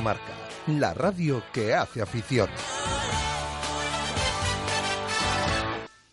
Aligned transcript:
Marca, 0.00 0.32
la 0.68 0.94
radio 0.94 1.42
que 1.52 1.74
hace 1.74 2.00
afición. 2.00 2.48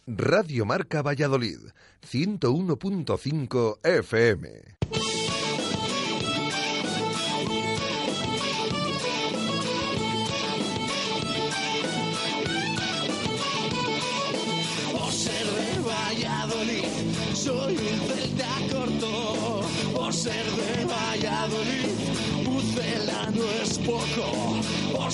Radio 0.05 0.65
Marca 0.65 1.01
Valladolid, 1.01 1.59
101.5 2.05 3.77
FM. 3.81 4.78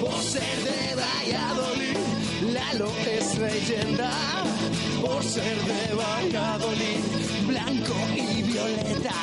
Por 0.00 0.22
ser 0.22 0.56
de 0.64 0.94
Valladolid, 0.94 2.52
Lalo 2.52 2.90
es 3.06 3.38
leyenda. 3.38 4.10
Por 5.00 5.22
ser 5.22 5.56
de 5.56 5.94
Valladolid, 5.94 7.02
blanco 7.46 7.94
y 8.16 8.42
violeta. 8.42 9.14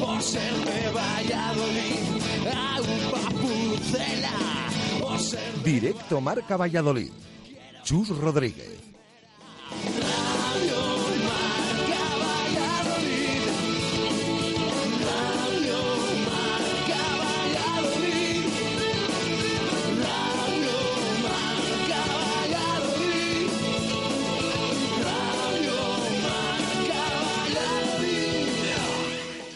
Por 0.00 0.22
ser 0.22 0.52
de 0.52 0.90
Valladolid, 0.90 2.02
agua 2.54 3.28
pucela. 3.40 4.68
Por 5.00 5.18
ser 5.20 5.52
de 5.62 5.70
Directo 5.70 6.20
Marca 6.20 6.56
Valladolid. 6.56 7.10
Chus 7.84 8.08
Rodríguez. 8.08 8.95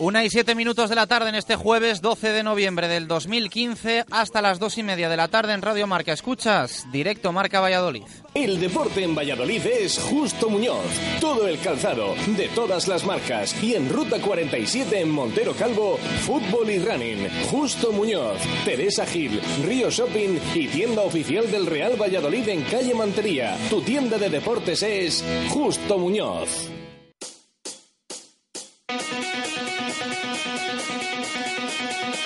Una 0.00 0.24
y 0.24 0.30
siete 0.30 0.54
minutos 0.54 0.88
de 0.88 0.96
la 0.96 1.06
tarde 1.06 1.28
en 1.28 1.34
este 1.34 1.56
jueves 1.56 2.00
12 2.00 2.32
de 2.32 2.42
noviembre 2.42 2.88
del 2.88 3.06
2015 3.06 4.06
hasta 4.10 4.40
las 4.40 4.58
dos 4.58 4.78
y 4.78 4.82
media 4.82 5.10
de 5.10 5.16
la 5.18 5.28
tarde 5.28 5.52
en 5.52 5.60
Radio 5.60 5.86
Marca. 5.86 6.14
Escuchas 6.14 6.86
directo 6.90 7.32
Marca 7.32 7.60
Valladolid. 7.60 8.04
El 8.32 8.58
deporte 8.58 9.04
en 9.04 9.14
Valladolid 9.14 9.60
es 9.66 9.98
Justo 9.98 10.48
Muñoz. 10.48 10.86
Todo 11.20 11.46
el 11.46 11.58
calzado, 11.60 12.14
de 12.34 12.48
todas 12.48 12.88
las 12.88 13.04
marcas. 13.04 13.54
Y 13.62 13.74
en 13.74 13.90
Ruta 13.90 14.18
47 14.22 15.02
en 15.02 15.10
Montero 15.10 15.52
Calvo, 15.52 15.98
fútbol 16.22 16.70
y 16.70 16.78
running. 16.78 17.28
Justo 17.50 17.92
Muñoz, 17.92 18.40
Teresa 18.64 19.04
Gil, 19.04 19.38
Río 19.66 19.90
Shopping 19.90 20.38
y 20.54 20.66
tienda 20.68 21.02
oficial 21.02 21.50
del 21.50 21.66
Real 21.66 22.00
Valladolid 22.00 22.48
en 22.48 22.62
calle 22.62 22.94
Mantería. 22.94 23.54
Tu 23.68 23.82
tienda 23.82 24.16
de 24.16 24.30
deportes 24.30 24.82
es 24.82 25.22
Justo 25.50 25.98
Muñoz. 25.98 26.70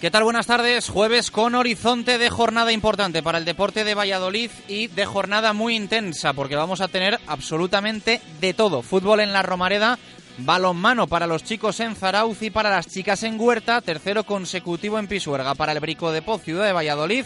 ¿Qué 0.00 0.12
tal? 0.12 0.22
Buenas 0.22 0.46
tardes. 0.46 0.88
Jueves 0.88 1.32
con 1.32 1.56
horizonte 1.56 2.18
de 2.18 2.30
jornada 2.30 2.70
importante 2.70 3.20
para 3.20 3.38
el 3.38 3.44
deporte 3.44 3.82
de 3.82 3.96
Valladolid 3.96 4.48
y 4.68 4.86
de 4.86 5.04
jornada 5.04 5.52
muy 5.52 5.74
intensa 5.74 6.34
porque 6.34 6.54
vamos 6.54 6.80
a 6.80 6.86
tener 6.86 7.18
absolutamente 7.26 8.20
de 8.40 8.54
todo. 8.54 8.82
Fútbol 8.82 9.18
en 9.18 9.32
la 9.32 9.42
Romareda, 9.42 9.98
balonmano 10.38 11.08
para 11.08 11.26
los 11.26 11.42
chicos 11.42 11.80
en 11.80 11.96
Zarauz 11.96 12.40
y 12.42 12.50
para 12.50 12.70
las 12.70 12.86
chicas 12.86 13.24
en 13.24 13.40
Huerta, 13.40 13.80
tercero 13.80 14.22
consecutivo 14.22 15.00
en 15.00 15.08
Pisuerga 15.08 15.56
para 15.56 15.72
el 15.72 15.80
Brico 15.80 16.12
de 16.12 16.22
Poz, 16.22 16.42
Ciudad 16.44 16.64
de 16.64 16.72
Valladolid. 16.72 17.24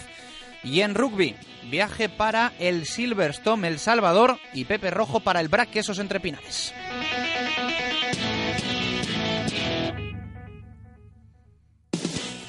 Y 0.65 0.81
en 0.81 0.95
rugby, 0.95 1.37
viaje 1.71 2.09
para 2.09 2.55
el 2.59 2.87
Silverstone 2.87 3.69
El 3.69 3.81
Salvador 3.81 4.39
y 4.55 4.65
Pepe 4.65 4.91
Rojo 4.91 5.21
para 5.21 5.41
el 5.41 5.49
Brac 5.49 5.69
Quesos 5.69 5.99
Entre 5.99 6.21
Pinares. 6.21 6.73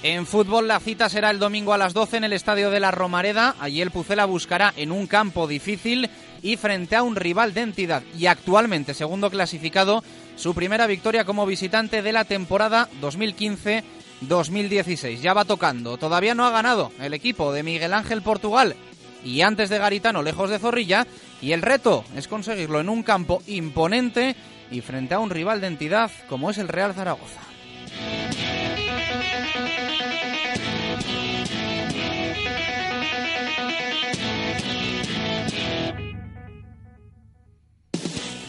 En 0.04 0.26
fútbol 0.26 0.68
la 0.68 0.82
cita 0.82 1.08
será 1.08 1.30
el 1.30 1.40
domingo 1.40 1.74
a 1.74 1.78
las 1.78 1.94
12 1.94 2.18
en 2.18 2.26
el 2.26 2.34
Estadio 2.34 2.70
de 2.70 2.82
la 2.82 2.92
Romareda. 2.92 3.56
Allí 3.62 3.82
el 3.82 3.90
Pucela 3.90 4.26
buscará 4.26 4.74
en 4.76 4.92
un 4.92 5.08
campo 5.08 5.48
difícil 5.48 6.10
y 6.42 6.58
frente 6.58 6.98
a 6.98 7.04
un 7.04 7.16
rival 7.16 7.54
de 7.54 7.62
entidad 7.62 8.04
y 8.20 8.26
actualmente 8.26 8.94
segundo 8.94 9.32
clasificado 9.32 10.04
su 10.36 10.54
primera 10.54 10.88
victoria 10.88 11.24
como 11.24 11.46
visitante 11.46 12.02
de 12.02 12.12
la 12.12 12.26
temporada 12.26 12.90
2015-2016. 13.02 15.22
Ya 15.22 15.34
va 15.34 15.46
tocando. 15.46 15.98
Todavía 15.98 16.36
no 16.36 16.46
ha 16.46 16.52
ganado 16.52 16.92
el 17.00 17.14
equipo 17.14 17.54
de 17.54 17.64
Miguel 17.64 17.94
Ángel 17.94 18.22
Portugal 18.22 18.76
y 19.24 19.40
antes 19.40 19.70
de 19.70 19.78
Garitano 19.78 20.22
lejos 20.22 20.50
de 20.50 20.60
Zorrilla 20.60 21.08
y 21.42 21.54
el 21.54 21.62
reto 21.62 22.04
es 22.18 22.28
conseguirlo 22.28 22.82
en 22.82 22.90
un 22.90 23.04
campo 23.04 23.42
imponente 23.48 24.36
y 24.70 24.82
frente 24.82 25.14
a 25.14 25.20
un 25.20 25.30
rival 25.30 25.62
de 25.62 25.68
entidad 25.68 26.12
como 26.28 26.50
es 26.50 26.58
el 26.58 26.68
Real 26.68 26.94
Zaragoza. 26.94 27.40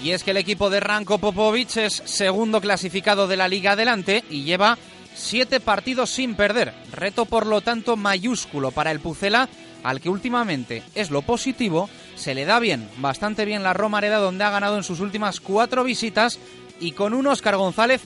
Y 0.05 0.11
es 0.11 0.23
que 0.23 0.33
el 0.33 0.37
equipo 0.37 0.69
de 0.69 0.81
Ranko 0.81 1.17
Popovic 1.17 1.79
es 1.79 2.03
segundo 2.05 2.61
clasificado 2.61 3.27
de 3.27 3.39
la 3.39 3.49
Liga 3.49 3.73
Adelante 3.73 4.23
y 4.29 4.43
lleva 4.43 4.77
siete 5.15 5.61
partidos 5.61 6.11
sin 6.11 6.35
perder. 6.35 6.75
Reto, 6.93 7.25
por 7.25 7.47
lo 7.47 7.63
tanto, 7.63 7.97
mayúsculo 7.97 8.71
para 8.71 8.91
el 8.91 9.01
Pucela, 9.01 9.49
al 9.83 10.03
que 10.03 10.11
últimamente 10.11 10.83
es 10.95 11.11
lo 11.11 11.23
positivo, 11.23 11.89
se 12.17 12.35
le 12.35 12.45
da 12.45 12.61
bien, 12.61 12.87
bastante 12.99 13.47
bien 13.47 13.63
la 13.63 13.73
Romareda, 13.73 14.19
donde 14.19 14.45
ha 14.45 14.51
ganado 14.51 14.77
en 14.77 14.83
sus 14.83 15.01
últimas 15.01 15.41
cuatro 15.41 15.85
visitas 15.85 16.39
y 16.81 16.93
con 16.93 17.15
un 17.15 17.27
Óscar 17.27 17.57
González 17.57 18.03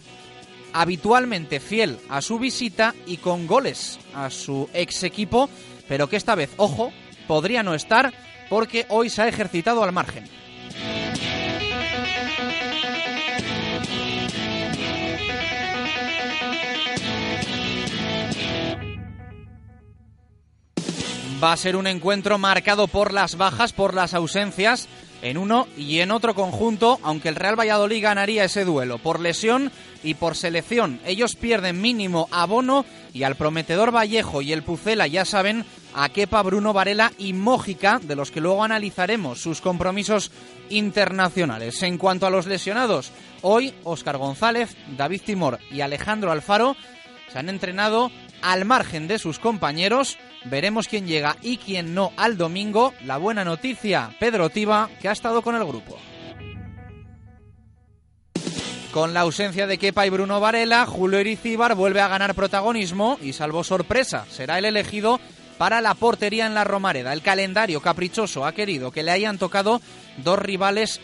habitualmente 0.73 1.59
fiel 1.59 1.99
a 2.09 2.23
su 2.23 2.39
visita 2.39 2.95
y 3.07 3.17
con 3.17 3.49
goles 3.49 3.99
a 4.15 4.31
su 4.31 4.71
ex 4.73 5.03
equipo, 5.03 5.51
pero 5.89 6.09
que 6.09 6.15
esta 6.15 6.37
vez, 6.37 6.51
ojo, 6.59 6.93
podría 7.27 7.65
no 7.65 7.75
estar 7.75 8.15
porque 8.49 8.87
hoy 8.89 9.11
se 9.11 9.23
ha 9.23 9.27
ejercitado 9.27 9.83
al 9.83 9.91
margen. 9.91 10.39
Va 21.43 21.53
a 21.53 21.57
ser 21.57 21.77
un 21.77 21.87
encuentro 21.87 22.37
marcado 22.37 22.89
por 22.89 23.13
las 23.13 23.37
bajas, 23.37 23.73
por 23.73 23.95
las 23.95 24.13
ausencias 24.13 24.89
en 25.23 25.39
uno 25.39 25.69
y 25.77 26.01
en 26.01 26.11
otro 26.11 26.35
conjunto, 26.35 26.99
aunque 27.05 27.29
el 27.29 27.37
Real 27.37 27.59
Valladolid 27.59 28.03
ganaría 28.03 28.43
ese 28.43 28.65
duelo 28.65 28.99
por 28.99 29.21
lesión 29.21 29.71
y 30.03 30.15
por 30.15 30.35
selección. 30.35 31.01
Ellos 31.05 31.37
pierden 31.37 31.81
mínimo 31.81 32.29
a 32.33 32.45
Bono 32.47 32.85
y 33.15 33.23
al 33.23 33.37
prometedor 33.37 33.95
Vallejo 33.95 34.43
y 34.43 34.53
el 34.53 34.65
Pucela 34.65 35.07
ya 35.07 35.25
saben 35.25 35.65
a 35.95 36.09
Kepa, 36.09 36.43
Bruno 36.43 36.73
Varela 36.73 37.13
y 37.19 37.35
Mójica, 37.35 38.01
de 38.03 38.17
los 38.17 38.33
que 38.33 38.41
luego 38.41 38.65
analizaremos 38.65 39.41
sus 39.41 39.61
compromisos 39.61 40.33
internacionales. 40.71 41.85
En 41.85 41.99
cuanto 41.99 42.27
a 42.27 42.31
los 42.31 42.47
lesionados, 42.47 43.13
hoy 43.43 43.75
Óscar 43.85 44.17
González, 44.17 44.77
David 44.97 45.23
Timor 45.25 45.61
y 45.71 45.83
Alejandro 45.83 46.33
Alfaro 46.33 46.75
se 47.33 47.39
han 47.39 47.49
entrenado 47.49 48.11
al 48.43 48.65
margen 48.65 49.07
de 49.07 49.21
sus 49.21 49.39
compañeros 49.39 50.19
Veremos 50.45 50.89
quién 50.89 51.07
llega 51.07 51.37
y 51.43 51.59
quién 51.59 51.95
no 51.95 52.13
al 52.17 52.37
domingo. 52.37 52.95
La 53.05 53.19
buena 53.19 53.45
noticia, 53.45 54.11
Pedro 54.19 54.51
Tiba, 54.51 54.89
que 55.01 55.09
ha 55.09 55.13
estado 55.13 55.43
con 55.43 55.55
el 55.55 55.65
grupo. 55.65 55.99
Con 58.93 59.13
la 59.13 59.21
ausencia 59.21 59.67
de 59.67 59.79
Kepa 59.79 60.07
y 60.07 60.11
Bruno 60.11 60.41
Varela, 60.41 60.87
Julio 60.87 61.21
Iricíbar 61.21 61.75
vuelve 61.75 62.01
a 62.01 62.09
ganar 62.09 62.35
protagonismo 62.35 63.19
y 63.21 63.35
salvo 63.35 63.63
sorpresa, 63.63 64.25
será 64.31 64.59
el 64.59 64.65
elegido 64.65 65.21
para 65.59 65.81
la 65.81 65.95
portería 65.95 66.47
en 66.47 66.55
la 66.55 66.65
Romareda. 66.65 67.13
El 67.13 67.21
calendario 67.21 67.83
caprichoso 67.83 68.47
ha 68.47 68.53
querido 68.53 68.91
que 68.91 69.03
le 69.03 69.11
hayan 69.11 69.39
tocado 69.39 69.83
dos 70.25 70.39
rivales 70.39 71.01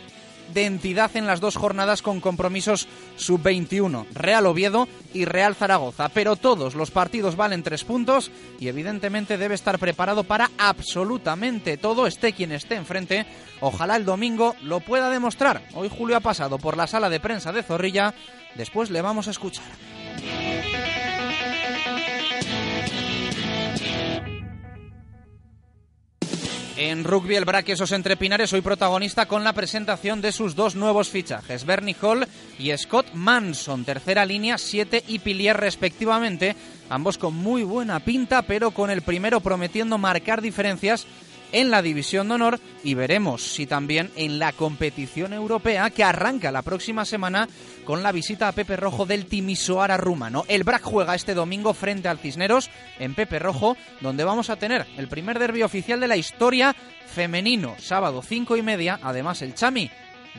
de 0.52 0.66
entidad 0.66 1.16
en 1.16 1.26
las 1.26 1.40
dos 1.40 1.56
jornadas 1.56 2.02
con 2.02 2.20
compromisos 2.20 2.86
sub-21, 3.16 4.06
Real 4.12 4.46
Oviedo 4.46 4.88
y 5.12 5.24
Real 5.24 5.54
Zaragoza. 5.54 6.08
Pero 6.10 6.36
todos 6.36 6.74
los 6.74 6.90
partidos 6.90 7.36
valen 7.36 7.62
tres 7.62 7.84
puntos 7.84 8.30
y 8.58 8.68
evidentemente 8.68 9.38
debe 9.38 9.54
estar 9.54 9.78
preparado 9.78 10.24
para 10.24 10.50
absolutamente 10.58 11.76
todo, 11.76 12.06
esté 12.06 12.32
quien 12.32 12.52
esté 12.52 12.76
enfrente. 12.76 13.26
Ojalá 13.60 13.96
el 13.96 14.04
domingo 14.04 14.54
lo 14.62 14.80
pueda 14.80 15.10
demostrar. 15.10 15.62
Hoy 15.74 15.88
Julio 15.88 16.16
ha 16.16 16.20
pasado 16.20 16.58
por 16.58 16.76
la 16.76 16.86
sala 16.86 17.08
de 17.08 17.20
prensa 17.20 17.52
de 17.52 17.62
Zorrilla, 17.62 18.14
después 18.54 18.90
le 18.90 19.02
vamos 19.02 19.28
a 19.28 19.30
escuchar. 19.30 19.64
En 26.86 27.02
rugby 27.02 27.34
el 27.36 27.46
Braquesos 27.46 27.92
entre 27.92 28.14
Pinares 28.14 28.52
hoy 28.52 28.60
protagonista 28.60 29.24
con 29.24 29.42
la 29.42 29.54
presentación 29.54 30.20
de 30.20 30.32
sus 30.32 30.54
dos 30.54 30.76
nuevos 30.76 31.08
fichajes, 31.08 31.64
Bernie 31.64 31.96
Hall 32.02 32.28
y 32.58 32.76
Scott 32.76 33.06
Manson, 33.14 33.86
tercera 33.86 34.26
línea, 34.26 34.58
7 34.58 35.02
y 35.08 35.20
pilier 35.20 35.56
respectivamente, 35.56 36.54
ambos 36.90 37.16
con 37.16 37.32
muy 37.32 37.62
buena 37.62 38.00
pinta, 38.00 38.42
pero 38.42 38.72
con 38.72 38.90
el 38.90 39.00
primero 39.00 39.40
prometiendo 39.40 39.96
marcar 39.96 40.42
diferencias 40.42 41.06
en 41.54 41.70
la 41.70 41.82
División 41.82 42.28
de 42.28 42.34
Honor 42.34 42.60
y 42.82 42.94
veremos 42.94 43.42
si 43.42 43.66
también 43.66 44.10
en 44.16 44.38
la 44.38 44.52
competición 44.52 45.32
europea 45.32 45.88
que 45.88 46.04
arranca 46.04 46.52
la 46.52 46.62
próxima 46.62 47.04
semana 47.04 47.48
con 47.84 48.02
la 48.02 48.12
visita 48.12 48.48
a 48.48 48.52
Pepe 48.52 48.76
Rojo 48.76 49.06
del 49.06 49.26
Timisoara 49.26 49.96
rumano. 49.96 50.44
El 50.48 50.64
BRAC 50.64 50.82
juega 50.82 51.14
este 51.14 51.32
domingo 51.32 51.72
frente 51.72 52.08
al 52.08 52.18
Cisneros 52.18 52.70
en 52.98 53.14
Pepe 53.14 53.38
Rojo, 53.38 53.76
donde 54.00 54.24
vamos 54.24 54.50
a 54.50 54.56
tener 54.56 54.84
el 54.96 55.06
primer 55.08 55.38
derbi 55.38 55.62
oficial 55.62 56.00
de 56.00 56.08
la 56.08 56.16
historia 56.16 56.74
femenino, 57.06 57.76
sábado 57.78 58.20
cinco 58.22 58.56
y 58.56 58.62
media. 58.62 58.98
Además, 59.00 59.40
el 59.40 59.54
Chami 59.54 59.90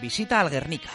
visita 0.01 0.41
al 0.41 0.49
Guernica. 0.49 0.91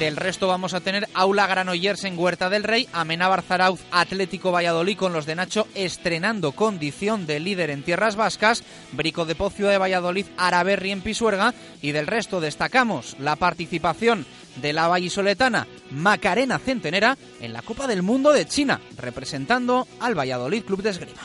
Del 0.00 0.16
resto 0.16 0.48
vamos 0.48 0.72
a 0.72 0.80
tener 0.80 1.06
Aula 1.12 1.46
Granollers 1.46 2.04
en 2.04 2.18
Huerta 2.18 2.48
del 2.48 2.64
Rey, 2.64 2.88
Amenábar 2.94 3.42
Zarauz 3.42 3.80
Atlético 3.90 4.50
Valladolid 4.50 4.96
con 4.96 5.12
los 5.12 5.26
de 5.26 5.34
Nacho 5.34 5.68
estrenando 5.74 6.52
condición 6.52 7.26
de 7.26 7.38
líder 7.38 7.68
en 7.68 7.82
tierras 7.82 8.16
vascas, 8.16 8.64
Brico 8.92 9.26
de 9.26 9.34
Pocio 9.34 9.68
de 9.68 9.76
Valladolid, 9.76 10.24
Araberri 10.38 10.92
en 10.92 11.02
Pisuerga 11.02 11.52
y 11.82 11.92
del 11.92 12.06
resto 12.06 12.40
destacamos 12.40 13.14
la 13.18 13.36
participación 13.36 14.24
de 14.56 14.72
la 14.72 14.88
vallisoletana 14.88 15.66
Macarena 15.90 16.58
Centenera 16.58 17.18
en 17.38 17.52
la 17.52 17.60
Copa 17.60 17.86
del 17.86 18.00
Mundo 18.00 18.32
de 18.32 18.46
China, 18.46 18.80
representando 18.96 19.86
al 20.00 20.18
Valladolid 20.18 20.64
Club 20.64 20.80
de 20.82 20.90
Esgrima. 20.90 21.20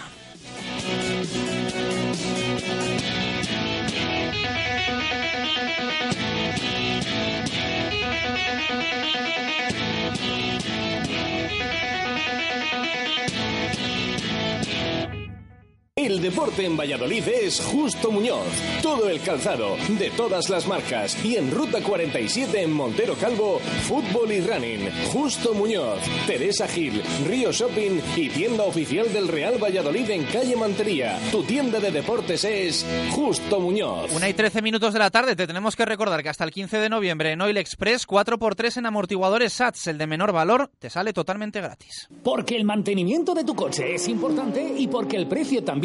El 15.98 16.22
deporte 16.22 16.66
en 16.66 16.76
Valladolid 16.76 17.26
es 17.26 17.62
Justo 17.62 18.12
Muñoz. 18.12 18.46
Todo 18.82 19.08
el 19.08 19.22
calzado, 19.22 19.78
de 19.98 20.10
todas 20.10 20.50
las 20.50 20.68
marcas. 20.68 21.24
Y 21.24 21.38
en 21.38 21.50
Ruta 21.50 21.82
47 21.82 22.64
en 22.64 22.74
Montero 22.74 23.16
Calvo, 23.16 23.60
fútbol 23.60 24.30
y 24.34 24.42
running. 24.42 24.90
Justo 25.14 25.54
Muñoz, 25.54 26.02
Teresa 26.28 26.68
Gil, 26.68 27.02
Río 27.26 27.54
Shopping 27.54 28.02
y 28.18 28.28
tienda 28.28 28.66
oficial 28.66 29.14
del 29.14 29.30
Real 29.30 29.58
Valladolid 29.58 30.10
en 30.10 30.26
calle 30.26 30.58
Mantería. 30.58 31.18
Tu 31.32 31.44
tienda 31.44 31.80
de 31.80 31.92
deportes 31.92 32.44
es 32.44 32.86
Justo 33.12 33.62
Muñoz. 33.62 34.12
Una 34.14 34.28
y 34.28 34.34
13 34.34 34.62
minutos 34.62 34.92
de 34.92 35.00
la 35.00 35.12
tarde. 35.12 35.38
Te 35.38 35.48
tenemos 35.48 35.78
que 35.78 35.86
recordar 35.86 36.22
que 36.22 36.28
hasta 36.28 36.44
el 36.44 36.52
15 36.52 36.78
de 36.78 36.90
noviembre 36.90 37.32
en 37.32 37.40
Oil 37.40 37.56
Express 37.56 38.06
4x3 38.06 38.80
en 38.80 38.88
amortiguadores 38.88 39.54
SATS, 39.54 39.88
el 39.88 39.98
de 39.98 40.08
menor 40.08 40.34
valor, 40.34 40.70
te 40.78 40.90
sale 40.90 41.14
totalmente 41.14 41.62
gratis. 41.62 42.10
Porque 42.22 42.58
el 42.58 42.66
mantenimiento 42.66 43.34
de 43.34 43.46
tu 43.46 43.56
coche 43.56 43.96
es 43.96 44.10
importante 44.10 44.74
y 44.78 44.88
porque 44.88 45.16
el 45.16 45.28
precio 45.28 45.64
también 45.64 45.85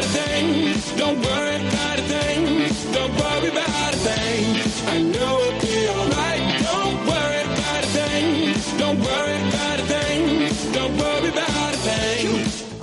about 0.00 0.04
a 0.04 0.18
thing. 0.18 0.96
Don't 0.96 1.20
worry 1.20 1.56
about 1.56 1.98
a 1.98 2.02
thing. 2.02 2.92
Don't 2.92 3.12
worry 3.16 3.48
about 3.48 3.94
a 3.94 3.96
thing. 3.96 4.88
I 4.88 5.02
know 5.02 5.69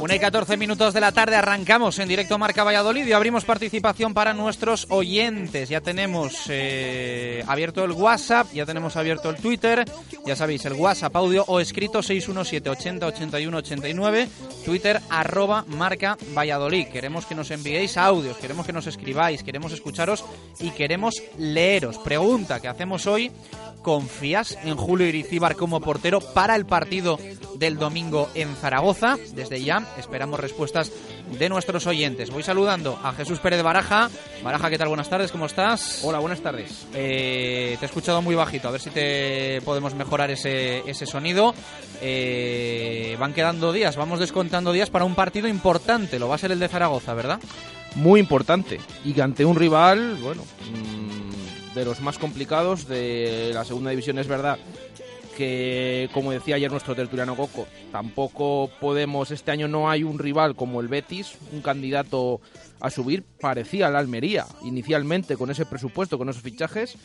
Una 0.07 0.15
y 0.15 0.19
14 0.19 0.55
minutos 0.55 0.93
de 0.93 1.01
la 1.01 1.11
tarde 1.11 1.35
arrancamos 1.35 1.99
en 1.99 2.07
directo 2.07 2.37
Marca 2.37 2.63
Valladolid 2.63 3.05
y 3.05 3.11
abrimos 3.11 3.43
participación 3.43 4.13
para 4.13 4.33
nuestros 4.33 4.87
oyentes. 4.87 5.67
Ya 5.67 5.81
tenemos 5.81 6.45
eh, 6.47 7.43
abierto 7.45 7.83
el 7.83 7.91
WhatsApp, 7.91 8.47
ya 8.53 8.65
tenemos 8.65 8.95
abierto 8.95 9.29
el 9.29 9.35
Twitter, 9.35 9.83
ya 10.25 10.37
sabéis, 10.37 10.63
el 10.63 10.75
WhatsApp 10.75 11.13
audio 11.13 11.43
o 11.49 11.59
escrito 11.59 12.01
617 12.01 12.69
80 12.69 13.05
81 13.05 13.57
89, 13.57 14.29
Twitter 14.63 15.01
arroba 15.09 15.65
Marca 15.67 16.17
Valladolid. 16.33 16.87
Queremos 16.87 17.25
que 17.25 17.35
nos 17.35 17.51
enviéis 17.51 17.97
audios, 17.97 18.37
queremos 18.37 18.65
que 18.65 18.71
nos 18.71 18.87
escribáis, 18.87 19.43
queremos 19.43 19.73
escucharos 19.73 20.23
y 20.61 20.69
queremos 20.69 21.21
leeros. 21.37 21.97
Pregunta 21.97 22.61
que 22.61 22.69
hacemos 22.69 23.07
hoy, 23.07 23.29
¿confías 23.87 24.57
en 24.65 24.75
Julio 24.75 25.07
Iricíbar 25.07 25.55
como 25.55 25.79
portero 25.79 26.19
para 26.19 26.57
el 26.57 26.65
partido 26.65 27.17
del 27.55 27.77
domingo 27.77 28.27
en 28.35 28.53
Zaragoza? 28.53 29.15
Desde 29.33 29.63
ya 29.63 29.81
esperamos 29.97 30.41
respuestas 30.41 30.91
de 31.39 31.47
nuestros 31.47 31.87
oyentes. 31.87 32.29
Voy 32.29 32.43
saludando 32.43 32.99
a 33.01 33.13
Jesús 33.13 33.39
Pérez 33.39 33.59
de 33.59 33.63
Baraja. 33.63 34.09
Baraja, 34.43 34.69
¿qué 34.69 34.77
tal? 34.77 34.89
Buenas 34.89 35.09
tardes, 35.09 35.31
¿cómo 35.31 35.45
estás? 35.45 36.01
Hola, 36.03 36.19
buenas 36.19 36.41
tardes. 36.41 36.85
Eh, 36.93 37.77
te 37.79 37.85
he 37.85 37.87
escuchado 37.87 38.21
muy 38.21 38.35
bajito, 38.35 38.67
a 38.67 38.71
ver 38.71 38.81
si 38.81 38.89
te 38.89 39.61
podemos 39.61 39.95
mejorar 39.95 40.31
ese, 40.31 40.79
ese 40.79 41.05
sonido. 41.05 41.55
Eh, 42.01 43.15
van 43.17 43.33
quedando 43.33 43.71
días, 43.71 43.95
vamos 43.95 44.19
descontando 44.19 44.73
días 44.73 44.89
para 44.89 45.05
un 45.05 45.15
partido 45.15 45.47
importante, 45.47 46.19
lo 46.19 46.27
va 46.27 46.35
a 46.35 46.39
ser 46.39 46.51
el 46.51 46.59
de 46.59 46.67
Zaragoza, 46.67 47.13
¿verdad? 47.13 47.39
Muy 47.95 48.19
importante. 48.19 48.81
Y 49.05 49.17
ante 49.21 49.45
un 49.45 49.55
rival, 49.55 50.17
bueno, 50.21 50.43
mm, 50.43 51.16
de 51.77 51.85
los 51.85 52.01
más 52.01 52.17
complicados 52.17 52.87
de 52.87 53.51
la 53.53 53.63
segunda 53.63 53.91
división, 53.91 54.17
es 54.17 54.27
verdad 54.27 54.57
que, 55.37 56.09
como 56.13 56.31
decía 56.31 56.55
ayer 56.55 56.71
nuestro 56.71 56.95
tertuliano 56.95 57.35
Coco, 57.35 57.67
tampoco 57.91 58.71
podemos, 58.81 59.29
este 59.29 59.51
año 59.51 59.67
no 59.67 59.89
hay 59.89 60.03
un 60.03 60.17
rival 60.17 60.55
como 60.55 60.81
el 60.81 60.87
Betis, 60.87 61.35
un 61.53 61.61
candidato 61.61 62.41
a 62.79 62.89
subir, 62.89 63.23
parecía 63.39 63.89
la 63.89 63.99
Almería, 63.99 64.47
inicialmente 64.63 65.37
con 65.37 65.51
ese 65.51 65.65
presupuesto, 65.65 66.17
con 66.17 66.29
esos 66.29 66.41
fichajes. 66.41 66.97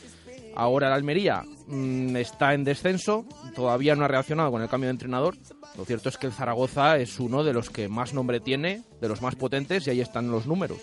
Ahora 0.54 0.88
la 0.88 0.96
Almería 0.96 1.44
mmm, 1.66 2.16
está 2.16 2.54
en 2.54 2.64
descenso, 2.64 3.26
todavía 3.54 3.94
no 3.94 4.04
ha 4.04 4.08
reaccionado 4.08 4.50
con 4.50 4.62
el 4.62 4.68
cambio 4.68 4.88
de 4.88 4.92
entrenador. 4.92 5.36
Lo 5.76 5.84
cierto 5.84 6.08
es 6.08 6.16
que 6.16 6.26
el 6.26 6.32
Zaragoza 6.32 6.98
es 6.98 7.20
uno 7.20 7.44
de 7.44 7.52
los 7.52 7.70
que 7.70 7.88
más 7.88 8.14
nombre 8.14 8.40
tiene, 8.40 8.82
de 9.00 9.08
los 9.08 9.22
más 9.22 9.34
potentes, 9.34 9.86
y 9.86 9.90
ahí 9.90 10.00
están 10.00 10.30
los 10.30 10.46
números 10.46 10.78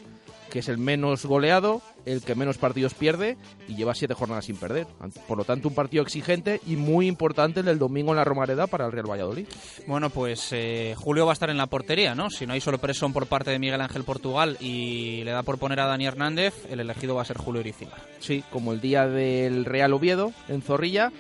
que 0.50 0.60
es 0.60 0.70
el 0.70 0.77
menos 0.77 1.25
goleado, 1.25 1.82
el 2.06 2.22
que 2.22 2.36
menos 2.36 2.58
partidos 2.58 2.94
pierde 2.94 3.38
y 3.68 3.75
lleva 3.75 3.96
siete 3.96 4.13
jornadas 4.13 4.46
sin 4.46 4.58
perder. 4.58 4.88
Por 5.27 5.38
lo 5.38 5.44
tanto, 5.44 5.68
un 5.68 5.75
partido 5.75 6.03
exigente 6.03 6.60
y 6.65 6.75
muy 6.75 7.08
importante 7.08 7.62
el 7.62 7.65
del 7.68 7.79
domingo 7.79 8.12
en 8.12 8.18
la 8.18 8.24
Romareda 8.24 8.68
para 8.68 8.86
el 8.86 8.91
Real 8.91 9.10
Valladolid. 9.10 9.48
Bueno, 9.88 10.10
pues 10.10 10.50
eh, 10.51 10.96
Julio 10.98 11.25
va 11.25 11.32
a 11.32 11.34
estar 11.34 11.50
en 11.50 11.58
la 11.58 11.68
portería, 11.68 12.15
¿no? 12.15 12.29
Si 12.29 12.46
no 12.46 12.53
hay 12.53 12.62
sorpresa 12.62 13.00
por 13.10 13.27
parte 13.27 13.51
de 13.51 13.60
Miguel 13.60 13.82
Ángel 13.82 14.03
Portugal 14.03 14.58
y 14.60 15.24
le 15.24 15.32
da 15.32 15.44
por 15.44 15.58
poner 15.58 15.79
a 15.79 15.86
Dani 15.86 16.06
Hernández, 16.06 16.53
el 16.70 16.79
elegido 16.79 17.15
va 17.15 17.22
a 17.22 17.25
ser 17.25 17.38
Julio 17.38 17.62
Iricíbar. 17.62 18.01
Sí, 18.20 18.44
como 18.51 18.74
el 18.74 18.82
día 18.82 19.08
del 19.08 19.65
Real 19.65 19.94
Oviedo 19.94 20.34
en 20.48 20.62
Zorrilla. 20.62 21.12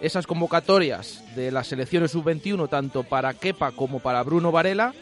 Esas 0.00 0.26
convocatorias 0.26 1.22
de 1.36 1.50
las 1.50 1.68
selecciones 1.68 2.10
sub-21, 2.10 2.68
tanto 2.68 3.04
para 3.04 3.32
Kepa 3.32 3.72
como 3.72 4.00
para 4.00 4.22
Bruno 4.22 4.52
Varela, 4.52 4.92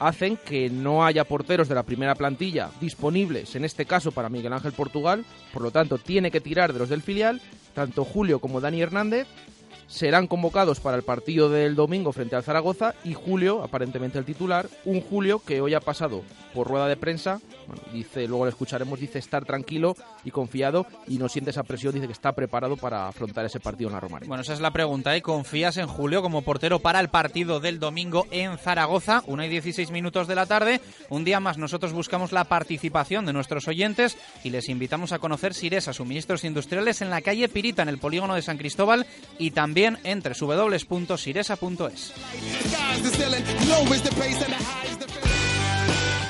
hacen 0.00 0.36
que 0.36 0.68
no 0.70 1.04
haya 1.04 1.24
porteros 1.24 1.68
de 1.68 1.74
la 1.74 1.84
primera 1.84 2.14
plantilla 2.14 2.70
disponibles, 2.80 3.54
en 3.54 3.64
este 3.64 3.84
caso 3.84 4.10
para 4.10 4.30
Miguel 4.30 4.52
Ángel 4.52 4.72
Portugal, 4.72 5.24
por 5.52 5.62
lo 5.62 5.70
tanto 5.70 5.98
tiene 5.98 6.30
que 6.30 6.40
tirar 6.40 6.72
de 6.72 6.78
los 6.78 6.88
del 6.88 7.02
filial, 7.02 7.40
tanto 7.74 8.04
Julio 8.04 8.40
como 8.40 8.60
Dani 8.60 8.80
Hernández, 8.80 9.28
serán 9.90 10.28
convocados 10.28 10.80
para 10.80 10.96
el 10.96 11.02
partido 11.02 11.50
del 11.50 11.74
domingo 11.74 12.12
frente 12.12 12.36
al 12.36 12.44
Zaragoza 12.44 12.94
y 13.04 13.12
Julio, 13.12 13.62
aparentemente 13.62 14.18
el 14.18 14.24
titular, 14.24 14.68
un 14.84 15.00
Julio 15.00 15.40
que 15.40 15.60
hoy 15.60 15.74
ha 15.74 15.80
pasado 15.80 16.22
por 16.54 16.68
rueda 16.68 16.88
de 16.88 16.96
prensa, 16.96 17.40
bueno, 17.66 17.82
dice, 17.92 18.26
luego 18.26 18.44
lo 18.44 18.50
escucharemos, 18.50 18.98
dice 18.98 19.18
estar 19.18 19.44
tranquilo 19.44 19.94
y 20.24 20.30
confiado 20.30 20.86
y 21.06 21.18
no 21.18 21.28
siente 21.28 21.50
esa 21.50 21.62
presión, 21.62 21.94
dice 21.94 22.06
que 22.06 22.12
está 22.12 22.32
preparado 22.32 22.76
para 22.76 23.08
afrontar 23.08 23.44
ese 23.44 23.60
partido 23.60 23.88
en 23.88 23.94
la 23.94 24.00
Romareda. 24.00 24.28
Bueno, 24.28 24.42
esa 24.42 24.52
es 24.52 24.60
la 24.60 24.72
pregunta, 24.72 25.14
¿eh? 25.16 25.22
¿Confías 25.22 25.76
en 25.76 25.86
Julio 25.86 26.22
como 26.22 26.42
portero 26.42 26.78
para 26.78 27.00
el 27.00 27.08
partido 27.08 27.60
del 27.60 27.78
domingo 27.78 28.26
en 28.30 28.58
Zaragoza? 28.58 29.22
Una 29.26 29.46
y 29.46 29.48
16 29.48 29.90
minutos 29.90 30.26
de 30.26 30.34
la 30.34 30.46
tarde. 30.46 30.80
Un 31.08 31.24
día 31.24 31.40
más 31.40 31.58
nosotros 31.58 31.92
buscamos 31.92 32.32
la 32.32 32.44
participación 32.44 33.26
de 33.26 33.32
nuestros 33.32 33.68
oyentes 33.68 34.16
y 34.42 34.50
les 34.50 34.68
invitamos 34.68 35.12
a 35.12 35.18
conocer 35.18 35.54
Siresa, 35.54 35.92
suministros 35.92 36.44
industriales 36.44 37.02
en 37.02 37.10
la 37.10 37.22
calle 37.22 37.48
Pirita, 37.48 37.82
en 37.82 37.88
el 37.88 37.98
polígono 37.98 38.34
de 38.34 38.42
San 38.42 38.58
Cristóbal 38.58 39.06
y 39.38 39.52
también 39.52 39.79
entre 40.04 40.34
www.siresa.es. 40.38 42.12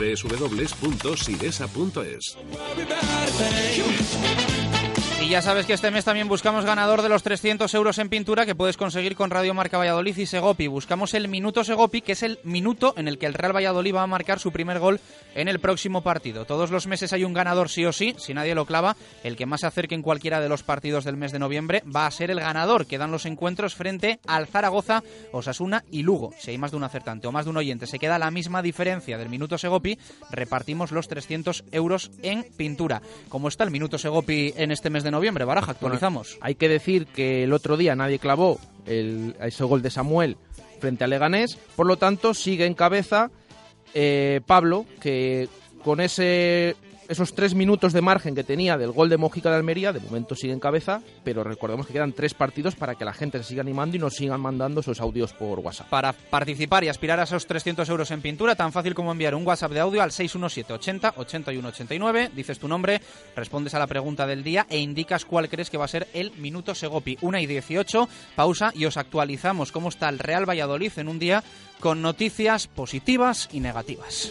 www.siresa.es. 0.00 1.20
Y 5.20 5.28
ya 5.28 5.42
sabes 5.42 5.66
que 5.66 5.74
este 5.74 5.90
mes 5.90 6.06
también 6.06 6.28
buscamos 6.28 6.64
ganador 6.64 7.02
de 7.02 7.10
los 7.10 7.22
300 7.22 7.72
euros 7.74 7.98
en 7.98 8.08
pintura 8.08 8.46
que 8.46 8.54
puedes 8.54 8.78
conseguir 8.78 9.14
con 9.14 9.28
Radio 9.28 9.52
Marca 9.52 9.76
Valladolid 9.76 10.16
y 10.16 10.24
Segopi. 10.24 10.66
Buscamos 10.66 11.12
el 11.12 11.28
minuto 11.28 11.62
Segopi, 11.62 12.00
que 12.00 12.12
es 12.12 12.22
el 12.22 12.38
minuto 12.42 12.94
en 12.96 13.06
el 13.06 13.18
que 13.18 13.26
el 13.26 13.34
Real 13.34 13.54
Valladolid 13.54 13.94
va 13.94 14.02
a 14.02 14.06
marcar 14.06 14.38
su 14.38 14.50
primer 14.50 14.78
gol 14.78 14.98
en 15.34 15.48
el 15.48 15.60
próximo 15.60 16.00
partido. 16.00 16.46
Todos 16.46 16.70
los 16.70 16.86
meses 16.86 17.12
hay 17.12 17.24
un 17.24 17.34
ganador 17.34 17.68
sí 17.68 17.84
o 17.84 17.92
sí, 17.92 18.14
si 18.18 18.32
nadie 18.32 18.54
lo 18.54 18.64
clava, 18.64 18.96
el 19.22 19.36
que 19.36 19.44
más 19.44 19.60
se 19.60 19.66
acerque 19.66 19.94
en 19.94 20.00
cualquiera 20.00 20.40
de 20.40 20.48
los 20.48 20.62
partidos 20.62 21.04
del 21.04 21.18
mes 21.18 21.32
de 21.32 21.38
noviembre 21.38 21.84
va 21.94 22.06
a 22.06 22.10
ser 22.10 22.30
el 22.30 22.40
ganador 22.40 22.86
que 22.86 22.98
dan 22.98 23.12
los 23.12 23.26
encuentros 23.26 23.74
frente 23.74 24.20
al 24.26 24.46
Zaragoza, 24.46 25.02
Osasuna 25.32 25.84
y 25.90 26.02
Lugo. 26.02 26.32
Si 26.38 26.50
hay 26.50 26.58
más 26.58 26.70
de 26.70 26.78
un 26.78 26.84
acertante 26.84 27.28
o 27.28 27.32
más 27.32 27.44
de 27.44 27.50
un 27.50 27.58
oyente, 27.58 27.86
se 27.86 27.98
queda 27.98 28.18
la 28.18 28.30
misma 28.30 28.62
diferencia 28.62 29.18
del 29.18 29.28
minuto 29.28 29.58
Segopi, 29.58 29.98
repartimos 30.30 30.92
los 30.92 31.08
300 31.08 31.64
euros 31.72 32.10
en 32.22 32.46
pintura. 32.56 33.02
¿Cómo 33.28 33.48
está 33.48 33.64
el 33.64 33.70
minuto 33.70 33.98
Segopi 33.98 34.54
en 34.56 34.70
este 34.70 34.88
mes 34.88 35.04
de 35.04 35.09
noviembre, 35.10 35.44
Baraja? 35.44 35.72
Actualizamos. 35.72 36.30
Bueno, 36.30 36.46
hay 36.46 36.54
que 36.54 36.68
decir 36.68 37.06
que 37.06 37.44
el 37.44 37.52
otro 37.52 37.76
día 37.76 37.94
nadie 37.94 38.18
clavó 38.18 38.58
el, 38.86 39.36
ese 39.40 39.64
gol 39.64 39.82
de 39.82 39.90
Samuel 39.90 40.36
frente 40.80 41.04
a 41.04 41.06
Leganés, 41.06 41.56
por 41.76 41.86
lo 41.86 41.96
tanto 41.96 42.34
sigue 42.34 42.66
en 42.66 42.74
cabeza 42.74 43.30
eh, 43.94 44.40
Pablo, 44.46 44.86
que 45.00 45.48
con 45.84 46.00
ese 46.00 46.76
esos 47.10 47.34
tres 47.34 47.56
minutos 47.56 47.92
de 47.92 48.00
margen 48.00 48.36
que 48.36 48.44
tenía 48.44 48.78
del 48.78 48.92
gol 48.92 49.08
de 49.08 49.16
Mójica 49.16 49.50
de 49.50 49.56
Almería, 49.56 49.92
de 49.92 49.98
momento 49.98 50.36
sigue 50.36 50.52
en 50.52 50.60
cabeza, 50.60 51.02
pero 51.24 51.42
recordemos 51.42 51.86
que 51.86 51.92
quedan 51.92 52.12
tres 52.12 52.34
partidos 52.34 52.76
para 52.76 52.94
que 52.94 53.04
la 53.04 53.12
gente 53.12 53.38
se 53.38 53.44
siga 53.44 53.62
animando 53.62 53.96
y 53.96 53.98
nos 53.98 54.14
sigan 54.14 54.40
mandando 54.40 54.80
esos 54.80 55.00
audios 55.00 55.32
por 55.32 55.58
WhatsApp. 55.58 55.88
Para 55.88 56.12
participar 56.12 56.84
y 56.84 56.88
aspirar 56.88 57.18
a 57.18 57.24
esos 57.24 57.46
300 57.46 57.88
euros 57.88 58.12
en 58.12 58.22
pintura, 58.22 58.54
tan 58.54 58.70
fácil 58.70 58.94
como 58.94 59.10
enviar 59.10 59.34
un 59.34 59.44
WhatsApp 59.44 59.72
de 59.72 59.80
audio 59.80 60.02
al 60.02 60.12
617 60.12 60.72
80 60.72 61.14
81 61.16 61.68
89, 61.68 62.30
dices 62.32 62.60
tu 62.60 62.68
nombre, 62.68 63.00
respondes 63.34 63.74
a 63.74 63.80
la 63.80 63.88
pregunta 63.88 64.24
del 64.28 64.44
día 64.44 64.66
e 64.70 64.78
indicas 64.78 65.24
cuál 65.24 65.48
crees 65.48 65.68
que 65.68 65.78
va 65.78 65.86
a 65.86 65.88
ser 65.88 66.06
el 66.14 66.30
minuto 66.38 66.76
Segopi. 66.76 67.18
Una 67.22 67.40
y 67.40 67.46
18, 67.46 68.08
pausa 68.36 68.70
y 68.72 68.84
os 68.84 68.96
actualizamos 68.96 69.72
cómo 69.72 69.88
está 69.88 70.08
el 70.08 70.20
Real 70.20 70.48
Valladolid 70.48 70.92
en 70.96 71.08
un 71.08 71.18
día 71.18 71.42
con 71.80 72.02
noticias 72.02 72.68
positivas 72.68 73.48
y 73.52 73.58
negativas. 73.58 74.30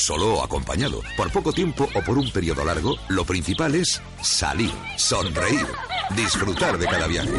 solo 0.00 0.34
o 0.34 0.44
acompañado, 0.44 1.00
por 1.16 1.30
poco 1.30 1.52
tiempo 1.52 1.88
o 1.94 2.02
por 2.02 2.18
un 2.18 2.30
periodo 2.30 2.64
largo, 2.64 2.96
lo 3.08 3.24
principal 3.24 3.74
es 3.74 4.00
salir, 4.22 4.72
sonreír, 4.96 5.66
disfrutar 6.16 6.78
de 6.78 6.86
cada 6.86 7.06
viaje. 7.06 7.38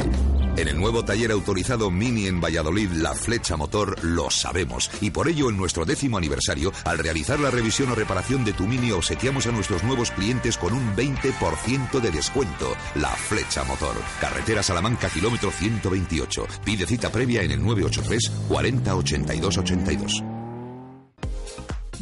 En 0.57 0.67
el 0.67 0.77
nuevo 0.77 1.03
taller 1.03 1.31
autorizado 1.31 1.89
Mini 1.89 2.27
en 2.27 2.41
Valladolid, 2.41 2.91
la 2.91 3.13
flecha 3.15 3.55
motor, 3.55 3.95
lo 4.03 4.29
sabemos. 4.29 4.91
Y 4.99 5.09
por 5.09 5.29
ello, 5.29 5.49
en 5.49 5.57
nuestro 5.57 5.85
décimo 5.85 6.17
aniversario, 6.17 6.73
al 6.83 6.99
realizar 6.99 7.39
la 7.39 7.49
revisión 7.49 7.89
o 7.91 7.95
reparación 7.95 8.43
de 8.43 8.53
tu 8.53 8.67
Mini, 8.67 8.91
obsequiamos 8.91 9.47
a 9.47 9.51
nuestros 9.51 9.83
nuevos 9.83 10.11
clientes 10.11 10.57
con 10.57 10.73
un 10.73 10.95
20% 10.95 11.99
de 12.01 12.11
descuento. 12.11 12.75
La 12.95 13.09
flecha 13.09 13.63
motor. 13.63 13.95
Carretera 14.19 14.61
Salamanca, 14.61 15.09
kilómetro 15.09 15.51
128. 15.51 16.45
Pide 16.65 16.85
cita 16.85 17.09
previa 17.09 17.41
en 17.43 17.51
el 17.51 17.63
983 17.63 18.31
40 18.49 18.95
82 18.95 19.57
82. 19.57 20.30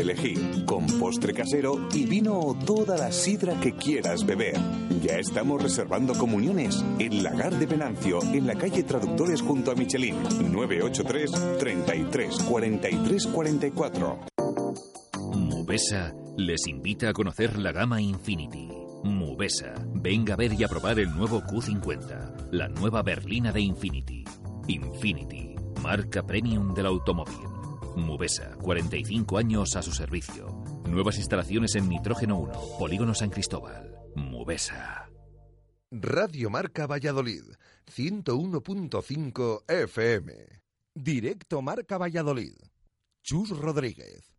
elegir, 0.00 0.64
con 0.64 0.86
postre 0.86 1.32
casero 1.32 1.88
y 1.92 2.06
vino 2.06 2.38
o 2.38 2.54
toda 2.54 2.96
la 2.96 3.12
sidra 3.12 3.58
que 3.60 3.72
quieras 3.72 4.24
beber. 4.24 4.56
Ya 5.02 5.16
estamos 5.16 5.62
reservando 5.62 6.14
comuniones 6.14 6.84
en 6.98 7.22
Lagar 7.22 7.58
de 7.58 7.66
Venancio, 7.66 8.20
en 8.22 8.46
la 8.46 8.54
calle 8.54 8.82
Traductores 8.82 9.42
junto 9.42 9.70
a 9.70 9.74
Michelin, 9.74 10.16
983 10.52 11.58
33 11.58 12.38
43 12.42 13.26
44. 13.26 14.18
Mubesa 15.34 16.14
les 16.36 16.66
invita 16.66 17.10
a 17.10 17.12
conocer 17.12 17.58
la 17.58 17.72
gama 17.72 18.00
Infinity. 18.00 18.68
Mubesa, 19.04 19.74
venga 19.94 20.34
a 20.34 20.36
ver 20.36 20.52
y 20.52 20.64
a 20.64 20.68
probar 20.68 20.98
el 20.98 21.14
nuevo 21.16 21.40
Q50, 21.40 22.50
la 22.50 22.68
nueva 22.68 23.02
berlina 23.02 23.52
de 23.52 23.60
Infinity. 23.60 24.24
Infinity, 24.68 25.54
marca 25.82 26.22
premium 26.22 26.74
del 26.74 26.86
automóvil. 26.86 27.49
Mubesa, 27.96 28.56
45 28.62 29.38
años 29.38 29.76
a 29.76 29.82
su 29.82 29.92
servicio. 29.92 30.46
Nuevas 30.88 31.18
instalaciones 31.18 31.74
en 31.74 31.88
Nitrógeno 31.88 32.38
1, 32.38 32.52
Polígono 32.78 33.14
San 33.14 33.30
Cristóbal. 33.30 33.94
Mubesa. 34.14 35.08
Radio 35.90 36.50
Marca 36.50 36.86
Valladolid, 36.86 37.42
101.5 37.86 39.64
FM. 39.66 40.32
Directo 40.94 41.62
Marca 41.62 41.98
Valladolid. 41.98 42.54
Chus 43.22 43.50
Rodríguez. 43.50 44.29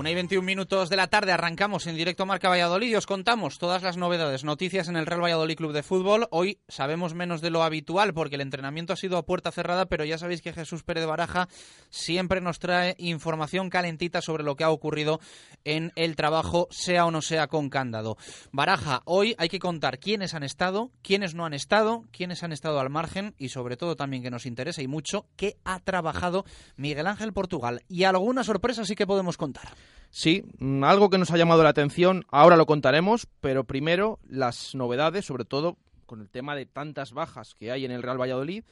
Una 0.00 0.10
y 0.10 0.14
21 0.14 0.46
minutos 0.46 0.88
de 0.88 0.96
la 0.96 1.08
tarde 1.08 1.30
arrancamos 1.30 1.86
en 1.86 1.94
directo 1.94 2.24
Marca 2.24 2.48
Valladolid 2.48 2.88
y 2.88 2.94
os 2.94 3.04
contamos 3.04 3.58
todas 3.58 3.82
las 3.82 3.98
novedades, 3.98 4.44
noticias 4.44 4.88
en 4.88 4.96
el 4.96 5.04
Real 5.04 5.22
Valladolid 5.22 5.58
Club 5.58 5.74
de 5.74 5.82
Fútbol. 5.82 6.26
Hoy 6.30 6.58
sabemos 6.68 7.12
menos 7.12 7.42
de 7.42 7.50
lo 7.50 7.62
habitual 7.62 8.14
porque 8.14 8.36
el 8.36 8.40
entrenamiento 8.40 8.94
ha 8.94 8.96
sido 8.96 9.18
a 9.18 9.26
puerta 9.26 9.52
cerrada, 9.52 9.90
pero 9.90 10.06
ya 10.06 10.16
sabéis 10.16 10.40
que 10.40 10.54
Jesús 10.54 10.84
Pérez 10.84 11.04
Baraja 11.04 11.50
siempre 11.90 12.40
nos 12.40 12.58
trae 12.58 12.94
información 12.96 13.68
calentita 13.68 14.22
sobre 14.22 14.42
lo 14.42 14.56
que 14.56 14.64
ha 14.64 14.70
ocurrido 14.70 15.20
en 15.64 15.92
el 15.96 16.16
trabajo, 16.16 16.66
sea 16.70 17.04
o 17.04 17.10
no 17.10 17.20
sea 17.20 17.48
con 17.48 17.68
candado. 17.68 18.16
Baraja, 18.52 19.02
hoy 19.04 19.34
hay 19.36 19.50
que 19.50 19.58
contar 19.58 19.98
quiénes 19.98 20.32
han 20.32 20.44
estado, 20.44 20.92
quiénes 21.02 21.34
no 21.34 21.44
han 21.44 21.52
estado, 21.52 22.06
quiénes 22.10 22.42
han 22.42 22.52
estado 22.52 22.80
al 22.80 22.88
margen 22.88 23.34
y 23.36 23.50
sobre 23.50 23.76
todo 23.76 23.96
también 23.96 24.22
que 24.22 24.30
nos 24.30 24.46
interesa 24.46 24.80
y 24.80 24.88
mucho, 24.88 25.26
qué 25.36 25.58
ha 25.62 25.78
trabajado 25.80 26.46
Miguel 26.76 27.06
Ángel 27.06 27.34
Portugal. 27.34 27.82
Y 27.86 28.04
alguna 28.04 28.44
sorpresa 28.44 28.86
sí 28.86 28.94
que 28.94 29.06
podemos 29.06 29.36
contar. 29.36 29.68
Sí, 30.10 30.44
mm, 30.58 30.82
algo 30.84 31.08
que 31.08 31.18
nos 31.18 31.30
ha 31.30 31.36
llamado 31.36 31.62
la 31.62 31.68
atención, 31.68 32.24
ahora 32.30 32.56
lo 32.56 32.66
contaremos, 32.66 33.28
pero 33.40 33.64
primero 33.64 34.18
las 34.28 34.74
novedades, 34.74 35.24
sobre 35.24 35.44
todo 35.44 35.76
con 36.06 36.20
el 36.20 36.28
tema 36.28 36.56
de 36.56 36.66
tantas 36.66 37.12
bajas 37.12 37.54
que 37.54 37.70
hay 37.70 37.84
en 37.84 37.92
el 37.92 38.02
Real 38.02 38.20
Valladolid. 38.20 38.64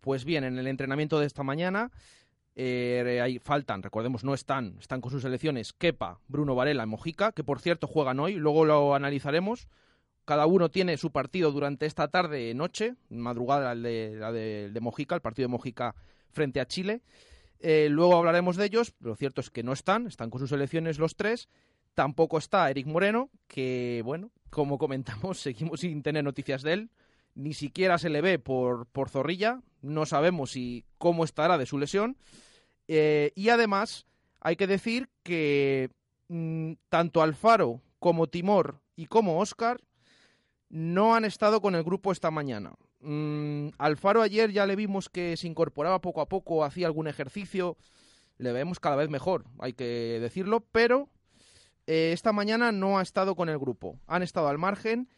Pues 0.00 0.24
bien, 0.24 0.44
en 0.44 0.58
el 0.58 0.68
entrenamiento 0.68 1.18
de 1.18 1.26
esta 1.26 1.42
mañana 1.42 1.90
eh, 2.54 3.20
ahí 3.20 3.40
faltan, 3.40 3.82
recordemos, 3.82 4.22
no 4.22 4.32
están, 4.32 4.76
están 4.78 5.00
con 5.00 5.10
sus 5.10 5.22
selecciones 5.22 5.72
Kepa, 5.72 6.20
Bruno 6.28 6.54
Varela 6.54 6.84
y 6.84 6.86
Mojica, 6.86 7.32
que 7.32 7.42
por 7.42 7.60
cierto 7.60 7.88
juegan 7.88 8.20
hoy, 8.20 8.34
luego 8.34 8.64
lo 8.64 8.94
analizaremos. 8.94 9.66
Cada 10.24 10.46
uno 10.46 10.70
tiene 10.70 10.96
su 10.96 11.10
partido 11.10 11.50
durante 11.50 11.86
esta 11.86 12.08
tarde, 12.08 12.54
noche, 12.54 12.94
madrugada 13.10 13.74
la 13.74 13.88
de, 13.88 14.16
la 14.16 14.30
de, 14.30 14.70
de 14.70 14.80
Mojica, 14.80 15.16
el 15.16 15.20
partido 15.20 15.48
de 15.48 15.52
Mojica 15.52 15.96
frente 16.30 16.60
a 16.60 16.66
Chile. 16.66 17.02
Eh, 17.60 17.88
luego 17.90 18.16
hablaremos 18.16 18.56
de 18.56 18.66
ellos, 18.66 18.94
lo 19.00 19.16
cierto 19.16 19.40
es 19.40 19.50
que 19.50 19.62
no 19.62 19.72
están, 19.72 20.06
están 20.06 20.30
con 20.30 20.40
sus 20.40 20.52
elecciones 20.52 20.98
los 20.98 21.16
tres. 21.16 21.48
Tampoco 21.94 22.38
está 22.38 22.70
Eric 22.70 22.86
Moreno, 22.86 23.30
que, 23.48 24.02
bueno, 24.04 24.30
como 24.50 24.78
comentamos, 24.78 25.38
seguimos 25.40 25.80
sin 25.80 26.02
tener 26.02 26.24
noticias 26.24 26.62
de 26.62 26.72
él. 26.72 26.90
Ni 27.34 27.54
siquiera 27.54 27.98
se 27.98 28.08
le 28.08 28.22
ve 28.22 28.38
por, 28.38 28.86
por 28.86 29.10
Zorrilla, 29.10 29.60
no 29.82 30.06
sabemos 30.06 30.52
si 30.52 30.84
cómo 30.98 31.24
estará 31.24 31.58
de 31.58 31.66
su 31.66 31.78
lesión. 31.78 32.16
Eh, 32.88 33.32
y 33.34 33.50
además, 33.50 34.06
hay 34.40 34.56
que 34.56 34.66
decir 34.66 35.08
que 35.22 35.90
mmm, 36.28 36.72
tanto 36.88 37.22
Alfaro 37.22 37.82
como 37.98 38.28
Timor 38.28 38.80
y 38.94 39.06
como 39.06 39.38
Oscar 39.38 39.80
no 40.68 41.14
han 41.14 41.24
estado 41.24 41.60
con 41.60 41.74
el 41.74 41.84
grupo 41.84 42.12
esta 42.12 42.30
mañana. 42.30 42.74
Mm, 43.00 43.68
Alfaro 43.78 44.22
ayer 44.22 44.50
ya 44.52 44.66
le 44.66 44.76
vimos 44.76 45.08
que 45.08 45.36
se 45.36 45.46
incorporaba 45.46 46.00
poco 46.00 46.20
a 46.20 46.28
poco, 46.28 46.64
hacía 46.64 46.86
algún 46.86 47.06
ejercicio, 47.06 47.76
le 48.38 48.52
vemos 48.52 48.80
cada 48.80 48.96
vez 48.96 49.10
mejor, 49.10 49.44
hay 49.58 49.74
que 49.74 50.18
decirlo, 50.20 50.60
pero 50.72 51.08
eh, 51.86 52.10
esta 52.12 52.32
mañana 52.32 52.72
no 52.72 52.98
ha 52.98 53.02
estado 53.02 53.36
con 53.36 53.48
el 53.48 53.58
grupo, 53.58 54.00
han 54.06 54.22
estado 54.22 54.48
al 54.48 54.58
margen 54.58 55.08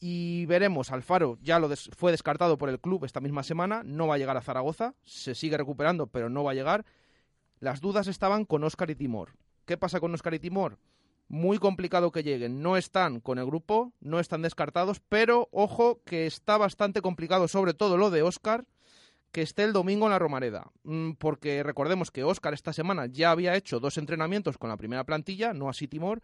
y 0.00 0.46
veremos, 0.46 0.92
Alfaro 0.92 1.38
ya 1.42 1.58
lo 1.58 1.68
fue 1.96 2.12
descartado 2.12 2.56
por 2.56 2.68
el 2.68 2.80
club 2.80 3.04
esta 3.04 3.20
misma 3.20 3.42
semana, 3.42 3.82
no 3.84 4.06
va 4.06 4.14
a 4.14 4.18
llegar 4.18 4.36
a 4.36 4.42
Zaragoza, 4.42 4.94
se 5.02 5.34
sigue 5.34 5.56
recuperando, 5.56 6.06
pero 6.06 6.28
no 6.30 6.44
va 6.44 6.52
a 6.52 6.54
llegar. 6.54 6.86
Las 7.58 7.80
dudas 7.80 8.06
estaban 8.06 8.44
con 8.44 8.62
Óscar 8.62 8.90
y 8.90 8.94
Timor. 8.94 9.32
¿Qué 9.64 9.76
pasa 9.76 9.98
con 9.98 10.14
Óscar 10.14 10.34
y 10.34 10.38
Timor? 10.38 10.78
Muy 11.28 11.58
complicado 11.58 12.10
que 12.10 12.22
lleguen. 12.22 12.62
No 12.62 12.76
están 12.76 13.20
con 13.20 13.38
el 13.38 13.46
grupo, 13.46 13.92
no 14.00 14.18
están 14.18 14.42
descartados, 14.42 15.00
pero 15.08 15.48
ojo 15.52 16.00
que 16.04 16.26
está 16.26 16.56
bastante 16.56 17.02
complicado, 17.02 17.48
sobre 17.48 17.74
todo 17.74 17.96
lo 17.96 18.10
de 18.10 18.22
Oscar, 18.22 18.64
que 19.32 19.42
esté 19.42 19.64
el 19.64 19.72
domingo 19.72 20.06
en 20.06 20.12
la 20.12 20.18
Romareda. 20.18 20.70
Mm, 20.84 21.12
porque 21.12 21.62
recordemos 21.62 22.10
que 22.10 22.24
Oscar 22.24 22.54
esta 22.54 22.72
semana 22.72 23.06
ya 23.06 23.30
había 23.30 23.56
hecho 23.56 23.80
dos 23.80 23.98
entrenamientos 23.98 24.58
con 24.58 24.70
la 24.70 24.76
primera 24.76 25.04
plantilla, 25.04 25.52
no 25.52 25.68
así 25.68 25.86
Timor, 25.86 26.22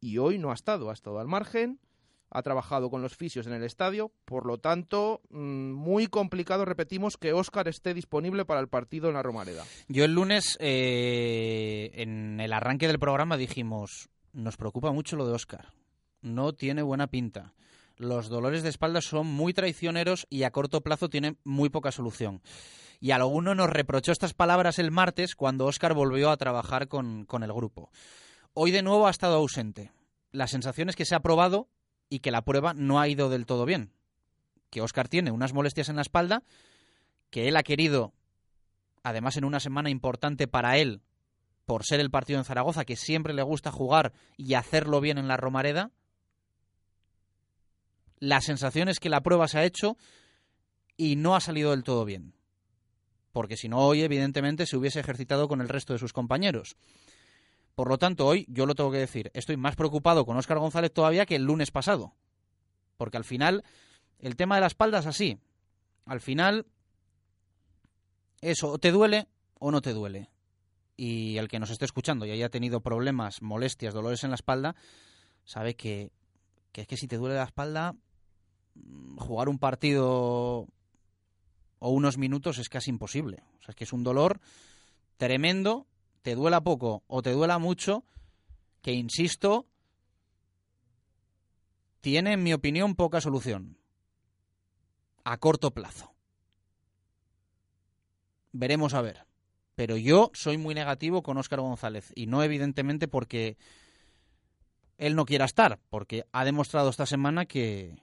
y 0.00 0.18
hoy 0.18 0.38
no 0.38 0.50
ha 0.50 0.54
estado, 0.54 0.90
ha 0.90 0.94
estado 0.94 1.20
al 1.20 1.28
margen, 1.28 1.78
ha 2.30 2.42
trabajado 2.42 2.90
con 2.90 3.02
los 3.02 3.14
fisios 3.14 3.46
en 3.46 3.52
el 3.52 3.62
estadio, 3.62 4.10
por 4.24 4.46
lo 4.46 4.58
tanto, 4.58 5.20
mm, 5.28 5.72
muy 5.72 6.06
complicado, 6.06 6.64
repetimos, 6.64 7.18
que 7.18 7.34
Oscar 7.34 7.68
esté 7.68 7.92
disponible 7.92 8.46
para 8.46 8.60
el 8.60 8.68
partido 8.68 9.08
en 9.08 9.14
la 9.14 9.22
Romareda. 9.22 9.64
Yo 9.88 10.04
el 10.04 10.14
lunes, 10.14 10.56
eh, 10.58 11.90
en 11.94 12.40
el 12.40 12.54
arranque 12.54 12.88
del 12.88 12.98
programa, 12.98 13.36
dijimos, 13.36 14.08
nos 14.32 14.56
preocupa 14.56 14.92
mucho 14.92 15.16
lo 15.16 15.26
de 15.26 15.32
Oscar. 15.32 15.72
No 16.20 16.52
tiene 16.52 16.82
buena 16.82 17.06
pinta. 17.08 17.52
Los 17.96 18.28
dolores 18.28 18.62
de 18.62 18.68
espalda 18.68 19.00
son 19.00 19.26
muy 19.26 19.52
traicioneros 19.52 20.26
y 20.30 20.44
a 20.44 20.50
corto 20.50 20.80
plazo 20.80 21.08
tienen 21.08 21.38
muy 21.44 21.68
poca 21.68 21.92
solución. 21.92 22.42
Y 23.00 23.10
alguno 23.10 23.54
nos 23.54 23.70
reprochó 23.70 24.12
estas 24.12 24.34
palabras 24.34 24.78
el 24.78 24.90
martes 24.90 25.34
cuando 25.34 25.66
Oscar 25.66 25.94
volvió 25.94 26.30
a 26.30 26.36
trabajar 26.36 26.88
con, 26.88 27.24
con 27.24 27.42
el 27.42 27.52
grupo. 27.52 27.90
Hoy 28.54 28.70
de 28.70 28.82
nuevo 28.82 29.06
ha 29.06 29.10
estado 29.10 29.36
ausente. 29.36 29.92
La 30.30 30.46
sensación 30.46 30.88
es 30.88 30.96
que 30.96 31.04
se 31.04 31.14
ha 31.14 31.20
probado 31.20 31.68
y 32.08 32.20
que 32.20 32.30
la 32.30 32.42
prueba 32.42 32.74
no 32.74 33.00
ha 33.00 33.08
ido 33.08 33.28
del 33.28 33.46
todo 33.46 33.64
bien. 33.64 33.92
Que 34.70 34.80
Oscar 34.80 35.08
tiene 35.08 35.30
unas 35.30 35.52
molestias 35.52 35.88
en 35.88 35.96
la 35.96 36.02
espalda, 36.02 36.42
que 37.30 37.48
él 37.48 37.56
ha 37.56 37.62
querido, 37.62 38.12
además 39.02 39.36
en 39.36 39.44
una 39.44 39.60
semana 39.60 39.90
importante 39.90 40.46
para 40.46 40.78
él, 40.78 41.02
por 41.66 41.84
ser 41.84 42.00
el 42.00 42.10
partido 42.10 42.38
en 42.38 42.44
Zaragoza, 42.44 42.84
que 42.84 42.96
siempre 42.96 43.34
le 43.34 43.42
gusta 43.42 43.70
jugar 43.70 44.12
y 44.36 44.54
hacerlo 44.54 45.00
bien 45.00 45.18
en 45.18 45.28
la 45.28 45.36
Romareda. 45.36 45.90
La 48.18 48.40
sensación 48.40 48.88
es 48.88 49.00
que 49.00 49.08
la 49.08 49.22
prueba 49.22 49.48
se 49.48 49.58
ha 49.58 49.64
hecho 49.64 49.96
y 50.96 51.16
no 51.16 51.34
ha 51.34 51.40
salido 51.40 51.70
del 51.70 51.84
todo 51.84 52.04
bien. 52.04 52.34
Porque 53.32 53.56
si 53.56 53.68
no, 53.68 53.78
hoy 53.78 54.02
evidentemente 54.02 54.66
se 54.66 54.76
hubiese 54.76 55.00
ejercitado 55.00 55.48
con 55.48 55.60
el 55.60 55.68
resto 55.68 55.92
de 55.92 55.98
sus 55.98 56.12
compañeros. 56.12 56.76
Por 57.74 57.88
lo 57.88 57.98
tanto, 57.98 58.26
hoy 58.26 58.44
yo 58.48 58.66
lo 58.66 58.74
tengo 58.74 58.90
que 58.90 58.98
decir, 58.98 59.30
estoy 59.34 59.56
más 59.56 59.76
preocupado 59.76 60.26
con 60.26 60.36
Óscar 60.36 60.58
González 60.58 60.92
todavía 60.92 61.24
que 61.24 61.36
el 61.36 61.44
lunes 61.44 61.70
pasado. 61.70 62.14
Porque 62.98 63.16
al 63.16 63.24
final, 63.24 63.64
el 64.18 64.36
tema 64.36 64.56
de 64.56 64.60
la 64.60 64.66
espalda 64.66 64.98
es 64.98 65.06
así. 65.06 65.38
Al 66.04 66.20
final, 66.20 66.66
eso, 68.42 68.68
o 68.68 68.78
te 68.78 68.90
duele 68.90 69.28
o 69.58 69.70
no 69.70 69.80
te 69.80 69.94
duele 69.94 70.28
y 71.04 71.36
el 71.38 71.48
que 71.48 71.58
nos 71.58 71.70
esté 71.70 71.84
escuchando 71.84 72.26
y 72.26 72.30
haya 72.30 72.48
tenido 72.48 72.80
problemas, 72.80 73.42
molestias, 73.42 73.92
dolores 73.92 74.22
en 74.22 74.30
la 74.30 74.36
espalda, 74.36 74.76
sabe 75.44 75.74
que, 75.74 76.12
que 76.70 76.82
es 76.82 76.86
que 76.86 76.96
si 76.96 77.08
te 77.08 77.16
duele 77.16 77.34
la 77.34 77.42
espalda, 77.42 77.96
mm, 78.76 79.16
jugar 79.16 79.48
un 79.48 79.58
partido 79.58 80.68
o 81.80 81.90
unos 81.90 82.18
minutos 82.18 82.58
es 82.58 82.68
casi 82.68 82.90
imposible. 82.90 83.42
O 83.58 83.62
sea, 83.64 83.70
es 83.70 83.74
que 83.74 83.82
es 83.82 83.92
un 83.92 84.04
dolor 84.04 84.40
tremendo, 85.16 85.88
te 86.22 86.36
duela 86.36 86.60
poco 86.60 87.02
o 87.08 87.20
te 87.20 87.32
duela 87.32 87.58
mucho, 87.58 88.04
que 88.80 88.92
insisto, 88.92 89.66
tiene, 92.00 92.34
en 92.34 92.44
mi 92.44 92.52
opinión, 92.52 92.94
poca 92.94 93.20
solución. 93.20 93.76
A 95.24 95.38
corto 95.38 95.72
plazo. 95.72 96.14
Veremos 98.52 98.94
a 98.94 99.02
ver. 99.02 99.31
Pero 99.74 99.96
yo 99.96 100.30
soy 100.34 100.58
muy 100.58 100.74
negativo 100.74 101.22
con 101.22 101.38
Óscar 101.38 101.60
González 101.60 102.12
y 102.14 102.26
no 102.26 102.42
evidentemente 102.42 103.08
porque 103.08 103.56
él 104.98 105.16
no 105.16 105.24
quiera 105.24 105.44
estar, 105.44 105.78
porque 105.90 106.26
ha 106.32 106.44
demostrado 106.44 106.90
esta 106.90 107.06
semana 107.06 107.46
que, 107.46 107.96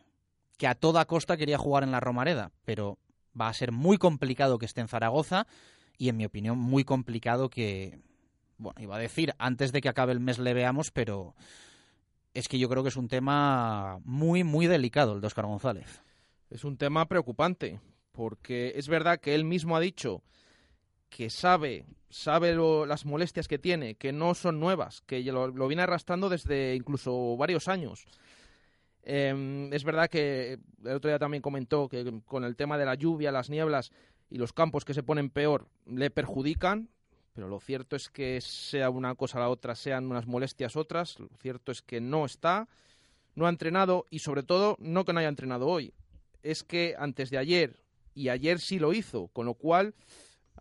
que 0.58 0.67
a 0.67 0.75
toda 0.75 1.05
costa 1.05 1.38
quería 1.38 1.58
jugar 1.58 1.84
en 1.84 1.91
la 1.91 1.99
Romareda, 1.99 2.51
pero 2.65 2.97
va 3.39 3.47
a 3.47 3.53
ser 3.53 3.71
muy 3.71 3.97
complicado 3.97 4.58
que 4.58 4.65
esté 4.65 4.82
en 4.82 4.88
Zaragoza 4.88 5.47
y 5.97 6.10
en 6.10 6.17
mi 6.17 6.25
opinión 6.25 6.58
muy 6.58 6.84
complicado 6.84 7.49
que, 7.49 7.99
bueno, 8.58 8.82
iba 8.82 8.95
a 8.95 8.99
decir, 8.99 9.34
antes 9.38 9.71
de 9.71 9.82
que 9.82 9.89
acabe 9.89 10.12
el 10.12 10.19
mes 10.19 10.39
le 10.39 10.53
veamos, 10.53 10.91
pero 10.91 11.36
es 12.34 12.47
que 12.47 12.60
yo 12.60 12.69
creo 12.69 12.84
que 12.84 12.89
es 12.89 12.97
un 12.97 13.08
tema 13.08 13.99
muy, 14.03 14.43
muy 14.43 14.67
delicado 14.67 15.13
el 15.13 15.21
de 15.21 15.27
Óscar 15.27 15.45
González. 15.45 16.01
Es 16.49 16.63
un 16.63 16.77
tema 16.77 17.08
preocupante, 17.08 17.79
porque 18.12 18.73
es 18.75 18.88
verdad 18.88 19.19
que 19.19 19.36
él 19.36 19.45
mismo 19.45 19.75
ha 19.75 19.79
dicho 19.79 20.23
que 21.10 21.30
sabe, 21.30 21.86
sabe 22.10 22.54
lo- 22.54 22.86
las 22.86 23.06
molestias 23.06 23.48
que 23.48 23.60
tiene, 23.60 23.95
que 23.95 24.12
no 24.12 24.34
son 24.36 24.60
nuevas, 24.60 25.02
que 25.02 25.22
lo, 25.24 25.48
lo 25.48 25.67
viene 25.67 25.84
arrastrando 25.84 26.30
desde 26.30 26.76
incluso 26.76 27.36
varios 27.38 27.67
años. 27.67 28.06
Eh, 29.04 29.69
es 29.72 29.84
verdad 29.84 30.10
que 30.10 30.60
el 30.84 30.91
otro 30.95 31.10
día 31.10 31.19
también 31.19 31.41
comentó 31.41 31.88
que 31.89 32.22
con 32.26 32.43
el 32.43 32.56
tema 32.56 32.78
de 32.78 32.86
la 32.86 32.95
lluvia, 32.95 33.32
las 33.32 33.50
nieblas 33.50 33.91
y 34.30 34.38
los 34.38 34.54
campos 34.54 34.86
que 34.86 34.93
se 34.93 35.04
ponen 35.04 35.30
peor 35.30 35.67
le 35.86 36.12
perjudican, 36.12 36.89
pero 37.34 37.48
lo 37.48 37.60
cierto 37.60 37.95
es 37.95 38.10
que 38.10 38.39
sea 38.41 38.89
una 38.89 39.15
cosa 39.15 39.39
la 39.39 39.50
otra, 39.50 39.74
sean 39.76 40.06
unas 40.06 40.28
molestias 40.28 40.76
otras, 40.76 41.19
lo 41.19 41.30
cierto 41.41 41.72
es 41.72 41.82
que 41.82 42.02
no 42.02 42.26
está, 42.26 42.67
no 43.36 43.45
ha 43.45 43.50
entrenado 43.50 44.06
y 44.10 44.19
sobre 44.19 44.43
todo 44.43 44.76
no 44.80 45.06
que 45.06 45.13
no 45.13 45.19
haya 45.19 45.30
entrenado 45.30 45.67
hoy, 45.67 45.93
es 46.43 46.63
que 46.63 46.95
antes 47.00 47.30
de 47.30 47.38
ayer 47.38 47.78
y 48.13 48.30
ayer 48.30 48.60
sí 48.60 48.78
lo 48.80 48.93
hizo, 48.93 49.28
con 49.30 49.45
lo 49.45 49.54
cual 49.54 49.93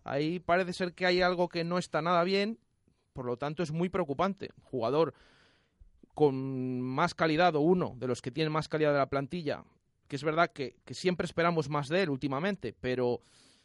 ahí 0.03 0.39
parece 0.39 0.73
ser 0.73 0.93
que 0.93 1.05
hay 1.05 1.21
algo 1.21 1.49
que 1.49 1.63
no 1.63 1.77
está 1.77 2.01
nada 2.01 2.23
bien, 2.23 2.59
por 3.13 3.25
lo 3.25 3.37
tanto 3.37 3.63
es 3.63 3.71
muy 3.71 3.89
preocupante. 3.89 4.49
Jugador 4.63 5.13
con 6.13 6.81
más 6.81 7.13
calidad 7.13 7.55
o 7.55 7.61
uno 7.61 7.95
de 7.97 8.07
los 8.07 8.21
que 8.21 8.31
tienen 8.31 8.51
más 8.51 8.67
calidad 8.67 8.91
de 8.91 8.97
la 8.97 9.09
plantilla, 9.09 9.63
que 10.07 10.15
es 10.15 10.23
verdad 10.23 10.51
que, 10.51 10.75
siempre 10.91 11.25
esperamos 11.25 11.69
más 11.69 11.87
de 11.87 12.03
él 12.03 12.09
últimamente, 12.09 12.75
pero 12.77 13.21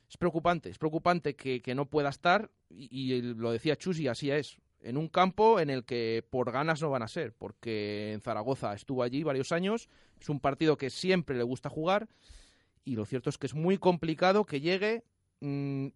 es 0.09 0.17
preocupante, 0.17 0.71
es 0.71 0.79
preocupante 0.79 1.35
que, 1.35 1.75
no 1.75 1.87
pueda 1.87 2.11
estar, 2.11 2.51
y, 2.71 3.23
lo 3.23 3.51
decía 3.51 3.77
Chus 3.77 3.99
así 4.07 4.31
es, 4.31 4.59
en 4.83 4.99
un 4.99 5.09
campo 5.09 5.59
en 5.59 5.71
el 5.71 5.85
que 5.85 6.25
por 6.31 6.53
ganas 6.53 6.81
no 6.81 6.91
van 6.91 7.03
a 7.03 7.09
ser, 7.09 7.33
porque 7.33 8.13
en 8.13 8.21
Zaragoza 8.21 8.75
estuvo 8.75 9.03
allí 9.03 9.23
varios 9.23 9.51
años, 9.51 9.89
es 10.21 10.29
un 10.29 10.39
partido 10.39 10.77
que 10.77 10.91
siempre 10.91 11.37
le 11.37 11.43
gusta 11.43 11.71
jugar, 11.71 12.09
y 12.85 12.95
lo 12.95 13.07
cierto 13.07 13.31
es 13.31 13.39
que 13.39 13.47
es 13.47 13.55
muy 13.55 13.79
complicado 13.79 14.45
que 14.45 14.61
llegue 14.61 15.03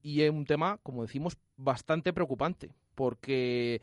y 0.02 0.22
es 0.22 0.30
un 0.30 0.44
tema, 0.44 0.78
como 0.82 1.02
decimos, 1.02 1.38
bastante 1.56 2.12
preocupante, 2.12 2.74
porque 2.94 3.80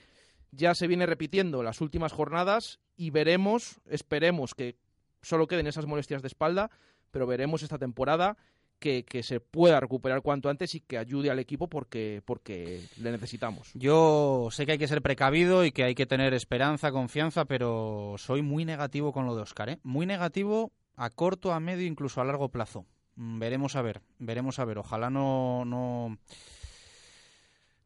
ya 0.51 0.75
se 0.75 0.88
viene 0.88 1.06
repitiendo 1.06 1.63
las 1.63 1.82
últimas 1.82 2.12
jornadas 2.12 2.80
y 2.95 3.10
veremos, 3.10 3.82
esperemos 3.89 4.54
que 4.54 4.78
solo 5.21 5.47
queden 5.47 5.67
esas 5.67 5.86
molestias 5.86 6.21
de 6.21 6.28
espalda, 6.28 6.69
pero 7.12 7.28
veremos 7.28 7.63
esta 7.63 7.78
temporada 7.78 8.38
que, 8.80 9.04
que 9.04 9.23
se 9.23 9.39
pueda 9.39 9.80
recuperar 9.80 10.21
cuanto 10.21 10.49
antes 10.49 10.75
y 10.75 10.82
que 10.82 10.97
ayude 10.97 11.32
al 11.32 11.39
equipo 11.39 11.67
porque, 11.67 12.21
porque 12.25 12.82
le 13.01 13.12
necesitamos. 13.12 13.71
Yo 13.73 14.49
sé 14.51 14.65
que 14.65 14.73
hay 14.73 14.78
que 14.78 14.88
ser 14.88 15.01
precavido 15.01 15.65
y 15.65 15.71
que 15.71 15.84
hay 15.84 15.95
que 15.95 16.06
tener 16.06 16.34
esperanza, 16.34 16.91
confianza, 16.91 17.45
pero 17.45 18.15
soy 18.17 18.41
muy 18.41 18.65
negativo 18.65 19.13
con 19.13 19.25
lo 19.25 19.36
de 19.36 19.41
Oscar, 19.41 19.69
¿eh? 19.69 19.80
Muy 19.84 20.06
negativo 20.06 20.71
a 20.95 21.10
corto, 21.10 21.54
a 21.54 21.60
medio, 21.60 21.88
incluso 21.88 22.21
a 22.21 22.25
largo 22.25 22.49
plazo. 22.49 22.86
Mm, 23.15 23.39
Veremos 23.39 23.75
a 23.75 23.82
ver, 23.82 24.01
veremos 24.19 24.60
a 24.60 24.65
ver. 24.65 24.78
Ojalá 24.78 25.10
no, 25.10 25.65
no, 25.65 26.17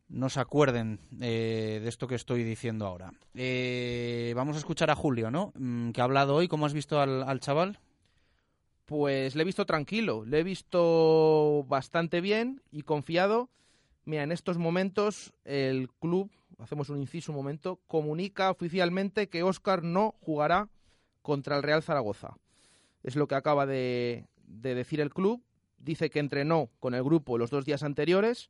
no 0.09 0.29
se 0.29 0.39
acuerden 0.39 0.99
eh, 1.21 1.79
de 1.81 1.89
esto 1.89 2.07
que 2.07 2.15
estoy 2.15 2.43
diciendo 2.43 2.85
ahora. 2.85 3.13
Eh, 3.35 4.33
vamos 4.35 4.55
a 4.55 4.59
escuchar 4.59 4.89
a 4.89 4.95
Julio, 4.95 5.31
¿no? 5.31 5.53
Mm, 5.55 5.91
Que 5.91 6.01
ha 6.01 6.05
hablado 6.05 6.35
hoy. 6.35 6.47
¿Cómo 6.47 6.65
has 6.65 6.73
visto 6.73 6.99
al, 6.99 7.23
al 7.23 7.39
chaval? 7.39 7.79
Pues 8.85 9.35
le 9.35 9.43
he 9.43 9.45
visto 9.45 9.67
tranquilo, 9.67 10.25
le 10.25 10.39
he 10.39 10.43
visto 10.43 11.63
bastante 11.67 12.21
bien 12.21 12.63
y 12.71 12.81
confiado. 12.81 13.49
Mira, 14.05 14.23
en 14.23 14.31
estos 14.31 14.57
momentos 14.57 15.31
el 15.45 15.91
club, 15.99 16.31
hacemos 16.57 16.89
un 16.89 16.97
inciso 16.99 17.31
un 17.31 17.35
momento, 17.35 17.79
comunica 17.85 18.49
oficialmente 18.49 19.29
que 19.29 19.43
Óscar 19.43 19.83
no 19.83 20.15
jugará 20.21 20.69
contra 21.21 21.55
el 21.55 21.61
Real 21.61 21.83
Zaragoza. 21.83 22.35
Es 23.03 23.15
lo 23.15 23.27
que 23.27 23.35
acaba 23.35 23.67
de, 23.67 24.25
de 24.49 24.75
decir 24.75 24.99
el 24.99 25.13
club. 25.13 25.41
Dice 25.77 26.09
que 26.09 26.19
entrenó 26.19 26.69
con 26.79 26.93
el 26.93 27.03
grupo 27.03 27.37
los 27.37 27.51
dos 27.51 27.63
días 27.63 27.83
anteriores, 27.83 28.49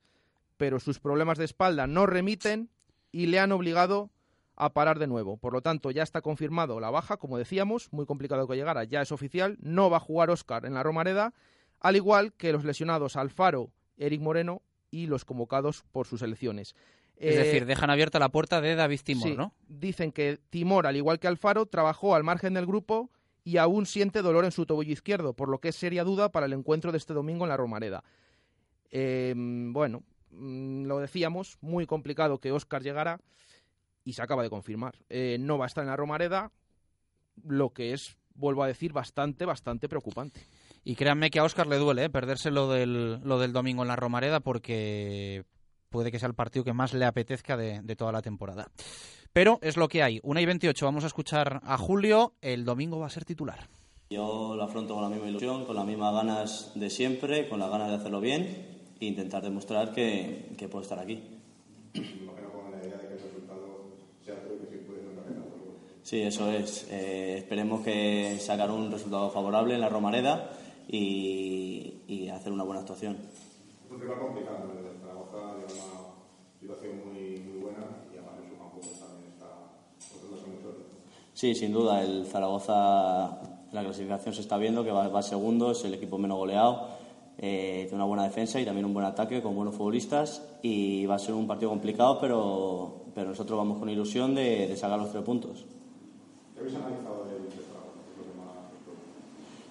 pero 0.57 0.79
sus 0.79 0.99
problemas 0.99 1.37
de 1.37 1.45
espalda 1.45 1.85
no 1.85 2.07
remiten 2.07 2.69
y 3.11 3.27
le 3.27 3.39
han 3.39 3.51
obligado 3.51 4.09
a 4.55 4.73
parar 4.73 4.99
de 4.99 5.07
nuevo. 5.07 5.37
Por 5.37 5.53
lo 5.53 5.61
tanto, 5.61 5.91
ya 5.91 6.03
está 6.03 6.21
confirmado 6.21 6.79
la 6.79 6.89
baja, 6.89 7.17
como 7.17 7.37
decíamos, 7.37 7.91
muy 7.91 8.05
complicado 8.05 8.47
que 8.47 8.55
llegara, 8.55 8.83
ya 8.83 9.01
es 9.01 9.11
oficial, 9.11 9.57
no 9.61 9.89
va 9.89 9.97
a 9.97 10.01
jugar 10.01 10.29
Óscar 10.29 10.65
en 10.65 10.73
la 10.73 10.83
Romareda, 10.83 11.33
al 11.79 11.95
igual 11.95 12.33
que 12.33 12.51
los 12.51 12.65
lesionados 12.65 13.15
Alfaro, 13.15 13.71
Eric 13.97 14.21
Moreno 14.21 14.61
y 14.91 15.07
los 15.07 15.23
convocados 15.23 15.83
por 15.91 16.07
sus 16.07 16.21
elecciones. 16.21 16.75
Es 17.15 17.35
decir, 17.35 17.65
dejan 17.65 17.89
abierta 17.89 18.17
la 18.17 18.29
puerta 18.29 18.61
de 18.61 18.75
David 18.75 19.01
Timor, 19.03 19.27
sí, 19.27 19.35
¿no? 19.35 19.53
Dicen 19.67 20.11
que 20.11 20.39
Timor, 20.49 20.87
al 20.87 20.95
igual 20.95 21.19
que 21.19 21.27
Alfaro, 21.27 21.65
trabajó 21.65 22.15
al 22.15 22.23
margen 22.23 22.53
del 22.53 22.65
grupo 22.65 23.09
y 23.49 23.57
aún 23.57 23.87
siente 23.87 24.21
dolor 24.21 24.45
en 24.45 24.51
su 24.51 24.67
tobillo 24.67 24.93
izquierdo, 24.93 25.33
por 25.33 25.49
lo 25.49 25.57
que 25.57 25.69
es 25.69 25.75
seria 25.75 26.03
duda 26.03 26.29
para 26.29 26.45
el 26.45 26.53
encuentro 26.53 26.91
de 26.91 26.99
este 26.99 27.15
domingo 27.15 27.45
en 27.45 27.49
la 27.49 27.57
Romareda. 27.57 28.03
Eh, 28.91 29.33
bueno, 29.35 30.03
mm, 30.29 30.85
lo 30.85 30.99
decíamos, 30.99 31.57
muy 31.59 31.87
complicado 31.87 32.37
que 32.37 32.51
Óscar 32.51 32.83
llegara 32.83 33.19
y 34.03 34.13
se 34.13 34.21
acaba 34.21 34.43
de 34.43 34.51
confirmar. 34.51 34.99
Eh, 35.09 35.37
no 35.39 35.57
va 35.57 35.65
a 35.65 35.67
estar 35.67 35.83
en 35.83 35.89
la 35.89 35.95
Romareda, 35.95 36.51
lo 37.43 37.71
que 37.71 37.93
es, 37.93 38.17
vuelvo 38.35 38.61
a 38.61 38.67
decir, 38.67 38.93
bastante, 38.93 39.45
bastante 39.45 39.89
preocupante. 39.89 40.41
Y 40.83 40.95
créanme 40.95 41.31
que 41.31 41.39
a 41.39 41.43
Óscar 41.43 41.65
le 41.65 41.77
duele 41.77 42.03
¿eh? 42.03 42.09
perderse 42.11 42.51
lo 42.51 42.69
del, 42.69 43.19
lo 43.23 43.39
del 43.39 43.51
domingo 43.51 43.81
en 43.81 43.87
la 43.87 43.95
Romareda 43.95 44.41
porque 44.41 45.43
puede 45.89 46.11
que 46.11 46.19
sea 46.19 46.27
el 46.27 46.35
partido 46.35 46.63
que 46.63 46.73
más 46.73 46.93
le 46.93 47.05
apetezca 47.05 47.57
de, 47.57 47.81
de 47.81 47.95
toda 47.95 48.11
la 48.11 48.21
temporada. 48.21 48.67
Pero 49.33 49.59
es 49.61 49.77
lo 49.77 49.87
que 49.87 50.03
hay. 50.03 50.19
1 50.23 50.39
y 50.39 50.45
28, 50.45 50.85
vamos 50.85 51.03
a 51.03 51.07
escuchar 51.07 51.61
a 51.63 51.77
Julio. 51.77 52.33
El 52.41 52.65
domingo 52.65 52.99
va 52.99 53.07
a 53.07 53.11
ser 53.11 53.25
titular. 53.25 53.67
Yo 54.09 54.55
lo 54.55 54.63
afronto 54.63 54.95
con 54.95 55.03
la 55.03 55.09
misma 55.09 55.29
ilusión, 55.29 55.65
con 55.65 55.75
las 55.75 55.85
mismas 55.85 56.13
ganas 56.13 56.71
de 56.73 56.89
siempre, 56.89 57.47
con 57.47 57.59
las 57.59 57.69
ganas 57.69 57.89
de 57.89 57.95
hacerlo 57.95 58.21
bien 58.21 58.79
e 58.99 59.05
intentar 59.05 59.43
demostrar 59.43 59.93
que, 59.93 60.55
que 60.57 60.67
puedo 60.67 60.81
estar 60.81 60.97
aquí. 60.97 61.21
Sí, 66.09 66.23
eso 66.23 66.51
es. 66.51 66.87
Eh, 66.89 67.37
esperemos 67.37 67.81
que 67.81 68.39
sacar 68.39 68.71
un 68.71 68.91
resultado 68.91 69.29
favorable 69.29 69.75
en 69.75 69.81
la 69.81 69.89
Romareda 69.89 70.49
y, 70.87 72.01
y 72.07 72.29
hacer 72.29 72.51
una 72.51 72.63
buena 72.63 72.79
actuación. 72.81 73.15
Es 73.85 73.91
un 73.91 74.01
rival 74.01 74.17
complicado, 74.17 74.65
¿no? 74.65 74.79
El 74.79 74.85
de 74.85 74.99
Zaragoza 74.99 75.37
lleva 75.37 76.17
una 76.47 76.48
situación 76.59 77.01
muy, 77.05 77.39
muy 77.39 77.61
buena 77.61 77.85
y 78.13 78.17
además 78.17 78.33
en 78.43 78.49
su 78.49 78.57
campo 78.57 78.79
pues, 78.81 78.99
también 78.99 79.31
está. 79.31 79.47
Sí, 81.33 81.55
sin 81.55 81.71
duda, 81.71 82.03
el 82.03 82.25
Zaragoza, 82.25 83.39
la 83.71 83.83
clasificación 83.83 84.33
se 84.35 84.41
está 84.41 84.57
viendo 84.57 84.83
que 84.83 84.91
va, 84.91 85.07
va 85.07 85.21
segundo, 85.21 85.71
es 85.71 85.85
el 85.85 85.93
equipo 85.93 86.17
menos 86.17 86.37
goleado, 86.37 86.89
eh, 87.37 87.83
tiene 87.83 87.95
una 87.95 88.05
buena 88.05 88.23
defensa 88.23 88.59
y 88.59 88.65
también 88.65 88.85
un 88.85 88.93
buen 88.93 89.05
ataque 89.05 89.41
con 89.41 89.55
buenos 89.55 89.75
futbolistas 89.75 90.45
y 90.61 91.05
va 91.05 91.15
a 91.15 91.19
ser 91.19 91.35
un 91.35 91.47
partido 91.47 91.69
complicado, 91.69 92.19
pero, 92.19 93.05
pero 93.15 93.29
nosotros 93.29 93.57
vamos 93.57 93.79
con 93.79 93.89
ilusión 93.89 94.35
de, 94.35 94.67
de 94.67 94.75
sacar 94.75 94.99
los 94.99 95.11
tres 95.11 95.23
puntos. 95.23 95.65
¿Qué 96.53 96.59
habéis 96.59 96.75
analizado 96.75 97.23
del 97.23 97.43
de 97.43 97.49
Zaragoza? 97.51 98.03
¿Qué 98.03 98.21
es 98.21 98.27
lo 98.27 98.33
que 98.33 98.37
más 98.37 98.47
os 98.51 98.81
preocupa? 98.83 98.99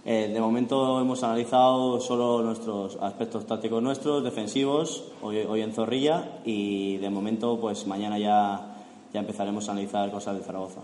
Eh, 0.05 0.31
de 0.33 0.41
momento 0.41 1.01
hemos 1.01 1.23
analizado 1.23 2.01
solo 2.01 2.43
nuestros 2.43 2.97
aspectos 3.01 3.47
tácticos 3.47 3.83
nuestros, 3.83 4.25
defensivos, 4.25 5.05
hoy, 5.23 5.61
en 5.61 5.73
Zorrilla 5.73 6.41
y 6.45 6.97
de 6.99 7.11
momento 7.11 7.59
pues 7.61 7.87
mañana 7.87 8.19
ya, 8.19 8.77
ya 9.13 9.21
empezaremos 9.21 9.69
a 9.69 9.73
analizar 9.73 10.11
cosas 10.11 10.39
de 10.39 10.45
Zaragoza. 10.45 10.81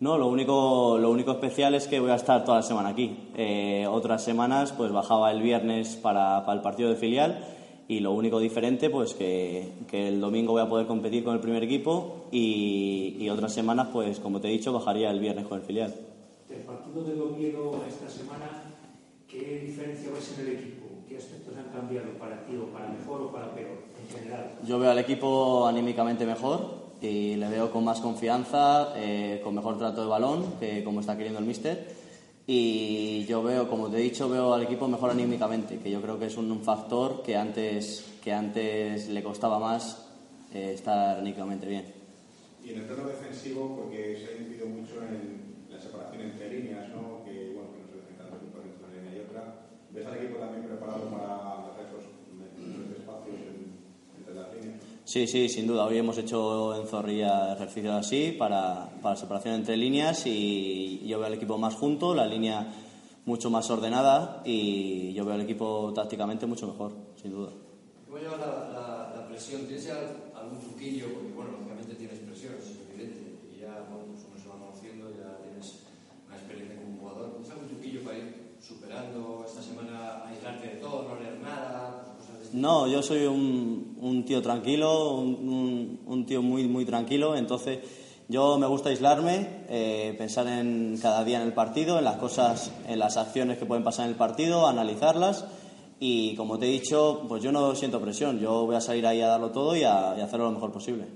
No, 0.00 0.18
lo 0.18 0.26
único, 0.26 0.98
lo 0.98 1.10
único 1.10 1.32
especial 1.32 1.74
es 1.74 1.86
que 1.86 1.98
voy 1.98 2.10
a 2.10 2.16
estar 2.16 2.44
toda 2.44 2.58
la 2.58 2.62
semana 2.62 2.90
aquí. 2.90 3.30
Eh, 3.36 3.86
otras 3.88 4.22
semanas 4.22 4.72
pues 4.72 4.92
bajaba 4.92 5.30
el 5.30 5.40
viernes 5.40 5.96
para, 5.96 6.44
para 6.44 6.56
el 6.56 6.62
partido 6.62 6.90
de 6.90 6.96
filial 6.96 7.42
y 7.88 8.00
lo 8.00 8.12
único 8.12 8.38
diferente 8.38 8.90
pues 8.90 9.14
que, 9.14 9.72
que 9.90 10.08
el 10.08 10.20
domingo 10.20 10.52
voy 10.52 10.62
a 10.62 10.68
poder 10.68 10.86
competir 10.86 11.22
con 11.24 11.34
el 11.34 11.40
primer 11.40 11.62
equipo 11.62 12.26
y, 12.32 13.16
y 13.18 13.28
otras 13.28 13.52
semanas 13.52 13.88
pues 13.92 14.20
como 14.20 14.40
te 14.40 14.48
he 14.48 14.52
dicho 14.52 14.72
bajaría 14.72 15.10
el 15.10 15.20
viernes 15.20 15.46
con 15.46 15.60
el 15.60 15.64
filial. 15.64 15.94
Del 16.48 16.60
partido 16.60 17.02
del 17.04 17.20
Oviedo 17.20 17.84
esta 17.88 18.08
semana, 18.08 18.74
¿qué 19.28 19.60
diferencia 19.66 20.10
ves 20.12 20.34
en 20.38 20.46
el 20.46 20.52
equipo? 20.54 20.86
¿Qué 21.08 21.16
aspectos 21.16 21.54
han 21.56 21.72
cambiado 21.72 22.10
para 22.18 22.44
ti 22.44 22.56
o 22.56 22.66
para 22.72 22.88
mejor 22.88 23.22
o 23.22 23.32
para 23.32 23.54
peor 23.54 23.78
en 24.00 24.16
general? 24.18 24.58
Yo 24.66 24.78
veo 24.78 24.90
al 24.90 24.98
equipo 24.98 25.66
anímicamente 25.66 26.24
mejor 26.26 26.84
y 27.00 27.36
le 27.36 27.48
veo 27.48 27.70
con 27.70 27.84
más 27.84 28.00
confianza, 28.00 28.94
eh, 28.96 29.40
con 29.44 29.54
mejor 29.54 29.78
trato 29.78 30.02
de 30.02 30.06
balón, 30.06 30.54
que 30.58 30.82
como 30.84 31.00
está 31.00 31.16
queriendo 31.16 31.38
el 31.38 31.44
míster. 31.44 32.03
Y 32.46 33.24
yo 33.24 33.42
veo, 33.42 33.68
como 33.68 33.88
te 33.88 33.96
he 33.96 34.00
dicho, 34.02 34.28
veo 34.28 34.52
al 34.52 34.62
equipo 34.62 34.86
mejor 34.86 35.10
anímicamente, 35.10 35.78
que 35.78 35.90
yo 35.90 36.02
creo 36.02 36.18
que 36.18 36.26
es 36.26 36.36
un, 36.36 36.50
un 36.50 36.60
factor 36.62 37.22
que 37.22 37.36
antes, 37.36 38.04
que 38.22 38.32
antes 38.32 39.08
le 39.08 39.22
costaba 39.22 39.58
más 39.58 40.06
eh, 40.52 40.72
estar 40.74 41.18
anímicamente 41.18 41.66
bien. 41.66 41.84
Y 42.62 42.70
en 42.70 42.78
el 42.80 42.84
plano 42.84 43.08
defensivo, 43.08 43.74
porque 43.76 44.18
se 44.20 44.28
ha 44.28 44.40
incidido 44.42 44.66
mucho 44.66 45.00
en 45.08 45.40
la 45.70 45.80
separación 45.80 46.20
entre 46.20 46.50
líneas, 46.50 46.88
¿no? 46.94 47.24
Que, 47.24 47.52
bueno, 47.54 47.72
que 47.72 47.80
no 47.80 47.88
se 47.88 47.96
dejen 47.96 48.16
tantos 48.18 48.38
puntos 48.40 48.60
entre 48.64 48.84
una 48.84 48.92
línea 48.92 49.16
y 49.16 49.24
otra. 49.24 49.60
¿Ves 49.90 50.06
al 50.06 50.16
equipo 50.16 50.36
también 50.38 50.64
preparado 50.64 51.08
para 51.08 51.64
hacer 51.72 51.86
esos 51.88 52.04
esos 52.04 52.98
espacios 53.00 53.36
en- 53.40 53.72
entre 54.20 54.34
las 54.34 54.52
líneas? 54.52 54.84
Sí, 55.04 55.26
sí, 55.26 55.48
sin 55.48 55.66
duda. 55.66 55.84
Hoy 55.84 55.98
hemos 55.98 56.16
hecho 56.18 56.74
en 56.80 56.86
Zorrilla 56.86 57.52
ejercicios 57.54 57.94
así 57.94 58.34
para, 58.38 58.88
para 59.02 59.16
separación 59.16 59.54
entre 59.54 59.76
líneas 59.76 60.26
y 60.26 61.06
yo 61.06 61.18
veo 61.18 61.26
al 61.26 61.34
equipo 61.34 61.58
más 61.58 61.74
junto, 61.74 62.14
la 62.14 62.26
línea 62.26 62.66
mucho 63.26 63.50
más 63.50 63.68
ordenada 63.70 64.42
y 64.44 65.12
yo 65.12 65.24
veo 65.24 65.34
al 65.34 65.42
equipo 65.42 65.92
tácticamente 65.94 66.46
mucho 66.46 66.66
mejor, 66.66 66.92
sin 67.20 67.32
duda. 67.32 67.50
¿Cómo 68.06 68.18
llevas 68.18 68.40
la, 68.40 68.46
la, 68.46 69.12
la 69.16 69.28
presión? 69.28 69.66
¿Tienes 69.66 69.88
algún 70.34 70.58
truquillo 70.60 71.06
lógicamente 71.52 71.94
tienes 71.94 72.18
presión, 72.20 72.54
eso 72.58 72.70
es 72.72 72.80
evidente. 72.88 73.38
Y 73.52 73.60
ya, 73.60 73.84
bueno, 73.90 74.06
pues 74.12 74.24
uno 74.28 74.38
se 74.40 74.48
va 74.48 74.56
conociendo, 74.58 75.10
ya 75.10 75.38
tienes 75.42 75.84
una 76.26 76.36
experiencia 76.36 76.76
como 76.80 76.98
jugador. 76.98 77.32
¿Tienes 77.32 77.50
algún 77.50 77.68
truquillo 77.68 78.00
para 78.04 78.18
ir 78.18 78.56
superando 78.60 79.44
esta 79.46 79.62
semana, 79.62 80.24
aislarte 80.24 80.68
de 80.68 80.76
todo, 80.76 81.08
no 81.08 81.20
leer 81.20 81.40
nada? 81.40 82.16
Cosas 82.16 82.38
de 82.38 82.43
este 82.43 82.43
No, 82.54 82.86
yo 82.86 83.02
soy 83.02 83.26
un, 83.26 84.24
tío 84.24 84.40
tranquilo, 84.40 85.14
un, 85.16 85.98
un- 86.06 86.24
tío 86.26 86.40
muy, 86.40 86.68
muy 86.68 86.84
tranquilo, 86.84 87.34
entonces 87.36 87.80
yo 88.28 88.58
me 88.58 88.68
gusta 88.68 88.90
aislarme, 88.90 89.64
eh, 89.68 90.14
pensar 90.16 90.46
en 90.46 90.96
cada 91.02 91.24
día 91.24 91.40
en 91.40 91.46
el 91.48 91.52
partido, 91.52 91.98
en 91.98 92.04
las 92.04 92.16
cosas, 92.16 92.70
en 92.86 93.00
las 93.00 93.16
acciones 93.16 93.58
que 93.58 93.66
pueden 93.66 93.82
pasar 93.82 94.04
en 94.06 94.12
el 94.12 94.16
partido, 94.16 94.68
analizarlas. 94.68 95.44
Y 95.98 96.36
como 96.36 96.58
te 96.58 96.66
he 96.66 96.70
dicho, 96.70 97.24
pues 97.28 97.42
yo 97.42 97.50
no 97.50 97.74
siento 97.74 98.00
presión, 98.00 98.38
yo 98.38 98.66
voy 98.66 98.76
a 98.76 98.80
salir 98.80 99.04
ahí 99.06 99.20
a 99.20 99.26
darlo 99.28 99.50
todo 99.50 99.74
y 99.74 99.80
y 99.80 99.84
a 99.84 100.12
hacerlo 100.12 100.44
lo 100.46 100.52
mejor 100.52 100.70
posible. 100.70 101.06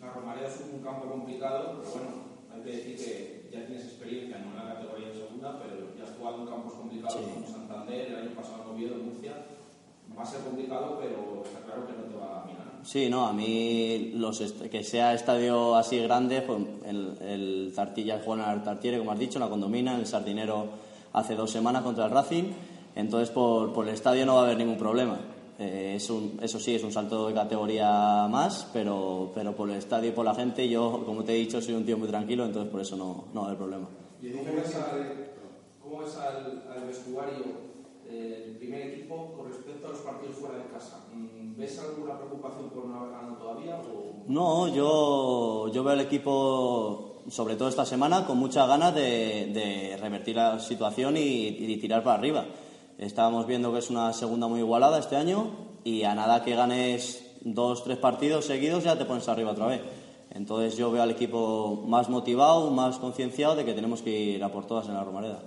La 0.00 0.12
Romareda 0.12 0.48
es 0.48 0.60
un 0.72 0.80
campo 0.82 1.08
complicado, 1.10 1.78
pero 1.82 1.90
bueno, 1.92 2.10
hay 2.54 2.62
que 2.62 2.70
decir 2.76 2.96
que 2.96 3.50
ya 3.52 3.66
tienes 3.66 3.84
experiencia, 3.84 4.38
no 4.38 4.50
en 4.58 4.66
la 4.66 4.74
categoría 4.76 5.08
de 5.08 5.14
segunda, 5.14 5.60
pero 5.62 5.94
ya 5.96 6.04
has 6.04 6.16
jugado 6.16 6.40
en 6.42 6.46
campos 6.48 6.72
complicados 6.74 7.14
como 7.14 7.46
Santander, 7.46 8.06
el 8.08 8.16
año 8.16 8.30
pasado 8.34 8.62
en 8.64 8.74
Oviedo, 8.74 8.94
en 8.94 9.04
Murcia. 9.06 9.32
Va 10.18 10.22
a 10.22 10.26
ser 10.26 10.40
complicado, 10.42 10.98
pero 11.00 11.42
está 11.44 11.60
claro 11.60 11.86
que 11.86 11.92
no 11.94 12.02
te 12.04 12.16
va 12.16 12.42
a 12.42 12.44
mirar. 12.46 12.62
Sí, 12.84 13.08
no, 13.08 13.26
a 13.26 13.32
mí 13.32 14.12
los 14.14 14.38
que 14.70 14.84
sea 14.84 15.14
estadio 15.14 15.74
así 15.76 15.98
grande, 15.98 16.42
pues 16.42 16.58
el, 16.84 17.16
el 17.20 17.72
Tartilla 17.74 18.20
juega 18.24 18.52
en 18.52 18.58
el 18.58 18.62
Tartiere, 18.64 18.98
como 18.98 19.12
has 19.12 19.18
dicho, 19.18 19.38
en 19.38 19.44
la 19.44 19.50
Condomina, 19.50 19.94
en 19.94 20.00
el 20.00 20.06
Sardinero 20.06 20.66
hace 21.12 21.34
dos 21.34 21.50
semanas 21.50 21.82
contra 21.82 22.06
el 22.06 22.10
Racing, 22.10 22.44
entonces 22.96 23.30
por, 23.30 23.72
por 23.72 23.86
el 23.88 23.94
estadio 23.94 24.26
no 24.26 24.34
va 24.36 24.42
a 24.42 24.44
haber 24.44 24.58
ningún 24.58 24.76
problema. 24.78 25.18
Eh, 25.58 25.94
es 25.96 26.10
un- 26.10 26.38
eso 26.42 26.58
sí, 26.58 26.74
es 26.74 26.82
un 26.82 26.90
salto 26.92 27.28
de 27.28 27.34
categoría 27.34 28.26
más, 28.28 28.66
pero, 28.72 29.30
pero 29.34 29.54
por 29.54 29.70
el 29.70 29.76
estadio 29.76 30.08
y 30.08 30.12
por 30.12 30.24
la 30.24 30.34
gente, 30.34 30.68
yo, 30.68 31.02
como 31.06 31.22
te 31.24 31.32
he 31.32 31.36
dicho, 31.36 31.60
soy 31.60 31.74
un 31.74 31.84
tío 31.86 31.96
muy 31.98 32.08
tranquilo, 32.08 32.44
entonces 32.44 32.70
por 32.70 32.80
eso 32.80 32.96
no, 32.96 33.24
no 33.32 33.40
va 33.42 33.46
a 33.46 33.50
haber 33.50 33.58
problema. 33.58 33.86
¿Cómo 34.20 34.44
ves 34.56 34.74
al, 34.76 35.28
cómo 35.82 35.98
ves 36.02 36.16
al, 36.16 36.62
al 36.76 36.86
vestuario 36.86 37.71
del 38.12 38.56
primer 38.56 38.88
equipo 38.88 39.32
con 39.36 39.48
respecto 39.48 39.86
a 39.86 39.90
los 39.90 40.00
partidos 40.00 40.36
fuera 40.36 40.58
de 40.58 40.64
casa? 40.70 41.06
Mm, 41.12 41.56
¿Ves 41.56 41.78
alguna 41.78 42.18
preocupación 42.18 42.70
por 42.70 42.86
no 42.86 43.00
haber 43.00 43.12
ganado 43.12 43.36
todavía? 43.36 43.76
O... 43.76 44.24
No, 44.28 44.68
yo, 44.68 45.68
yo 45.72 45.84
veo 45.84 45.92
al 45.92 46.00
equipo, 46.00 47.22
sobre 47.28 47.56
todo 47.56 47.68
esta 47.68 47.84
semana, 47.84 48.26
con 48.26 48.38
muchas 48.38 48.68
ganas 48.68 48.94
de, 48.94 49.50
de 49.52 49.96
revertir 49.96 50.36
la 50.36 50.58
situación 50.58 51.16
y, 51.16 51.48
y 51.48 51.76
tirar 51.78 52.02
para 52.02 52.18
arriba. 52.18 52.44
Estábamos 52.98 53.46
viendo 53.46 53.72
que 53.72 53.78
es 53.78 53.90
una 53.90 54.12
segunda 54.12 54.46
muy 54.46 54.60
igualada 54.60 54.98
este 54.98 55.16
año 55.16 55.50
y 55.84 56.04
a 56.04 56.14
nada 56.14 56.44
que 56.44 56.54
ganes 56.54 57.36
dos, 57.44 57.82
tres 57.82 57.98
partidos 57.98 58.44
seguidos 58.44 58.84
ya 58.84 58.96
te 58.96 59.04
pones 59.04 59.28
arriba 59.28 59.52
otra 59.52 59.66
vez. 59.66 59.82
Entonces 60.30 60.76
yo 60.76 60.90
veo 60.90 61.02
al 61.02 61.10
equipo 61.10 61.84
más 61.86 62.08
motivado, 62.08 62.70
más 62.70 62.98
concienciado 62.98 63.54
de 63.54 63.64
que 63.64 63.74
tenemos 63.74 64.00
que 64.02 64.10
ir 64.10 64.44
a 64.44 64.50
por 64.50 64.66
todas 64.66 64.88
en 64.88 64.94
la 64.94 65.04
Romareda. 65.04 65.42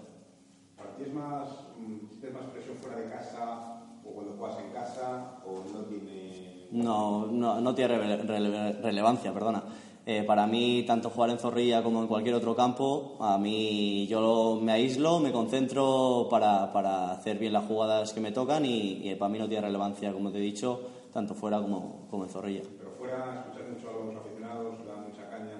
¿Para 0.76 0.96
ti 0.96 1.04
es 1.04 1.14
más, 1.14 1.50
sientes 1.90 2.34
más 2.34 2.46
presión 2.52 2.78
fuera 2.78 2.98
de 2.98 3.10
casa 3.10 3.84
o 4.04 4.12
cuando 4.14 4.34
juegas 4.34 4.60
en 4.60 4.72
casa 4.72 5.42
o 5.46 5.66
no 5.72 5.84
tiene... 5.86 6.66
No, 6.72 7.28
no, 7.28 7.62
no 7.62 7.76
tiene 7.76 7.98
rele- 7.98 8.26
rele- 8.26 8.82
relevancia, 8.82 9.34
perdona. 9.34 9.64
Eh, 10.08 10.24
para 10.24 10.46
mí, 10.46 10.84
tanto 10.86 11.10
jugar 11.10 11.32
en 11.32 11.40
Zorrilla 11.40 11.82
como 11.82 12.02
en 12.02 12.08
cualquier 12.08 12.36
otro 12.36 12.56
campo, 12.56 13.18
a 13.20 13.38
mí 13.40 14.06
yo 14.08 14.60
me 14.62 14.72
aíslo, 14.72 15.20
me 15.20 15.32
concentro 15.32 16.28
para, 16.30 16.72
para 16.72 17.12
hacer 17.12 17.40
bien 17.40 17.54
las 17.54 17.66
jugadas 17.66 18.14
que 18.14 18.20
me 18.20 18.32
tocan 18.32 18.66
y, 18.66 19.10
y 19.10 19.16
para 19.16 19.30
mí 19.32 19.40
no 19.40 19.48
tiene 19.48 19.66
relevancia, 19.66 20.14
como 20.14 20.32
te 20.32 20.38
he 20.38 20.42
dicho, 20.42 20.82
tanto 21.12 21.34
fuera 21.34 21.60
como, 21.60 22.08
como 22.12 22.24
en 22.26 22.30
Zorrilla. 22.30 22.62
Pero 22.78 22.92
fuera 22.92 23.36
escuchas 23.48 23.66
mucho 23.68 23.90
a 24.02 24.04
los 24.14 24.16
aficionados, 24.16 24.86
dan 24.86 25.10
mucha 25.10 25.28
caña. 25.28 25.58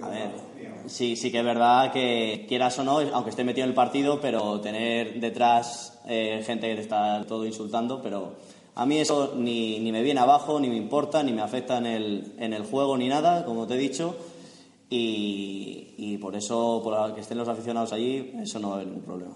A 0.00 0.08
ver, 0.10 0.32
sí, 0.86 1.16
sí 1.16 1.30
que 1.30 1.38
es 1.38 1.44
verdad 1.44 1.92
que 1.92 2.44
quieras 2.48 2.78
o 2.78 2.84
no, 2.84 2.98
aunque 2.98 3.30
esté 3.30 3.44
metido 3.44 3.64
en 3.64 3.70
el 3.70 3.74
partido, 3.74 4.20
pero 4.20 4.60
tener 4.60 5.20
detrás 5.20 6.00
eh, 6.06 6.42
gente 6.46 6.68
que 6.68 6.76
te 6.76 6.80
está 6.82 7.24
todo 7.26 7.44
insultando, 7.46 8.00
pero 8.02 8.34
a 8.74 8.86
mí 8.86 8.98
eso 8.98 9.34
ni, 9.36 9.78
ni 9.80 9.92
me 9.92 10.02
viene 10.02 10.20
abajo, 10.20 10.58
ni 10.60 10.68
me 10.68 10.76
importa, 10.76 11.22
ni 11.22 11.32
me 11.32 11.42
afecta 11.42 11.78
en 11.78 11.86
el, 11.86 12.34
en 12.38 12.52
el 12.52 12.64
juego 12.64 12.96
ni 12.96 13.08
nada, 13.08 13.44
como 13.44 13.66
te 13.66 13.74
he 13.74 13.78
dicho, 13.78 14.16
y, 14.90 15.94
y 15.96 16.18
por 16.18 16.36
eso, 16.36 16.80
por 16.82 17.14
que 17.14 17.20
estén 17.20 17.38
los 17.38 17.48
aficionados 17.48 17.92
allí, 17.92 18.32
eso 18.40 18.58
no 18.58 18.74
haber 18.74 18.86
ningún 18.86 19.02
problema. 19.04 19.34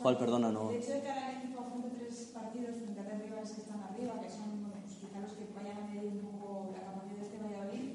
¿Cuál, 0.00 0.18
perdona, 0.18 0.50
no? 0.50 0.72
De 0.72 0.78
hecho, 0.78 0.92
de 0.92 1.10
cara 1.10 1.30
al 1.32 1.34
equipo 1.34 1.60
afronta 1.60 1.98
tres 2.04 2.28
partidos 2.32 2.76
frente 2.76 3.00
a 3.00 3.04
tres 3.04 3.20
rivales 3.22 3.52
que 3.52 3.60
están 3.62 3.80
arriba, 3.82 4.20
que 4.20 4.28
son 4.28 4.52
bueno, 4.60 4.76
pues 4.84 4.94
quizá 5.00 5.18
los 5.18 5.32
que 5.32 5.46
vayan 5.54 5.78
a 5.78 5.84
medir 5.84 6.12
un 6.12 6.26
poco 6.28 6.68
la 6.70 6.82
capacidad 6.82 7.16
de 7.16 7.22
este 7.24 7.38
Valladolid, 7.38 7.92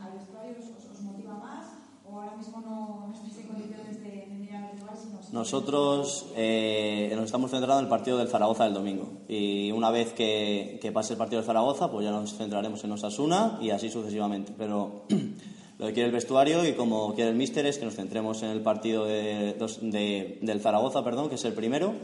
¿al 0.00 0.12
vestuario 0.12 0.58
os, 0.58 0.90
os 0.90 1.00
motiva 1.00 1.32
más 1.34 1.70
o 2.04 2.16
ahora 2.18 2.32
mismo 2.32 2.60
no, 2.60 3.06
no 3.06 3.12
estáis 3.12 3.36
en 3.38 3.46
condiciones 3.46 3.96
de, 3.96 4.26
de 4.26 4.36
mirar 4.36 4.64
al 4.64 4.76
rival, 4.76 4.96
sino 4.98 5.21
simplemente- 5.21 5.21
Nosotros 5.32 6.26
eh, 6.36 7.10
nos 7.16 7.24
estamos 7.24 7.50
centrando 7.50 7.78
en 7.78 7.84
el 7.86 7.88
partido 7.88 8.18
del 8.18 8.28
Zaragoza 8.28 8.64
del 8.64 8.74
domingo. 8.74 9.08
Y 9.28 9.72
una 9.72 9.90
vez 9.90 10.12
que, 10.12 10.78
que 10.80 10.92
pase 10.92 11.14
el 11.14 11.18
partido 11.18 11.40
del 11.40 11.46
Zaragoza, 11.46 11.90
pues 11.90 12.04
ya 12.04 12.10
nos 12.10 12.36
centraremos 12.36 12.84
en 12.84 12.92
Osasuna 12.92 13.58
y 13.62 13.70
así 13.70 13.88
sucesivamente. 13.88 14.52
Pero 14.58 15.04
lo 15.78 15.86
que 15.86 15.92
quiere 15.94 16.08
el 16.08 16.12
vestuario 16.14 16.66
y 16.68 16.74
como 16.74 17.14
quiere 17.14 17.30
el 17.30 17.36
míster 17.36 17.64
es 17.64 17.78
que 17.78 17.86
nos 17.86 17.94
centremos 17.94 18.42
en 18.42 18.50
el 18.50 18.60
partido 18.60 19.06
de, 19.06 19.54
de- 19.80 20.38
del 20.42 20.60
Zaragoza, 20.60 21.02
perdón, 21.02 21.30
que 21.30 21.36
es 21.36 21.44
el 21.46 21.54
primero, 21.54 21.94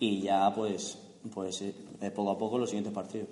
y 0.00 0.20
ya 0.22 0.52
pues, 0.52 0.98
pues 1.32 1.62
eh, 1.62 1.74
poco 2.14 2.32
a 2.32 2.38
poco 2.38 2.58
los 2.58 2.68
siguientes 2.68 2.92
partidos. 2.92 3.28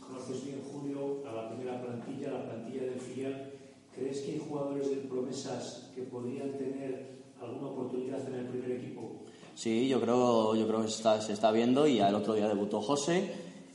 Conoces 0.00 0.42
bien, 0.46 0.62
Julio, 0.72 1.18
a 1.30 1.32
la 1.34 1.50
primera 1.50 1.78
plantilla, 1.82 2.30
la 2.30 2.42
plantilla 2.44 2.84
del 2.84 3.00
filial. 3.00 3.50
¿Crees 3.94 4.22
que 4.22 4.32
hay 4.32 4.38
jugadores 4.48 4.88
del 4.88 5.00
Promesas 5.00 5.90
que 5.94 6.02
podrían 6.02 6.52
tener 6.52 7.13
alguna 7.44 7.68
oportunidad 7.68 8.26
en 8.28 8.34
el 8.34 8.46
primer 8.46 8.72
equipo? 8.72 9.12
Sí, 9.54 9.88
yo 9.88 10.00
creo, 10.00 10.56
yo 10.56 10.66
creo 10.66 10.82
que 10.82 10.88
se 10.88 10.96
está, 10.96 11.20
se 11.20 11.32
está 11.32 11.52
viendo 11.52 11.86
y 11.86 12.00
el 12.00 12.14
otro 12.14 12.34
día 12.34 12.48
debutó 12.48 12.80
José 12.80 13.30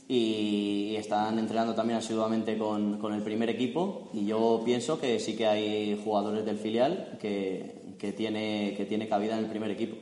y 0.08 0.96
están 0.96 1.38
entrenando 1.38 1.74
también 1.74 2.00
asiduamente 2.00 2.58
con, 2.58 2.98
con 2.98 3.14
el 3.14 3.22
primer 3.22 3.48
equipo 3.48 4.10
y 4.12 4.26
yo 4.26 4.60
pienso 4.64 5.00
que 5.00 5.20
sí 5.20 5.36
que 5.36 5.46
hay 5.46 6.00
jugadores 6.04 6.44
del 6.44 6.58
filial 6.58 7.16
que, 7.20 7.94
que, 7.98 8.12
tiene, 8.12 8.74
que 8.76 8.86
tiene 8.86 9.08
cabida 9.08 9.38
en 9.38 9.44
el 9.44 9.50
primer 9.50 9.70
equipo. 9.70 9.96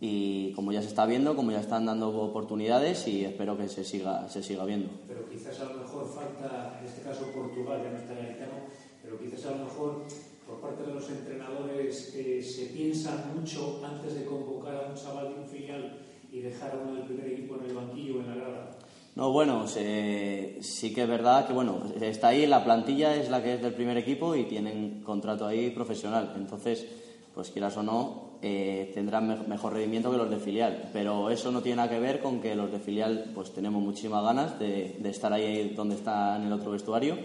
Y 0.00 0.52
como 0.52 0.72
ya 0.72 0.82
se 0.82 0.88
está 0.88 1.06
viendo, 1.06 1.36
como 1.36 1.52
ya 1.52 1.60
están 1.60 1.86
dando 1.86 2.08
oportunidades 2.08 3.06
y 3.08 3.24
espero 3.24 3.56
que 3.56 3.68
se 3.68 3.84
siga, 3.84 4.28
se 4.28 4.42
siga 4.42 4.64
viendo. 4.64 4.90
Pero 5.08 5.26
quizás 5.28 5.58
a 5.60 5.64
lo 5.64 5.80
mejor 5.80 6.06
falta, 6.08 6.78
en 6.80 6.86
este 6.86 7.02
caso 7.02 7.26
Portugal, 7.34 7.80
ya 7.82 7.90
no 7.90 7.96
está 7.98 8.14
Garitano, 8.14 8.54
pero 9.02 9.18
quizás 9.18 9.46
a 9.46 9.50
lo 9.52 9.64
mejor 9.64 10.04
por 10.46 10.60
parte 10.60 10.84
de 10.84 10.92
los 10.92 11.08
entrenadores 11.10 12.14
eh, 12.16 12.40
se 12.42 12.66
piensan 12.66 13.34
mucho 13.34 13.80
antes 13.84 14.14
de 14.14 14.24
convocar 14.24 14.76
a 14.76 14.88
un 14.88 14.94
chaval 14.94 15.34
de 15.34 15.40
un 15.40 15.46
filial 15.48 15.98
y 16.32 16.40
dejar 16.40 16.72
a 16.72 16.78
uno 16.78 16.94
del 16.94 17.02
primer 17.04 17.26
equipo 17.28 17.56
en 17.56 17.64
el 17.70 17.74
banquillo 17.74 18.16
o 18.16 18.20
en 18.20 18.26
la 18.28 18.34
grada. 18.36 18.70
No, 19.16 19.32
bueno, 19.32 19.66
se- 19.66 20.58
sí 20.60 20.92
que 20.92 21.02
es 21.02 21.08
verdad 21.08 21.46
que 21.46 21.52
bueno, 21.54 21.80
está 22.00 22.28
ahí, 22.28 22.46
la 22.46 22.62
plantilla 22.64 23.14
es 23.16 23.30
la 23.30 23.42
que 23.42 23.54
es 23.54 23.62
del 23.62 23.72
primer 23.74 23.96
equipo 23.96 24.34
y 24.36 24.44
tienen 24.44 25.02
contrato 25.02 25.46
ahí 25.46 25.70
profesional. 25.70 26.34
Entonces, 26.36 26.86
pues 27.34 27.50
quieras 27.50 27.76
o 27.78 27.82
no, 27.82 28.38
eh, 28.42 28.90
tendrán 28.94 29.26
me- 29.26 29.48
mejor 29.48 29.72
rendimiento 29.72 30.10
que 30.10 30.18
los 30.18 30.28
de 30.30 30.36
filial. 30.38 30.90
Pero 30.92 31.30
eso 31.30 31.50
no 31.50 31.62
tiene 31.62 31.76
nada 31.76 31.88
que 31.88 31.98
ver 31.98 32.20
con 32.20 32.40
que 32.40 32.54
los 32.54 32.70
de 32.70 32.78
filial 32.78 33.30
pues 33.34 33.52
tenemos 33.52 33.82
muchísimas 33.82 34.22
ganas 34.22 34.58
de, 34.58 34.96
de 34.98 35.08
estar 35.10 35.32
ahí 35.32 35.70
donde 35.74 35.94
está 35.94 36.36
en 36.36 36.44
el 36.44 36.52
otro 36.52 36.72
vestuario 36.72 37.16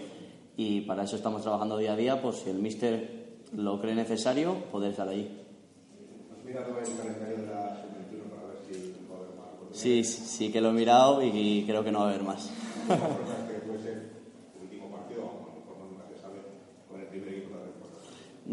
y 0.56 0.82
para 0.82 1.04
eso 1.04 1.16
estamos 1.16 1.42
trabajando 1.42 1.78
día 1.78 1.92
a 1.92 1.96
día, 1.96 2.22
pues 2.22 2.36
si 2.36 2.50
el 2.50 2.58
míster 2.58 3.22
lo 3.56 3.80
cree 3.80 3.94
necesario, 3.94 4.54
poder 4.70 4.90
estar 4.90 5.08
ahí. 5.08 5.40
¿Has 6.30 6.44
mirado 6.44 6.78
el 6.78 6.96
calendario 6.96 7.36
de 7.38 7.46
la 7.46 7.80
sub-21 7.80 8.30
para 8.30 8.46
ver 8.48 8.58
si 8.68 8.94
va 9.10 9.16
a 9.16 9.18
haber 9.18 9.36
más 9.36 9.46
oportunidades? 9.54 9.78
Sí, 9.78 10.04
sí 10.04 10.52
que 10.52 10.60
lo 10.60 10.70
he 10.70 10.72
mirado 10.72 11.22
y 11.22 11.64
creo 11.66 11.84
que 11.84 11.92
no 11.92 12.00
va 12.00 12.06
a 12.06 12.08
haber 12.10 12.22
más. 12.22 12.50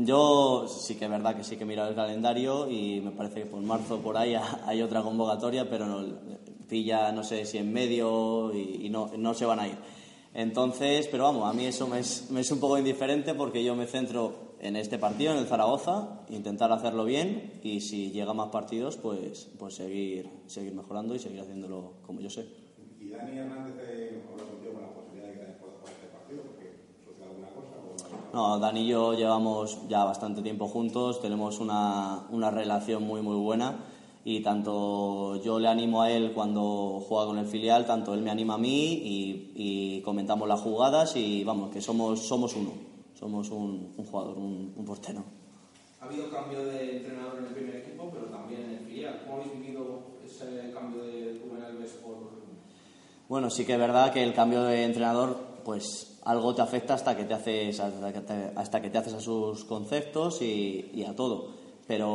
Yo 0.01 0.65
sí 0.67 0.95
que 0.95 1.05
es 1.05 1.11
verdad 1.11 1.35
que 1.35 1.43
sí 1.43 1.57
que 1.57 1.63
he 1.63 1.67
mirado 1.67 1.89
el 1.89 1.95
calendario 1.95 2.69
y 2.69 3.01
me 3.01 3.11
parece 3.11 3.41
que 3.41 3.45
por 3.47 3.59
marzo 3.61 3.99
por 3.99 4.17
ahí 4.17 4.35
hay 4.65 4.81
otra 4.81 5.01
convocatoria, 5.01 5.69
pero 5.69 5.87
no, 5.87 6.05
pilla 6.69 7.11
no 7.11 7.23
sé 7.23 7.45
si 7.45 7.57
en 7.57 7.73
medio 7.73 8.53
y, 8.53 8.85
y 8.85 8.89
no, 8.89 9.11
no 9.17 9.33
se 9.33 9.45
van 9.45 9.59
a 9.59 9.67
ir. 9.67 9.77
Entonces, 10.39 11.09
pero 11.11 11.25
vamos, 11.25 11.49
a 11.49 11.51
mí 11.51 11.65
eso 11.65 11.85
me 11.85 11.99
es, 11.99 12.31
me 12.31 12.39
es 12.39 12.49
un 12.49 12.61
poco 12.61 12.77
indiferente 12.77 13.33
porque 13.33 13.61
yo 13.61 13.75
me 13.75 13.87
centro 13.87 14.55
en 14.61 14.77
este 14.77 14.97
partido, 14.97 15.33
en 15.33 15.39
el 15.39 15.47
Zaragoza, 15.47 16.21
intentar 16.29 16.71
hacerlo 16.71 17.03
bien 17.03 17.59
y 17.61 17.81
si 17.81 18.11
llega 18.11 18.33
más 18.33 18.47
partidos, 18.47 18.95
pues, 18.95 19.49
pues 19.59 19.75
seguir, 19.75 20.29
seguir 20.47 20.73
mejorando 20.73 21.13
y 21.13 21.19
seguir 21.19 21.41
haciéndolo 21.41 21.95
como 22.03 22.21
yo 22.21 22.29
sé. 22.29 22.47
¿Y 23.01 23.09
Dani 23.09 23.37
Hernández 23.37 23.75
eh, 23.81 24.23
habló 24.31 24.45
contigo 24.45 24.73
con 24.75 24.83
la 24.83 24.93
posibilidad 24.93 25.27
de 25.27 25.33
que 25.33 25.39
Dani 25.41 25.53
pueda 25.59 25.73
jugar 25.73 25.93
este 25.93 26.07
partido? 26.07 26.41
Porque 26.43 26.75
sucede 27.03 27.25
alguna 27.25 27.49
cosa. 27.49 28.31
O... 28.31 28.33
No, 28.33 28.59
Dani 28.59 28.79
y 28.79 28.87
yo 28.87 29.13
llevamos 29.15 29.89
ya 29.89 30.05
bastante 30.05 30.41
tiempo 30.41 30.69
juntos, 30.69 31.21
tenemos 31.21 31.59
una, 31.59 32.27
una 32.29 32.49
relación 32.49 33.03
muy, 33.03 33.21
muy 33.21 33.35
buena 33.35 33.75
y 34.29 34.41
tanto 34.41 35.41
yo 35.41 35.59
le 35.59 35.67
animo 35.67 36.03
a 36.03 36.11
él 36.11 36.33
cuando 36.33 37.03
juega 37.07 37.25
con 37.25 37.39
el 37.39 37.47
filial, 37.47 37.87
tanto 37.87 38.13
él 38.13 38.21
me 38.21 38.29
anima 38.29 38.53
a 38.53 38.57
mí 38.59 38.93
y, 38.93 39.53
y 39.55 40.01
comentamos 40.01 40.47
las 40.47 40.61
jugadas 40.61 41.15
y 41.15 41.43
vamos, 41.43 41.71
que 41.71 41.81
somos, 41.81 42.27
somos 42.27 42.55
uno, 42.55 42.73
somos 43.15 43.49
un, 43.49 43.91
un 43.97 44.05
jugador, 44.05 44.37
un, 44.37 44.71
un 44.75 44.85
portero. 44.85 45.23
Ha 45.99 46.05
habido 46.05 46.29
cambio 46.29 46.63
de 46.63 46.97
entrenador 46.97 47.39
en 47.39 47.45
el 47.45 47.53
primer 47.53 47.75
equipo, 47.77 48.11
pero 48.13 48.25
también 48.27 48.65
en 48.65 48.71
el 48.71 48.79
filial. 48.85 49.23
¿Cómo 49.25 49.41
habéis 49.41 49.59
vivido 49.59 50.01
ese 50.23 50.71
cambio 50.73 51.03
de 51.03 51.41
Rubén 51.43 51.63
Alves 51.63 51.91
por 51.93 52.17
Bueno, 53.27 53.49
sí 53.49 53.65
que 53.65 53.73
es 53.73 53.79
verdad 53.79 54.13
que 54.13 54.23
el 54.23 54.35
cambio 54.35 54.61
de 54.61 54.83
entrenador, 54.83 55.37
pues 55.65 56.19
algo 56.23 56.53
te 56.53 56.61
afecta 56.61 56.93
hasta 56.93 57.17
que 57.17 57.23
te 57.23 57.33
haces, 57.33 57.79
hasta 57.79 58.13
que 58.13 58.21
te, 58.21 58.51
hasta 58.55 58.79
que 58.79 58.91
te 58.91 58.97
haces 58.99 59.13
a 59.13 59.21
sus 59.21 59.65
conceptos 59.65 60.43
y, 60.43 60.91
y 60.93 61.03
a 61.03 61.15
todo. 61.15 61.58
Pero 61.89 62.07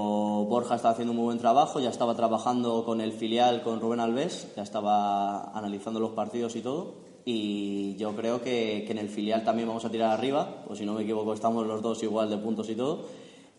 Borja 0.49 0.77
está 0.77 0.91
haciendo 0.91 1.11
un 1.11 1.17
muy 1.17 1.25
buen 1.25 1.39
trabajo, 1.39 1.81
ya 1.81 1.91
estaba 1.91 2.15
trabajando 2.15 2.85
con 2.85 3.01
el 3.01 3.11
filial, 3.11 3.65
con 3.65 3.81
Rubén 3.81 3.99
Alves, 3.99 4.55
ya 4.55 4.63
estaba 4.63 5.51
analizando 5.51 5.99
los 5.99 6.13
partidos 6.13 6.55
y 6.55 6.61
todo. 6.61 6.95
Y 7.25 7.97
yo 7.97 8.15
creo 8.15 8.41
que, 8.41 8.85
que 8.87 8.93
en 8.93 8.99
el 8.99 9.09
filial 9.09 9.43
también 9.43 9.67
vamos 9.67 9.85
a 9.85 9.91
tirar 9.91 10.13
arriba, 10.13 10.63
o 10.69 10.77
si 10.77 10.87
no 10.87 10.95
me 10.95 11.03
equivoco, 11.03 11.35
estamos 11.35 11.67
los 11.67 11.83
dos 11.83 12.01
igual 12.05 12.31
de 12.31 12.39
puntos 12.39 12.71
y 12.71 12.77
todo. 12.77 13.07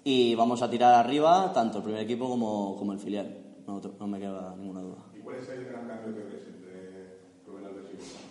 Y 0.06 0.36
vamos 0.36 0.62
a 0.62 0.70
tirar 0.70 0.94
arriba 0.94 1.52
tanto 1.52 1.80
el 1.80 1.84
primer 1.84 2.04
equipo 2.04 2.30
como, 2.30 2.78
como 2.78 2.94
el 2.94 3.00
filial, 3.00 3.36
no, 3.68 3.82
no 4.00 4.08
me 4.08 4.18
queda 4.18 4.56
ninguna 4.58 4.80
duda. 4.80 5.04
¿Y 5.14 5.20
cuál 5.20 5.36
es 5.36 5.50
el 5.50 5.66
gran 5.66 5.86
cambio 5.86 6.16
que 6.16 6.24
ves 6.34 6.48
entre 6.48 7.18
Rubén 7.46 7.66
Alves 7.66 7.92
y 7.92 7.98
Borja? 7.98 8.25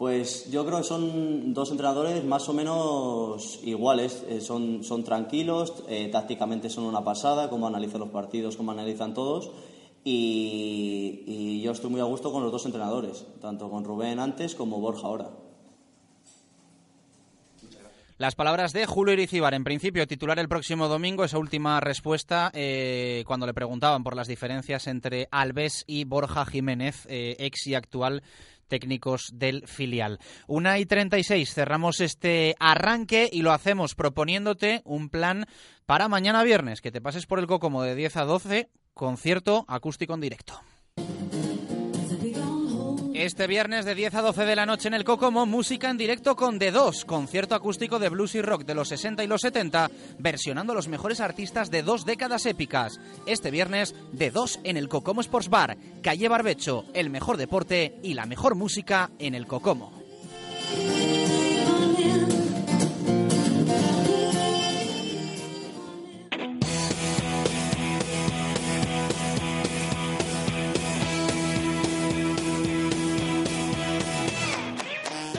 Pues 0.00 0.50
yo 0.50 0.64
creo 0.64 0.78
que 0.78 0.84
son 0.84 1.52
dos 1.52 1.70
entrenadores 1.70 2.24
más 2.24 2.48
o 2.48 2.54
menos 2.54 3.60
iguales, 3.62 4.24
eh, 4.30 4.40
son, 4.40 4.82
son 4.82 5.04
tranquilos, 5.04 5.74
eh, 5.90 6.08
tácticamente 6.10 6.70
son 6.70 6.84
una 6.84 7.04
pasada, 7.04 7.50
cómo 7.50 7.66
analizan 7.66 8.00
los 8.00 8.08
partidos, 8.08 8.56
cómo 8.56 8.72
analizan 8.72 9.12
todos. 9.12 9.50
Y, 10.02 11.60
yo 11.60 11.72
estoy 11.72 11.90
muy 11.90 12.00
a 12.00 12.04
gusto 12.04 12.32
con 12.32 12.42
los 12.42 12.50
dos 12.50 12.64
entrenadores, 12.64 13.26
tanto 13.42 13.68
con 13.68 13.84
Rubén 13.84 14.20
antes 14.20 14.54
como 14.54 14.80
Borja 14.80 15.06
ahora. 15.06 15.28
Las 18.16 18.34
palabras 18.34 18.72
de 18.72 18.86
Julio 18.86 19.12
Iricíbar, 19.12 19.52
en 19.52 19.64
principio 19.64 20.06
titular 20.06 20.38
el 20.38 20.48
próximo 20.48 20.88
domingo, 20.88 21.24
esa 21.24 21.36
última 21.36 21.78
respuesta 21.80 22.50
eh, 22.54 23.22
cuando 23.26 23.46
le 23.46 23.52
preguntaban 23.52 24.02
por 24.02 24.16
las 24.16 24.28
diferencias 24.28 24.86
entre 24.86 25.28
Alves 25.30 25.84
y 25.86 26.04
Borja 26.04 26.46
Jiménez, 26.46 27.06
eh, 27.10 27.36
ex 27.38 27.66
y 27.66 27.74
actual 27.74 28.22
técnicos 28.70 29.32
del 29.34 29.66
filial. 29.66 30.18
Una 30.46 30.78
y 30.78 30.86
36, 30.86 31.52
cerramos 31.52 32.00
este 32.00 32.54
arranque 32.58 33.28
y 33.30 33.42
lo 33.42 33.52
hacemos 33.52 33.94
proponiéndote 33.94 34.80
un 34.86 35.10
plan 35.10 35.44
para 35.84 36.08
mañana 36.08 36.42
viernes, 36.42 36.80
que 36.80 36.92
te 36.92 37.02
pases 37.02 37.26
por 37.26 37.38
el 37.38 37.46
Cocomo 37.46 37.82
de 37.82 37.94
10 37.94 38.16
a 38.16 38.24
12, 38.24 38.70
concierto 38.94 39.66
acústico 39.68 40.14
en 40.14 40.20
directo. 40.22 40.62
Este 43.22 43.46
viernes 43.46 43.84
de 43.84 43.94
10 43.94 44.14
a 44.14 44.22
12 44.22 44.46
de 44.46 44.56
la 44.56 44.64
noche 44.64 44.88
en 44.88 44.94
el 44.94 45.04
Cocomo, 45.04 45.44
música 45.44 45.90
en 45.90 45.98
directo 45.98 46.36
con 46.36 46.58
D2, 46.58 47.04
concierto 47.04 47.54
acústico 47.54 47.98
de 47.98 48.08
blues 48.08 48.34
y 48.34 48.40
rock 48.40 48.64
de 48.64 48.74
los 48.74 48.88
60 48.88 49.22
y 49.22 49.26
los 49.26 49.42
70, 49.42 49.90
versionando 50.18 50.72
los 50.72 50.88
mejores 50.88 51.20
artistas 51.20 51.70
de 51.70 51.82
dos 51.82 52.06
décadas 52.06 52.46
épicas. 52.46 52.98
Este 53.26 53.50
viernes, 53.50 53.94
D2 54.14 54.60
en 54.64 54.78
el 54.78 54.88
Cocomo 54.88 55.20
Sports 55.20 55.50
Bar, 55.50 55.76
calle 56.00 56.28
Barbecho, 56.30 56.86
el 56.94 57.10
mejor 57.10 57.36
deporte 57.36 57.98
y 58.02 58.14
la 58.14 58.24
mejor 58.24 58.54
música 58.54 59.10
en 59.18 59.34
el 59.34 59.46
Cocomo. 59.46 59.92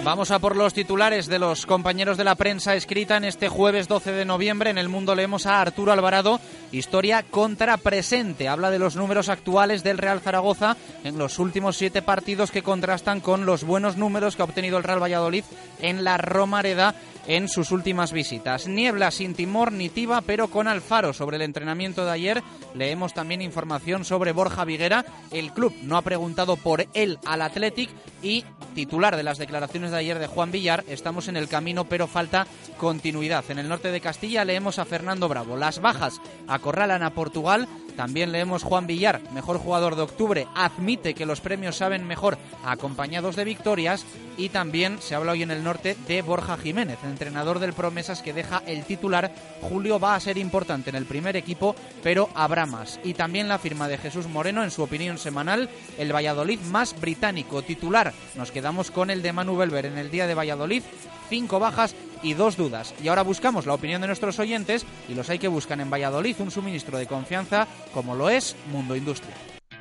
Vamos 0.04 0.32
a 0.32 0.40
por 0.40 0.56
los 0.56 0.74
titulares 0.74 1.28
de 1.28 1.38
los 1.38 1.68
compañeros 1.68 2.18
de 2.18 2.24
la 2.24 2.34
prensa 2.34 2.74
escrita 2.74 3.18
en 3.18 3.24
este 3.24 3.50
jueves 3.50 3.88
12 3.88 4.12
de 4.12 4.26
noviembre. 4.26 4.72
En 4.72 4.80
el 4.80 4.90
mundo 4.90 5.14
leemos 5.14 5.46
a 5.46 5.62
Arturo 5.62 5.92
Alvarado, 5.92 6.40
historia 6.72 7.22
contra 7.22 7.78
presente. 7.78 8.48
Habla 8.48 8.72
de 8.72 8.80
los 8.80 8.96
números 8.96 9.30
actuales 9.30 9.84
del 9.84 10.00
Real 10.00 10.20
Zaragoza 10.20 10.76
en 11.04 11.20
los 11.20 11.38
últimos 11.38 11.78
siete 11.78 12.02
partidos 12.02 12.50
que 12.50 12.64
contrastan 12.64 13.20
con 13.20 13.46
los 13.46 13.64
buenos 13.64 13.96
números 13.96 14.36
que 14.36 14.42
ha 14.42 14.46
obtenido 14.46 14.80
el 14.80 14.84
Real 14.84 15.04
Valladolid 15.04 15.44
en 15.82 16.04
la 16.04 16.18
Romareda 16.18 16.96
en 17.28 17.48
sus 17.48 17.72
últimas 17.72 18.12
visitas. 18.12 18.68
Niebla 18.68 19.12
sin 19.12 19.34
timor 19.34 19.72
ni 19.72 19.90
tiba, 19.90 20.22
pero 20.22 20.50
con 20.50 20.68
Alfaro 20.68 21.14
sobre 21.14 21.38
el 21.38 21.44
entrenamiento 21.44 22.06
de 22.06 22.12
ayer. 22.12 22.44
Leemos 22.74 23.14
también 23.14 23.42
información 23.42 24.06
sobre 24.06 24.32
Borja 24.32 24.66
Viguera. 24.66 25.06
El 25.32 25.52
club 25.52 25.74
no 25.84 25.98
ha 25.98 26.02
preguntado 26.02 26.56
por 26.58 26.88
él 26.94 27.20
al 27.26 27.42
Athletic 27.42 27.90
y 28.22 28.46
titular 28.74 29.16
de 29.16 29.24
las 29.24 29.38
declaraciones 29.38 29.92
de 29.92 29.98
ayer 29.98 30.20
de 30.20 30.28
Juan 30.28 30.52
Villar. 30.52 30.84
Estamos 30.88 31.28
en 31.28 31.38
el 31.38 31.48
camino, 31.48 31.86
pero 31.86 32.08
falta 32.08 32.48
continuidad. 32.78 33.44
En 33.50 33.60
el 33.60 33.70
norte 33.70 33.92
de 33.92 34.02
Castilla 34.02 34.46
leemos 34.46 34.80
a 34.80 34.86
Fernando 34.86 35.28
Bravo. 35.28 35.58
Las 35.58 35.80
bajas 35.80 36.22
acorralan 36.48 37.04
a 37.04 37.14
Portugal. 37.14 37.68
También 37.96 38.32
leemos 38.32 38.64
Juan 38.64 38.88
Villar, 38.88 39.22
mejor 39.34 39.58
jugador 39.58 39.96
de 39.96 40.02
octubre, 40.04 40.48
admite 40.56 41.14
que 41.14 41.26
los 41.26 41.42
premios 41.42 41.76
saben 41.76 42.08
mejor 42.08 42.38
acompañados 42.64 43.36
de 43.36 43.44
victorias 43.44 44.06
y 44.38 44.50
también 44.50 45.02
se 45.02 45.16
habla 45.16 45.34
hoy 45.34 45.44
en 45.44 45.52
el 45.52 45.64
norte 45.64 45.96
de 46.08 46.22
Borja 46.22 46.58
Jiménez, 46.58 47.00
entrenador 47.04 47.60
del 47.60 47.74
Promesas 47.74 48.22
que 48.22 48.34
deja 48.34 48.64
el 48.66 48.86
titular. 48.86 49.32
Julio 49.62 50.00
va 50.00 50.16
a 50.16 50.20
ser 50.20 50.38
importante 50.38 50.90
en 50.90 50.96
el 50.96 51.06
primer 51.06 51.36
equipo, 51.36 51.76
pero 52.02 52.30
habrá 52.34 52.66
más. 52.66 53.00
Y 53.04 53.14
también 53.14 53.48
la 53.48 53.60
firma 53.60 53.88
de 53.88 53.98
Jesús 53.98 54.28
Moreno 54.28 54.64
en 54.64 54.72
su 54.72 54.84
opinión 54.84 55.18
semanal, 55.18 55.70
el 55.98 56.14
Valladolid 56.14 56.60
más 56.62 57.00
británico 57.00 57.62
titular. 57.62 58.14
Nos 58.36 58.52
quedamos 58.52 58.92
con 58.92 59.10
el 59.10 59.22
de 59.22 59.34
Manu 59.34 59.58
Belver 59.58 59.86
en 59.86 59.98
el 59.98 60.12
día 60.12 60.28
de 60.28 60.36
Valladolid, 60.36 60.84
cinco 61.30 61.60
bajas 61.60 61.96
y 62.24 62.34
dos 62.34 62.58
dudas. 62.58 62.94
Y 63.02 63.08
ahora 63.08 63.24
buscamos 63.24 63.66
la 63.66 63.74
opinión 63.74 64.02
de 64.02 64.08
nuestros 64.08 64.40
oyentes 64.40 64.86
y 65.08 65.14
los 65.14 65.30
hay 65.30 65.40
que 65.40 65.48
buscan 65.48 65.80
en 65.80 65.90
Valladolid 65.90 66.36
un 66.40 66.52
suministro 66.52 66.98
de 66.98 67.08
confianza 67.08 67.68
como 67.94 68.16
lo 68.16 68.30
es 68.30 68.56
Mundo 68.72 68.96
Industria. 68.96 69.36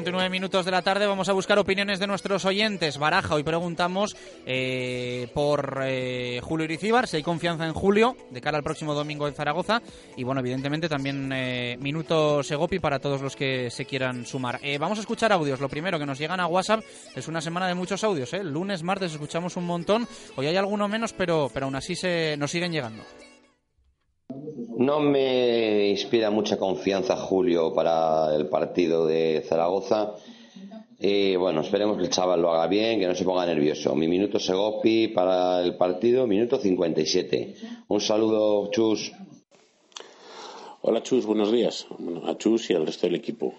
Una 0.00 0.08
y 0.08 0.12
39 0.12 0.30
minutos 0.30 0.64
de 0.64 0.70
la 0.70 0.80
tarde 0.80 1.06
vamos 1.06 1.28
a 1.28 1.34
buscar 1.34 1.58
opiniones 1.58 1.98
de 1.98 2.06
nuestros 2.06 2.46
oyentes. 2.46 2.96
Baraja, 2.96 3.34
hoy 3.34 3.42
preguntamos 3.42 4.16
eh, 4.46 5.28
por 5.34 5.82
eh, 5.84 6.40
Julio 6.42 6.64
Iricíbar, 6.64 7.06
si 7.06 7.18
hay 7.18 7.22
confianza 7.22 7.66
en 7.66 7.74
Julio 7.74 8.16
de 8.30 8.40
cara 8.40 8.56
al 8.56 8.64
próximo 8.64 8.94
domingo 8.94 9.28
en 9.28 9.34
Zaragoza. 9.34 9.82
Y 10.16 10.24
bueno, 10.24 10.40
evidentemente 10.40 10.88
también 10.88 11.30
eh, 11.34 11.76
minuto 11.82 12.42
Segopi 12.42 12.78
para 12.78 12.98
todos 12.98 13.20
los 13.20 13.36
que 13.36 13.70
se 13.70 13.84
quieran 13.84 14.24
sumar. 14.24 14.58
Eh, 14.62 14.78
vamos 14.78 14.96
a 14.96 15.02
escuchar 15.02 15.32
audios. 15.32 15.60
Lo 15.60 15.68
primero 15.68 15.98
que 15.98 16.06
nos 16.06 16.18
llegan 16.18 16.40
a 16.40 16.46
WhatsApp 16.46 16.80
es 17.14 17.28
una 17.28 17.42
semana 17.42 17.68
de 17.68 17.74
muchos 17.74 18.02
audios. 18.02 18.32
Lunes, 18.32 18.82
martes 18.82 19.12
escuchamos 19.12 19.58
un 19.58 19.66
montón. 19.66 20.08
Hoy 20.36 20.46
hay 20.46 20.56
alguno 20.56 20.88
menos, 20.88 21.12
pero, 21.12 21.50
pero 21.52 21.66
aún 21.66 21.76
así 21.76 21.94
se, 21.94 22.36
nos 22.38 22.50
siguen 22.50 22.72
llegando. 22.72 23.02
No 24.80 24.98
me 24.98 25.90
inspira 25.90 26.30
mucha 26.30 26.56
confianza 26.56 27.14
Julio 27.14 27.74
para 27.74 28.34
el 28.34 28.48
partido 28.48 29.06
de 29.06 29.44
Zaragoza. 29.46 30.14
Y 30.98 31.36
bueno, 31.36 31.60
esperemos 31.60 31.98
que 31.98 32.04
el 32.04 32.08
chaval 32.08 32.40
lo 32.40 32.50
haga 32.50 32.66
bien, 32.66 32.98
que 32.98 33.06
no 33.06 33.14
se 33.14 33.26
ponga 33.26 33.44
nervioso. 33.44 33.94
Mi 33.94 34.08
minuto 34.08 34.38
Segopi 34.38 35.08
para 35.08 35.62
el 35.62 35.76
partido, 35.76 36.26
minuto 36.26 36.56
57. 36.56 37.56
Un 37.88 38.00
saludo, 38.00 38.70
Chus. 38.70 39.12
Hola 40.80 41.02
Chus, 41.02 41.26
buenos 41.26 41.52
días. 41.52 41.86
Bueno, 41.98 42.26
a 42.26 42.38
Chus 42.38 42.70
y 42.70 42.74
al 42.74 42.86
resto 42.86 43.06
del 43.06 43.16
equipo. 43.16 43.52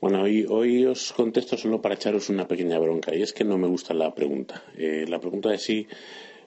Bueno, 0.00 0.22
hoy, 0.22 0.46
hoy 0.48 0.86
os 0.86 1.12
contesto 1.12 1.56
solo 1.56 1.82
para 1.82 1.96
echaros 1.96 2.28
una 2.28 2.46
pequeña 2.46 2.78
bronca 2.78 3.12
y 3.12 3.22
es 3.22 3.32
que 3.32 3.42
no 3.42 3.58
me 3.58 3.66
gusta 3.66 3.94
la 3.94 4.14
pregunta. 4.14 4.62
Eh, 4.78 5.06
la 5.08 5.18
pregunta 5.18 5.48
de 5.48 5.58
si 5.58 5.88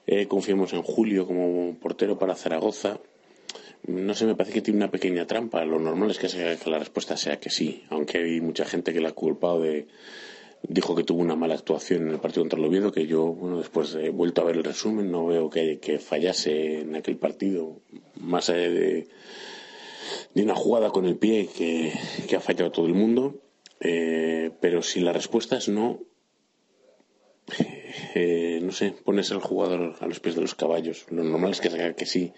eh, 0.07 0.25
confiamos 0.25 0.71
en 0.71 0.83
Julio 0.83 1.27
como 1.27 1.75
portero 1.81 2.17
para 2.17 2.33
Zaragoza. 2.33 2.97
No 3.87 4.15
sé, 4.15 4.25
me 4.25 4.35
parece 4.35 4.55
que 4.55 4.61
tiene 4.61 4.77
una 4.77 4.91
pequeña 4.91 5.27
trampa. 5.27 5.63
Lo 5.65 5.79
normal 5.79 6.11
es 6.11 6.17
que, 6.19 6.69
la 6.69 6.79
respuesta 6.79 7.17
sea 7.17 7.39
que 7.39 7.49
sí, 7.49 7.83
aunque 7.89 8.17
hay 8.17 8.41
mucha 8.41 8.65
gente 8.65 8.93
que 8.93 9.01
la 9.01 9.09
ha 9.09 9.13
culpado 9.13 9.61
de. 9.61 9.87
Dijo 10.67 10.95
que 10.95 11.03
tuvo 11.03 11.21
una 11.21 11.35
mala 11.35 11.53
actuación 11.53 12.07
en 12.07 12.13
el 12.13 12.19
partido 12.19 12.41
contra 12.41 12.57
el 12.57 12.65
Oviedo, 12.65 12.91
que 12.91 13.05
yo, 13.05 13.25
bueno, 13.25 13.59
después 13.59 13.93
he 13.93 14.09
vuelto 14.09 14.41
a 14.41 14.45
ver 14.45 14.55
el 14.55 14.63
resumen, 14.63 15.11
no 15.11 15.27
veo 15.27 15.49
que, 15.49 15.79
que 15.79 15.99
fallase 15.99 16.79
en 16.79 16.95
aquel 16.95 17.17
partido, 17.17 17.81
más 18.15 18.49
allá 18.49 18.69
de, 18.69 19.07
de 20.33 20.43
una 20.43 20.55
jugada 20.55 20.89
con 20.89 21.05
el 21.05 21.17
pie 21.17 21.47
que, 21.55 21.93
que 22.27 22.35
ha 22.35 22.39
fallado 22.39 22.71
todo 22.71 22.87
el 22.87 22.95
mundo. 22.95 23.41
Eh, 23.79 24.49
pero 24.59 24.81
si 24.81 25.01
la 25.01 25.13
respuesta 25.13 25.57
es 25.57 25.69
no, 25.69 25.99
eh, 28.15 28.61
no 28.63 28.71
sé, 28.71 28.95
pones 29.03 29.29
al 29.31 29.41
jugador 29.41 29.95
a 29.99 30.07
los 30.07 30.21
pies 30.21 30.35
de 30.35 30.41
los 30.41 30.55
caballos. 30.55 31.05
Lo 31.09 31.23
normal 31.23 31.51
es 31.51 31.59
que 31.59 31.69
salga 31.69 31.93
que 31.93 32.05
sí. 32.05 32.31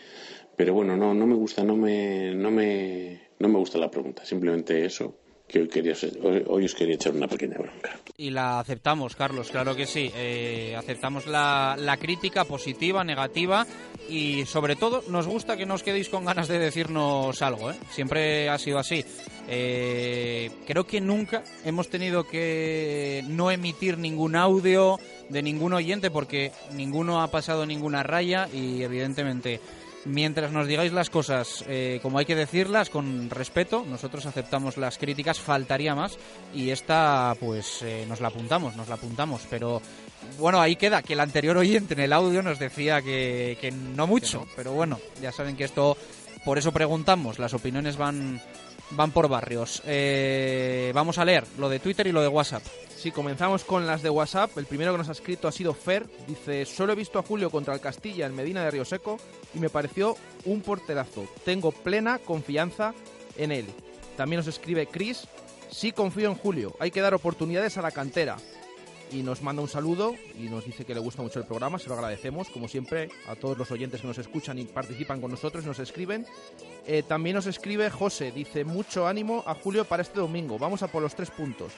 Pero 0.55 0.73
bueno, 0.73 0.97
no, 0.97 1.13
no 1.13 1.27
me 1.27 1.35
gusta, 1.35 1.63
no 1.63 1.75
me, 1.75 2.33
no 2.33 2.49
me, 2.49 3.29
no 3.37 3.47
me 3.47 3.59
gusta 3.59 3.77
la 3.77 3.91
pregunta. 3.91 4.25
Simplemente 4.25 4.83
eso, 4.83 5.15
que 5.47 5.59
hoy, 6.47 6.65
os 6.65 6.75
quería 6.75 6.95
echar 6.95 7.13
una 7.13 7.27
pequeña 7.27 7.57
bronca. 7.57 7.97
Y 8.17 8.31
la 8.31 8.59
aceptamos, 8.59 9.15
Carlos, 9.15 9.49
claro 9.49 9.75
que 9.75 9.85
sí. 9.85 10.11
Eh, 10.15 10.75
aceptamos 10.77 11.25
la, 11.25 11.97
crítica 11.99 12.43
positiva, 12.43 13.03
negativa 13.03 13.65
y 14.09 14.45
sobre 14.45 14.75
todo 14.75 15.03
nos 15.09 15.27
gusta 15.27 15.55
que 15.55 15.65
nos 15.65 15.83
quedéis 15.83 16.09
con 16.09 16.25
ganas 16.25 16.47
de 16.47 16.59
decirnos 16.59 17.41
algo. 17.41 17.71
¿eh? 17.71 17.75
Siempre 17.91 18.49
ha 18.49 18.57
sido 18.57 18.77
así. 18.77 19.05
Eh, 19.47 20.51
creo 20.67 20.85
que 20.85 20.99
nunca 20.99 21.43
hemos 21.63 21.89
tenido 21.89 22.27
que 22.27 23.23
no 23.29 23.49
emitir 23.49 23.97
ningún 23.97 24.35
audio 24.35 24.99
de 25.29 25.41
ningún 25.41 25.73
oyente 25.73 26.11
porque 26.11 26.51
ninguno 26.73 27.21
ha 27.21 27.31
pasado 27.31 27.65
ninguna 27.65 28.03
raya 28.03 28.49
y 28.53 28.83
evidentemente 28.83 29.61
mientras 30.07 30.51
nos 30.51 30.67
digáis 30.67 30.93
las 30.93 31.09
cosas 31.09 31.63
eh, 31.67 31.99
como 32.01 32.17
hay 32.17 32.25
que 32.25 32.35
decirlas, 32.35 32.89
con 32.89 33.29
respeto, 33.29 33.85
nosotros 33.87 34.25
aceptamos 34.25 34.77
las 34.77 34.97
críticas, 34.97 35.39
faltaría 35.39 35.95
más, 35.95 36.17
y 36.53 36.69
esta 36.69 37.35
pues 37.39 37.81
eh, 37.83 38.05
nos 38.07 38.21
la 38.21 38.29
apuntamos, 38.29 38.75
nos 38.75 38.87
la 38.87 38.95
apuntamos, 38.95 39.41
pero 39.49 39.81
bueno, 40.39 40.59
ahí 40.59 40.75
queda, 40.75 41.01
que 41.01 41.13
el 41.13 41.19
anterior 41.19 41.57
oyente 41.57 41.93
en 41.93 42.01
el 42.01 42.13
audio 42.13 42.41
nos 42.41 42.59
decía 42.59 43.01
que, 43.01 43.57
que 43.59 43.71
no 43.71 44.07
mucho, 44.07 44.45
pero 44.55 44.71
bueno, 44.71 44.99
ya 45.21 45.31
saben 45.31 45.55
que 45.55 45.65
esto, 45.65 45.97
por 46.45 46.57
eso 46.57 46.71
preguntamos, 46.71 47.39
las 47.39 47.53
opiniones 47.53 47.97
van, 47.97 48.41
van 48.91 49.11
por 49.11 49.27
barrios. 49.27 49.81
Eh, 49.85 50.91
vamos 50.93 51.17
a 51.17 51.25
leer 51.25 51.45
lo 51.57 51.69
de 51.69 51.79
Twitter 51.79 52.07
y 52.07 52.11
lo 52.11 52.21
de 52.21 52.27
WhatsApp. 52.27 52.63
Sí, 52.95 53.11
comenzamos 53.11 53.63
con 53.63 53.85
las 53.85 54.01
de 54.01 54.09
WhatsApp. 54.09 54.57
El 54.57 54.65
primero 54.65 54.91
que 54.91 54.97
nos 54.97 55.09
ha 55.09 55.11
escrito 55.11 55.47
ha 55.47 55.51
sido 55.51 55.73
Fer. 55.73 56.07
Dice, 56.27 56.65
solo 56.65 56.93
he 56.93 56.95
visto 56.95 57.19
a 57.19 57.23
Julio 57.23 57.49
contra 57.49 57.73
el 57.73 57.79
Castilla 57.79 58.25
en 58.25 58.35
Medina 58.35 58.63
de 58.63 58.71
Río 58.71 58.85
Seco 58.85 59.17
y 59.53 59.59
me 59.59 59.69
pareció 59.69 60.15
un 60.45 60.61
porterazo. 60.61 61.27
Tengo 61.45 61.71
plena 61.71 62.19
confianza 62.19 62.93
en 63.37 63.51
él. 63.51 63.65
También 64.15 64.39
nos 64.39 64.47
escribe 64.47 64.87
Chris, 64.87 65.27
sí 65.69 65.91
confío 65.91 66.29
en 66.29 66.35
Julio. 66.35 66.75
Hay 66.79 66.89
que 66.89 67.01
dar 67.01 67.13
oportunidades 67.13 67.77
a 67.77 67.83
la 67.83 67.91
cantera. 67.91 68.37
Y 69.11 69.23
nos 69.23 69.41
manda 69.41 69.61
un 69.61 69.69
saludo 69.69 70.15
y 70.37 70.49
nos 70.49 70.65
dice 70.65 70.83
que 70.83 70.93
le 70.93 70.99
gusta 70.99 71.21
mucho 71.21 71.39
el 71.39 71.45
programa, 71.45 71.79
se 71.79 71.87
lo 71.87 71.95
agradecemos, 71.95 72.49
como 72.49 72.67
siempre, 72.67 73.09
a 73.27 73.35
todos 73.35 73.57
los 73.57 73.71
oyentes 73.71 74.01
que 74.01 74.07
nos 74.07 74.17
escuchan 74.17 74.59
y 74.59 74.65
participan 74.65 75.21
con 75.21 75.31
nosotros 75.31 75.63
y 75.63 75.67
nos 75.67 75.79
escriben. 75.79 76.25
Eh, 76.85 77.03
también 77.07 77.35
nos 77.35 77.47
escribe 77.47 77.89
José, 77.89 78.31
dice 78.31 78.65
mucho 78.65 79.07
ánimo 79.07 79.43
a 79.47 79.55
Julio 79.55 79.85
para 79.85 80.01
este 80.01 80.19
domingo, 80.19 80.59
vamos 80.59 80.83
a 80.83 80.87
por 80.89 81.01
los 81.01 81.15
tres 81.15 81.31
puntos. 81.31 81.71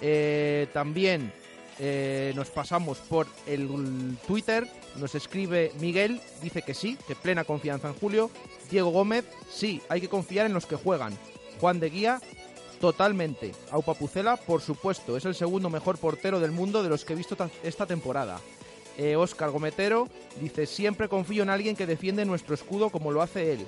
Eh, 0.00 0.68
también 0.72 1.32
eh, 1.78 2.32
nos 2.34 2.50
pasamos 2.50 2.98
por 2.98 3.26
el 3.46 4.16
Twitter, 4.26 4.66
nos 4.96 5.14
escribe 5.14 5.72
Miguel, 5.80 6.20
dice 6.42 6.62
que 6.62 6.72
sí, 6.72 6.96
que 7.06 7.14
plena 7.14 7.44
confianza 7.44 7.88
en 7.88 7.94
Julio. 7.94 8.30
Diego 8.70 8.90
Gómez, 8.90 9.24
sí, 9.50 9.82
hay 9.88 10.00
que 10.00 10.08
confiar 10.08 10.46
en 10.46 10.54
los 10.54 10.66
que 10.66 10.76
juegan. 10.76 11.16
Juan 11.60 11.80
de 11.80 11.90
Guía, 11.90 12.20
totalmente. 12.84 13.52
Aupa 13.70 13.94
Pucela, 13.94 14.36
por 14.36 14.60
supuesto, 14.60 15.16
es 15.16 15.24
el 15.24 15.34
segundo 15.34 15.70
mejor 15.70 15.96
portero 15.96 16.38
del 16.38 16.50
mundo 16.50 16.82
de 16.82 16.90
los 16.90 17.02
que 17.06 17.14
he 17.14 17.16
visto 17.16 17.34
ta- 17.34 17.48
esta 17.62 17.86
temporada. 17.86 18.38
Eh, 18.98 19.16
Óscar 19.16 19.50
Gometero 19.50 20.06
dice, 20.38 20.66
siempre 20.66 21.08
confío 21.08 21.42
en 21.44 21.48
alguien 21.48 21.76
que 21.76 21.86
defiende 21.86 22.26
nuestro 22.26 22.54
escudo 22.54 22.90
como 22.90 23.10
lo 23.10 23.22
hace 23.22 23.54
él. 23.54 23.66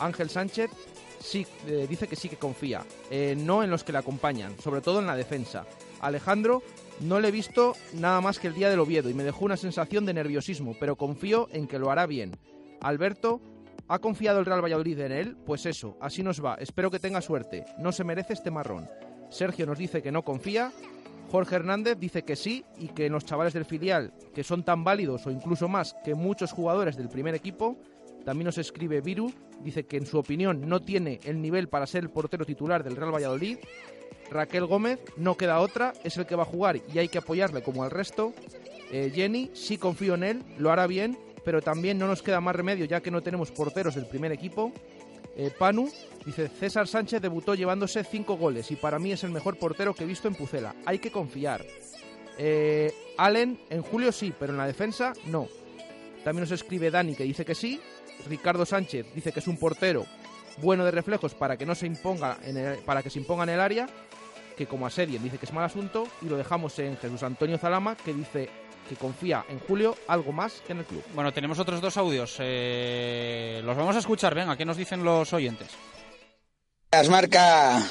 Ángel 0.00 0.30
Sánchez 0.30 0.72
sí, 1.20 1.46
eh, 1.68 1.86
dice 1.88 2.08
que 2.08 2.16
sí 2.16 2.28
que 2.28 2.38
confía, 2.38 2.84
eh, 3.08 3.36
no 3.38 3.62
en 3.62 3.70
los 3.70 3.84
que 3.84 3.92
le 3.92 3.98
acompañan, 3.98 4.58
sobre 4.60 4.80
todo 4.80 4.98
en 4.98 5.06
la 5.06 5.14
defensa. 5.14 5.64
Alejandro, 6.00 6.64
no 6.98 7.20
le 7.20 7.28
he 7.28 7.30
visto 7.30 7.76
nada 7.92 8.20
más 8.20 8.40
que 8.40 8.48
el 8.48 8.54
día 8.54 8.68
del 8.68 8.80
Oviedo 8.80 9.08
y 9.08 9.14
me 9.14 9.22
dejó 9.22 9.44
una 9.44 9.56
sensación 9.56 10.06
de 10.06 10.14
nerviosismo, 10.14 10.74
pero 10.80 10.96
confío 10.96 11.48
en 11.52 11.68
que 11.68 11.78
lo 11.78 11.92
hará 11.92 12.04
bien. 12.06 12.32
Alberto, 12.80 13.40
¿ha 13.88 13.98
confiado 13.98 14.38
el 14.38 14.46
Real 14.46 14.62
Valladolid 14.62 15.00
en 15.00 15.12
él? 15.12 15.36
Pues 15.44 15.66
eso, 15.66 15.96
así 16.00 16.22
nos 16.22 16.44
va, 16.44 16.54
espero 16.54 16.90
que 16.90 16.98
tenga 16.98 17.20
suerte, 17.20 17.64
no 17.78 17.92
se 17.92 18.04
merece 18.04 18.32
este 18.32 18.50
marrón. 18.50 18.88
Sergio 19.30 19.66
nos 19.66 19.78
dice 19.78 20.02
que 20.02 20.12
no 20.12 20.22
confía, 20.22 20.72
Jorge 21.30 21.56
Hernández 21.56 21.98
dice 21.98 22.22
que 22.22 22.36
sí 22.36 22.64
y 22.78 22.88
que 22.88 23.10
los 23.10 23.24
chavales 23.24 23.52
del 23.52 23.64
filial, 23.64 24.12
que 24.34 24.44
son 24.44 24.62
tan 24.64 24.84
válidos 24.84 25.26
o 25.26 25.30
incluso 25.30 25.68
más 25.68 25.96
que 26.04 26.14
muchos 26.14 26.52
jugadores 26.52 26.96
del 26.96 27.08
primer 27.08 27.34
equipo, 27.34 27.76
también 28.24 28.46
nos 28.46 28.58
escribe 28.58 29.00
Viru, 29.00 29.32
dice 29.62 29.86
que 29.86 29.96
en 29.96 30.06
su 30.06 30.18
opinión 30.18 30.68
no 30.68 30.80
tiene 30.80 31.20
el 31.24 31.40
nivel 31.40 31.68
para 31.68 31.86
ser 31.86 32.04
el 32.04 32.10
portero 32.10 32.44
titular 32.44 32.82
del 32.82 32.96
Real 32.96 33.14
Valladolid. 33.14 33.58
Raquel 34.30 34.66
Gómez, 34.66 34.98
no 35.16 35.36
queda 35.36 35.60
otra, 35.60 35.92
es 36.02 36.16
el 36.16 36.26
que 36.26 36.34
va 36.34 36.42
a 36.42 36.46
jugar 36.46 36.80
y 36.92 36.98
hay 36.98 37.08
que 37.08 37.18
apoyarle 37.18 37.62
como 37.62 37.84
al 37.84 37.90
resto. 37.90 38.32
Eh, 38.90 39.12
Jenny, 39.14 39.50
sí 39.52 39.78
confío 39.78 40.14
en 40.14 40.24
él, 40.24 40.42
lo 40.58 40.72
hará 40.72 40.86
bien, 40.86 41.16
pero 41.46 41.62
también 41.62 41.96
no 41.96 42.08
nos 42.08 42.22
queda 42.24 42.40
más 42.40 42.56
remedio 42.56 42.84
ya 42.86 43.00
que 43.00 43.12
no 43.12 43.22
tenemos 43.22 43.52
porteros 43.52 43.94
del 43.94 44.06
primer 44.06 44.32
equipo. 44.32 44.72
Eh, 45.36 45.52
Panu 45.56 45.88
dice, 46.24 46.48
César 46.48 46.88
Sánchez 46.88 47.22
debutó 47.22 47.54
llevándose 47.54 48.02
cinco 48.02 48.36
goles 48.36 48.68
y 48.72 48.76
para 48.76 48.98
mí 48.98 49.12
es 49.12 49.22
el 49.22 49.30
mejor 49.30 49.56
portero 49.56 49.94
que 49.94 50.02
he 50.02 50.06
visto 50.08 50.26
en 50.26 50.34
Pucela. 50.34 50.74
Hay 50.84 50.98
que 50.98 51.12
confiar. 51.12 51.64
Eh, 52.36 52.92
Allen, 53.16 53.60
en 53.70 53.82
julio 53.82 54.10
sí, 54.10 54.34
pero 54.36 54.52
en 54.52 54.58
la 54.58 54.66
defensa 54.66 55.12
no. 55.26 55.46
También 56.24 56.40
nos 56.42 56.50
escribe 56.50 56.90
Dani 56.90 57.14
que 57.14 57.22
dice 57.22 57.44
que 57.44 57.54
sí. 57.54 57.80
Ricardo 58.28 58.66
Sánchez 58.66 59.06
dice 59.14 59.30
que 59.30 59.38
es 59.38 59.46
un 59.46 59.56
portero 59.56 60.04
bueno 60.62 60.84
de 60.84 60.90
reflejos 60.90 61.34
para 61.34 61.56
que 61.56 61.64
no 61.64 61.76
se 61.76 61.86
imponga 61.86 62.38
en 62.42 62.56
el- 62.56 62.78
para 62.78 63.04
que 63.04 63.10
se 63.10 63.20
imponga 63.20 63.44
en 63.44 63.50
el 63.50 63.60
área, 63.60 63.86
que 64.56 64.66
como 64.66 64.84
asedien 64.86 65.22
dice 65.22 65.38
que 65.38 65.46
es 65.46 65.52
mal 65.52 65.64
asunto 65.64 66.08
y 66.22 66.26
lo 66.28 66.36
dejamos 66.36 66.76
en 66.80 66.96
Jesús 66.96 67.22
Antonio 67.22 67.56
Zalama 67.58 67.94
que 67.94 68.12
dice 68.12 68.48
que 68.88 68.96
confía 68.96 69.44
en 69.48 69.58
Julio 69.60 69.96
algo 70.08 70.32
más 70.32 70.62
que 70.66 70.72
en 70.72 70.78
el 70.78 70.84
club. 70.84 71.02
Bueno, 71.14 71.32
tenemos 71.32 71.58
otros 71.58 71.80
dos 71.80 71.96
audios. 71.96 72.36
eh, 72.40 73.60
los 73.64 73.76
vamos 73.76 73.96
a 73.96 74.00
escuchar. 74.00 74.34
Venga, 74.34 74.56
¿qué 74.56 74.64
nos 74.64 74.76
dicen 74.76 75.04
los 75.04 75.32
oyentes? 75.32 75.68
Las 76.92 77.08
marca, 77.08 77.82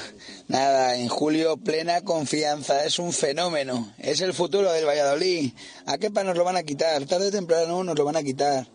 nada, 0.48 0.96
en 0.96 1.08
julio 1.08 1.58
plena 1.58 2.00
confianza, 2.00 2.84
es 2.84 2.98
un 2.98 3.12
fenómeno, 3.12 3.92
es 3.98 4.20
el 4.20 4.32
futuro 4.32 4.72
del 4.72 4.86
Valladolid. 4.86 5.52
¿A 5.86 5.98
qué 5.98 6.10
pa 6.10 6.24
nos 6.24 6.36
lo 6.36 6.44
van 6.44 6.56
a 6.56 6.62
quitar? 6.62 7.04
Tarde 7.04 7.28
o 7.28 7.30
temprano 7.30 7.84
nos 7.84 7.96
lo 7.96 8.04
van 8.04 8.16
a 8.16 8.22
quitar. 8.22 8.66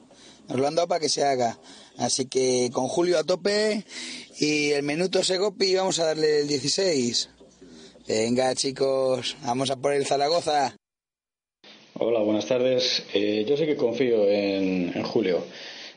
Nos 0.47 0.59
lo 0.59 0.67
han 0.67 0.75
dado 0.75 0.87
para 0.87 0.99
que 0.99 1.09
se 1.09 1.25
haga. 1.25 1.59
Así 1.97 2.27
que 2.27 2.69
con 2.71 2.87
Julio 2.87 3.19
a 3.19 3.23
tope 3.23 3.85
y 4.39 4.71
el 4.71 4.83
minuto 4.83 5.23
Segopi 5.23 5.75
vamos 5.75 5.99
a 5.99 6.05
darle 6.05 6.41
el 6.41 6.47
16. 6.47 7.29
Venga 8.07 8.55
chicos, 8.55 9.35
vamos 9.43 9.69
a 9.69 9.75
por 9.75 9.93
el 9.93 10.05
Zaragoza. 10.05 10.75
Hola, 12.03 12.21
buenas 12.21 12.47
tardes. 12.47 13.05
Eh, 13.13 13.45
yo 13.47 13.55
sí 13.55 13.67
que 13.67 13.75
confío 13.75 14.27
en, 14.27 15.03
Julio. 15.03 15.43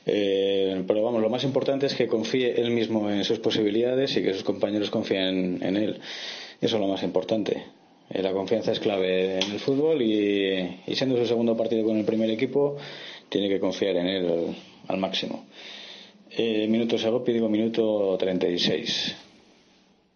Eh, 0.05 0.85
pero 0.87 1.03
vamos, 1.03 1.23
lo 1.23 1.31
más 1.31 1.45
importante 1.45 1.87
es 1.87 1.95
que 1.95 2.09
confíe 2.09 2.61
él 2.61 2.73
mismo 2.73 3.11
en 3.11 3.25
sus 3.25 3.39
posibilidades 3.39 4.15
y 4.15 4.23
que 4.23 4.35
sus 4.35 4.45
compañeros 4.45 4.91
confíen 4.91 5.61
en 5.63 5.77
él. 5.79 5.99
Eso 6.61 6.77
es 6.77 6.81
lo 6.83 6.89
más 6.89 7.03
importante. 7.03 7.65
Eh, 8.11 8.21
la 8.21 8.33
confianza 8.33 8.73
es 8.73 8.81
clave 8.81 9.39
en 9.39 9.53
el 9.53 9.61
fútbol 9.61 10.03
y, 10.03 10.77
siendo 10.95 11.17
su 11.17 11.25
segundo 11.25 11.57
partido 11.57 11.87
con 11.87 11.97
el 11.97 12.05
primer 12.05 12.29
equipo, 12.29 12.77
tiene 13.31 13.49
que 13.49 13.59
confiar 13.59 13.97
en 13.97 14.07
él 14.07 14.57
al, 14.89 14.99
máximo. 14.99 15.47
Eh, 16.37 16.67
minuto 16.69 16.99
Segopi, 16.99 17.33
digo 17.33 17.49
minuto 17.49 18.15
36. 18.19 19.34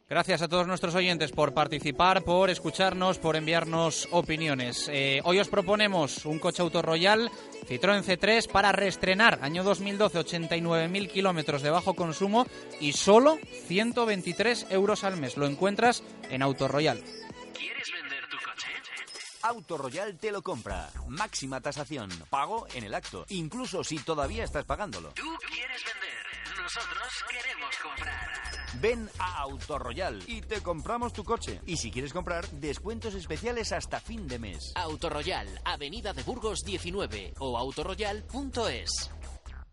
Gracias 0.08 0.40
a 0.40 0.48
todos 0.48 0.66
nuestros 0.66 0.94
oyentes 0.94 1.32
por 1.32 1.52
participar, 1.52 2.24
por 2.24 2.48
escucharnos, 2.48 3.18
por 3.18 3.36
enviarnos 3.36 4.08
opiniones. 4.10 4.88
Eh, 4.90 5.20
hoy 5.24 5.38
os 5.38 5.48
proponemos 5.48 6.24
un 6.24 6.38
coche 6.38 6.62
Auto 6.62 6.80
Royal 6.80 7.30
Citroën 7.68 8.02
C3 8.02 8.50
para 8.50 8.72
reestrenar. 8.72 9.40
Año 9.42 9.62
2012, 9.62 10.20
89.000 10.20 11.12
kilómetros 11.12 11.60
de 11.60 11.68
bajo 11.68 11.92
consumo 11.92 12.46
y 12.80 12.94
solo 12.94 13.38
123 13.66 14.68
euros 14.70 15.04
al 15.04 15.18
mes. 15.18 15.36
Lo 15.36 15.44
encuentras 15.44 16.02
en 16.30 16.40
Auto 16.40 16.68
Royal. 16.68 17.04
¿Quieres 17.52 17.92
vender 17.92 18.24
tu 18.30 18.38
coche? 18.38 18.68
Auto 19.42 19.76
Royal 19.76 20.16
te 20.16 20.32
lo 20.32 20.40
compra. 20.40 20.88
Máxima 21.06 21.60
tasación. 21.60 22.08
Pago 22.30 22.66
en 22.72 22.84
el 22.84 22.94
acto. 22.94 23.26
Incluso 23.28 23.84
si 23.84 23.98
todavía 23.98 24.44
estás 24.44 24.64
pagándolo. 24.64 25.10
¿Tú 25.10 25.36
quieres 25.50 25.84
vender? 25.84 26.27
Nosotros 26.62 27.24
queremos 27.30 27.76
comprar. 27.82 28.28
Ven 28.80 29.08
a 29.18 29.40
Autoroyal 29.42 30.22
y 30.26 30.40
te 30.40 30.60
compramos 30.60 31.12
tu 31.12 31.24
coche. 31.24 31.60
Y 31.66 31.76
si 31.76 31.90
quieres 31.90 32.12
comprar, 32.12 32.48
descuentos 32.50 33.14
especiales 33.14 33.72
hasta 33.72 34.00
fin 34.00 34.26
de 34.26 34.38
mes. 34.38 34.72
Autoroyal, 34.74 35.46
Avenida 35.64 36.12
de 36.12 36.22
Burgos 36.22 36.60
19 36.64 37.34
o 37.38 37.56
autoroyal.es. 37.56 39.10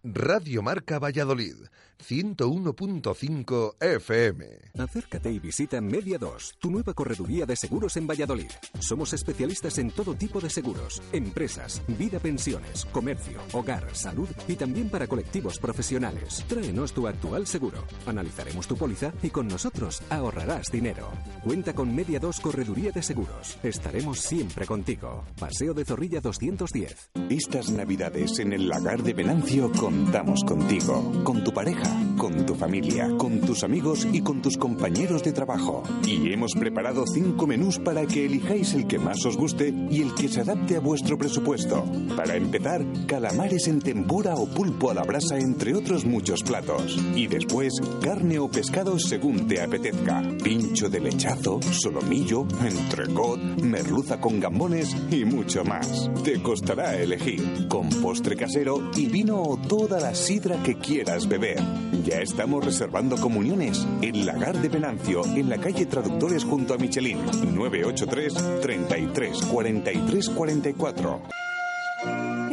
Radio 0.03 0.61
Marca 0.61 0.99
Valladolid, 0.99 1.55
101.5 1.99 3.75
FM. 3.79 4.45
Acércate 4.77 5.31
y 5.31 5.39
visita 5.39 5.81
Media 5.81 6.17
2, 6.17 6.55
tu 6.59 6.71
nueva 6.71 6.93
correduría 6.93 7.45
de 7.45 7.55
seguros 7.55 7.97
en 7.97 8.07
Valladolid. 8.07 8.51
Somos 8.79 9.13
especialistas 9.13 9.77
en 9.77 9.91
todo 9.91 10.15
tipo 10.15 10.39
de 10.39 10.49
seguros, 10.49 11.01
empresas, 11.11 11.81
vida 11.87 12.19
pensiones, 12.19 12.85
comercio, 12.85 13.39
hogar, 13.53 13.95
salud 13.95 14.29
y 14.47 14.55
también 14.55 14.89
para 14.89 15.07
colectivos 15.07 15.59
profesionales. 15.59 16.45
Tráenos 16.47 16.93
tu 16.93 17.07
actual 17.07 17.47
seguro. 17.47 17.83
Analizaremos 18.05 18.67
tu 18.67 18.75
póliza 18.75 19.13
y 19.23 19.29
con 19.29 19.47
nosotros 19.47 20.01
ahorrarás 20.09 20.71
dinero. 20.71 21.09
Cuenta 21.43 21.73
con 21.73 21.93
Media 21.95 22.19
2 22.19 22.39
Correduría 22.39 22.91
de 22.91 23.01
Seguros. 23.01 23.57
Estaremos 23.63 24.19
siempre 24.19 24.65
contigo. 24.65 25.23
Paseo 25.39 25.73
de 25.73 25.85
Zorrilla 25.85 26.21
210. 26.21 27.11
Estas 27.29 27.69
navidades 27.71 28.39
en 28.39 28.53
el 28.53 28.67
lagar 28.67 29.03
de 29.03 29.13
Venancio 29.13 29.71
contamos 29.71 30.43
contigo, 30.43 31.23
con 31.23 31.43
tu 31.43 31.53
pareja, 31.53 31.84
con 32.17 32.45
tu 32.45 32.55
familia, 32.55 33.09
con 33.17 33.41
tus 33.41 33.63
amigos 33.63 34.07
y 34.11 34.21
con 34.21 34.41
tus 34.41 34.57
compañeros 34.57 35.23
de 35.23 35.31
trabajo. 35.31 35.83
Y 36.05 36.31
hemos 36.31 36.53
preparado 36.53 37.05
cinco 37.05 37.45
menús 37.45 37.79
para 37.79 38.05
que 38.05 38.25
elijáis 38.25 38.73
el 38.73 38.87
que 38.87 38.99
más 38.99 39.25
os 39.25 39.37
guste 39.37 39.73
y 39.89 40.01
el 40.01 40.13
que 40.15 40.27
se 40.27 40.41
adapte 40.41 40.77
a 40.77 40.79
vuestro 40.79 41.17
presupuesto. 41.17 41.85
Para 42.15 42.35
empezar, 42.35 42.83
calamares 43.05 43.67
en 43.67 43.79
tempura 43.79 44.35
o 44.35 44.47
pulpo 44.47 44.89
a 44.89 44.93
la 44.93 45.03
brasa, 45.03 45.37
entre 45.37 45.75
otros 45.75 46.05
muchos 46.05 46.41
platos. 46.43 46.97
Y 47.15 47.27
después, 47.27 47.73
carne 48.01 48.39
o 48.39 48.49
pescado 48.49 48.97
según 48.97 49.47
te 49.47 49.61
apetezca. 49.61 50.23
Pincho 50.43 50.89
de 50.89 51.01
lechazo, 51.01 51.61
solomillo, 51.61 52.47
entrecot, 52.63 53.39
merluza 53.61 54.19
con 54.19 54.39
gambones 54.39 54.95
y 55.11 55.25
mucho 55.25 55.63
más. 55.63 56.09
Te 56.23 56.41
costará 56.41 56.95
elegir, 56.95 57.67
con 57.67 57.89
postre 57.89 58.35
casero 58.35 58.91
y 58.95 59.07
vino 59.07 59.41
o 59.41 59.57
toda 59.57 59.99
la 59.99 60.15
sidra 60.15 60.61
que 60.63 60.75
quieras 60.75 61.27
beber. 61.27 61.61
Ya 62.03 62.21
estamos 62.21 62.63
reservando 62.63 63.17
comuniones 63.17 63.87
en 64.01 64.25
Lagar 64.25 64.61
de 64.61 64.69
Venancio, 64.69 65.23
en 65.25 65.49
la 65.49 65.57
calle 65.57 65.85
Traductores 65.85 66.43
junto 66.43 66.73
a 66.73 66.77
Michelin, 66.77 67.19
983 67.55 68.61
33 68.61 69.41
43 69.41 70.29
44. 70.29 71.44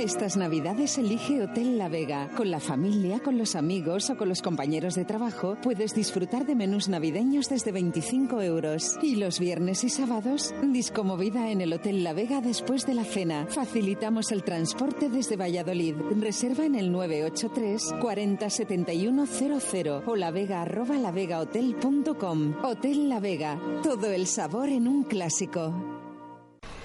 Estas 0.02 0.36
navidades 0.36 0.98
elige 0.98 1.40
Hotel 1.44 1.78
La 1.78 1.88
Vega. 1.88 2.28
Con 2.36 2.50
la 2.50 2.58
familia, 2.58 3.20
con 3.20 3.38
los 3.38 3.54
amigos 3.54 4.10
o 4.10 4.16
con 4.16 4.28
los 4.28 4.42
compañeros 4.42 4.96
de 4.96 5.04
trabajo 5.04 5.56
puedes 5.62 5.94
disfrutar 5.94 6.44
de 6.44 6.56
menús 6.56 6.88
navideños 6.88 7.48
desde 7.48 7.70
25 7.70 8.42
euros. 8.42 8.98
Y 9.00 9.14
los 9.14 9.38
viernes 9.38 9.84
y 9.84 9.90
sábados, 9.90 10.52
discomovida 10.60 11.52
en 11.52 11.60
el 11.60 11.72
Hotel 11.72 12.02
La 12.02 12.14
Vega 12.14 12.40
después 12.40 12.84
de 12.84 12.94
la 12.94 13.04
cena. 13.04 13.46
Facilitamos 13.48 14.32
el 14.32 14.42
transporte 14.42 15.08
desde 15.08 15.36
Valladolid. 15.36 15.94
Reserva 16.18 16.64
en 16.66 16.74
el 16.74 16.90
983 16.90 17.94
40 18.00 18.50
71 18.50 19.26
00 19.26 20.02
o 20.04 20.16
lavega 20.16 20.62
arroba 20.62 20.98
lavegahotel.com. 20.98 22.56
Hotel 22.64 23.08
La 23.08 23.20
Vega. 23.20 23.60
Todo 23.84 24.10
el 24.10 24.26
sabor 24.26 24.68
en 24.68 24.88
un 24.88 25.04
clásico. 25.04 26.01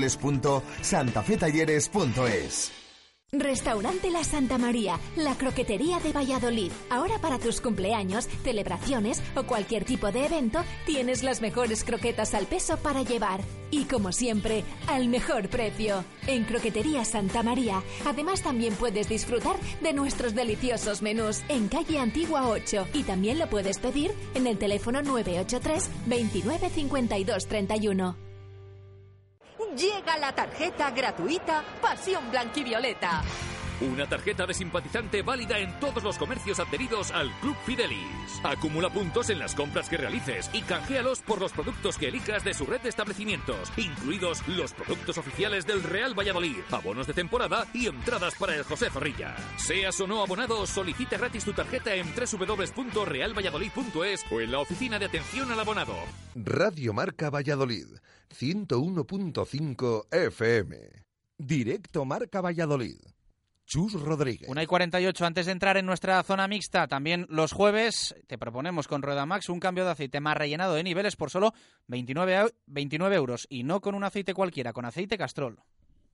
www.santafetalleres.es. 0.00 2.80
Restaurante 3.32 4.10
La 4.10 4.24
Santa 4.24 4.58
María, 4.58 4.98
la 5.14 5.36
croquetería 5.36 6.00
de 6.00 6.12
Valladolid. 6.12 6.72
Ahora 6.90 7.20
para 7.20 7.38
tus 7.38 7.60
cumpleaños, 7.60 8.26
celebraciones 8.42 9.22
o 9.36 9.44
cualquier 9.44 9.84
tipo 9.84 10.10
de 10.10 10.26
evento, 10.26 10.64
tienes 10.84 11.22
las 11.22 11.40
mejores 11.40 11.84
croquetas 11.84 12.34
al 12.34 12.46
peso 12.46 12.76
para 12.78 13.02
llevar. 13.02 13.40
Y 13.70 13.84
como 13.84 14.10
siempre, 14.10 14.64
al 14.88 15.06
mejor 15.06 15.48
precio. 15.48 16.04
En 16.26 16.42
Croquetería 16.42 17.04
Santa 17.04 17.44
María, 17.44 17.84
además 18.04 18.42
también 18.42 18.74
puedes 18.74 19.08
disfrutar 19.08 19.54
de 19.80 19.92
nuestros 19.92 20.34
deliciosos 20.34 21.00
menús 21.00 21.42
en 21.48 21.68
calle 21.68 22.00
Antigua 22.00 22.48
8 22.48 22.88
y 22.94 23.04
también 23.04 23.38
lo 23.38 23.48
puedes 23.48 23.78
pedir 23.78 24.10
en 24.34 24.48
el 24.48 24.58
teléfono 24.58 25.02
983 25.02 25.88
29 26.06 26.68
52 26.68 27.46
31. 27.46 28.29
Llega 29.76 30.18
la 30.18 30.32
tarjeta 30.32 30.90
gratuita 30.90 31.62
Pasión 31.80 32.28
Blanquivioleta. 32.30 33.22
Una 33.80 34.06
tarjeta 34.06 34.46
de 34.46 34.52
simpatizante 34.52 35.22
válida 35.22 35.58
en 35.58 35.80
todos 35.80 36.02
los 36.02 36.18
comercios 36.18 36.60
adheridos 36.60 37.10
al 37.12 37.32
Club 37.40 37.56
Fidelis. 37.64 38.40
Acumula 38.44 38.90
puntos 38.90 39.30
en 39.30 39.38
las 39.38 39.54
compras 39.54 39.88
que 39.88 39.96
realices 39.96 40.50
y 40.52 40.60
canjealos 40.60 41.20
por 41.20 41.40
los 41.40 41.52
productos 41.52 41.96
que 41.96 42.08
elijas 42.08 42.44
de 42.44 42.52
su 42.52 42.66
red 42.66 42.82
de 42.82 42.90
establecimientos, 42.90 43.72
incluidos 43.78 44.46
los 44.48 44.74
productos 44.74 45.16
oficiales 45.16 45.66
del 45.66 45.82
Real 45.82 46.18
Valladolid, 46.18 46.58
abonos 46.70 47.06
de 47.06 47.14
temporada 47.14 47.66
y 47.72 47.86
entradas 47.86 48.34
para 48.34 48.54
el 48.54 48.64
José 48.64 48.90
Zorrilla. 48.90 49.34
Seas 49.56 49.98
o 50.00 50.06
no 50.06 50.22
abonado, 50.22 50.66
solicita 50.66 51.16
gratis 51.16 51.46
tu 51.46 51.54
tarjeta 51.54 51.94
en 51.94 52.06
www.realvalladolid.es 52.14 54.26
o 54.30 54.42
en 54.42 54.52
la 54.52 54.58
oficina 54.58 54.98
de 54.98 55.06
atención 55.06 55.50
al 55.52 55.60
abonado. 55.60 55.94
Radio 56.34 56.92
Marca 56.92 57.30
Valladolid, 57.30 57.86
101.5 58.38 60.06
FM. 60.10 60.76
Directo 61.38 62.04
Marca 62.04 62.42
Valladolid. 62.42 62.98
Chus 63.70 63.92
Rodríguez. 63.92 64.48
Una 64.48 64.64
y 64.64 64.66
48 64.66 65.24
antes 65.24 65.46
de 65.46 65.52
entrar 65.52 65.76
en 65.76 65.86
nuestra 65.86 66.20
zona 66.24 66.48
mixta. 66.48 66.88
También 66.88 67.26
los 67.28 67.52
jueves 67.52 68.16
te 68.26 68.36
proponemos 68.36 68.88
con 68.88 69.00
Rueda 69.00 69.26
Max 69.26 69.48
un 69.48 69.60
cambio 69.60 69.84
de 69.84 69.92
aceite 69.92 70.18
más 70.18 70.36
rellenado 70.36 70.74
de 70.74 70.82
niveles 70.82 71.14
por 71.14 71.30
solo 71.30 71.54
29, 71.86 72.52
29 72.66 73.14
euros 73.14 73.46
y 73.48 73.62
no 73.62 73.80
con 73.80 73.94
un 73.94 74.02
aceite 74.02 74.34
cualquiera, 74.34 74.72
con 74.72 74.86
aceite 74.86 75.16
Castrol. 75.16 75.60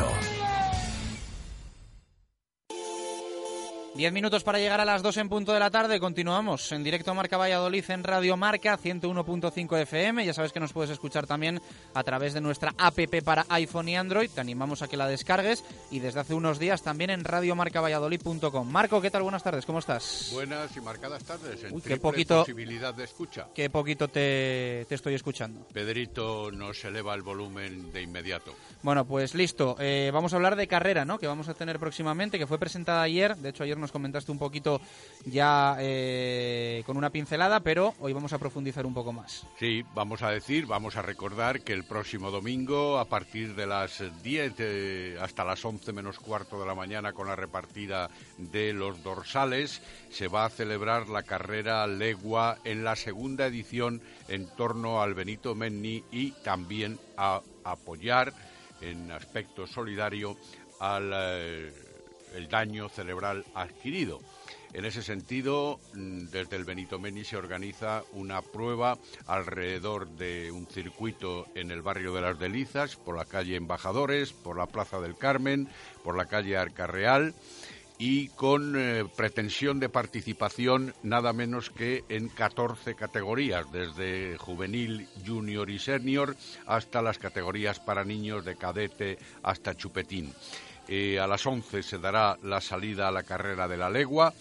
Alberto. 0.00 0.57
Diez 3.98 4.12
minutos 4.12 4.44
para 4.44 4.60
llegar 4.60 4.80
a 4.80 4.84
las 4.84 5.02
dos 5.02 5.16
en 5.16 5.28
punto 5.28 5.52
de 5.52 5.58
la 5.58 5.72
tarde. 5.72 5.98
Continuamos 5.98 6.70
en 6.70 6.84
directo 6.84 7.12
Marca 7.16 7.36
Valladolid 7.36 7.84
en 7.90 8.04
Radio 8.04 8.36
Marca 8.36 8.78
101.5 8.78 9.76
FM. 9.76 10.24
Ya 10.24 10.32
sabes 10.32 10.52
que 10.52 10.60
nos 10.60 10.72
puedes 10.72 10.92
escuchar 10.92 11.26
también 11.26 11.60
a 11.94 12.04
través 12.04 12.32
de 12.32 12.40
nuestra 12.40 12.72
APP 12.78 13.24
para 13.24 13.44
iPhone 13.48 13.88
y 13.88 13.96
Android. 13.96 14.30
Te 14.32 14.40
animamos 14.40 14.82
a 14.82 14.86
que 14.88 14.96
la 14.96 15.08
descargues 15.08 15.64
y 15.90 15.98
desde 15.98 16.20
hace 16.20 16.34
unos 16.34 16.60
días 16.60 16.80
también 16.82 17.10
en 17.10 17.24
radiomarcavalladolid.com. 17.24 18.70
Marco, 18.70 19.00
¿qué 19.02 19.10
tal? 19.10 19.24
Buenas 19.24 19.42
tardes, 19.42 19.66
¿cómo 19.66 19.80
estás? 19.80 20.30
Buenas 20.32 20.76
y 20.76 20.80
marcadas 20.80 21.24
tardes. 21.24 21.64
En 21.64 21.74
Uy, 21.74 21.82
qué 21.82 21.96
poquito- 21.96 22.38
posibilidad 22.42 22.94
de 22.94 23.02
escucha. 23.02 23.48
Qué 23.52 23.68
poquito 23.68 24.06
te, 24.06 24.86
te 24.88 24.94
estoy 24.94 25.14
escuchando. 25.14 25.66
Pedrito 25.72 26.52
nos 26.52 26.84
eleva 26.84 27.16
el 27.16 27.22
volumen 27.22 27.90
de 27.92 28.00
inmediato. 28.02 28.54
Bueno, 28.84 29.04
pues 29.04 29.34
listo. 29.34 29.74
Eh, 29.80 30.12
vamos 30.14 30.32
a 30.32 30.36
hablar 30.36 30.54
de 30.54 30.68
carrera, 30.68 31.04
¿no? 31.04 31.18
Que 31.18 31.26
vamos 31.26 31.48
a 31.48 31.54
tener 31.54 31.80
próximamente, 31.80 32.38
que 32.38 32.46
fue 32.46 32.60
presentada 32.60 33.02
ayer. 33.02 33.34
De 33.36 33.48
hecho, 33.48 33.64
ayer 33.64 33.76
nos 33.76 33.87
comentaste 33.92 34.32
un 34.32 34.38
poquito 34.38 34.80
ya 35.24 35.76
eh, 35.80 36.82
con 36.86 36.96
una 36.96 37.10
pincelada, 37.10 37.60
pero 37.60 37.94
hoy 38.00 38.12
vamos 38.12 38.32
a 38.32 38.38
profundizar 38.38 38.86
un 38.86 38.94
poco 38.94 39.12
más. 39.12 39.46
Sí, 39.58 39.84
vamos 39.94 40.22
a 40.22 40.30
decir, 40.30 40.66
vamos 40.66 40.96
a 40.96 41.02
recordar 41.02 41.60
que 41.60 41.72
el 41.72 41.84
próximo 41.84 42.30
domingo, 42.30 42.98
a 42.98 43.06
partir 43.06 43.54
de 43.54 43.66
las 43.66 44.02
10 44.22 44.54
eh, 44.58 45.18
hasta 45.20 45.44
las 45.44 45.64
11 45.64 45.92
menos 45.92 46.18
cuarto 46.18 46.60
de 46.60 46.66
la 46.66 46.74
mañana, 46.74 47.12
con 47.12 47.28
la 47.28 47.36
repartida 47.36 48.10
de 48.36 48.72
los 48.72 49.02
dorsales, 49.02 49.82
se 50.10 50.28
va 50.28 50.44
a 50.44 50.50
celebrar 50.50 51.08
la 51.08 51.22
carrera 51.22 51.86
Legua 51.86 52.58
en 52.64 52.84
la 52.84 52.96
segunda 52.96 53.46
edición 53.46 54.00
en 54.28 54.46
torno 54.56 55.02
al 55.02 55.14
Benito 55.14 55.54
Menni 55.54 56.04
y 56.10 56.32
también 56.42 56.98
a 57.16 57.40
apoyar 57.64 58.32
en 58.80 59.10
aspecto 59.10 59.66
solidario 59.66 60.36
al 60.80 61.10
eh, 61.12 61.72
el 62.34 62.48
daño 62.48 62.88
cerebral 62.88 63.44
adquirido. 63.54 64.20
En 64.74 64.84
ese 64.84 65.02
sentido, 65.02 65.80
mm, 65.94 66.26
desde 66.26 66.56
el 66.56 66.64
Benito 66.64 66.98
Meni 66.98 67.24
se 67.24 67.36
organiza 67.36 68.02
una 68.12 68.42
prueba 68.42 68.98
alrededor 69.26 70.08
de 70.08 70.52
un 70.52 70.66
circuito 70.66 71.46
en 71.54 71.70
el 71.70 71.80
barrio 71.80 72.12
de 72.12 72.20
las 72.20 72.38
Delizas, 72.38 72.96
por 72.96 73.16
la 73.16 73.24
calle 73.24 73.56
Embajadores, 73.56 74.32
por 74.32 74.58
la 74.58 74.66
Plaza 74.66 75.00
del 75.00 75.16
Carmen, 75.16 75.68
por 76.04 76.16
la 76.16 76.26
calle 76.26 76.56
Arcarreal 76.58 77.34
y 77.98 78.28
con 78.28 78.74
eh, 78.76 79.04
pretensión 79.16 79.80
de 79.80 79.88
participación 79.88 80.94
nada 81.02 81.32
menos 81.32 81.70
que 81.70 82.04
en 82.08 82.28
14 82.28 82.94
categorías, 82.94 83.70
desde 83.72 84.36
juvenil, 84.38 85.08
junior 85.26 85.68
y 85.68 85.80
senior 85.80 86.36
hasta 86.66 87.02
las 87.02 87.18
categorías 87.18 87.80
para 87.80 88.04
niños 88.04 88.44
de 88.44 88.56
cadete 88.56 89.18
hasta 89.42 89.74
chupetín. 89.74 90.32
Eh, 90.88 91.20
a 91.20 91.26
las 91.26 91.46
11 91.46 91.82
se 91.82 91.98
dará 91.98 92.38
la 92.42 92.62
salida 92.62 93.08
a 93.08 93.12
la 93.12 93.22
carrera 93.22 93.68
de 93.68 93.76
la 93.76 93.90
legua 93.90 94.32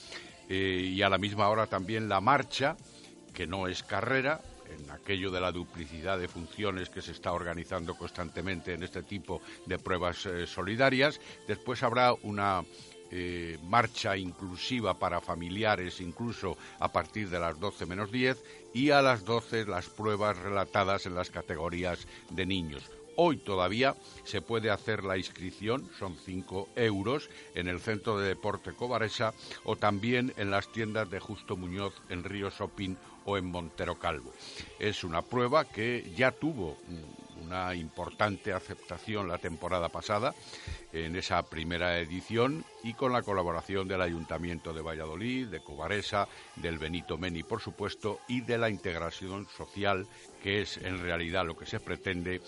eh, 0.48 0.94
y 0.94 1.02
a 1.02 1.10
la 1.10 1.18
misma 1.18 1.50
hora 1.50 1.68
también 1.68 2.08
la 2.08 2.22
marcha, 2.22 2.78
que 3.34 3.46
no 3.46 3.68
es 3.68 3.84
carrera, 3.84 4.40
en 4.70 4.90
aquello 4.92 5.30
de 5.30 5.42
la 5.42 5.52
duplicidad 5.52 6.18
de 6.18 6.30
funciones 6.30 6.90
que 6.90 7.02
se 7.02 7.12
está 7.12 7.34
organizando 7.34 7.96
constantemente 7.96 8.74
en 8.74 8.84
este 8.84 9.04
tipo 9.04 9.42
de 9.66 9.78
pruebas 9.78 10.26
eh, 10.26 10.48
solidarias. 10.48 11.20
Después 11.48 11.84
habrá 11.84 12.14
una 12.14 12.64
marcha 13.64 14.18
inclusiva 14.18 14.94
para 14.94 15.22
familiares, 15.22 16.02
incluso 16.02 16.58
a 16.80 16.92
partir 16.92 17.30
de 17.30 17.40
las 17.40 17.58
12 17.58 17.86
menos 17.86 18.12
10, 18.12 18.44
y 18.74 18.90
a 18.90 19.02
las 19.02 19.24
12 19.24 19.66
las 19.66 19.88
pruebas 19.88 20.38
relatadas 20.38 21.06
en 21.06 21.16
las 21.16 21.30
categorías 21.30 22.06
de 22.32 22.46
niños. 22.46 22.84
Hoy 23.20 23.38
todavía 23.38 23.96
se 24.26 24.44
puede 24.44 24.70
hacer 24.70 25.04
la 25.04 25.18
inscripción, 25.18 25.90
son 25.98 26.16
5 26.16 26.70
euros, 26.76 27.32
en 27.56 27.68
el 27.68 27.80
Centro 27.80 28.20
de 28.20 28.28
Deporte 28.28 28.74
Cobaresa 28.74 29.34
o 29.64 29.76
también 29.76 30.34
en 30.38 30.52
las 30.52 30.72
tiendas 30.72 31.10
de 31.10 31.20
Justo 31.20 31.58
Muñoz 31.58 31.96
en 32.10 32.24
Río 32.24 32.52
Sopín 32.52 32.96
o 33.26 33.36
en 33.36 33.46
Montero 33.46 33.98
Calvo. 33.98 34.32
Es 34.78 35.04
una 35.04 35.24
prueba 35.24 35.66
que 35.66 36.14
ya 36.16 36.32
tuvo 36.32 36.78
una 37.44 37.74
importante 37.76 38.54
aceptación 38.54 39.28
la 39.28 39.38
temporada 39.38 39.90
pasada 39.90 40.34
en 40.94 41.16
esa 41.16 41.44
primera 41.44 42.00
edición 42.00 42.64
y 42.84 42.94
con 42.94 43.12
la 43.14 43.22
colaboración 43.22 43.88
del 43.88 44.02
Ayuntamiento 44.02 44.74
de 44.74 44.82
Valladolid, 44.82 45.48
de 45.48 45.60
Cobaresa, 45.60 46.28
del 46.56 46.78
Benito 46.78 47.18
Meni, 47.18 47.44
por 47.44 47.62
supuesto, 47.62 48.20
y 48.28 48.42
de 48.42 48.58
la 48.58 48.70
integración 48.70 49.48
social, 49.56 50.08
que 50.42 50.62
es 50.62 50.78
en 50.78 51.00
realidad 51.00 51.46
lo 51.46 51.58
que 51.58 51.66
se 51.66 51.80
pretende 51.80 52.42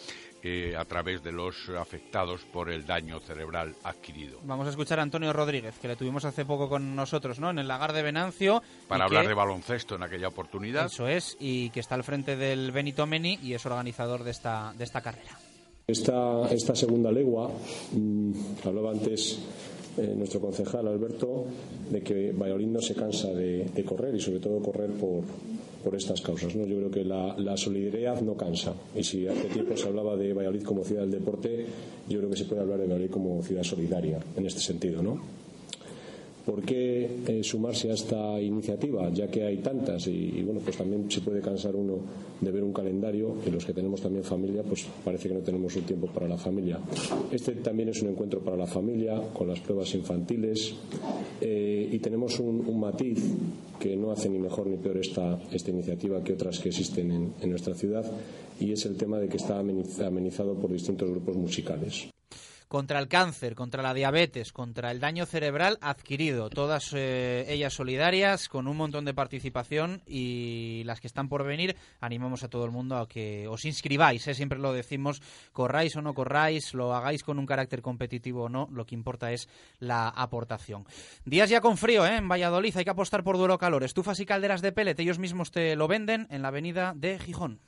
eh, 0.43 0.75
a 0.77 0.85
través 0.85 1.23
de 1.23 1.31
los 1.31 1.69
afectados 1.77 2.41
por 2.45 2.69
el 2.69 2.85
daño 2.85 3.19
cerebral 3.19 3.75
adquirido. 3.83 4.39
Vamos 4.43 4.67
a 4.67 4.69
escuchar 4.69 4.99
a 4.99 5.03
Antonio 5.03 5.33
Rodríguez, 5.33 5.77
que 5.79 5.87
le 5.87 5.95
tuvimos 5.95 6.25
hace 6.25 6.45
poco 6.45 6.69
con 6.69 6.95
nosotros, 6.95 7.39
¿no? 7.39 7.49
En 7.49 7.59
el 7.59 7.67
lagar 7.67 7.93
de 7.93 8.03
Venancio. 8.03 8.61
Para 8.87 9.05
hablar 9.05 9.27
de 9.27 9.33
baloncesto 9.33 9.95
en 9.95 10.03
aquella 10.03 10.29
oportunidad. 10.29 10.85
Eso 10.85 11.07
es, 11.07 11.35
y 11.39 11.69
que 11.71 11.79
está 11.79 11.95
al 11.95 12.03
frente 12.03 12.35
del 12.35 12.71
Benito 12.71 13.05
Meni 13.05 13.39
y 13.41 13.53
es 13.53 13.65
organizador 13.65 14.23
de 14.23 14.31
esta, 14.31 14.73
de 14.77 14.83
esta 14.83 15.01
carrera. 15.01 15.37
Esta, 15.87 16.47
esta 16.51 16.75
segunda 16.75 17.11
legua, 17.11 17.49
mmm, 17.93 18.31
hablaba 18.63 18.91
antes 18.91 19.39
eh, 19.97 20.13
nuestro 20.15 20.39
concejal 20.39 20.87
Alberto, 20.87 21.45
de 21.89 22.01
que 22.01 22.31
Valladolid 22.31 22.67
no 22.67 22.79
se 22.79 22.93
cansa 22.93 23.29
de, 23.29 23.65
de 23.65 23.83
correr 23.83 24.13
y 24.13 24.21
sobre 24.21 24.39
todo 24.39 24.61
correr 24.61 24.91
por, 24.91 25.23
por 25.83 25.95
estas 25.95 26.21
causas. 26.21 26.55
¿no? 26.55 26.65
Yo 26.65 26.77
creo 26.77 26.91
que 26.91 27.03
la, 27.03 27.35
la, 27.37 27.57
solidaridad 27.57 28.21
no 28.21 28.35
cansa. 28.35 28.73
Y 28.95 29.03
si 29.03 29.27
hace 29.27 29.47
tiempo 29.47 29.75
se 29.77 29.87
hablaba 29.87 30.15
de 30.15 30.33
Valladolid 30.33 30.63
como 30.63 30.83
ciudad 30.83 31.01
del 31.01 31.11
deporte, 31.11 31.65
yo 32.07 32.19
creo 32.19 32.29
que 32.29 32.37
se 32.37 32.45
puede 32.45 32.61
hablar 32.61 32.79
de 32.79 32.85
Valladolid 32.85 33.11
como 33.11 33.41
ciudad 33.43 33.63
solidaria 33.63 34.19
en 34.35 34.45
este 34.45 34.59
sentido. 34.59 35.01
¿no? 35.01 35.21
¿Por 36.49 36.63
qué 36.63 37.07
eh, 37.27 37.43
sumarse 37.43 37.91
a 37.91 37.93
esta 37.93 38.41
iniciativa? 38.41 39.07
Ya 39.11 39.27
que 39.27 39.43
hay 39.43 39.57
tantas 39.57 40.07
y, 40.07 40.41
bueno, 40.41 40.61
pues 40.61 40.77
también 40.77 41.05
se 41.11 41.21
puede 41.21 41.41
cansar 41.41 41.75
uno 41.75 41.99
de 42.41 42.49
ver 42.49 42.63
un 42.63 42.73
calendario 42.73 43.35
y 43.45 43.51
los 43.51 43.63
que 43.63 43.71
tenemos 43.71 44.01
también 44.01 44.23
familia, 44.23 44.63
pues 44.63 44.87
parece 45.05 45.29
que 45.29 45.35
no 45.35 45.41
tenemos 45.41 45.75
un 45.75 45.83
tiempo 45.83 46.07
para 46.07 46.27
la 46.27 46.39
familia. 46.39 46.79
Este 47.31 47.51
también 47.57 47.89
es 47.89 48.01
un 48.01 48.09
encuentro 48.09 48.39
para 48.39 48.57
la 48.57 48.65
familia, 48.65 49.21
con 49.31 49.47
las 49.47 49.59
pruebas 49.59 49.93
infantiles 49.93 50.73
eh, 51.39 51.87
y 51.91 51.99
tenemos 51.99 52.39
un, 52.39 52.67
un, 52.67 52.79
matiz 52.79 53.23
que 53.79 53.95
no 53.95 54.09
hace 54.09 54.27
ni 54.27 54.39
mejor 54.39 54.65
ni 54.65 54.77
peor 54.77 54.97
esta, 54.97 55.39
esta 55.51 55.69
iniciativa 55.69 56.23
que 56.23 56.33
otras 56.33 56.57
que 56.57 56.69
existen 56.69 57.11
en, 57.11 57.33
en 57.41 57.49
nuestra 57.51 57.75
ciudad 57.75 58.11
y 58.59 58.71
es 58.71 58.87
el 58.87 58.97
tema 58.97 59.19
de 59.19 59.29
que 59.29 59.37
está 59.37 59.59
amenizado 59.59 60.55
por 60.55 60.71
distintos 60.71 61.11
grupos 61.11 61.35
musicales 61.35 62.09
contra 62.69 62.99
el 62.99 63.07
cáncer, 63.07 63.55
contra 63.55 63.81
la 63.81 63.95
diabetes, 63.95 64.53
contra 64.53 64.91
el 64.91 64.99
daño 64.99 65.25
cerebral 65.25 65.79
adquirido, 65.81 66.49
todas 66.49 66.93
eh, 66.93 67.45
ellas 67.49 67.73
solidarias, 67.73 68.47
con 68.47 68.67
un 68.67 68.77
montón 68.77 69.05
de 69.05 69.13
participación 69.15 70.03
y 70.05 70.83
las 70.85 71.01
que 71.01 71.07
están 71.07 71.29
por 71.29 71.43
venir, 71.43 71.75
animamos 71.99 72.43
a 72.43 72.47
todo 72.47 72.65
el 72.65 72.71
mundo 72.71 72.97
a 72.97 73.07
que 73.07 73.47
os 73.47 73.65
inscribáis, 73.65 74.27
¿eh? 74.27 74.35
siempre 74.35 74.59
lo 74.59 74.71
decimos, 74.71 75.19
corráis 75.51 75.95
o 75.95 76.01
no 76.03 76.13
corráis, 76.13 76.75
lo 76.75 76.93
hagáis 76.93 77.23
con 77.23 77.39
un 77.39 77.47
carácter 77.47 77.81
competitivo 77.81 78.43
o 78.43 78.49
no, 78.49 78.69
lo 78.71 78.85
que 78.85 78.93
importa 78.93 79.31
es 79.31 79.49
la 79.79 80.07
aportación. 80.07 80.85
Días 81.25 81.49
ya 81.49 81.61
con 81.61 81.75
frío 81.75 82.05
¿eh? 82.05 82.17
en 82.17 82.29
Valladolid, 82.29 82.77
hay 82.77 82.83
que 82.83 82.91
apostar 82.91 83.23
por 83.23 83.37
duelo 83.37 83.57
calor, 83.57 83.83
estufas 83.83 84.19
y 84.19 84.27
calderas 84.27 84.61
de 84.61 84.71
pellet, 84.71 84.99
ellos 84.99 85.17
mismos 85.17 85.49
te 85.49 85.75
lo 85.75 85.87
venden 85.87 86.27
en 86.29 86.43
la 86.43 86.49
avenida 86.49 86.93
de 86.95 87.17
Gijón. 87.17 87.61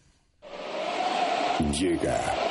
Llega 1.71 2.50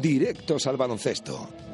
Directos 0.00 0.66
al 0.66 0.76
baloncesto. 0.76 1.67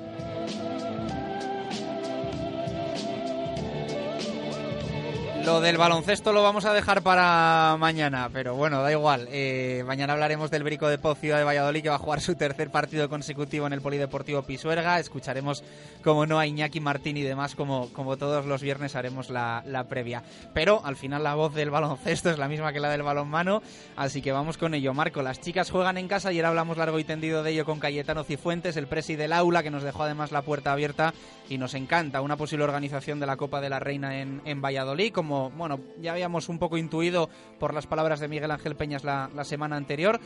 Lo 5.44 5.60
del 5.60 5.76
baloncesto 5.76 6.32
lo 6.32 6.42
vamos 6.42 6.64
a 6.64 6.72
dejar 6.72 7.02
para 7.02 7.76
mañana, 7.78 8.30
pero 8.32 8.54
bueno, 8.54 8.82
da 8.82 8.90
igual. 8.90 9.28
Eh, 9.30 9.84
mañana 9.86 10.14
hablaremos 10.14 10.50
del 10.50 10.62
Brico 10.62 10.88
de 10.88 10.96
Pocio 10.96 11.36
de 11.36 11.44
Valladolid 11.44 11.82
que 11.82 11.90
va 11.90 11.96
a 11.96 11.98
jugar 11.98 12.22
su 12.22 12.34
tercer 12.34 12.70
partido 12.70 13.10
consecutivo 13.10 13.66
en 13.66 13.74
el 13.74 13.82
Polideportivo 13.82 14.42
Pisuerga. 14.42 14.98
Escucharemos, 14.98 15.62
como 16.02 16.24
no, 16.24 16.38
a 16.38 16.46
Iñaki 16.46 16.80
Martín 16.80 17.18
y 17.18 17.22
demás, 17.22 17.54
como, 17.54 17.92
como 17.92 18.16
todos 18.16 18.46
los 18.46 18.62
viernes 18.62 18.96
haremos 18.96 19.28
la, 19.28 19.62
la, 19.66 19.84
previa. 19.84 20.22
Pero 20.54 20.80
al 20.82 20.96
final 20.96 21.22
la 21.22 21.34
voz 21.34 21.52
del 21.52 21.70
baloncesto 21.70 22.30
es 22.30 22.38
la 22.38 22.48
misma 22.48 22.72
que 22.72 22.80
la 22.80 22.88
del 22.88 23.02
balonmano, 23.02 23.62
así 23.96 24.22
que 24.22 24.32
vamos 24.32 24.56
con 24.56 24.72
ello. 24.72 24.94
Marco, 24.94 25.20
las 25.20 25.42
chicas 25.42 25.70
juegan 25.70 25.98
en 25.98 26.08
casa, 26.08 26.30
ayer 26.30 26.46
hablamos 26.46 26.78
largo 26.78 26.98
y 26.98 27.04
tendido 27.04 27.42
de 27.42 27.50
ello 27.50 27.66
con 27.66 27.80
Cayetano 27.80 28.24
Cifuentes, 28.24 28.78
el 28.78 28.86
presi 28.86 29.14
del 29.14 29.34
aula, 29.34 29.62
que 29.62 29.70
nos 29.70 29.82
dejó 29.82 30.04
además 30.04 30.32
la 30.32 30.40
puerta 30.40 30.72
abierta 30.72 31.12
y 31.50 31.58
nos 31.58 31.74
encanta 31.74 32.22
una 32.22 32.38
posible 32.38 32.64
organización 32.64 33.20
de 33.20 33.26
la 33.26 33.36
Copa 33.36 33.60
de 33.60 33.68
la 33.68 33.78
Reina 33.78 34.20
en, 34.22 34.40
en 34.46 34.62
Valladolid, 34.62 35.12
como 35.12 35.33
bueno, 35.56 35.80
ya 36.00 36.12
habíamos 36.12 36.48
un 36.48 36.58
poco 36.58 36.76
intuido 36.76 37.28
por 37.58 37.74
las 37.74 37.86
palabras 37.86 38.20
de 38.20 38.28
Miguel 38.28 38.50
Ángel 38.50 38.76
Peñas 38.76 39.04
la, 39.04 39.30
semana 39.44 39.76
anterior, 39.76 40.20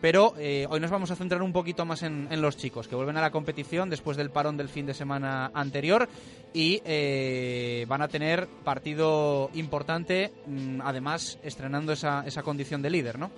pero 0.00 0.34
eh, 0.38 0.66
hoy 0.68 0.80
nos 0.80 0.90
vamos 0.90 1.10
a 1.10 1.16
centrar 1.16 1.42
un 1.42 1.52
poquito 1.52 1.84
más 1.84 2.02
en, 2.02 2.28
los 2.40 2.56
chicos, 2.56 2.88
que 2.88 2.96
vuelven 2.96 3.16
a 3.16 3.20
la 3.20 3.30
competición 3.30 3.90
después 3.90 4.16
del 4.16 4.30
parón 4.30 4.56
del 4.56 4.68
fin 4.68 4.86
de 4.86 4.94
semana 4.94 5.50
anterior 5.54 6.08
y 6.52 6.80
eh, 6.84 7.84
van 7.88 8.02
a 8.02 8.08
tener 8.08 8.46
partido 8.64 9.50
importante, 9.54 10.32
mmm, 10.46 10.80
además 10.82 11.38
estrenando 11.42 11.92
esa, 11.92 12.24
esa 12.26 12.42
condición 12.42 12.82
de 12.82 12.90
líder, 12.90 13.18
¿no? 13.18 13.30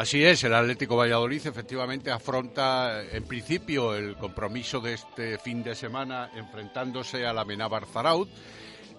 Así 0.00 0.24
es, 0.24 0.42
el 0.44 0.54
Atlético 0.54 0.96
Valladolid 0.96 1.46
efectivamente 1.46 2.10
afronta 2.10 3.02
en 3.02 3.24
principio 3.24 3.94
el 3.94 4.16
compromiso 4.16 4.80
de 4.80 4.94
este 4.94 5.36
fin 5.36 5.62
de 5.62 5.74
semana 5.74 6.30
enfrentándose 6.34 7.26
a 7.26 7.34
la 7.34 7.44
Menábar 7.44 7.84
Zaraut 7.84 8.28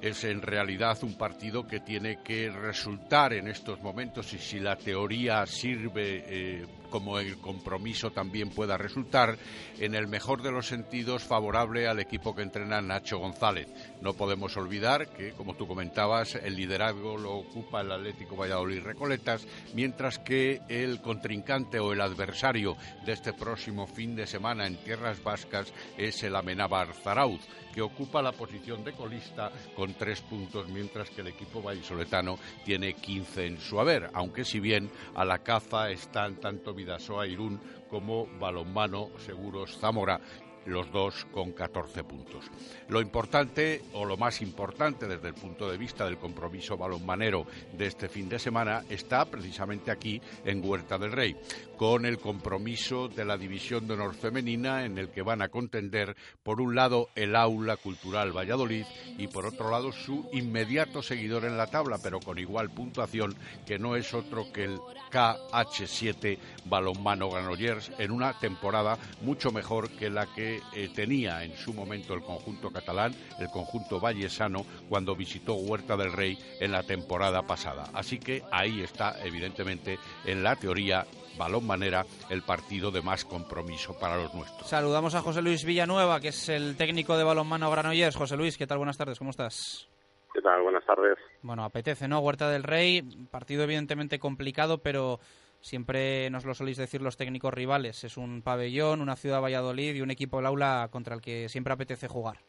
es 0.02 0.24
en 0.24 0.42
realidad 0.42 0.98
un 1.04 1.16
partido 1.16 1.68
que 1.68 1.80
tiene 1.80 2.20
que 2.24 2.50
resultar 2.50 3.34
en 3.34 3.48
estos 3.48 3.82
momentos 3.82 4.34
y 4.34 4.40
si 4.40 4.60
la 4.60 4.76
teoría 4.76 5.46
sirve 5.46 6.24
eh, 6.28 6.66
como 6.92 7.18
el 7.20 7.38
compromiso 7.38 8.12
también 8.12 8.50
pueda 8.50 8.78
resultar, 8.78 9.38
en 9.80 9.96
el 9.96 10.08
mejor 10.08 10.44
de 10.44 10.52
los 10.52 10.68
sentidos 10.68 11.24
favorable 11.24 11.88
al 11.88 12.00
equipo 12.00 12.36
que 12.36 12.44
entrena 12.44 12.82
Nacho 12.82 13.18
González. 13.18 13.68
No 14.02 14.14
podemos 14.14 14.58
olvidar 14.58 15.08
que, 15.08 15.32
como 15.32 15.56
tú 15.56 15.66
comentabas, 15.66 16.36
el 16.36 16.56
liderazgo 16.56 17.18
lo 17.18 17.34
ocupa 17.36 17.82
el 17.82 17.92
Atlético 17.92 18.36
Valladolid 18.36 18.84
Recoletas, 18.84 19.48
mientras 19.74 20.20
que 20.20 20.62
el 20.68 21.02
contrincante 21.02 21.80
o 21.80 21.94
el 21.94 22.02
adversario 22.02 22.76
de 23.06 23.14
este 23.14 23.34
próximo 23.34 23.88
fin 23.88 24.16
de 24.16 24.28
semana 24.28 24.68
en 24.68 24.76
tierras 24.78 25.24
vascas 25.24 25.74
es 25.98 26.22
el 26.24 26.36
Amenábar 26.36 26.94
Zarauz 26.94 27.42
que 27.74 27.82
ocupa 27.82 28.22
la 28.22 28.32
posición 28.32 28.84
de 28.84 28.94
colista 28.94 29.52
con 29.76 29.94
tres 29.94 30.22
puntos, 30.22 30.68
mientras 30.70 31.10
que 31.10 31.22
el 31.22 31.28
equipo 31.28 31.62
vallisoletano 31.62 32.38
tiene 32.66 32.94
15 32.94 33.46
en 33.46 33.60
su 33.60 33.80
haber, 33.80 34.10
aunque 34.14 34.46
si 34.46 34.60
bien 34.60 34.90
a 35.16 35.26
la 35.26 35.40
caza 35.40 35.90
están 35.90 36.36
tanto 36.36 36.74
Vidasoa 36.74 37.28
Irún 37.28 37.60
como 37.90 38.28
Balonmano 38.40 39.10
Seguros 39.26 39.78
Zamora 39.78 40.20
los 40.66 40.92
dos 40.92 41.26
con 41.32 41.52
14 41.52 42.04
puntos. 42.04 42.46
Lo 42.88 43.02
importante, 43.02 43.82
o 43.94 44.06
lo 44.06 44.18
más 44.18 44.42
importante 44.42 45.08
desde 45.08 45.30
el 45.30 45.34
punto 45.34 45.70
de 45.70 45.78
vista 45.78 46.06
del 46.06 46.18
compromiso 46.18 46.78
balonmanero 46.78 47.46
de 47.74 47.88
este 47.88 48.10
fin 48.10 48.30
de 48.30 48.40
semana, 48.40 48.84
está 48.90 49.26
precisamente 49.26 49.92
aquí 49.92 50.22
en 50.46 50.64
Huerta 50.64 50.98
del 50.98 51.12
Rey, 51.12 51.36
con 51.82 52.06
el 52.06 52.20
compromiso 52.20 53.08
de 53.08 53.26
la 53.26 53.38
División 53.38 53.88
de 53.88 53.96
Honor 53.96 54.14
Femenina, 54.14 54.86
en 54.86 55.00
el 55.00 55.10
que 55.10 55.24
van 55.24 55.42
a 55.42 55.50
contender, 55.50 56.16
por 56.44 56.62
un 56.62 56.76
lado, 56.76 57.10
el 57.16 57.36
Aula 57.36 57.76
Cultural 57.76 58.38
Valladolid 58.38 58.86
y, 59.18 59.26
por 59.26 59.48
otro 59.48 59.72
lado, 59.72 59.92
su 59.92 60.30
inmediato 60.32 61.02
seguidor 61.02 61.44
en 61.44 61.58
la 61.58 61.66
tabla, 61.66 61.98
pero 61.98 62.20
con 62.20 62.38
igual 62.38 62.70
puntuación, 62.70 63.36
que 63.66 63.80
no 63.80 63.96
es 63.96 64.14
otro 64.14 64.54
que 64.54 64.66
el 64.66 64.78
KH7 65.10 66.38
Balonmano 66.66 67.32
Granollers, 67.32 67.92
en 67.98 68.12
una 68.12 68.38
temporada 68.38 69.00
mucho 69.24 69.52
mejor 69.52 69.90
que 69.90 70.12
la 70.12 70.28
que 70.28 70.62
eh, 70.76 70.92
tenía 70.94 71.44
en 71.44 71.58
su 71.58 71.74
momento 71.74 72.14
el 72.14 72.22
conjunto 72.22 72.70
catalán, 72.70 73.16
el 73.40 73.48
conjunto 73.48 74.00
vallesano, 74.00 74.68
cuando 74.88 75.16
visitó 75.16 75.56
Huerta 75.56 75.98
del 75.98 76.14
Rey 76.14 76.38
en 76.60 76.74
la 76.74 76.84
temporada 76.84 77.42
pasada. 77.42 77.90
Así 77.92 78.20
que 78.20 78.44
ahí 78.52 78.82
está, 78.82 79.16
evidentemente, 79.26 79.98
en 80.26 80.44
la 80.44 80.56
teoría 80.56 81.08
balón 81.38 81.66
manera 81.66 82.06
el 82.30 82.42
partido 82.42 82.92
de 82.92 83.02
más 83.02 83.26
compromiso 83.26 83.98
para 84.00 84.18
los 84.18 84.34
nuestros. 84.34 84.70
Saludamos 84.70 85.16
a 85.16 85.22
José 85.22 85.42
Luis 85.42 85.66
Villanueva, 85.66 86.20
que 86.20 86.30
es 86.30 86.50
el 86.50 86.78
técnico 86.78 87.18
de 87.18 87.24
balonmano 87.24 87.70
Granollers. 87.70 88.16
José 88.16 88.38
Luis, 88.38 88.58
¿qué 88.58 88.68
tal? 88.68 88.78
Buenas 88.78 88.98
tardes, 88.98 89.18
¿cómo 89.18 89.32
estás? 89.32 89.90
¿Qué 90.34 90.42
tal? 90.42 90.62
Buenas 90.62 90.86
tardes. 90.86 91.18
Bueno, 91.42 91.64
apetece, 91.64 92.08
¿no? 92.08 92.20
Huerta 92.20 92.50
del 92.50 92.64
Rey, 92.64 93.02
partido 93.30 93.64
evidentemente 93.64 94.20
complicado, 94.20 94.78
pero 94.78 95.20
Siempre 95.62 96.28
nos 96.32 96.44
lo 96.44 96.56
soléis 96.56 96.78
decir 96.78 97.04
los 97.04 97.18
técnicos 97.18 97.54
rivales. 97.54 98.04
Es 98.04 98.18
un 98.18 98.42
pabellón, 98.42 99.00
una 99.00 99.16
ciudad 99.16 99.42
Valladolid 99.42 99.94
y 99.94 100.02
un 100.02 100.10
equipo 100.10 100.38
del 100.38 100.48
aula 100.48 100.90
contra 100.92 101.14
el 101.14 101.22
que 101.22 101.50
siempre 101.50 101.74
apetece 101.74 102.08
jugar. 102.08 102.40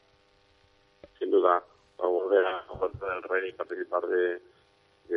Sin 1.18 1.30
duda, 1.30 1.62
a 1.99 2.07
volver 2.07 2.45
a 2.47 2.66
Puerta 2.66 3.07
del 3.14 3.22
Rey 3.24 3.51
y 3.51 3.53
participar 3.53 4.03
de, 4.07 4.41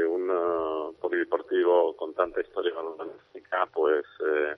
un 0.04 0.30
uh, 0.30 0.94
polideportivo 1.00 1.96
con 1.96 2.14
tanta 2.14 2.42
historia 2.42 2.74
balonmástica, 2.74 3.68
pues 3.74 4.06
eh, 4.26 4.56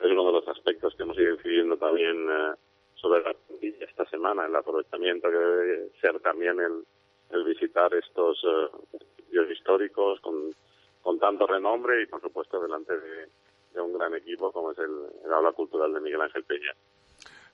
es 0.00 0.10
uno 0.10 0.26
de 0.26 0.32
los 0.32 0.48
aspectos 0.48 0.94
que 0.94 1.02
hemos 1.02 1.18
ido 1.18 1.34
incidiendo 1.34 1.76
también 1.76 2.26
eh, 2.30 2.54
sobre 2.94 3.22
la 3.22 3.34
plantilla 3.34 3.84
esta 3.84 4.04
semana, 4.06 4.46
el 4.46 4.56
aprovechamiento 4.56 5.28
que 5.30 5.36
debe 5.36 5.90
ser 6.00 6.20
también 6.20 6.58
el, 6.60 6.84
el 7.30 7.44
visitar 7.44 7.92
estos 7.94 8.42
uh, 8.44 9.50
históricos 9.50 10.20
con 10.20 10.52
con 11.08 11.18
tanto 11.18 11.46
renombre 11.46 12.02
y, 12.02 12.06
por 12.06 12.20
supuesto, 12.20 12.60
delante 12.60 12.92
de, 12.98 13.80
un 13.80 13.96
gran 13.96 14.12
equipo 14.14 14.52
como 14.52 14.72
es 14.72 14.78
el, 14.78 14.90
el 15.24 15.32
Aula 15.32 15.52
Cultural 15.52 15.94
de 15.94 16.00
Miguel 16.00 16.20
Ángel 16.20 16.44
Peña. 16.44 16.74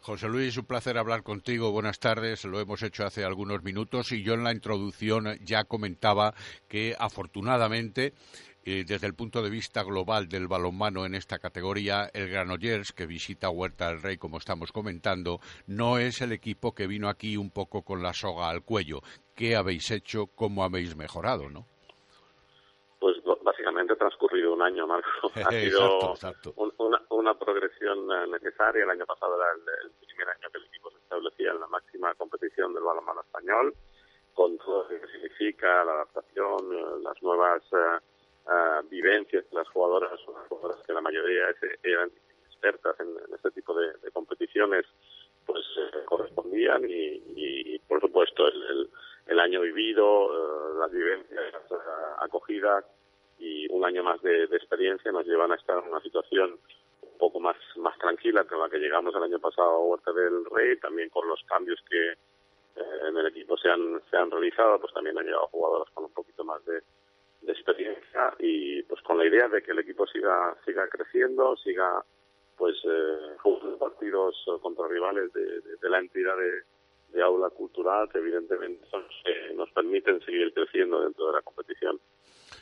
José 0.05 0.29
Luis, 0.29 0.55
un 0.59 0.67
placer 0.67 0.99
hablar 0.99 1.23
contigo. 1.23 1.73
Buenas 1.73 1.99
tardes. 1.99 2.45
Lo 2.45 2.61
hemos 2.61 2.83
hecho 2.83 3.07
hace 3.07 3.25
algunos 3.25 3.63
minutos 3.63 4.13
y 4.13 4.23
yo 4.23 4.35
en 4.35 4.45
la 4.45 4.53
introducción 4.53 5.39
ya 5.43 5.65
comentaba 5.65 6.35
que 6.69 6.95
afortunadamente 6.99 8.13
eh, 8.67 8.85
desde 8.87 9.07
el 9.07 9.15
punto 9.15 9.41
de 9.43 9.49
vista 9.49 9.83
global 9.83 10.29
del 10.29 10.47
balonmano 10.47 11.07
en 11.07 11.15
esta 11.15 11.39
categoría, 11.39 12.11
el 12.13 12.29
Granollers, 12.29 12.93
que 12.93 13.07
visita 13.07 13.49
Huerta 13.49 13.89
del 13.89 14.03
Rey, 14.03 14.19
como 14.19 14.37
estamos 14.37 14.73
comentando, 14.73 15.41
no 15.67 15.97
es 15.97 16.21
el 16.21 16.33
equipo 16.33 16.75
que 16.75 16.87
vino 16.87 17.09
aquí 17.09 17.39
un 17.39 17.51
poco 17.51 17.81
con 17.81 18.03
la 18.03 18.13
soga 18.13 18.51
al 18.51 18.61
cuello. 18.61 19.01
¿Qué 19.35 19.57
habéis 19.57 19.91
hecho? 19.91 20.27
¿Cómo 20.27 20.65
habéis 20.65 20.97
mejorado? 20.97 21.49
¿no? 21.49 21.67
Un 24.65 24.73
año, 24.73 24.87
Marco. 24.87 25.31
Ha 25.35 25.51
sido 25.51 26.15
una, 27.11 27.35
progresión 27.35 28.11
eh, 28.11 28.27
necesaria. 28.29 28.85
El 28.85 28.91
año 28.91 29.07
pasado 29.07 29.37
era 29.37 29.47
el, 29.53 29.91
primer 30.07 30.29
año 30.29 30.49
que 30.51 30.59
el 30.59 30.65
equipo 30.65 30.91
se 30.91 30.99
establecía 30.99 31.51
en 31.51 31.61
la 31.61 31.67
máxima 31.67 32.15
competición 32.15 32.73
del 32.75 32.83
balonmano 32.83 33.21
español, 33.23 33.75
con 34.33 34.57
todo 34.59 34.83
lo 34.83 34.89
que 34.89 35.07
significa 35.09 35.85
la 35.85 35.93
adaptación, 35.93 36.73
eh, 36.73 37.03
las 37.03 37.23
nuevas 37.23 37.63
eh, 37.73 38.81
vivencias 38.89 39.49
de 39.51 39.57
las 39.57 39.69
jugadoras, 39.69 40.19
unas 40.29 40.49
jugadoras 40.49 40.83
que 40.87 40.93
la 40.93 41.01
mayoría 41.01 41.47
eran 41.83 42.11
expertas 42.47 42.97
en, 43.01 43.35
este 43.35 43.51
tipo 43.51 43.75
de, 43.75 43.93
competiciones, 44.13 44.87
pues 45.47 45.65
correspondían 46.07 46.83
y, 46.89 47.79
por 47.81 48.01
supuesto, 48.01 48.47
el, 48.49 48.89
el 49.27 49.41
año 49.41 49.61
vivido, 49.61 50.79
las 50.79 50.91
vivencias 50.91 51.43
acogidas 52.21 52.85
y 53.39 53.67
un 53.73 53.85
año 53.85 54.03
más 54.03 54.21
de, 54.23 54.45
experiencia 54.45 55.13
nos 55.13 55.27
llevan 55.27 55.53
a 55.53 55.57
estar 55.57 55.83
en 55.83 55.91
una 55.91 56.01
situación 56.01 56.59
un 57.03 57.19
poco 57.19 57.41
más, 57.41 57.57
más 57.77 57.97
tranquila 57.99 58.45
que 58.45 58.57
la 58.57 58.69
que 58.69 58.79
llegamos 58.79 59.15
el 59.15 59.23
año 59.23 59.39
pasado 59.39 59.69
a 59.69 59.81
Huerta 59.81 60.13
del 60.13 60.45
Rey, 60.47 60.79
también 60.79 61.09
con 61.11 61.29
los 61.29 61.43
cambios 61.45 61.81
que 61.89 62.13
eh, 62.13 63.09
en 63.09 63.17
el 63.17 63.27
equipo 63.27 63.57
se 63.57 63.69
han, 63.69 64.01
se 64.11 64.17
han 64.17 64.31
realizado, 64.31 64.81
pues 64.81 64.93
también 64.93 65.19
han 65.19 65.25
llegado 65.25 65.49
jugadores 65.49 65.93
con 65.95 66.05
un 66.05 66.13
poquito 66.13 66.45
más 66.45 66.65
de, 66.65 66.83
experiencia 67.47 68.35
y 68.39 68.83
pues 68.85 69.03
con 69.03 69.19
la 69.19 69.27
idea 69.27 69.49
de 69.49 69.63
que 69.63 69.73
el 69.73 69.79
equipo 69.79 70.07
siga, 70.07 70.57
siga 70.65 70.89
creciendo, 70.89 71.55
siga 71.59 72.03
pues 72.57 72.75
eh, 72.85 73.37
jugando 73.43 73.79
partidos 73.79 74.35
contra 74.63 74.89
rivales 74.89 75.31
de, 75.33 75.89
la 75.91 75.99
entidad 75.99 76.35
de, 77.13 77.23
aula 77.23 77.49
cultural 77.51 78.09
que 78.11 78.19
evidentemente 78.19 78.85
nos 79.55 79.71
permiten 79.71 80.21
seguir 80.23 80.53
creciendo 80.53 81.03
dentro 81.03 81.29
de 81.29 81.33
la 81.35 81.43
competición. 81.43 82.01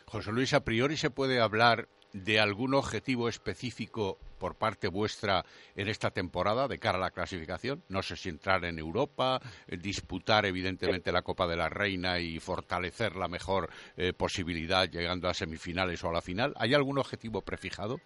José 0.07 0.33
Luis, 0.33 0.55
a 0.55 0.65
priori 0.65 0.97
se 0.97 1.11
puede 1.11 1.41
hablar 1.41 1.89
de 2.13 2.41
algún 2.41 2.75
objetivo 2.75 3.29
específico 3.29 4.19
por 4.39 4.57
parte 4.57 4.89
vuestra 4.89 5.45
en 5.77 5.89
esta 5.89 6.11
temporada 6.11 6.69
de 6.69 6.79
cara 6.79 6.99
a 6.99 7.01
la 7.01 7.11
clasificación? 7.11 7.83
No 7.89 8.03
sé 8.03 8.17
si 8.17 8.29
entrar 8.29 8.65
en 8.65 8.79
Europa, 8.79 9.41
eh, 9.69 9.77
disputar 9.77 10.45
evidentemente 10.47 11.13
la 11.13 11.23
Copa 11.23 11.47
de 11.47 11.57
la 11.57 11.69
Reina 11.69 12.19
y 12.19 12.39
fortalecer 12.39 13.17
la 13.17 13.29
mejor 13.29 13.69
eh, 13.97 14.13
posibilidad 14.13 14.89
llegando 14.89 15.29
a 15.29 15.35
semifinales 15.35 16.03
o 16.05 16.09
a 16.09 16.13
la 16.13 16.21
final. 16.21 16.55
¿Hay 16.59 16.75
algún 16.75 16.99
objetivo 16.99 17.41
prefijado? 17.43 17.97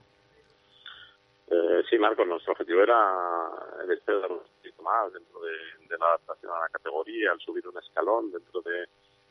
Eh, 1.49 1.83
sí, 1.89 1.99
Marco, 1.99 2.25
nuestro 2.25 2.53
objetivo 2.53 2.83
era 2.83 3.49
el 3.83 3.91
este 3.93 4.13
de 4.13 4.19
un 4.19 4.41
poquito 4.57 4.83
más 4.83 5.13
dentro 5.13 5.41
de, 5.41 5.97
la 5.99 6.07
adaptación 6.09 6.53
a 6.53 6.61
la 6.61 6.69
categoría, 6.69 7.33
al 7.33 7.41
subir 7.41 7.67
un 7.67 7.79
escalón 7.79 8.31
dentro 8.31 8.61
de, 8.61 8.85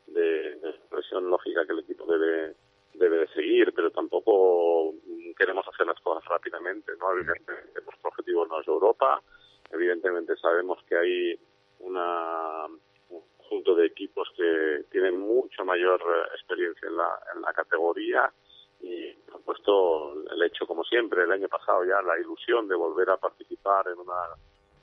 de, 0.08 0.56
de 0.56 0.74
presión 0.90 1.30
lógica 1.30 1.66
que 1.66 1.74
el 1.74 1.80
equipo 1.80 2.06
debe 2.06 2.56
debe 2.98 3.20
de 3.20 3.28
seguir, 3.30 3.74
pero 3.74 3.92
tampoco 3.92 4.94
queremos 5.38 5.68
hacer 5.68 5.86
las 5.88 6.00
cosas 6.02 6.24
rápidamente, 6.26 6.94
¿no? 7.00 7.12
Evidentemente 7.12 7.82
nuestro 7.84 8.10
objetivo 8.10 8.46
no 8.46 8.62
es 8.62 8.68
Europa, 8.68 9.22
evidentemente 9.72 10.36
sabemos 10.38 10.80
que 10.88 10.98
hay 10.98 11.40
una, 11.80 12.66
un 13.10 13.22
conjunto 13.38 13.76
de 13.76 13.88
equipos 13.88 14.30
que 14.36 14.86
tienen 14.92 15.20
mucho 15.20 15.66
mayor 15.66 16.02
eh, 16.02 16.36
experiencia 16.36 16.88
en 16.88 16.98
la, 16.98 17.20
en 17.36 17.42
la 17.42 17.54
categoría 17.54 18.32
y, 18.82 19.14
por 19.14 19.40
supuesto, 19.40 20.14
el 20.32 20.44
hecho, 20.44 20.66
como 20.66 20.84
siempre, 20.84 21.24
el 21.24 21.32
año 21.32 21.48
pasado 21.48 21.84
ya 21.86 22.02
la 22.02 22.20
ilusión 22.20 22.68
de 22.68 22.76
volver 22.76 23.10
a 23.10 23.18
participar 23.18 23.88
en 23.88 24.00
una 24.00 24.22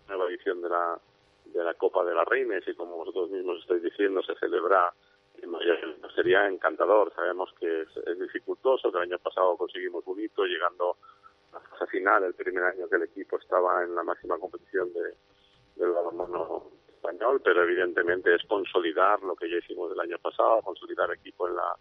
nueva 0.09 0.29
edición 0.29 0.61
de 0.61 0.69
la, 0.69 0.99
de 1.47 1.65
la 1.65 1.75
Copa 1.75 2.05
de 2.05 2.15
la 2.15 2.25
Reina 2.25 2.59
y 2.59 2.75
como 2.75 2.97
vosotros 2.97 3.31
mismos 3.31 3.61
estáis 3.61 3.83
diciendo, 3.83 4.23
se 4.23 4.35
celebra 4.37 4.93
sería 6.15 6.47
encantador. 6.47 7.13
Sabemos 7.15 7.53
que 7.59 7.83
es, 7.83 8.19
dificultoso, 8.19 8.91
que 8.91 8.99
el 8.99 9.05
año 9.05 9.19
pasado 9.19 9.57
conseguimos 9.57 10.07
un 10.07 10.21
hito 10.21 10.45
llegando 10.45 10.97
a 11.53 11.61
la 11.81 11.87
final, 11.87 12.25
el 12.25 12.35
primer 12.35 12.65
año 12.65 12.89
que 12.89 12.97
el 12.97 13.03
equipo 13.03 13.39
estaba 13.39 13.83
en 13.83 13.95
la 13.95 14.03
máxima 14.03 14.39
competición 14.39 14.93
de, 14.93 15.15
del 15.77 15.93
balonmano 15.93 16.71
español, 16.89 17.41
pero 17.45 17.63
evidentemente 17.63 18.35
es 18.35 18.43
consolidar 18.47 19.23
lo 19.23 19.35
que 19.35 19.51
ya 19.51 19.57
hicimos 19.57 19.93
el 19.93 20.01
año 20.01 20.19
pasado, 20.19 20.63
consolidar 20.63 21.11
equipo 21.13 21.49
en 21.49 21.57
la 21.57 21.77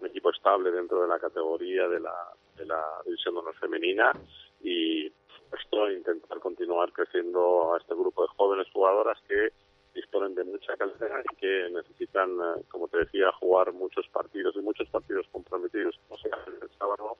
un 0.00 0.08
equipo 0.08 0.30
estable 0.30 0.72
dentro 0.72 1.02
de 1.02 1.08
la 1.08 1.18
categoría 1.18 1.88
de 1.88 2.00
la 2.00 2.32
de 2.56 2.66
la 2.66 2.82
división 3.04 3.34
de 3.34 3.40
honor 3.40 3.54
femenina 3.56 4.12
y 4.60 5.06
esto 5.06 5.90
intentar 5.90 6.38
continuar 6.40 6.92
creciendo 6.92 7.74
a 7.74 7.78
este 7.78 7.94
grupo 7.94 8.22
de 8.22 8.28
jóvenes 8.36 8.66
jugadoras 8.72 9.18
que 9.28 9.52
disponen 9.94 10.34
de 10.34 10.44
mucha 10.44 10.76
calidad 10.76 11.22
y 11.32 11.36
que 11.36 11.68
necesitan, 11.70 12.30
eh, 12.30 12.62
como 12.68 12.88
te 12.88 12.98
decía, 12.98 13.30
jugar 13.32 13.72
muchos 13.72 14.06
partidos 14.08 14.54
y 14.56 14.60
muchos 14.60 14.88
partidos 14.88 15.26
comprometidos, 15.30 15.98
como 16.08 16.20
sea 16.20 16.38
el 16.46 16.68
sábado, 16.78 17.16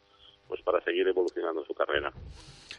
pues 0.49 0.61
para 0.63 0.83
seguir 0.85 1.07
evolucionando 1.09 1.65
su 1.65 1.75
carrera. 1.75 2.13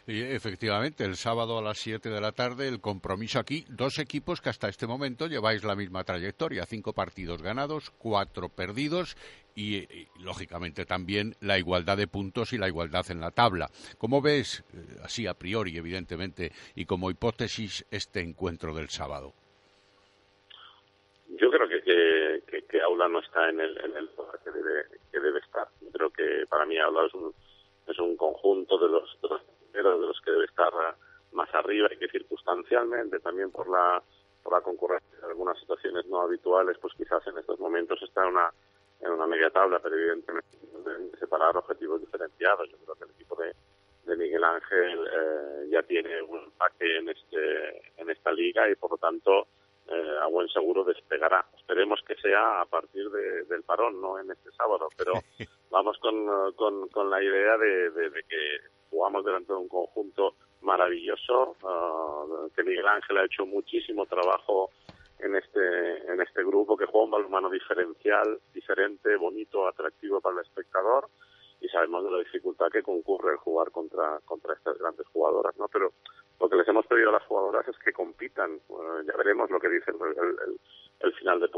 Y 0.08 0.20
efectivamente, 0.22 1.04
el 1.04 1.16
sábado 1.16 1.58
a 1.58 1.62
las 1.62 1.78
7 1.78 2.10
de 2.10 2.20
la 2.20 2.30
tarde, 2.30 2.68
el 2.68 2.80
compromiso 2.80 3.40
aquí, 3.40 3.64
dos 3.68 3.98
equipos 3.98 4.40
que 4.40 4.50
hasta 4.50 4.68
este 4.68 4.86
momento 4.86 5.26
lleváis 5.26 5.64
la 5.64 5.74
misma 5.74 6.04
trayectoria, 6.04 6.64
cinco 6.64 6.92
partidos 6.92 7.42
ganados, 7.42 7.90
cuatro 7.98 8.48
perdidos 8.48 9.16
y, 9.56 9.88
lógicamente 10.20 10.84
también 10.84 11.34
la 11.40 11.58
igualdad 11.58 11.96
de 11.96 12.06
puntos 12.06 12.52
y 12.52 12.58
la 12.58 12.68
igualdad 12.68 13.10
en 13.10 13.20
la 13.20 13.32
tabla. 13.32 13.68
¿Cómo 13.98 14.22
ves, 14.22 14.62
eh, 14.72 14.98
así 15.02 15.26
a 15.26 15.34
priori, 15.34 15.76
evidentemente, 15.76 16.52
y 16.76 16.84
como 16.84 17.10
hipótesis, 17.10 17.84
este 17.90 18.20
encuentro 18.20 18.74
del 18.74 18.90
sábado? 18.90 19.34
Yo 21.28 21.50
creo 21.50 21.68
que, 21.68 22.62
que, 22.68 22.80
Aula 22.82 23.08
no 23.08 23.20
está 23.20 23.48
en 23.48 23.60
el, 23.60 23.76
en 23.84 23.96
el 23.96 24.10
que 24.44 24.50
debe, 24.50 24.84
que 25.10 25.20
debe 25.20 25.40
estar. 25.40 25.68
Creo 25.92 26.10
que 26.10 26.46
para 26.48 26.64
mí 26.66 26.78
Aula 26.78 27.06
es 27.06 27.14
un, 27.14 27.34
es 27.86 27.98
un 27.98 28.16
conjunto 28.16 28.78
de 28.78 28.88
los, 28.88 29.20
de 29.20 29.28
los 29.28 29.42
de 29.82 29.82
los 29.82 30.20
que 30.22 30.30
debe 30.30 30.44
estar 30.46 30.72
más 31.32 31.54
arriba 31.54 31.88
y 31.92 31.98
que 31.98 32.08
circunstancialmente 32.08 33.20
también 33.20 33.50
por 33.50 33.68
la 33.68 34.02
por 34.42 34.52
la 34.52 34.60
concurrencia 34.60 35.18
de 35.18 35.26
algunas 35.26 35.58
situaciones 35.58 36.06
no 36.06 36.20
habituales, 36.20 36.78
pues 36.80 36.94
quizás 36.94 37.26
en 37.26 37.36
estos 37.36 37.58
momentos 37.58 38.00
está 38.00 38.22
en 38.22 38.28
una 38.28 38.50
en 39.00 39.10
una 39.10 39.26
media 39.26 39.50
tabla, 39.50 39.80
pero 39.80 39.96
evidentemente 39.96 40.56
separar 41.18 41.56
objetivos 41.56 42.00
diferenciados. 42.00 42.70
Yo 42.70 42.76
creo 42.78 42.94
que 42.94 43.04
el 43.04 43.10
equipo 43.10 43.36
de, 43.36 43.52
de 44.04 44.16
Miguel 44.16 44.44
Ángel 44.44 45.06
eh, 45.12 45.68
ya 45.70 45.82
tiene 45.82 46.22
un 46.22 46.44
empaque 46.44 46.98
en 46.98 47.08
este 47.08 47.92
en 47.96 48.08
esta 48.08 48.32
liga 48.32 48.70
y 48.70 48.76
por 48.76 48.92
lo 48.92 48.98
tanto 48.98 49.48
eh, 49.88 50.16
a 50.22 50.26
buen 50.26 50.48
seguro 50.48 50.84
despegará. 50.84 51.44
Esperemos 51.56 52.00
que 52.06 52.16
sea 52.16 52.60
a 52.60 52.66
partir 52.66 53.08
del 53.10 53.62
parón, 53.62 54.00
no 54.00 54.18
en 54.18 54.30
este 54.30 54.50
sábado, 54.52 54.88
pero 54.96 55.12
vamos 55.70 55.98
con, 55.98 56.26
con, 56.54 56.88
con 56.88 57.10
la 57.10 57.22
idea 57.22 57.56
de, 57.56 57.90
de, 57.90 58.10
que 58.28 58.58
jugamos 58.90 59.24
delante 59.24 59.52
de 59.52 59.58
un 59.58 59.68
conjunto 59.68 60.34
maravilloso, 60.62 61.56
uh, 61.62 62.50
que 62.54 62.64
Miguel 62.64 62.88
Ángel 62.88 63.18
ha 63.18 63.24
hecho 63.24 63.46
muchísimo 63.46 64.06
trabajo 64.06 64.70
en 65.18 65.36
este 65.36 66.12
en 66.12 66.20
este 66.20 66.42
grupo, 66.44 66.76
que 66.76 66.86
juega 66.86 67.04
un 67.04 67.10
balonmano 67.10 67.50
diferencial, 67.50 68.40
diferente, 68.52 69.16
bonito, 69.16 69.66
atractivo 69.66 70.20
para 70.20 70.36
el 70.40 70.46
espectador 70.46 71.08
y 71.60 71.68
sabemos 71.68 72.04
de 72.04 72.10
la 72.10 72.18
dificultad 72.18 72.70
que 72.70 72.82
concurre 72.82 73.32
el 73.32 73.38
jugar 73.38 73.70
contra 73.70 74.20
contra 74.24 74.54
estas 74.54 74.78
grandes 74.78 75.06
jugadoras, 75.08 75.56
¿no? 75.56 75.68
Pero 75.68 75.92
lo 76.40 76.48
que 76.48 76.56
les 76.56 76.68
hemos 76.68 76.86
pedido 76.86 77.10
a 77.10 77.12
las 77.12 77.26
jugadoras 77.26 77.66
es 77.68 77.78
que 77.78 77.92
compitan. 77.92 78.60
ya 79.06 79.16
veremos 79.16 79.50
lo 79.50 79.58
que 79.58 79.68
dice 79.68 79.90
el, 79.90 80.58
el, 81.00 81.14
final 81.14 81.40
de, 81.40 81.48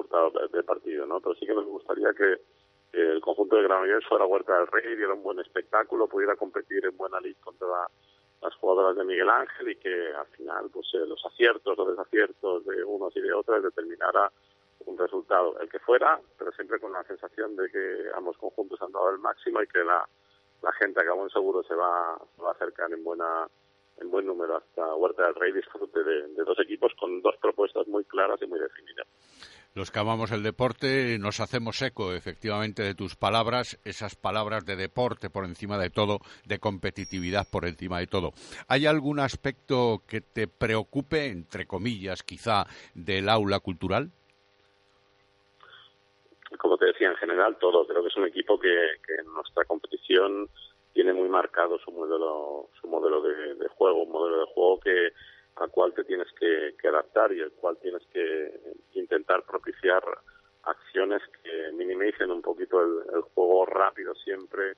de 0.53 0.63
partido, 0.63 1.07
¿no? 1.07 1.21
Pero 1.21 1.35
sí 1.35 1.47
que 1.47 1.55
nos 1.55 1.67
gustaría 1.67 2.13
que, 2.13 2.39
el 2.93 3.21
conjunto 3.21 3.57
de 3.57 3.65
Granollers 3.65 4.07
fuera 4.07 4.25
Huerta 4.25 4.57
del 4.59 4.67
Rey, 4.69 4.97
diera 4.97 5.13
un 5.13 5.23
buen 5.23 5.39
espectáculo, 5.41 6.09
pudiera 6.09 6.37
competir 6.37 6.85
en 6.87 6.97
buena 6.97 7.21
lid 7.21 7.37
contra 7.41 7.69
las 8.41 8.55
jugadoras 8.55 8.97
de 8.97 9.05
Miguel 9.05 9.29
Ángel 9.29 9.71
y 9.71 9.77
que 9.77 10.13
al 10.15 10.27
final 10.29 10.71
pues 10.73 10.87
eh, 10.95 11.07
los 11.07 11.25
aciertos 11.27 11.79
o 11.79 11.91
desaciertos 11.91 12.65
de 12.65 12.85
unos 12.85 13.15
y 13.17 13.21
de 13.21 13.33
otros 13.33 13.63
determinara 13.63 14.31
un 14.89 14.99
resultado, 14.99 15.59
el 15.61 15.69
que 15.69 15.79
fuera, 15.79 16.21
pero 16.39 16.51
siempre 16.53 16.81
con 16.81 16.93
la 16.93 17.05
sensación 17.05 17.57
de 17.57 17.71
que 17.71 18.11
ambos 18.15 18.37
conjuntos 18.39 18.81
han 18.83 18.93
dado 18.93 19.11
el 19.11 19.19
máximo 19.19 19.63
y 19.63 19.67
que 19.67 19.85
la, 19.85 20.09
la 20.63 20.73
gente 20.73 21.01
acabó 21.01 21.23
en 21.25 21.31
seguro 21.31 21.63
se 21.63 21.75
va, 21.75 22.19
se 22.35 22.43
va 22.43 22.49
a 22.51 22.53
acercar 22.53 22.93
en 22.93 23.05
buena 23.05 23.47
en 24.01 24.11
buen 24.11 24.27
número 24.27 24.57
hasta 24.57 24.95
Huerta 24.95 25.25
del 25.25 25.35
Rey 25.35 25.53
disfrute 25.53 26.03
de, 26.03 26.45
dos 26.45 26.59
equipos 26.61 26.93
con 26.99 27.21
dos 27.21 27.35
propuestas 27.41 27.87
muy 27.89 28.05
claras 28.05 28.41
y 28.43 28.47
muy 28.47 28.61
definidas. 28.61 29.07
Los 29.75 29.91
que 29.91 29.99
amamos 29.99 30.33
el 30.33 30.43
deporte 30.43 31.19
nos 31.19 31.41
hacemos 31.41 31.81
eco 31.83 32.13
efectivamente 32.13 32.83
de 32.83 32.95
tus 32.95 33.17
palabras, 33.17 33.79
esas 33.85 34.17
palabras 34.17 34.65
de 34.65 34.77
deporte 34.77 35.31
por 35.31 35.45
encima 35.45 35.79
de 35.79 35.91
todo, 35.91 36.21
de 36.47 36.59
competitividad 36.59 37.47
por 37.51 37.67
encima 37.67 37.99
de 37.99 38.07
todo. 38.07 38.33
¿Hay 38.67 38.87
algún 38.87 39.21
aspecto 39.21 40.03
que 40.07 40.21
te 40.21 40.49
preocupe, 40.49 41.27
entre 41.27 41.67
comillas, 41.67 42.23
quizá, 42.23 42.67
del 42.95 43.29
aula 43.29 43.61
cultural? 43.61 44.11
Como 46.59 46.77
te 46.77 46.87
decía, 46.87 47.09
en 47.09 47.17
general 47.17 47.57
todo. 47.59 47.87
Creo 47.87 48.03
que 48.03 48.09
es 48.09 48.17
un 48.17 48.27
equipo 48.27 48.59
que, 48.59 48.69
en 49.19 49.33
nuestra 49.33 49.65
competición 49.65 50.49
tiene 50.93 51.13
muy 51.13 51.29
marcado 51.29 51.79
su 51.79 51.93
modelo 51.93 52.71
su 52.81 52.89
modelo 52.89 53.23
de, 53.23 53.69
juego 53.69 54.03
un 54.03 54.11
modelo 54.11 54.41
de 54.41 54.47
juego 54.53 54.81
que 54.81 55.13
al 55.57 55.71
cual 55.71 55.93
te 55.95 56.05
tienes 56.05 56.27
que, 56.33 56.75
adaptar 56.89 57.33
y 57.33 57.41
el 57.41 57.53
cual 57.53 57.77
tienes 57.81 58.03
que 58.13 58.53
intentar 58.95 59.45
propiciar 59.45 60.03
acciones 60.65 61.23
que 61.43 61.73
minimicen 61.73 62.31
un 62.31 62.43
poquito 62.43 62.81
el, 62.83 63.21
juego 63.35 63.67
rápido 63.67 64.15
siempre 64.17 64.75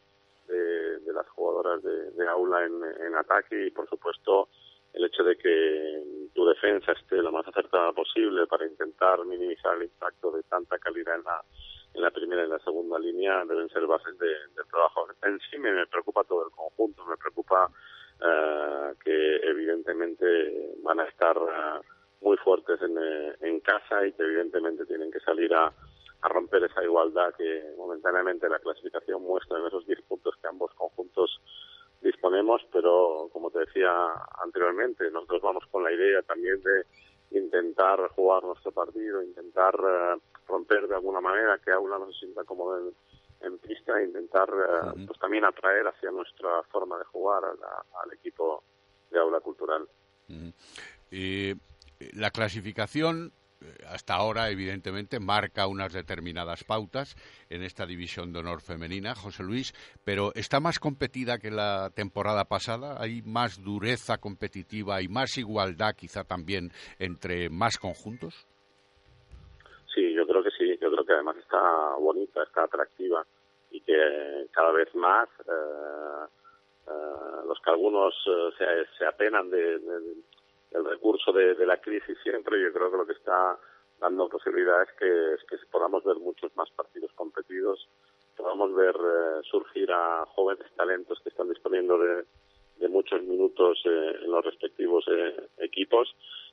de, 0.48 1.12
las 1.12 1.28
jugadoras 1.30 1.82
de, 1.82 2.28
aula 2.28 2.66
en, 2.66 2.82
en, 3.06 3.14
ataque 3.14 3.66
y 3.66 3.70
por 3.70 3.88
supuesto 3.88 4.48
el 4.92 5.04
hecho 5.04 5.22
de 5.22 5.36
que 5.36 6.02
tu 6.34 6.44
defensa 6.46 6.92
esté 6.92 7.16
lo 7.16 7.32
más 7.32 7.46
acertada 7.46 7.92
posible 7.92 8.46
para 8.46 8.66
intentar 8.66 9.24
minimizar 9.24 9.76
el 9.76 9.84
impacto 9.84 10.32
de 10.32 10.42
tanta 10.44 10.78
calidad 10.78 11.16
en 11.16 11.24
la 11.24 11.42
en 11.94 12.02
la 12.02 12.10
primera 12.10 12.42
y 12.42 12.44
en 12.44 12.50
la 12.50 12.58
segunda 12.60 12.98
línea 12.98 13.44
deben 13.44 13.68
ser 13.68 13.86
bases 13.86 14.16
de, 14.18 14.28
trabajo. 14.70 15.08
En 15.22 15.38
sí 15.40 15.58
me, 15.58 15.86
preocupa 15.86 16.24
todo 16.24 16.44
el 16.44 16.50
conjunto, 16.52 17.04
me 17.06 17.16
preocupa 17.16 17.70
eh, 18.22 18.94
que 19.02 19.36
evidentemente 19.48 20.74
van 20.82 21.00
a 21.00 21.04
estar 21.04 21.36
eh, 21.36 21.80
muy 22.20 22.36
fuertes 22.38 22.80
en, 22.82 22.96
eh, 22.98 23.34
en, 23.40 23.60
casa 23.60 24.06
y 24.06 24.12
que 24.12 24.22
evidentemente 24.22 24.86
tienen 24.86 25.10
que 25.10 25.20
salir 25.20 25.52
a, 25.54 25.72
a 26.22 26.28
romper 26.28 26.64
esa 26.64 26.84
igualdad 26.84 27.34
que 27.36 27.74
momentáneamente 27.76 28.48
la 28.48 28.58
clasificación 28.58 29.22
muestra 29.22 29.58
en 29.58 29.66
esos 29.66 29.86
10 29.86 30.02
puntos 30.02 30.34
que 30.40 30.48
ambos 30.48 30.72
conjuntos 30.74 31.40
disponemos, 32.00 32.62
pero 32.72 33.28
como 33.32 33.50
te 33.50 33.60
decía 33.60 33.92
anteriormente, 34.42 35.10
nosotros 35.10 35.42
vamos 35.42 35.64
con 35.70 35.84
la 35.84 35.92
idea 35.92 36.22
también 36.22 36.60
de 36.62 37.38
intentar 37.38 38.08
jugar 38.10 38.42
nuestro 38.44 38.72
partido, 38.72 39.22
intentar 39.22 39.74
uh, 39.76 40.20
romper 40.50 40.88
de 40.88 40.94
alguna 40.94 41.20
manera 41.20 41.58
que 41.58 41.70
Aula 41.70 41.98
no 41.98 42.06
se 42.12 42.18
sienta 42.18 42.44
cómodo 42.44 42.78
en, 42.78 42.94
en 43.46 43.58
pista 43.58 43.98
e 44.00 44.04
intentar 44.04 44.48
uh, 44.50 45.06
pues 45.06 45.18
también 45.18 45.44
atraer 45.44 45.86
hacia 45.86 46.10
nuestra 46.10 46.62
forma 46.64 46.98
de 46.98 47.04
jugar 47.04 47.42
al 47.44 48.12
equipo 48.12 48.62
de 49.10 49.18
Aula 49.18 49.40
Cultural. 49.40 49.88
Uh 50.28 50.52
-huh. 51.12 51.60
la 52.14 52.30
clasificación 52.30 53.32
hasta 53.86 54.14
ahora, 54.14 54.50
evidentemente, 54.50 55.20
marca 55.20 55.66
unas 55.66 55.92
determinadas 55.92 56.64
pautas 56.64 57.14
en 57.50 57.62
esta 57.62 57.86
división 57.86 58.32
de 58.32 58.40
honor 58.40 58.60
femenina, 58.60 59.14
José 59.14 59.42
Luis, 59.42 59.72
pero 60.04 60.32
está 60.34 60.60
más 60.60 60.78
competida 60.78 61.38
que 61.38 61.50
la 61.50 61.90
temporada 61.94 62.44
pasada. 62.46 62.96
Hay 63.00 63.22
más 63.22 63.62
dureza 63.62 64.18
competitiva 64.18 65.02
y 65.02 65.08
más 65.08 65.36
igualdad, 65.36 65.94
quizá 65.94 66.24
también, 66.24 66.70
entre 66.98 67.50
más 67.50 67.76
conjuntos. 67.78 68.46
Sí, 69.94 70.14
yo 70.14 70.26
creo 70.26 70.42
que 70.42 70.50
sí. 70.50 70.78
Yo 70.80 70.90
creo 70.90 70.99
que 71.10 71.14
además 71.14 71.36
está 71.38 71.96
bonita, 71.98 72.40
está 72.44 72.62
atractiva 72.62 73.26
y 73.72 73.80
que 73.80 74.46
cada 74.52 74.70
vez 74.70 74.94
más 74.94 75.28
eh, 75.40 76.24
eh, 76.86 77.46
los 77.48 77.58
que 77.60 77.70
algunos 77.70 78.14
eh, 78.28 78.50
se, 78.56 78.96
se, 78.96 79.06
apenan 79.06 79.50
de, 79.50 79.80
de 79.80 80.14
el 80.70 80.84
recurso 80.84 81.32
de, 81.32 81.66
la 81.66 81.78
crisis 81.78 82.16
siempre. 82.22 82.62
Yo 82.62 82.72
creo 82.72 82.92
que 82.92 82.96
lo 82.96 83.06
que 83.06 83.14
está 83.14 83.58
dando 83.98 84.28
posibilidades 84.28 84.88
que, 85.00 85.34
es 85.34 85.42
que 85.48 85.56
podamos 85.68 86.04
ver 86.04 86.14
muchos 86.14 86.54
más 86.56 86.70
partidos 86.70 87.10
competidos, 87.16 87.88
podamos 88.36 88.72
ver 88.76 88.94
eh, 88.94 89.40
surgir 89.50 89.90
a 89.90 90.24
jóvenes 90.26 90.70
talentos 90.76 91.18
que 91.24 91.30
están 91.30 91.48
disponiendo 91.48 91.98
de, 91.98 92.24
muchos 92.88 93.22
minutos 93.22 93.78
en 93.84 94.30
los 94.30 94.44
respectivos 94.44 95.04
equipos 95.58 96.08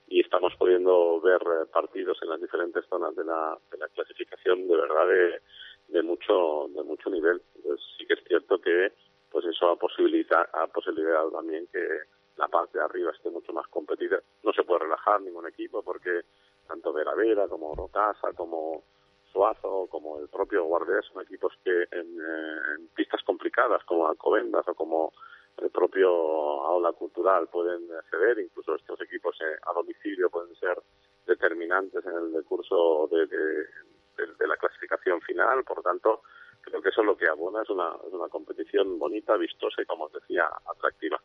y 0.07 0.21
estamos 0.21 0.53
pudiendo 0.57 1.19
ver 1.21 1.41
partidos 1.71 2.17
en 2.21 2.29
las 2.29 2.41
diferentes 2.41 2.85
zonas 2.85 3.15
de 3.15 3.25
la, 3.25 3.57
de 3.71 3.77
la 3.77 3.87
clasificación 3.89 4.67
de 4.67 4.75
verdad 4.75 5.07
de, 5.07 5.41
de 5.89 6.03
mucho 6.03 6.67
de 6.69 6.83
mucho 6.83 7.09
nivel. 7.09 7.41
Entonces 7.55 7.85
sí 7.97 8.05
que 8.07 8.13
es 8.13 8.23
cierto 8.25 8.59
que 8.59 8.93
pues 9.29 9.45
eso 9.45 9.69
ha 9.69 9.75
posibilitado, 9.75 10.47
ha 10.53 10.67
posibilitado 10.67 11.31
también 11.31 11.67
que 11.67 11.85
la 12.37 12.47
parte 12.47 12.77
de 12.77 12.85
arriba 12.85 13.11
esté 13.11 13.29
mucho 13.29 13.51
más 13.51 13.67
competida. 13.67 14.21
No 14.43 14.53
se 14.53 14.63
puede 14.63 14.81
relajar 14.81 15.21
ningún 15.21 15.47
equipo 15.47 15.83
porque 15.83 16.21
tanto 16.67 16.93
Vera 16.93 17.13
Vera 17.15 17.47
como 17.47 17.75
Rocasa 17.75 18.33
como 18.33 18.83
Suazo 19.31 19.87
como 19.89 20.19
el 20.19 20.29
propio 20.29 20.63
Guardia 20.65 21.01
son 21.11 21.21
equipos 21.23 21.53
que 21.63 21.87
en, 21.91 22.17
eh, 22.19 22.87
pistas 22.95 23.21
complicadas 23.23 23.83
como 23.83 24.07
Alcobendas 24.07 24.67
o 24.67 24.73
como 24.73 25.11
el 25.61 25.69
propio 25.69 26.09
Aula 26.09 26.91
Cultural 26.93 27.47
pueden 27.47 27.87
ceder, 28.09 28.39
incluso 28.39 28.75
estos 28.75 28.99
equipos 29.01 29.35
eh, 29.41 29.57
a 29.65 29.73
domicilio 29.73 30.29
pueden 30.29 30.55
ser 30.55 30.77
determinantes 31.25 32.05
en 32.05 32.15
el 32.15 32.31
decurso 32.33 33.07
de, 33.11 33.25
de, 33.27 33.65
de, 34.37 34.47
la 34.47 34.55
clasificación 34.57 35.19
final, 35.21 35.63
por 35.63 35.81
tanto 35.81 36.21
creo 36.61 36.81
que 36.81 36.89
eso 36.89 37.01
es 37.01 37.07
lo 37.07 37.17
que 37.17 37.27
abona, 37.27 37.61
es 37.61 37.69
una, 37.69 37.91
es 38.07 38.13
una 38.13 38.29
competición 38.29 38.99
bonita, 38.99 39.35
vistosa 39.37 39.81
y, 39.81 39.85
como 39.85 40.05
os 40.05 40.13
decía, 40.13 40.45
atractiva. 40.65 41.19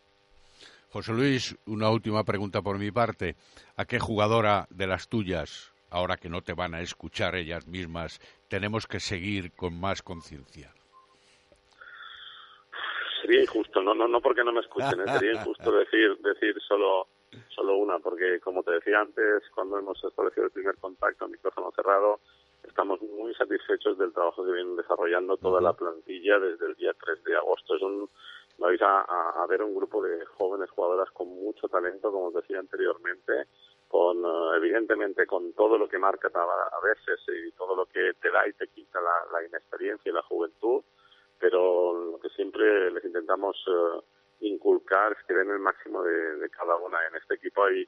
José 0.91 1.13
Luis, 1.13 1.57
una 1.67 1.91
última 1.91 2.23
pregunta 2.25 2.61
por 2.61 2.79
mi 2.79 2.91
parte. 2.91 3.35
¿A 3.77 3.87
qué 3.87 3.99
jugadora 3.99 4.67
de 4.71 4.87
las 4.87 5.09
tuyas, 5.09 5.73
ahora 5.91 6.17
que 6.17 6.29
no 6.29 6.43
te 6.43 6.53
van 6.53 6.75
a 6.75 6.83
escuchar 6.83 7.35
ellas 7.35 7.67
mismas, 7.67 8.21
tenemos 8.49 8.87
que 8.87 9.01
seguir 9.01 9.53
con 9.53 9.79
más 9.81 10.03
conciencia? 10.03 10.71
Sería 13.23 13.43
injusto, 13.43 13.81
no, 13.81 13.95
no, 13.95 14.07
no 14.09 14.21
porque 14.21 14.45
no 14.45 14.53
me 14.53 14.61
escuchen, 14.61 15.01
¿eh? 15.01 15.13
sería 15.19 15.33
injusto 15.33 15.71
decir, 15.79 16.19
decir 16.19 16.61
solo, 16.61 17.07
solo 17.49 17.77
una, 17.77 17.99
porque 18.01 18.41
como 18.41 18.63
te 18.63 18.73
decía 18.73 19.01
antes, 19.01 19.49
cuando 19.55 19.79
hemos 19.79 20.03
establecido 20.05 20.47
el 20.47 20.53
primer 20.53 20.77
contacto, 20.77 21.29
micrófono 21.29 21.71
cerrado, 21.71 22.19
estamos 22.67 23.01
muy 23.01 23.33
satisfechos 23.35 23.97
del 23.97 24.13
trabajo 24.13 24.45
que 24.45 24.53
vienen 24.53 24.77
desarrollando 24.77 25.37
toda 25.37 25.61
la 25.61 25.73
plantilla 25.73 26.39
desde 26.39 26.67
el 26.67 26.75
día 26.75 26.93
3 27.01 27.25
de 27.25 27.37
agosto. 27.37 27.77
Es 27.77 27.83
un, 27.83 28.11
vais 28.59 28.81
a, 28.83 29.47
ver 29.49 29.63
un 29.63 29.75
grupo 29.75 30.03
de 30.03 30.25
jóvenes 30.27 30.71
jugadoras 30.71 31.11
con 31.13 31.29
mucho 31.29 31.69
talento, 31.69 32.11
como 32.11 32.27
os 32.27 32.35
decía 32.35 32.59
anteriormente, 32.59 33.47
con 33.89 34.25
eh, 34.25 34.57
evidentemente 34.57 35.27
con 35.27 35.53
todo 35.53 35.77
lo 35.77 35.89
que 35.89 35.99
marca 35.99 36.29
a 36.29 36.81
veces 36.85 37.21
y 37.29 37.53
todo 37.53 37.77
lo 37.77 37.87
que 37.87 38.13
te 38.21 38.31
da 38.31 38.47
y 38.49 38.53
te 38.53 38.69
quita 38.69 39.01
la, 39.01 39.45
inexperiencia 39.47 40.11
y 40.11 40.15
la 40.15 40.23
juventud, 40.23 40.83
pero 41.43 41.93
lo 42.13 42.21
que 42.21 42.29
siempre 42.29 42.89
les 42.93 43.05
intentamos 43.05 43.57
eh, 43.67 44.47
inculcar 44.47 45.11
es 45.11 45.27
que 45.27 45.35
den 45.35 45.51
el 45.51 45.59
máximo 45.59 46.01
de, 46.05 46.49
cada 46.51 46.77
una. 46.77 47.05
En 47.09 47.17
este 47.17 47.35
equipo 47.35 47.65
hay 47.65 47.85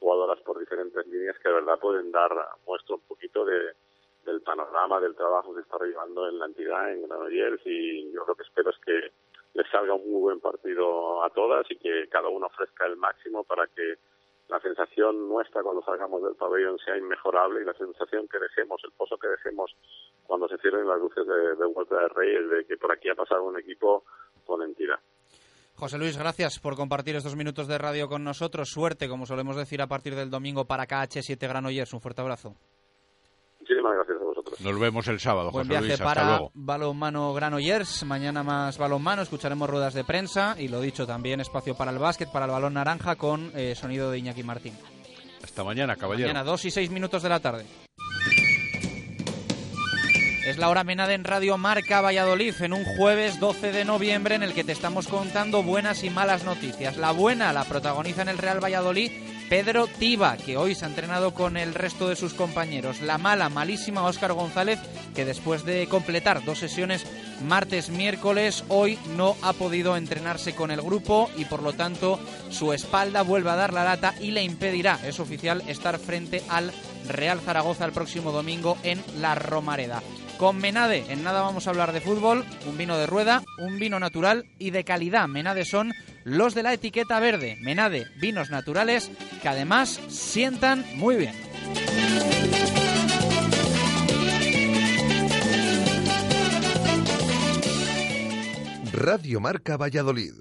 jugadoras 0.00 0.40
por 0.40 0.58
diferentes 0.58 1.06
líneas 1.06 1.38
que 1.38 1.48
de 1.48 1.54
verdad 1.54 1.78
pueden 1.78 2.10
dar 2.10 2.32
muestra 2.66 2.96
un 2.96 3.02
poquito 3.02 3.44
de, 3.44 3.74
del 4.24 4.40
panorama 4.40 5.00
del 5.00 5.14
trabajo 5.14 5.54
que 5.54 5.60
está 5.60 5.78
llevando 5.84 6.28
en 6.28 6.40
la 6.40 6.46
entidad, 6.46 6.92
en 6.92 7.06
Granollers, 7.06 7.62
y 7.64 8.10
yo 8.10 8.24
lo 8.26 8.34
que 8.34 8.42
espero 8.42 8.70
es 8.70 8.78
que 8.84 9.12
les 9.54 9.70
salga 9.70 9.94
un 9.94 10.10
muy 10.10 10.22
buen 10.22 10.40
partido 10.40 11.22
a 11.22 11.30
todas 11.30 11.64
y 11.70 11.76
que 11.76 12.08
cada 12.08 12.28
uno 12.28 12.46
ofrezca 12.46 12.86
el 12.86 12.96
máximo 12.96 13.44
para 13.44 13.68
que 13.68 13.98
la 14.48 14.60
sensación 14.60 15.28
nuestra 15.28 15.62
cuando 15.62 15.82
salgamos 15.82 16.22
del 16.22 16.34
pabellón 16.34 16.78
sea 16.78 16.96
inmejorable 16.96 17.62
y 17.62 17.64
la 17.64 17.74
sensación 17.74 18.28
que 18.28 18.38
dejemos, 18.38 18.80
el 18.84 18.92
pozo 18.92 19.18
que 19.18 19.28
dejemos 19.28 19.74
cuando 20.24 20.48
se 20.48 20.58
cierren 20.58 20.86
las 20.86 21.00
luces 21.00 21.26
de, 21.26 21.56
de 21.56 21.66
Vuelta 21.66 21.96
de 21.96 22.08
Rey 22.08 22.36
es 22.36 22.50
de 22.50 22.64
que 22.64 22.76
por 22.76 22.92
aquí 22.92 23.08
ha 23.08 23.14
pasado 23.14 23.44
un 23.44 23.58
equipo 23.58 24.04
con 24.44 24.62
entidad. 24.62 24.98
José 25.74 25.98
Luis, 25.98 26.16
gracias 26.16 26.58
por 26.58 26.74
compartir 26.74 27.16
estos 27.16 27.36
minutos 27.36 27.68
de 27.68 27.76
radio 27.76 28.08
con 28.08 28.24
nosotros. 28.24 28.70
Suerte, 28.70 29.10
como 29.10 29.26
solemos 29.26 29.56
decir, 29.56 29.82
a 29.82 29.86
partir 29.86 30.14
del 30.14 30.30
domingo 30.30 30.64
para 30.64 30.86
KH7 30.86 31.38
Granollers. 31.46 31.92
Un 31.92 32.00
fuerte 32.00 32.22
abrazo. 32.22 32.54
Muchísimas 33.60 33.94
gracias 33.94 34.16
a 34.16 34.24
vosotros. 34.24 34.35
Nos 34.60 34.78
vemos 34.78 35.06
el 35.08 35.20
sábado, 35.20 35.50
Buen 35.50 35.66
José 35.66 35.78
viaje 35.80 35.86
Luis. 35.88 36.00
para 36.00 36.20
Hasta 36.22 36.30
luego. 36.36 36.50
balonmano 36.54 37.34
Granollers. 37.34 38.04
Mañana 38.04 38.42
más 38.42 38.78
balonmano. 38.78 39.22
Escucharemos 39.22 39.68
ruedas 39.68 39.94
de 39.94 40.04
prensa 40.04 40.56
y 40.58 40.68
lo 40.68 40.80
dicho, 40.80 41.06
también 41.06 41.40
espacio 41.40 41.74
para 41.76 41.90
el 41.90 41.98
básquet, 41.98 42.30
para 42.30 42.46
el 42.46 42.52
balón 42.52 42.74
naranja 42.74 43.16
con 43.16 43.52
eh, 43.54 43.74
sonido 43.74 44.10
de 44.10 44.18
Iñaki 44.18 44.42
Martín. 44.42 44.74
Hasta 45.42 45.62
mañana, 45.62 45.96
caballero. 45.96 46.28
Mañana, 46.28 46.44
2 46.44 46.64
y 46.64 46.70
6 46.70 46.90
minutos 46.90 47.22
de 47.22 47.28
la 47.28 47.40
tarde. 47.40 47.66
Es 50.46 50.58
la 50.58 50.68
hora 50.68 50.84
menada 50.84 51.12
en 51.12 51.24
Radio 51.24 51.58
Marca 51.58 52.00
Valladolid 52.00 52.54
en 52.60 52.72
un 52.72 52.84
jueves 52.84 53.40
12 53.40 53.72
de 53.72 53.84
noviembre 53.84 54.36
en 54.36 54.44
el 54.44 54.54
que 54.54 54.62
te 54.62 54.70
estamos 54.70 55.08
contando 55.08 55.64
buenas 55.64 56.04
y 56.04 56.10
malas 56.10 56.44
noticias. 56.44 56.96
La 56.96 57.10
buena 57.10 57.52
la 57.52 57.64
protagoniza 57.64 58.22
en 58.22 58.28
el 58.28 58.38
Real 58.38 58.62
Valladolid 58.62 59.10
Pedro 59.48 59.88
Tiba, 59.88 60.36
que 60.36 60.56
hoy 60.56 60.76
se 60.76 60.84
ha 60.84 60.88
entrenado 60.88 61.34
con 61.34 61.56
el 61.56 61.74
resto 61.74 62.08
de 62.08 62.14
sus 62.14 62.32
compañeros. 62.32 63.00
La 63.00 63.18
mala, 63.18 63.48
malísima 63.48 64.04
Óscar 64.04 64.34
González, 64.34 64.78
que 65.16 65.24
después 65.24 65.64
de 65.64 65.88
completar 65.88 66.44
dos 66.44 66.60
sesiones 66.60 67.04
martes, 67.42 67.90
miércoles, 67.90 68.62
hoy 68.68 69.00
no 69.16 69.36
ha 69.42 69.52
podido 69.52 69.96
entrenarse 69.96 70.54
con 70.54 70.70
el 70.70 70.80
grupo 70.80 71.28
y 71.36 71.44
por 71.46 71.60
lo 71.60 71.72
tanto 71.72 72.20
su 72.50 72.72
espalda 72.72 73.22
vuelve 73.22 73.50
a 73.50 73.56
dar 73.56 73.72
la 73.72 73.82
lata 73.82 74.14
y 74.20 74.30
le 74.30 74.44
impedirá, 74.44 75.00
es 75.04 75.18
oficial, 75.18 75.64
estar 75.66 75.98
frente 75.98 76.44
al 76.48 76.72
Real 77.08 77.40
Zaragoza 77.40 77.84
el 77.84 77.90
próximo 77.90 78.30
domingo 78.30 78.78
en 78.84 79.02
La 79.18 79.34
Romareda. 79.34 80.02
Con 80.38 80.58
Menade, 80.58 81.10
en 81.10 81.24
nada 81.24 81.40
vamos 81.40 81.66
a 81.66 81.70
hablar 81.70 81.92
de 81.92 82.02
fútbol, 82.02 82.44
un 82.66 82.76
vino 82.76 82.98
de 82.98 83.06
rueda, 83.06 83.42
un 83.58 83.78
vino 83.78 83.98
natural 83.98 84.44
y 84.58 84.70
de 84.70 84.84
calidad. 84.84 85.28
Menade 85.28 85.64
son 85.64 85.92
los 86.24 86.54
de 86.54 86.62
la 86.62 86.74
etiqueta 86.74 87.18
verde. 87.20 87.56
Menade, 87.62 88.06
vinos 88.20 88.50
naturales 88.50 89.10
que 89.40 89.48
además 89.48 89.98
sientan 90.08 90.84
muy 90.94 91.16
bien. 91.16 91.34
Radio 98.92 99.40
Marca 99.40 99.76
Valladolid, 99.76 100.34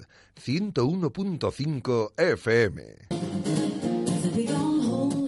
101.5 0.45 2.11
FM. 2.17 3.15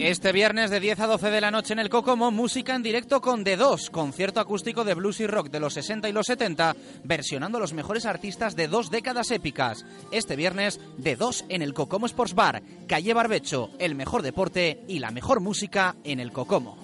Este 0.07 0.31
viernes 0.31 0.69
de 0.69 0.79
10 0.79 1.01
a 1.01 1.07
12 1.07 1.31
de 1.31 1.41
la 1.41 1.51
noche 1.51 1.73
en 1.73 1.79
el 1.79 1.89
Cocomo, 1.89 2.31
música 2.31 2.73
en 2.73 2.81
directo 2.81 3.19
con 3.19 3.43
D2, 3.43 3.91
concierto 3.91 4.39
acústico 4.39 4.85
de 4.85 4.93
blues 4.93 5.19
y 5.19 5.27
rock 5.27 5.49
de 5.49 5.59
los 5.59 5.73
60 5.73 6.07
y 6.07 6.13
los 6.13 6.27
70, 6.27 6.77
versionando 7.03 7.57
a 7.57 7.59
los 7.59 7.73
mejores 7.73 8.05
artistas 8.05 8.55
de 8.55 8.69
dos 8.69 8.89
décadas 8.89 9.31
épicas. 9.31 9.85
Este 10.13 10.37
viernes, 10.37 10.79
D2 10.97 11.43
en 11.49 11.61
el 11.61 11.73
Cocomo 11.73 12.05
Sports 12.05 12.35
Bar, 12.35 12.63
calle 12.87 13.13
Barbecho, 13.13 13.69
el 13.79 13.95
mejor 13.95 14.21
deporte 14.21 14.79
y 14.87 14.99
la 14.99 15.11
mejor 15.11 15.41
música 15.41 15.97
en 16.05 16.21
el 16.21 16.31
Cocomo. 16.31 16.77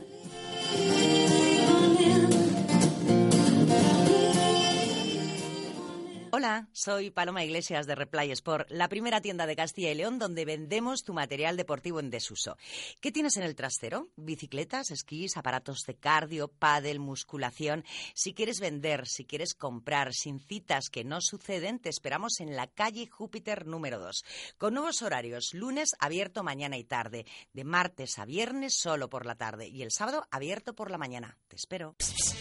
Hola, 6.36 6.68
soy 6.72 7.12
Paloma 7.12 7.44
Iglesias 7.44 7.86
de 7.86 7.94
Replay 7.94 8.32
Sport, 8.32 8.72
la 8.72 8.90
primera 8.90 9.22
tienda 9.22 9.46
de 9.46 9.56
Castilla 9.56 9.92
y 9.92 9.94
León 9.94 10.18
donde 10.18 10.46
vendemos 10.46 11.04
tu 11.04 11.14
material 11.14 11.58
deportivo 11.58 12.00
en 12.00 12.10
desuso. 12.10 12.58
¿Qué 13.02 13.12
tienes 13.12 13.38
en 13.38 13.44
el 13.44 13.56
trastero? 13.56 14.08
Bicicletas, 14.16 14.90
esquís, 14.90 15.38
aparatos 15.38 15.84
de 15.86 15.94
cardio, 15.94 16.48
pádel, 16.48 17.00
musculación. 17.00 17.86
Si 18.16 18.34
quieres 18.34 18.60
vender, 18.62 19.06
si 19.06 19.26
quieres 19.26 19.54
comprar, 19.54 20.12
sin 20.16 20.40
citas 20.40 20.90
que 20.90 21.04
no 21.04 21.22
suceden, 21.22 21.78
te 21.78 21.90
esperamos 21.90 22.40
en 22.40 22.56
la 22.56 22.66
calle 22.66 23.06
Júpiter 23.06 23.68
número 23.68 24.00
2. 24.00 24.26
Con 24.58 24.74
nuevos 24.74 25.04
horarios, 25.04 25.54
lunes 25.54 25.92
abierto 26.00 26.42
mañana 26.42 26.80
y 26.80 26.84
tarde, 26.84 27.28
de 27.54 27.64
martes 27.64 28.18
a 28.18 28.26
viernes 28.26 28.74
solo 28.76 29.08
por 29.08 29.28
la 29.28 29.36
tarde 29.36 29.68
y 29.68 29.84
el 29.84 29.92
sábado 29.92 30.26
abierto 30.32 30.74
por 30.74 30.90
la 30.90 30.98
mañana. 30.98 31.38
Te 31.48 31.58
espero. 31.58 31.96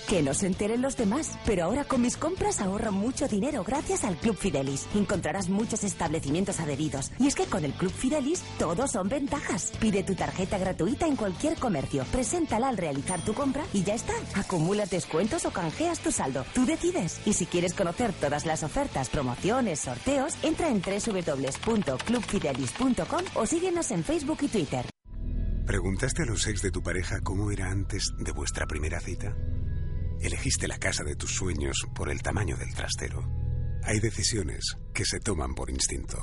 Que 0.09 0.23
no 0.23 0.33
se 0.33 0.47
enteren 0.47 0.81
los 0.81 0.97
demás, 0.97 1.39
pero 1.45 1.65
ahora 1.65 1.85
con 1.85 2.01
mis 2.01 2.17
compras 2.17 2.63
ahorro 2.63 2.91
mucho 2.91 3.29
dinero 3.29 3.63
gracias 3.63 3.82
al 4.05 4.17
Club 4.17 4.37
Fidelis. 4.37 4.87
Encontrarás 4.95 5.49
muchos 5.49 5.83
establecimientos 5.85 6.61
adheridos. 6.61 7.11
Y 7.19 7.27
es 7.27 7.35
que 7.35 7.47
con 7.47 7.65
el 7.65 7.73
Club 7.73 7.93
Fidelis 7.93 8.43
todos 8.59 8.93
son 8.93 9.09
ventajas. 9.09 9.73
Pide 9.81 10.05
tu 10.05 10.15
tarjeta 10.15 10.57
gratuita 10.57 11.07
en 11.07 11.17
cualquier 11.17 11.57
comercio, 11.57 12.05
preséntala 12.13 12.69
al 12.69 12.77
realizar 12.77 13.25
tu 13.25 13.35
compra 13.35 13.65
y 13.73 13.83
ya 13.83 13.95
está. 13.95 14.13
Acumulas 14.35 14.91
descuentos 14.91 15.45
o 15.47 15.51
canjeas 15.51 15.99
tu 16.01 16.13
saldo. 16.13 16.45
Tú 16.55 16.65
decides. 16.65 17.21
Y 17.27 17.33
si 17.33 17.47
quieres 17.47 17.75
conocer 17.75 18.13
todas 18.13 18.47
las 18.47 18.63
ofertas, 18.63 19.09
promociones, 19.09 19.81
sorteos, 19.81 20.35
entra 20.43 20.69
en 20.69 20.81
www.clubfidelis.com 20.81 23.25
o 23.35 23.47
síguenos 23.47 23.91
en 23.91 24.05
Facebook 24.05 24.39
y 24.43 24.49
Twitter. 24.49 24.87
¿Preguntaste 25.67 26.23
a 26.23 26.27
los 26.27 26.47
ex 26.47 26.63
de 26.63 26.71
tu 26.71 26.83
pareja 26.83 27.21
cómo 27.23 27.51
era 27.51 27.71
antes 27.71 28.13
de 28.19 28.33
vuestra 28.33 28.67
primera 28.67 29.01
cita? 29.01 29.35
Elegiste 30.21 30.69
la 30.69 30.79
casa 30.79 31.03
de 31.03 31.17
tus 31.17 31.35
sueños 31.35 31.87
por 31.95 32.11
el 32.11 32.23
tamaño 32.23 32.57
del 32.57 32.73
trastero. 32.75 33.42
Hay 33.85 33.99
decisiones 33.99 34.77
que 34.95 35.05
se 35.05 35.19
toman 35.19 35.55
por 35.55 35.69
instinto. 35.69 36.17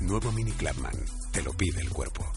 Nuevo 0.00 0.30
Mini 0.32 0.52
Clubman. 0.52 0.96
Te 1.32 1.42
lo 1.42 1.52
pide 1.54 1.80
el 1.80 1.88
cuerpo. 1.88 2.30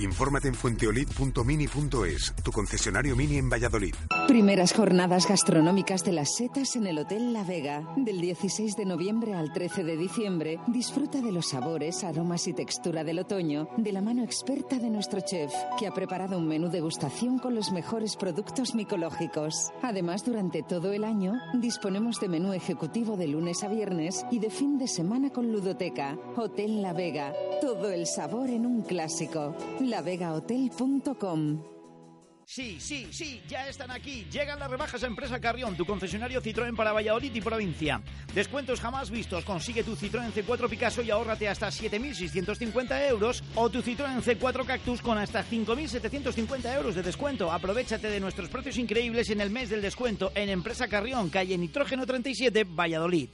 Infórmate 0.00 0.46
en 0.48 0.54
fuenteolid.mini.es, 0.54 2.34
tu 2.44 2.52
concesionario 2.52 3.16
mini 3.16 3.38
en 3.38 3.50
Valladolid. 3.50 3.94
Primeras 4.28 4.72
jornadas 4.72 5.26
gastronómicas 5.26 6.04
de 6.04 6.12
las 6.12 6.36
setas 6.36 6.76
en 6.76 6.86
el 6.86 6.98
Hotel 6.98 7.32
La 7.32 7.42
Vega. 7.42 7.82
Del 7.96 8.20
16 8.20 8.76
de 8.76 8.84
noviembre 8.84 9.34
al 9.34 9.52
13 9.52 9.82
de 9.82 9.96
diciembre, 9.96 10.60
disfruta 10.68 11.20
de 11.20 11.32
los 11.32 11.48
sabores, 11.48 12.04
aromas 12.04 12.46
y 12.46 12.52
textura 12.52 13.02
del 13.02 13.18
otoño 13.18 13.68
de 13.76 13.90
la 13.90 14.00
mano 14.00 14.22
experta 14.22 14.78
de 14.78 14.90
nuestro 14.90 15.20
chef, 15.20 15.52
que 15.78 15.86
ha 15.86 15.94
preparado 15.94 16.38
un 16.38 16.46
menú 16.46 16.68
degustación 16.68 17.38
con 17.38 17.54
los 17.54 17.72
mejores 17.72 18.16
productos 18.16 18.74
micológicos. 18.74 19.72
Además, 19.82 20.24
durante 20.24 20.62
todo 20.62 20.92
el 20.92 21.04
año, 21.04 21.32
disponemos 21.54 22.20
de 22.20 22.28
menú 22.28 22.52
ejecutivo 22.52 23.16
de 23.16 23.26
lunes 23.26 23.64
a 23.64 23.68
viernes 23.68 24.24
y 24.30 24.38
de 24.38 24.50
fin 24.50 24.78
de 24.78 24.86
semana 24.86 25.30
con 25.30 25.50
ludoteca. 25.50 26.16
Hotel 26.36 26.82
La 26.82 26.92
Vega. 26.92 27.32
Todo 27.60 27.90
el 27.90 28.06
sabor 28.06 28.50
en 28.50 28.66
un 28.66 28.82
clásico. 28.82 29.56
lavegahotel.com 29.88 31.78
Sí, 32.50 32.80
sí, 32.80 33.08
sí, 33.10 33.42
ya 33.46 33.68
están 33.68 33.90
aquí. 33.90 34.26
Llegan 34.32 34.58
las 34.58 34.70
rebajas 34.70 35.04
a 35.04 35.06
Empresa 35.06 35.38
Carrión, 35.38 35.76
tu 35.76 35.84
concesionario 35.84 36.40
Citroën 36.40 36.74
para 36.74 36.92
Valladolid 36.92 37.34
y 37.34 37.42
provincia. 37.42 38.00
Descuentos 38.34 38.80
jamás 38.80 39.10
vistos. 39.10 39.44
Consigue 39.44 39.84
tu 39.84 39.94
Citroën 39.94 40.32
C4 40.32 40.66
Picasso 40.66 41.02
y 41.02 41.10
ahórrate 41.10 41.46
hasta 41.46 41.68
7.650 41.68 43.06
euros 43.10 43.44
o 43.54 43.68
tu 43.68 43.82
Citroën 43.82 44.22
C4 44.22 44.64
Cactus 44.64 45.02
con 45.02 45.18
hasta 45.18 45.44
5.750 45.44 46.74
euros 46.74 46.94
de 46.94 47.02
descuento. 47.02 47.52
Aprovechate 47.52 48.08
de 48.08 48.18
nuestros 48.18 48.48
precios 48.48 48.78
increíbles 48.78 49.28
en 49.28 49.42
el 49.42 49.50
mes 49.50 49.68
del 49.68 49.82
descuento 49.82 50.32
en 50.34 50.48
Empresa 50.48 50.88
Carrión, 50.88 51.28
calle 51.28 51.58
Nitrógeno 51.58 52.06
37, 52.06 52.64
Valladolid. 52.64 53.28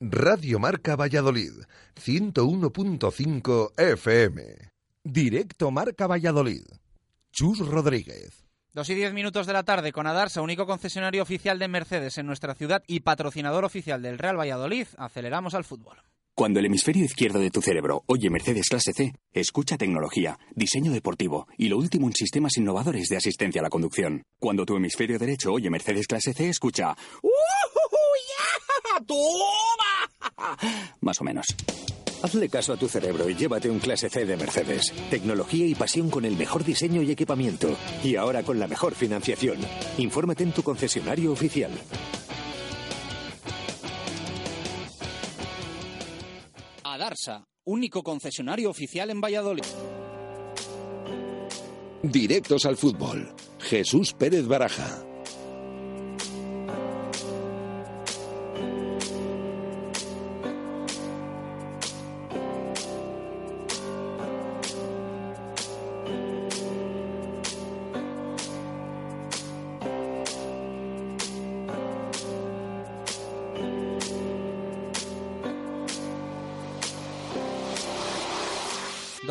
Radio 0.00 0.58
Marca 0.58 0.96
Valladolid, 0.96 1.52
101.5 1.96 3.72
FM. 3.76 4.77
Directo 5.04 5.70
Marca 5.70 6.06
Valladolid. 6.06 6.64
Chus 7.32 7.58
Rodríguez. 7.66 8.44
Dos 8.74 8.90
y 8.90 8.94
diez 8.94 9.12
minutos 9.12 9.46
de 9.46 9.52
la 9.52 9.62
tarde 9.62 9.92
con 9.92 10.06
Adarsa, 10.06 10.42
único 10.42 10.66
concesionario 10.66 11.22
oficial 11.22 11.58
de 11.58 11.68
Mercedes 11.68 12.18
en 12.18 12.26
nuestra 12.26 12.54
ciudad 12.54 12.82
y 12.86 13.00
patrocinador 13.00 13.64
oficial 13.64 14.02
del 14.02 14.18
Real 14.18 14.38
Valladolid. 14.38 14.86
Aceleramos 14.98 15.54
al 15.54 15.64
fútbol. 15.64 15.96
Cuando 16.34 16.60
el 16.60 16.66
hemisferio 16.66 17.04
izquierdo 17.04 17.40
de 17.40 17.50
tu 17.50 17.60
cerebro 17.60 18.04
oye 18.06 18.30
Mercedes 18.30 18.68
clase 18.68 18.92
C, 18.92 19.14
escucha 19.32 19.76
tecnología, 19.76 20.38
diseño 20.54 20.92
deportivo 20.92 21.48
y 21.56 21.68
lo 21.68 21.78
último 21.78 22.06
en 22.06 22.12
sistemas 22.12 22.56
innovadores 22.56 23.08
de 23.08 23.16
asistencia 23.16 23.60
a 23.60 23.64
la 23.64 23.70
conducción. 23.70 24.22
Cuando 24.38 24.64
tu 24.64 24.76
hemisferio 24.76 25.18
derecho 25.18 25.52
oye 25.52 25.70
Mercedes 25.70 26.06
clase 26.06 26.34
C, 26.34 26.48
escucha 26.48 26.96
¡Toma! 29.06 30.56
Más 31.00 31.20
o 31.20 31.24
menos. 31.24 31.46
Hazle 32.22 32.48
caso 32.48 32.72
a 32.72 32.76
tu 32.76 32.88
cerebro 32.88 33.28
y 33.28 33.34
llévate 33.34 33.70
un 33.70 33.78
clase 33.78 34.10
C 34.10 34.26
de 34.26 34.36
Mercedes. 34.36 34.92
Tecnología 35.08 35.66
y 35.66 35.74
pasión 35.74 36.10
con 36.10 36.24
el 36.24 36.36
mejor 36.36 36.64
diseño 36.64 37.02
y 37.02 37.10
equipamiento. 37.12 37.76
Y 38.02 38.16
ahora 38.16 38.42
con 38.42 38.58
la 38.58 38.66
mejor 38.66 38.94
financiación. 38.94 39.58
Infórmate 39.98 40.42
en 40.42 40.52
tu 40.52 40.62
concesionario 40.62 41.32
oficial. 41.32 41.70
Adarsa, 46.82 47.44
único 47.64 48.02
concesionario 48.02 48.70
oficial 48.70 49.10
en 49.10 49.20
Valladolid. 49.20 49.64
Directos 52.02 52.64
al 52.66 52.76
fútbol. 52.76 53.32
Jesús 53.60 54.12
Pérez 54.12 54.46
Baraja. 54.46 55.07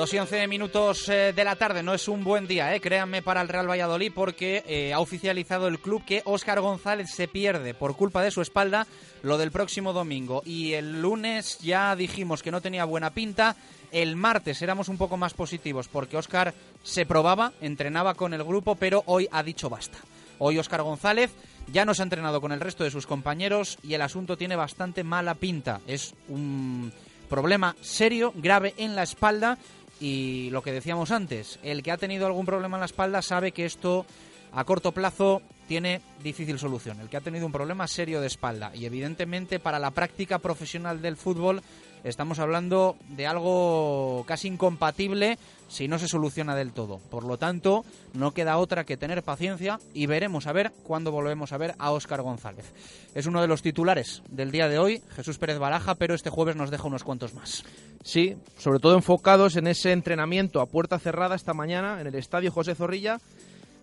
2 0.07 0.13
y 0.13 0.19
11 0.19 0.47
minutos 0.47 1.09
eh, 1.09 1.33
de 1.35 1.43
la 1.43 1.57
tarde, 1.57 1.83
no 1.83 1.93
es 1.93 2.07
un 2.07 2.23
buen 2.23 2.47
día, 2.47 2.73
eh, 2.73 2.79
créanme, 2.79 3.21
para 3.21 3.41
el 3.41 3.49
Real 3.49 3.69
Valladolid 3.69 4.13
porque 4.15 4.63
eh, 4.65 4.93
ha 4.93 5.01
oficializado 5.01 5.67
el 5.67 5.79
club 5.79 6.05
que 6.05 6.21
Óscar 6.23 6.61
González 6.61 7.09
se 7.13 7.27
pierde 7.27 7.73
por 7.73 7.97
culpa 7.97 8.21
de 8.21 8.31
su 8.31 8.41
espalda 8.41 8.87
lo 9.21 9.37
del 9.37 9.51
próximo 9.51 9.91
domingo. 9.91 10.43
Y 10.45 10.75
el 10.75 11.01
lunes 11.01 11.59
ya 11.59 11.93
dijimos 11.97 12.41
que 12.41 12.51
no 12.51 12.61
tenía 12.61 12.85
buena 12.85 13.09
pinta, 13.09 13.57
el 13.91 14.15
martes 14.15 14.61
éramos 14.61 14.87
un 14.87 14.97
poco 14.97 15.17
más 15.17 15.33
positivos 15.33 15.89
porque 15.89 16.15
Óscar 16.15 16.53
se 16.83 17.05
probaba, 17.05 17.51
entrenaba 17.59 18.13
con 18.13 18.33
el 18.33 18.45
grupo, 18.45 18.75
pero 18.75 19.03
hoy 19.07 19.27
ha 19.29 19.43
dicho 19.43 19.69
basta. 19.69 19.97
Hoy 20.39 20.57
Óscar 20.57 20.83
González 20.83 21.31
ya 21.69 21.83
no 21.83 21.93
se 21.93 22.01
ha 22.01 22.03
entrenado 22.03 22.39
con 22.39 22.53
el 22.53 22.61
resto 22.61 22.85
de 22.85 22.91
sus 22.91 23.07
compañeros 23.07 23.77
y 23.83 23.93
el 23.93 24.01
asunto 24.01 24.37
tiene 24.37 24.55
bastante 24.55 25.03
mala 25.03 25.33
pinta. 25.33 25.81
Es 25.85 26.13
un 26.29 26.93
problema 27.27 27.75
serio, 27.81 28.31
grave 28.35 28.73
en 28.77 28.95
la 28.95 29.03
espalda 29.03 29.57
y 29.99 30.49
lo 30.51 30.61
que 30.61 30.71
decíamos 30.71 31.11
antes, 31.11 31.59
el 31.63 31.83
que 31.83 31.91
ha 31.91 31.97
tenido 31.97 32.25
algún 32.25 32.45
problema 32.45 32.77
en 32.77 32.81
la 32.81 32.85
espalda 32.85 33.21
sabe 33.21 33.51
que 33.51 33.65
esto 33.65 34.05
a 34.51 34.63
corto 34.63 34.91
plazo 34.91 35.41
tiene 35.67 36.01
difícil 36.23 36.57
solución. 36.59 36.99
El 36.99 37.09
que 37.09 37.17
ha 37.17 37.21
tenido 37.21 37.45
un 37.45 37.51
problema 37.51 37.87
serio 37.87 38.21
de 38.21 38.27
espalda 38.27 38.71
y 38.73 38.85
evidentemente 38.85 39.59
para 39.59 39.79
la 39.79 39.91
práctica 39.91 40.39
profesional 40.39 41.01
del 41.01 41.17
fútbol 41.17 41.61
estamos 42.03 42.39
hablando 42.39 42.95
de 43.09 43.27
algo 43.27 44.23
casi 44.27 44.47
incompatible 44.47 45.37
si 45.67 45.87
no 45.87 45.99
se 45.99 46.07
soluciona 46.07 46.55
del 46.55 46.71
todo. 46.71 46.99
Por 47.09 47.23
lo 47.23 47.37
tanto, 47.37 47.83
no 48.13 48.31
queda 48.31 48.57
otra 48.57 48.85
que 48.85 48.97
tener 48.97 49.23
paciencia 49.23 49.79
y 49.93 50.05
veremos 50.05 50.47
a 50.47 50.53
ver 50.53 50.71
cuándo 50.83 51.11
volvemos 51.11 51.51
a 51.51 51.57
ver 51.57 51.75
a 51.77 51.91
Óscar 51.91 52.21
González. 52.21 52.65
Es 53.13 53.25
uno 53.25 53.41
de 53.41 53.47
los 53.47 53.61
titulares 53.61 54.23
del 54.29 54.51
día 54.51 54.69
de 54.69 54.79
hoy, 54.79 55.01
Jesús 55.15 55.37
Pérez 55.37 55.59
Baraja, 55.59 55.95
pero 55.95 56.15
este 56.15 56.29
jueves 56.29 56.55
nos 56.55 56.71
deja 56.71 56.87
unos 56.87 57.03
cuantos 57.03 57.33
más. 57.33 57.63
Sí, 58.03 58.37
sobre 58.57 58.79
todo 58.79 58.95
enfocados 58.95 59.55
en 59.55 59.67
ese 59.67 59.91
entrenamiento 59.91 60.61
a 60.61 60.67
puerta 60.67 60.99
cerrada 60.99 61.35
esta 61.35 61.53
mañana 61.53 61.99
en 61.99 62.07
el 62.07 62.15
Estadio 62.15 62.51
José 62.51 62.75
Zorrilla, 62.75 63.19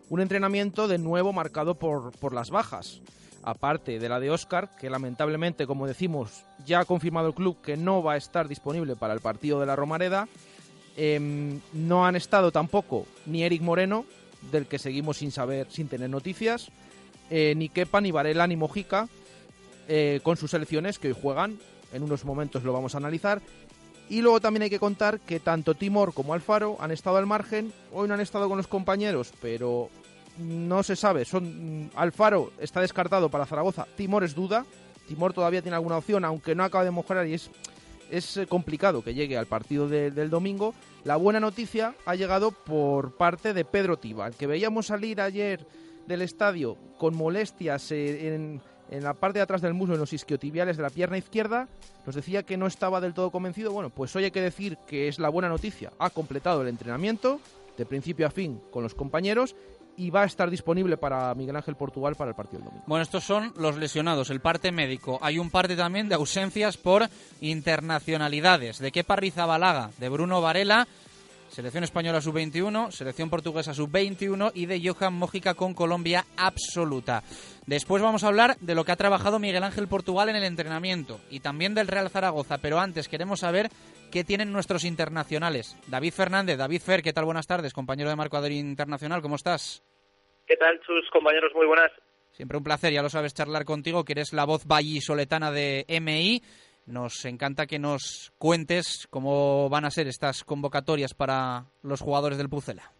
un 0.08 0.20
entrenamiento 0.20 0.88
de 0.88 0.98
nuevo 0.98 1.32
marcado 1.32 1.74
por, 1.74 2.12
por 2.12 2.32
las 2.32 2.50
bajas 2.50 3.00
aparte 3.44 3.98
de 3.98 4.08
la 4.08 4.20
de 4.20 4.30
Oscar, 4.30 4.70
que 4.80 4.90
lamentablemente, 4.90 5.66
como 5.66 5.86
decimos, 5.86 6.44
ya 6.64 6.80
ha 6.80 6.84
confirmado 6.84 7.28
el 7.28 7.34
club 7.34 7.60
que 7.62 7.76
no 7.76 8.02
va 8.02 8.14
a 8.14 8.16
estar 8.16 8.48
disponible 8.48 8.96
para 8.96 9.14
el 9.14 9.20
partido 9.20 9.60
de 9.60 9.66
la 9.66 9.76
Romareda. 9.76 10.28
Em, 10.96 11.60
no 11.72 12.06
han 12.06 12.16
estado 12.16 12.52
tampoco 12.52 13.06
ni 13.26 13.42
Eric 13.42 13.62
Moreno, 13.62 14.04
del 14.50 14.66
que 14.66 14.78
seguimos 14.78 15.18
sin 15.18 15.30
saber, 15.30 15.66
sin 15.70 15.88
tener 15.88 16.10
noticias, 16.10 16.70
eh, 17.30 17.54
ni 17.56 17.68
Kepa, 17.68 18.00
ni 18.00 18.12
Varela, 18.12 18.46
ni 18.46 18.56
Mojica, 18.56 19.08
eh, 19.88 20.20
con 20.22 20.36
sus 20.36 20.50
selecciones 20.50 20.98
que 20.98 21.08
hoy 21.08 21.16
juegan. 21.20 21.58
En 21.92 22.02
unos 22.02 22.24
momentos 22.24 22.64
lo 22.64 22.72
vamos 22.72 22.94
a 22.94 22.98
analizar. 22.98 23.40
Y 24.08 24.20
luego 24.20 24.40
también 24.40 24.64
hay 24.64 24.70
que 24.70 24.78
contar 24.78 25.20
que 25.20 25.40
tanto 25.40 25.74
Timor 25.74 26.12
como 26.12 26.34
Alfaro 26.34 26.76
han 26.80 26.90
estado 26.90 27.16
al 27.16 27.26
margen. 27.26 27.72
Hoy 27.92 28.06
no 28.06 28.14
han 28.14 28.20
estado 28.20 28.48
con 28.48 28.58
los 28.58 28.66
compañeros, 28.66 29.32
pero 29.40 29.88
no 30.38 30.82
se 30.82 30.96
sabe. 30.96 31.24
Son 31.24 31.90
Alfaro 31.94 32.52
está 32.58 32.80
descartado 32.80 33.28
para 33.28 33.46
Zaragoza. 33.46 33.86
Timor 33.96 34.24
es 34.24 34.34
duda. 34.34 34.64
Timor 35.06 35.32
todavía 35.32 35.62
tiene 35.62 35.76
alguna 35.76 35.98
opción, 35.98 36.24
aunque 36.24 36.54
no 36.54 36.64
acaba 36.64 36.84
de 36.84 36.90
mejorar 36.90 37.26
y 37.26 37.34
es, 37.34 37.50
es 38.10 38.38
eh, 38.38 38.46
complicado 38.46 39.02
que 39.02 39.14
llegue 39.14 39.36
al 39.36 39.46
partido 39.46 39.88
del 39.88 40.30
domingo. 40.30 40.74
La 41.04 41.16
buena 41.16 41.40
noticia 41.40 41.94
ha 42.06 42.14
llegado 42.14 42.52
por 42.52 43.16
parte 43.16 43.52
de 43.52 43.64
Pedro 43.64 43.98
Tiba, 43.98 44.30
que 44.30 44.46
veíamos 44.46 44.86
salir 44.86 45.20
ayer 45.20 45.66
del 46.06 46.22
estadio 46.22 46.76
con 46.98 47.14
molestias 47.14 47.92
eh, 47.92 48.34
en, 48.34 48.62
en 48.90 49.04
la 49.04 49.14
parte 49.14 49.38
de 49.38 49.42
atrás 49.42 49.60
del 49.60 49.74
muslo, 49.74 49.94
en 49.94 50.00
los 50.00 50.12
isquiotibiales 50.12 50.76
de 50.76 50.82
la 50.82 50.90
pierna 50.90 51.18
izquierda, 51.18 51.68
nos 52.06 52.14
decía 52.14 52.42
que 52.42 52.56
no 52.56 52.66
estaba 52.66 53.00
del 53.00 53.14
todo 53.14 53.30
convencido. 53.30 53.72
Bueno, 53.72 53.90
pues 53.90 54.14
hoy 54.16 54.24
hay 54.24 54.30
que 54.30 54.40
decir 54.40 54.78
que 54.86 55.08
es 55.08 55.18
la 55.18 55.28
buena 55.28 55.48
noticia. 55.48 55.92
Ha 55.98 56.10
completado 56.10 56.62
el 56.62 56.68
entrenamiento 56.68 57.40
de 57.76 57.86
principio 57.86 58.26
a 58.26 58.30
fin 58.30 58.60
con 58.70 58.82
los 58.82 58.94
compañeros 58.94 59.56
y 59.96 60.10
va 60.10 60.22
a 60.22 60.26
estar 60.26 60.50
disponible 60.50 60.96
para 60.96 61.34
Miguel 61.34 61.56
Ángel 61.56 61.76
Portugal 61.76 62.14
para 62.16 62.30
el 62.30 62.36
partido 62.36 62.58
del 62.58 62.66
domingo. 62.66 62.84
Bueno, 62.86 63.02
estos 63.02 63.24
son 63.24 63.52
los 63.56 63.76
lesionados, 63.76 64.30
el 64.30 64.40
parte 64.40 64.72
médico. 64.72 65.18
Hay 65.22 65.38
un 65.38 65.50
parte 65.50 65.76
también 65.76 66.08
de 66.08 66.14
ausencias 66.14 66.76
por 66.76 67.08
internacionalidades. 67.40 68.78
De 68.78 68.92
Kepa 68.92 69.16
Rizabalaga, 69.16 69.90
de 69.98 70.08
Bruno 70.08 70.40
Varela, 70.40 70.86
selección 71.54 71.84
española 71.84 72.20
sub-21, 72.20 72.90
selección 72.90 73.30
portuguesa 73.30 73.74
sub-21 73.74 74.50
y 74.54 74.66
de 74.66 74.82
Johan 74.84 75.14
Mójica 75.14 75.54
con 75.54 75.72
Colombia 75.72 76.26
absoluta. 76.36 77.22
Después 77.66 78.02
vamos 78.02 78.24
a 78.24 78.28
hablar 78.28 78.56
de 78.60 78.74
lo 78.74 78.84
que 78.84 78.92
ha 78.92 78.96
trabajado 78.96 79.38
Miguel 79.38 79.62
Ángel 79.62 79.86
Portugal 79.86 80.28
en 80.28 80.36
el 80.36 80.44
entrenamiento 80.44 81.20
y 81.30 81.40
también 81.40 81.74
del 81.74 81.86
Real 81.86 82.10
Zaragoza, 82.10 82.58
pero 82.58 82.80
antes 82.80 83.08
queremos 83.08 83.40
saber 83.40 83.70
qué 84.14 84.22
tienen 84.22 84.52
nuestros 84.52 84.84
internacionales. 84.84 85.76
David 85.88 86.12
Fernández, 86.12 86.56
David 86.56 86.80
Fer, 86.80 87.02
¿qué 87.02 87.12
tal? 87.12 87.24
Buenas 87.24 87.48
tardes, 87.48 87.72
compañero 87.72 88.08
de 88.08 88.14
Marco 88.14 88.36
Adri 88.36 88.60
Internacional, 88.60 89.20
¿cómo 89.20 89.34
estás? 89.34 89.82
¿Qué 90.46 90.54
tal, 90.56 90.80
sus 90.86 91.10
compañeros? 91.10 91.50
Muy 91.52 91.66
buenas. 91.66 91.90
Siempre 92.30 92.56
un 92.56 92.62
placer, 92.62 92.92
ya 92.92 93.02
lo 93.02 93.10
sabes, 93.10 93.34
charlar 93.34 93.64
contigo, 93.64 94.04
que 94.04 94.12
eres 94.12 94.32
la 94.32 94.44
voz 94.44 94.66
vallisoletana 94.66 95.50
de 95.50 95.84
MI. 96.00 96.44
Nos 96.86 97.24
encanta 97.24 97.66
que 97.66 97.80
nos 97.80 98.32
cuentes 98.38 99.08
cómo 99.10 99.68
van 99.68 99.84
a 99.84 99.90
ser 99.90 100.06
estas 100.06 100.44
convocatorias 100.44 101.12
para 101.12 101.64
los 101.82 102.00
jugadores 102.00 102.38
del 102.38 102.48
Pucela. 102.48 102.92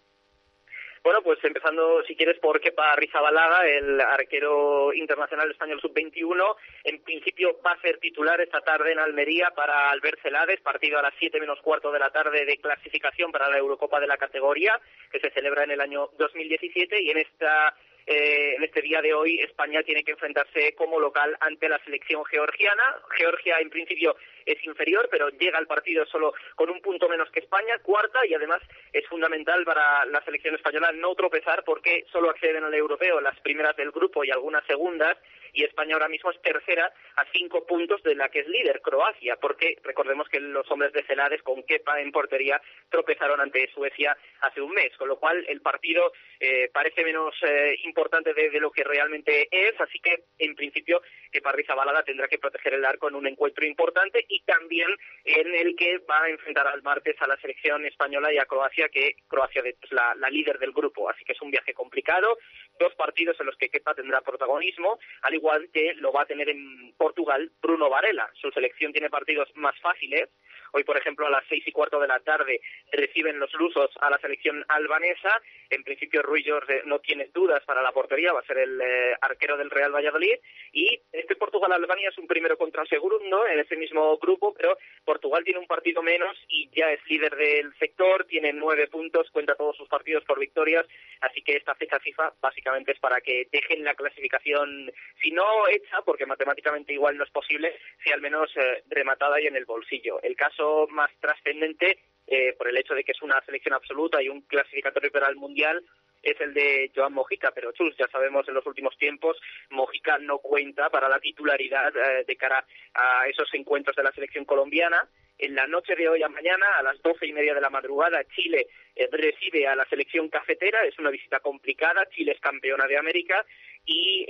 Bueno, 1.05 1.21
pues 1.21 1.39
empezando, 1.45 2.03
si 2.05 2.17
quieres, 2.17 2.39
por 2.39 2.59
Kepa 2.63 2.97
Rizabalaga, 2.97 3.69
el 3.69 4.01
arquero 4.01 4.91
internacional 4.95 5.51
español 5.51 5.79
sub-21. 5.79 6.57
En 6.83 7.03
principio 7.03 7.61
va 7.61 7.73
a 7.73 7.81
ser 7.83 7.99
titular 7.99 8.41
esta 8.41 8.63
tarde 8.63 8.93
en 8.93 8.99
Almería 8.99 9.51
para 9.55 9.91
Albert 9.91 10.23
Celades, 10.23 10.63
partido 10.63 10.99
a 10.99 11.03
las 11.03 11.13
7 11.19 11.39
menos 11.41 11.61
cuarto 11.61 11.93
de 11.93 11.99
la 11.99 12.09
tarde 12.09 12.47
de 12.47 12.57
clasificación 12.57 13.31
para 13.31 13.51
la 13.51 13.59
Eurocopa 13.59 14.01
de 14.01 14.07
la 14.07 14.17
categoría, 14.17 14.81
que 15.13 15.21
se 15.21 15.31
celebra 15.33 15.65
en 15.65 15.73
el 15.73 15.83
año 15.83 16.09
2017. 16.17 17.03
Y 17.03 17.11
en 17.11 17.19
esta 17.19 17.77
eh, 18.07 18.55
en 18.57 18.65
este 18.65 18.81
día 18.81 19.03
de 19.03 19.13
hoy 19.13 19.41
España 19.41 19.83
tiene 19.83 20.05
que 20.05 20.13
enfrentarse 20.13 20.75
como 20.75 20.99
local 20.99 21.37
ante 21.41 21.69
la 21.69 21.79
selección 21.85 22.25
georgiana. 22.25 22.97
Georgia 23.11 23.59
en 23.61 23.69
principio 23.69 24.17
es 24.47 24.65
inferior, 24.65 25.09
pero 25.11 25.29
llega 25.31 25.59
al 25.59 25.67
partido 25.67 26.07
solo 26.07 26.35
con 26.55 26.71
un 26.71 26.81
punto 26.81 27.09
menos 27.09 27.31
que 27.31 27.41
España, 27.41 27.79
cuarta, 27.83 28.27
y 28.27 28.35
además 28.35 28.61
es 28.93 29.07
fundamental 29.07 29.65
para 29.65 30.05
la 30.07 30.23
selección 30.25 30.55
española 30.55 30.93
no 30.93 31.15
tropezar 31.15 31.65
porque 31.65 32.07
solo 32.13 32.31
acceden 32.31 32.65
al 32.65 32.75
europeo 32.75 33.21
las 33.21 33.39
primeras 33.41 33.77
del 33.77 33.91
grupo 33.91 34.25
y 34.25 34.31
algunas 34.31 34.65
segundas, 34.67 35.17
y 35.55 35.63
España 35.63 35.95
ahora 35.95 36.09
mismo 36.09 36.31
es 36.31 36.43
tercera 36.43 36.93
a 37.17 37.25
cinco 37.33 37.65
puntos 37.65 38.03
de 38.03 38.15
la 38.17 38.29
que 38.29 38.41
es 38.41 38.49
líder, 38.49 38.81
Croacia, 38.83 39.37
porque 39.37 39.79
recordemos 39.85 40.29
que 40.29 40.41
los 40.41 40.69
hombres 40.71 40.93
de 40.93 41.05
Celades 41.05 41.43
con 41.43 41.63
Kepa 41.63 42.01
en 42.01 42.11
portería 42.11 42.61
tropezaron 42.91 43.41
ante 43.41 43.71
Suecia 43.73 44.17
hace 44.41 44.61
un 44.61 44.73
mes, 44.73 44.97
con 44.97 45.09
lo 45.09 45.19
cual 45.19 45.45
el 45.49 45.61
partido 45.61 46.13
eh, 46.41 46.69
parece 46.73 47.05
menos 47.05 47.35
eh, 47.43 47.77
importante 47.85 48.35
de, 48.35 48.51
lo 48.61 48.71
que 48.71 48.85
realmente 48.85 49.49
es, 49.51 49.81
así 49.81 50.01
que 50.01 50.25
en 50.39 50.55
principio 50.55 51.03
Kepa 51.35 51.51
Rizabalaga 51.51 52.05
tendrá 52.05 52.29
que 52.29 52.39
proteger 52.39 52.75
el 52.75 52.85
arco 52.85 53.09
en 53.09 53.17
un 53.17 53.27
encuentro 53.27 53.67
importante 53.67 54.25
y 54.29 54.45
también 54.45 54.89
en 55.25 55.53
el 55.53 55.75
que 55.75 55.99
va 56.09 56.23
a 56.23 56.29
enfrentar 56.31 56.69
al 56.69 56.83
martes 56.83 57.17
a 57.21 57.27
la 57.27 57.37
selección 57.39 57.85
española 57.87 58.33
y 58.33 58.39
a 58.39 58.47
Croacia, 58.47 58.89
que 58.89 59.17
Croacia 59.27 59.63
es 59.65 59.91
la, 59.91 60.15
la 60.15 60.31
líder 60.31 60.61
del 60.61 60.71
grupo, 60.71 61.11
así 61.11 61.25
que 61.25 61.33
es 61.33 61.43
un 61.43 61.51
viaje 61.51 61.75
complicado, 61.75 62.39
dos 62.79 62.95
partidos 62.95 63.39
en 63.41 63.47
los 63.47 63.57
que 63.57 63.69
Kepa 63.69 63.95
tendrá 63.95 64.21
protagonismo, 64.21 65.01
al 65.23 65.35
igual 65.35 65.69
que 65.73 65.95
lo 65.95 66.13
va 66.13 66.23
a 66.23 66.27
tener 66.27 66.49
en 66.49 66.95
Portugal 66.97 67.51
Bruno 67.61 67.91
Varela. 67.91 68.31
Su 68.35 68.53
selección 68.53 68.93
tiene 68.93 69.11
partidos 69.11 69.49
más 69.57 69.75
fáciles. 69.81 70.31
Hoy, 70.77 70.83
por 70.83 70.97
ejemplo, 70.97 71.25
a 71.25 71.31
las 71.31 71.45
seis 71.49 71.63
y 71.69 71.71
cuarto 71.71 72.01
de 72.01 72.09
la 72.09 72.19
tarde 72.19 72.61
reciben 72.91 73.39
los 73.39 73.53
lusos 73.55 73.93
a 74.01 74.11
la 74.11 74.19
selección 74.19 74.65
albanesa. 74.67 75.41
En 75.71 75.85
principio, 75.85 76.21
Ruiz 76.21 76.45
no 76.85 76.99
tiene 76.99 77.31
dudas 77.33 77.63
para 77.65 77.81
la 77.81 77.93
portería, 77.93 78.33
va 78.33 78.41
a 78.41 78.47
ser 78.47 78.59
el 78.59 78.81
eh, 78.81 79.17
arquero 79.21 79.57
del 79.57 79.71
Real 79.71 79.95
Valladolid. 79.95 80.35
Y 80.73 81.01
este 81.13 81.37
Portugal-Albania 81.37 82.09
es 82.09 82.19
un 82.19 82.27
primero 82.27 82.59
contra 82.59 82.85
segundo 82.87 83.47
en 83.47 83.61
ese 83.61 83.77
mismo 83.77 84.19
grupo, 84.19 84.53
pero 84.53 84.77
Portugal 85.05 85.45
tiene 85.45 85.61
un 85.61 85.69
partido 85.69 86.03
menos 86.03 86.37
y 86.49 86.69
ya 86.75 86.91
es 86.91 86.99
líder 87.07 87.37
del 87.37 87.73
sector, 87.79 88.25
tiene 88.25 88.53
nueve 88.53 88.89
puntos, 88.89 89.31
cuenta 89.31 89.55
todos 89.55 89.77
sus 89.77 89.89
partidos 89.89 90.25
por 90.25 90.41
victorias. 90.41 90.85
Así 91.21 91.41
que 91.43 91.57
esta 91.57 91.77
fecha 91.77 92.01
FIFA 92.01 92.33
básicamente 92.41 92.91
es 92.91 92.99
para 92.99 93.21
que 93.21 93.47
dejen 93.53 93.85
la 93.85 93.95
clasificación, 93.95 94.91
si 95.23 95.31
no 95.31 95.69
hecha, 95.69 96.03
porque 96.05 96.27
matemáticamente 96.27 96.93
igual 96.93 97.17
no 97.17 97.23
es 97.23 97.31
posible, 97.31 97.79
si 98.03 98.11
al 98.11 98.21
menos 98.21 98.51
eh, 98.57 98.83
rematada 98.89 99.41
y 99.41 99.47
en 99.47 99.55
el 99.55 99.67
bolsillo. 99.67 100.21
El 100.21 100.35
caso 100.35 100.64
más 100.89 101.11
trascendente, 101.21 101.99
eh, 102.27 102.55
por 102.57 102.69
el 102.69 102.77
hecho 102.77 102.95
de 102.95 103.05
que 103.05 103.13
es 103.13 103.23
una 103.23 103.41
selección 103.45 103.75
absoluta 103.75 104.23
y 104.23 104.29
un 104.29 104.43
clasificatorio 104.43 105.11
para 105.11 105.29
el 105.29 105.37
Mundial, 105.37 105.85
es 106.23 106.41
el 106.41 106.55
de 106.55 106.91
Joan 106.95 107.13
Mojica, 107.13 107.51
pero 107.55 107.73
Chus, 107.73 107.95
ya 107.99 108.09
sabemos 108.09 108.49
en 108.49 108.55
los 108.55 108.67
últimos 108.67 108.97
tiempos, 108.97 109.37
Mojica 109.69 110.17
no 110.19 110.39
cuenta 110.39 110.89
para 110.89 111.07
la 111.07 111.21
titularidad 111.21 111.95
eh, 111.95 112.25
de 112.27 112.37
cara 112.37 112.65
a 112.95 113.29
esos 113.29 113.53
encuentros 113.53 113.95
de 113.95 114.05
la 114.05 114.13
selección 114.13 114.47
colombiana. 114.47 115.07
En 115.37 115.55
la 115.55 115.67
noche 115.67 115.95
de 115.97 116.09
hoy 116.09 116.23
a 116.23 116.29
mañana, 116.29 116.65
a 116.79 116.83
las 116.83 117.03
doce 117.03 117.27
y 117.27 117.33
media 117.33 117.55
de 117.55 117.61
la 117.61 117.69
madrugada, 117.69 118.25
Chile 118.35 118.69
eh, 118.97 119.09
recibe 119.13 119.67
a 119.67 119.77
la 119.77 119.85
selección 119.85 120.31
cafetera. 120.31 120.83
Es 120.87 120.99
una 120.99 121.11
visita 121.11 121.41
complicada. 121.41 122.09
Chile 122.09 122.33
es 122.33 122.41
campeona 122.41 122.87
de 122.87 122.97
América 122.97 123.45
y 123.85 124.25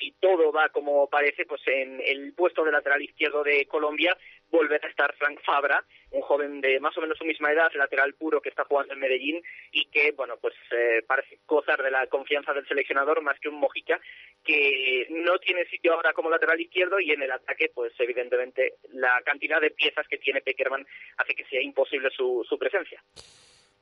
si 0.00 0.10
todo 0.18 0.50
va 0.50 0.70
como 0.70 1.08
parece, 1.08 1.44
pues 1.46 1.60
en 1.68 2.00
el 2.04 2.34
puesto 2.34 2.64
de 2.64 2.72
lateral 2.72 3.00
izquierdo 3.00 3.44
de 3.44 3.64
Colombia 3.66 4.16
volver 4.52 4.84
a 4.84 4.88
estar 4.88 5.12
Frank 5.16 5.40
Fabra, 5.44 5.82
un 6.10 6.20
joven 6.20 6.60
de 6.60 6.78
más 6.78 6.96
o 6.96 7.00
menos 7.00 7.18
su 7.18 7.24
misma 7.24 7.50
edad, 7.50 7.72
lateral 7.74 8.14
puro 8.14 8.40
que 8.40 8.50
está 8.50 8.64
jugando 8.64 8.92
en 8.92 9.00
Medellín 9.00 9.42
y 9.72 9.86
que, 9.86 10.12
bueno, 10.12 10.34
pues 10.40 10.54
eh, 10.70 11.02
parece 11.06 11.38
gozar 11.46 11.82
de 11.82 11.90
la 11.90 12.06
confianza 12.06 12.52
del 12.52 12.68
seleccionador 12.68 13.22
más 13.22 13.40
que 13.40 13.48
un 13.48 13.58
Mojica 13.58 13.98
que 14.44 15.06
no 15.10 15.38
tiene 15.38 15.64
sitio 15.66 15.94
ahora 15.94 16.12
como 16.12 16.30
lateral 16.30 16.60
izquierdo 16.60 17.00
y 17.00 17.10
en 17.10 17.22
el 17.22 17.32
ataque, 17.32 17.70
pues 17.74 17.92
evidentemente 17.98 18.74
la 18.92 19.22
cantidad 19.24 19.60
de 19.60 19.70
piezas 19.70 20.06
que 20.08 20.18
tiene 20.18 20.42
Peckerman 20.42 20.86
hace 21.16 21.34
que 21.34 21.46
sea 21.46 21.62
imposible 21.62 22.10
su, 22.14 22.44
su 22.48 22.58
presencia. 22.58 23.02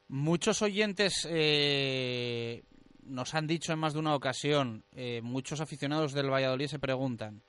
Muchos 0.08 0.62
oyentes 0.62 1.28
eh, 1.30 2.62
nos 3.04 3.34
han 3.34 3.46
dicho 3.46 3.72
en 3.72 3.78
más 3.78 3.94
de 3.94 4.00
una 4.00 4.14
ocasión, 4.14 4.84
eh, 4.94 5.20
muchos 5.22 5.60
aficionados 5.60 6.12
del 6.12 6.30
Valladolid 6.30 6.66
se 6.66 6.78
preguntan, 6.78 7.42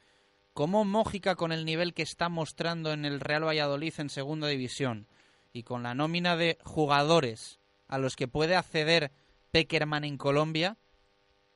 ¿Cómo 0.53 0.83
Mójica, 0.83 1.35
con 1.35 1.53
el 1.53 1.63
nivel 1.63 1.93
que 1.93 2.03
está 2.03 2.27
mostrando 2.27 2.91
en 2.91 3.05
el 3.05 3.21
Real 3.21 3.45
Valladolid 3.45 3.93
en 3.97 4.09
segunda 4.09 4.47
división 4.47 5.07
y 5.53 5.63
con 5.63 5.83
la 5.83 5.95
nómina 5.95 6.35
de 6.35 6.57
jugadores 6.63 7.59
a 7.87 7.97
los 7.97 8.17
que 8.17 8.27
puede 8.27 8.55
acceder 8.55 9.11
Peckerman 9.51 10.03
en 10.03 10.17
Colombia, 10.17 10.77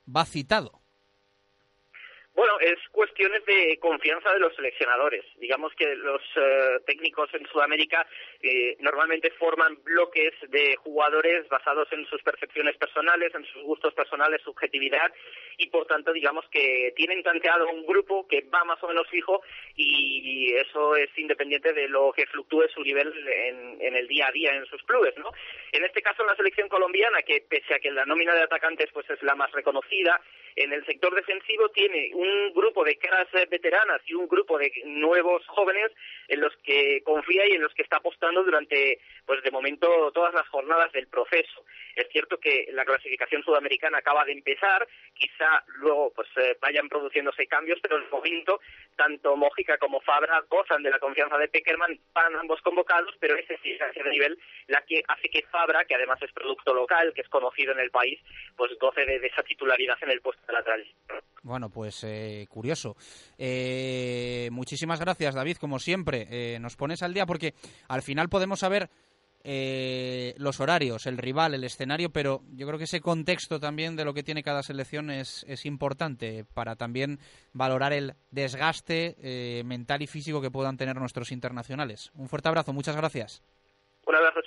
va 0.07 0.25
citado? 0.25 0.81
Bueno, 2.35 2.59
es 2.59 2.77
cuestiones 2.91 3.45
de 3.45 3.77
confianza 3.79 4.29
de 4.33 4.39
los 4.39 4.53
seleccionadores. 4.55 5.23
Digamos 5.37 5.73
que 5.75 5.95
los 5.95 6.21
eh, 6.35 6.79
técnicos 6.85 7.33
en 7.33 7.47
Sudamérica 7.47 8.05
eh, 8.41 8.75
normalmente 8.81 9.31
forman 9.31 9.81
bloques 9.83 10.33
de 10.49 10.75
jugadores 10.75 11.47
basados 11.47 11.87
en 11.93 12.05
sus 12.07 12.21
percepciones 12.23 12.75
personales, 12.75 13.33
en 13.33 13.45
sus 13.45 13.63
gustos 13.63 13.93
personales, 13.93 14.41
subjetividad, 14.41 15.13
y 15.57 15.67
por 15.69 15.85
tanto, 15.85 16.11
digamos 16.11 16.45
que 16.51 16.91
tienen 16.97 17.23
tanteado 17.23 17.69
un 17.69 17.85
grupo 17.85 18.27
que 18.27 18.41
va 18.53 18.65
más 18.65 18.83
o 18.83 18.89
menos 18.89 19.07
fijo 19.07 19.41
y 19.77 20.53
eso 20.55 20.97
es 20.97 21.09
independiente 21.17 21.71
de 21.71 21.87
lo 21.87 22.11
que 22.11 22.25
fluctúe 22.27 22.67
su 22.73 22.81
nivel 22.81 23.13
en, 23.79 23.95
el 23.95 24.07
día 24.09 24.27
a 24.27 24.31
día 24.31 24.53
en 24.53 24.65
sus 24.65 24.83
clubes, 24.83 25.17
¿no? 25.17 25.31
En 25.71 25.85
este 25.85 26.01
caso, 26.01 26.25
la 26.25 26.35
selección 26.35 26.67
colombiana, 26.67 27.21
que 27.21 27.45
pese 27.47 27.75
a 27.75 27.79
que 27.79 27.91
la 27.91 28.05
nómina 28.05 28.35
de 28.35 28.43
atacantes 28.43 28.89
pues 28.91 29.09
es 29.09 29.21
la 29.23 29.35
más 29.35 29.51
reconocida, 29.53 30.19
en 30.55 30.71
el 30.71 30.85
sector 30.85 31.13
defensivo 31.13 31.69
tiene 31.69 32.11
un 32.13 32.24
grupo 32.53 32.83
de 32.83 32.97
caras 32.97 33.27
eh, 33.33 33.47
veteranas 33.49 34.01
y 34.05 34.13
un 34.13 34.27
grupo 34.27 34.57
de 34.57 34.71
nuevos 34.85 35.45
jóvenes 35.47 35.91
en 36.27 36.41
los 36.41 36.55
que 36.63 37.01
confía 37.03 37.47
y 37.47 37.53
en 37.53 37.61
los 37.61 37.73
que 37.73 37.83
está 37.83 37.97
apostando 37.97 38.43
durante, 38.43 38.99
pues 39.25 39.43
de 39.43 39.51
momento, 39.51 40.11
todas 40.13 40.33
las 40.33 40.47
jornadas 40.49 40.91
del 40.91 41.07
proceso. 41.07 41.65
Es 41.95 42.07
cierto 42.09 42.37
que 42.37 42.67
la 42.71 42.85
clasificación 42.85 43.43
sudamericana 43.43 43.99
acaba 43.99 44.25
de 44.25 44.33
empezar, 44.33 44.87
quizá 45.13 45.63
luego 45.79 46.11
pues 46.15 46.27
eh, 46.37 46.57
vayan 46.59 46.89
produciéndose 46.89 47.47
cambios, 47.47 47.79
pero 47.81 47.97
el 47.97 48.09
momento 48.09 48.59
tanto 48.95 49.35
Mójica 49.35 49.77
como 49.77 50.01
Fabra 50.01 50.41
gozan 50.49 50.83
de 50.83 50.89
la 50.89 50.99
confianza 50.99 51.37
de 51.37 51.47
Peckerman, 51.47 51.99
van 52.13 52.35
ambos 52.35 52.61
convocados, 52.61 53.13
pero 53.19 53.35
ese 53.35 53.57
sí 53.61 53.71
es 53.71 54.03
de 54.03 54.09
nivel 54.09 54.37
la 54.67 54.81
que 54.81 55.03
hace 55.07 55.29
que 55.29 55.43
Fabra, 55.43 55.85
que 55.85 55.95
además 55.95 56.21
es 56.21 56.31
producto 56.31 56.73
local, 56.73 57.13
que 57.13 57.21
es 57.21 57.29
conocido 57.29 57.73
en 57.73 57.79
el 57.79 57.91
país, 57.91 58.19
pues 58.55 58.77
goce 58.79 59.05
de, 59.05 59.15
esa 59.25 59.43
titularidad 59.43 59.97
en 60.01 60.11
el 60.11 60.21
puesto 60.21 60.45
de 60.47 60.53
lateral. 60.53 60.87
Bueno, 61.45 61.69
pues 61.69 62.03
eh, 62.03 62.47
curioso. 62.49 62.95
Eh, 63.37 64.49
muchísimas 64.51 64.99
gracias, 64.99 65.35
David, 65.35 65.57
como 65.57 65.77
siempre. 65.77 66.27
Eh, 66.31 66.59
nos 66.59 66.75
pones 66.75 67.03
al 67.03 67.13
día 67.13 67.27
porque 67.27 67.53
al 67.87 68.01
final 68.01 68.29
podemos 68.29 68.59
saber 68.59 68.89
los 69.47 70.59
horarios, 70.59 71.05
el 71.05 71.19
rival, 71.19 71.53
el 71.53 71.63
escenario, 71.63 72.09
pero 72.09 72.41
yo 72.53 72.65
creo 72.65 72.79
que 72.79 72.85
ese 72.85 72.99
contexto 72.99 73.59
también 73.59 73.95
de 73.95 74.03
lo 74.03 74.11
que 74.11 74.23
tiene 74.23 74.41
cada 74.41 74.63
selección 74.63 75.11
es, 75.11 75.45
es 75.47 75.67
importante 75.67 76.45
para 76.55 76.75
también 76.75 77.19
valorar 77.53 77.93
el 77.93 78.15
desgaste 78.31 79.61
mental 79.63 80.01
y 80.01 80.07
físico 80.07 80.41
que 80.41 80.49
puedan 80.49 80.77
tener 80.77 80.95
nuestros 80.95 81.31
internacionales. 81.31 82.09
Un 82.15 82.27
fuerte 82.27 82.49
abrazo, 82.49 82.73
muchas 82.73 82.95
gracias. 82.95 83.43
Un 84.07 84.15
abrazo. 84.15 84.39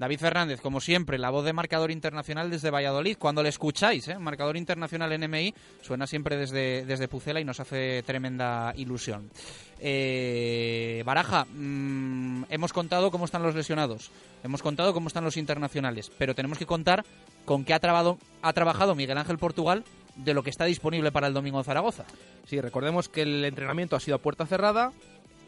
David 0.00 0.18
Fernández, 0.18 0.62
como 0.62 0.80
siempre, 0.80 1.18
la 1.18 1.28
voz 1.28 1.44
de 1.44 1.52
Marcador 1.52 1.90
Internacional 1.90 2.48
desde 2.48 2.70
Valladolid. 2.70 3.18
Cuando 3.18 3.42
le 3.42 3.50
escucháis, 3.50 4.08
¿eh? 4.08 4.18
Marcador 4.18 4.56
Internacional 4.56 5.12
NMI, 5.20 5.52
suena 5.82 6.06
siempre 6.06 6.38
desde, 6.38 6.86
desde 6.86 7.06
Pucela 7.06 7.38
y 7.38 7.44
nos 7.44 7.60
hace 7.60 8.02
tremenda 8.06 8.72
ilusión. 8.78 9.30
Eh, 9.78 11.02
Baraja, 11.04 11.44
mm, 11.44 12.44
hemos 12.48 12.72
contado 12.72 13.10
cómo 13.10 13.26
están 13.26 13.42
los 13.42 13.54
lesionados, 13.54 14.10
hemos 14.42 14.62
contado 14.62 14.94
cómo 14.94 15.08
están 15.08 15.24
los 15.24 15.36
internacionales, 15.36 16.10
pero 16.16 16.34
tenemos 16.34 16.56
que 16.56 16.64
contar 16.64 17.04
con 17.44 17.66
qué 17.66 17.74
ha, 17.74 17.78
trabado, 17.78 18.16
ha 18.40 18.54
trabajado 18.54 18.94
Miguel 18.94 19.18
Ángel 19.18 19.36
Portugal 19.36 19.84
de 20.16 20.32
lo 20.32 20.42
que 20.42 20.48
está 20.48 20.64
disponible 20.64 21.12
para 21.12 21.26
el 21.26 21.34
domingo 21.34 21.58
en 21.58 21.64
Zaragoza. 21.64 22.06
Sí, 22.46 22.58
recordemos 22.58 23.10
que 23.10 23.20
el 23.20 23.44
entrenamiento 23.44 23.96
ha 23.96 24.00
sido 24.00 24.16
a 24.16 24.22
puerta 24.22 24.46
cerrada. 24.46 24.92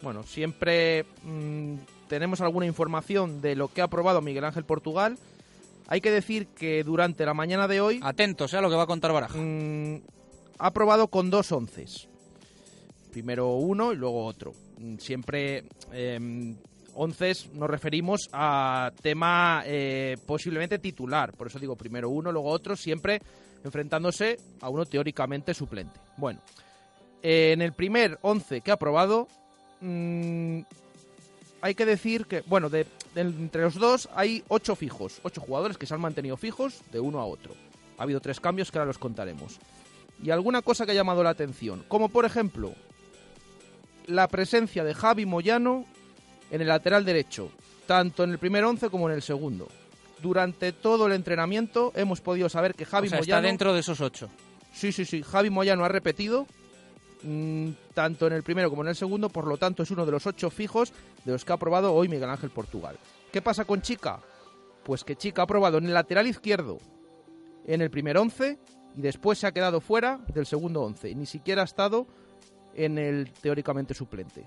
Bueno, 0.02 0.22
siempre... 0.24 1.04
Mm, 1.22 1.76
tenemos 2.08 2.42
alguna 2.42 2.66
información 2.66 3.40
de 3.40 3.56
lo 3.56 3.68
que 3.68 3.80
ha 3.80 3.84
aprobado 3.84 4.20
Miguel 4.20 4.44
Ángel 4.44 4.64
Portugal. 4.64 5.16
Hay 5.88 6.02
que 6.02 6.10
decir 6.10 6.48
que 6.48 6.84
durante 6.84 7.24
la 7.24 7.32
mañana 7.32 7.66
de 7.68 7.80
hoy... 7.80 8.00
Atentos 8.02 8.52
a 8.52 8.60
lo 8.60 8.68
que 8.68 8.76
va 8.76 8.82
a 8.82 8.86
contar 8.86 9.12
Baraja. 9.12 9.38
Mm, 9.38 10.02
ha 10.58 10.66
aprobado 10.66 11.08
con 11.08 11.30
dos 11.30 11.50
onces. 11.52 12.08
Primero 13.10 13.54
uno 13.54 13.92
y 13.92 13.96
luego 13.96 14.26
otro. 14.26 14.52
Mm, 14.78 14.96
siempre 14.98 15.64
eh, 15.92 16.54
onces 16.94 17.50
nos 17.54 17.70
referimos 17.70 18.28
a 18.32 18.92
tema 19.00 19.62
eh, 19.64 20.16
posiblemente 20.26 20.78
titular. 20.78 21.32
Por 21.32 21.46
eso 21.46 21.58
digo 21.58 21.76
primero 21.76 22.10
uno, 22.10 22.30
luego 22.30 22.50
otro, 22.50 22.76
siempre 22.76 23.22
enfrentándose 23.64 24.38
a 24.60 24.68
uno 24.68 24.84
teóricamente 24.84 25.54
suplente. 25.54 25.98
Bueno, 26.16 26.40
en 27.22 27.62
el 27.62 27.72
primer 27.72 28.18
once 28.22 28.60
que 28.60 28.70
ha 28.70 28.74
aprobado, 28.74 29.28
mm, 29.82 30.60
hay 31.60 31.74
que 31.74 31.86
decir 31.86 32.26
que, 32.26 32.42
bueno, 32.46 32.70
entre 33.14 33.62
los 33.62 33.74
dos 33.74 34.08
hay 34.14 34.42
ocho 34.48 34.74
fijos, 34.74 35.20
ocho 35.22 35.40
jugadores 35.40 35.78
que 35.78 35.86
se 35.86 35.94
han 35.94 36.00
mantenido 36.00 36.36
fijos 36.36 36.80
de 36.90 37.00
uno 37.00 37.20
a 37.20 37.26
otro. 37.26 37.54
Ha 37.98 38.02
habido 38.02 38.20
tres 38.20 38.40
cambios 38.40 38.70
que 38.70 38.78
ahora 38.78 38.88
los 38.88 38.98
contaremos. 38.98 39.58
Y 40.22 40.30
alguna 40.30 40.62
cosa 40.62 40.86
que 40.86 40.92
ha 40.92 40.94
llamado 40.94 41.22
la 41.22 41.30
atención, 41.30 41.84
como 41.88 42.08
por 42.08 42.24
ejemplo 42.24 42.74
la 44.06 44.28
presencia 44.28 44.84
de 44.84 44.94
Javi 44.94 45.26
Moyano 45.26 45.84
en 46.50 46.60
el 46.60 46.68
lateral 46.68 47.04
derecho, 47.04 47.50
tanto 47.86 48.24
en 48.24 48.30
el 48.30 48.38
primer 48.38 48.64
once 48.64 48.90
como 48.90 49.08
en 49.08 49.14
el 49.14 49.22
segundo. 49.22 49.68
Durante 50.20 50.72
todo 50.72 51.06
el 51.06 51.12
entrenamiento 51.12 51.92
hemos 51.96 52.20
podido 52.20 52.48
saber 52.48 52.74
que 52.74 52.84
Javi 52.84 53.08
Moyano... 53.08 53.22
está 53.22 53.40
dentro 53.40 53.74
de 53.74 53.80
esos 53.80 54.00
ocho. 54.00 54.30
Sí, 54.72 54.92
sí, 54.92 55.04
sí. 55.04 55.22
Javi 55.22 55.50
Moyano 55.50 55.84
ha 55.84 55.88
repetido 55.88 56.46
mm, 57.22 57.70
tanto 57.94 58.26
en 58.26 58.34
el 58.34 58.42
primero 58.42 58.70
como 58.70 58.82
en 58.82 58.88
el 58.88 58.96
segundo, 58.96 59.28
por 59.28 59.46
lo 59.46 59.56
tanto 59.56 59.82
es 59.82 59.90
uno 59.90 60.06
de 60.06 60.12
los 60.12 60.26
ocho 60.26 60.50
fijos 60.50 60.92
de 61.24 61.32
los 61.32 61.44
que 61.44 61.52
ha 61.52 61.56
probado 61.56 61.94
hoy 61.94 62.08
Miguel 62.08 62.30
Ángel 62.30 62.50
Portugal. 62.50 62.96
¿Qué 63.32 63.42
pasa 63.42 63.64
con 63.64 63.82
Chica? 63.82 64.20
Pues 64.84 65.04
que 65.04 65.16
Chica 65.16 65.42
ha 65.42 65.46
probado 65.46 65.78
en 65.78 65.86
el 65.86 65.94
lateral 65.94 66.26
izquierdo 66.26 66.78
en 67.66 67.80
el 67.80 67.90
primer 67.90 68.18
once 68.18 68.58
y 68.96 69.00
después 69.00 69.38
se 69.38 69.46
ha 69.46 69.52
quedado 69.52 69.80
fuera 69.80 70.20
del 70.28 70.46
segundo 70.46 70.82
once. 70.82 71.14
Ni 71.14 71.26
siquiera 71.26 71.62
ha 71.62 71.64
estado 71.64 72.06
en 72.74 72.98
el 72.98 73.32
teóricamente 73.32 73.94
suplente. 73.94 74.46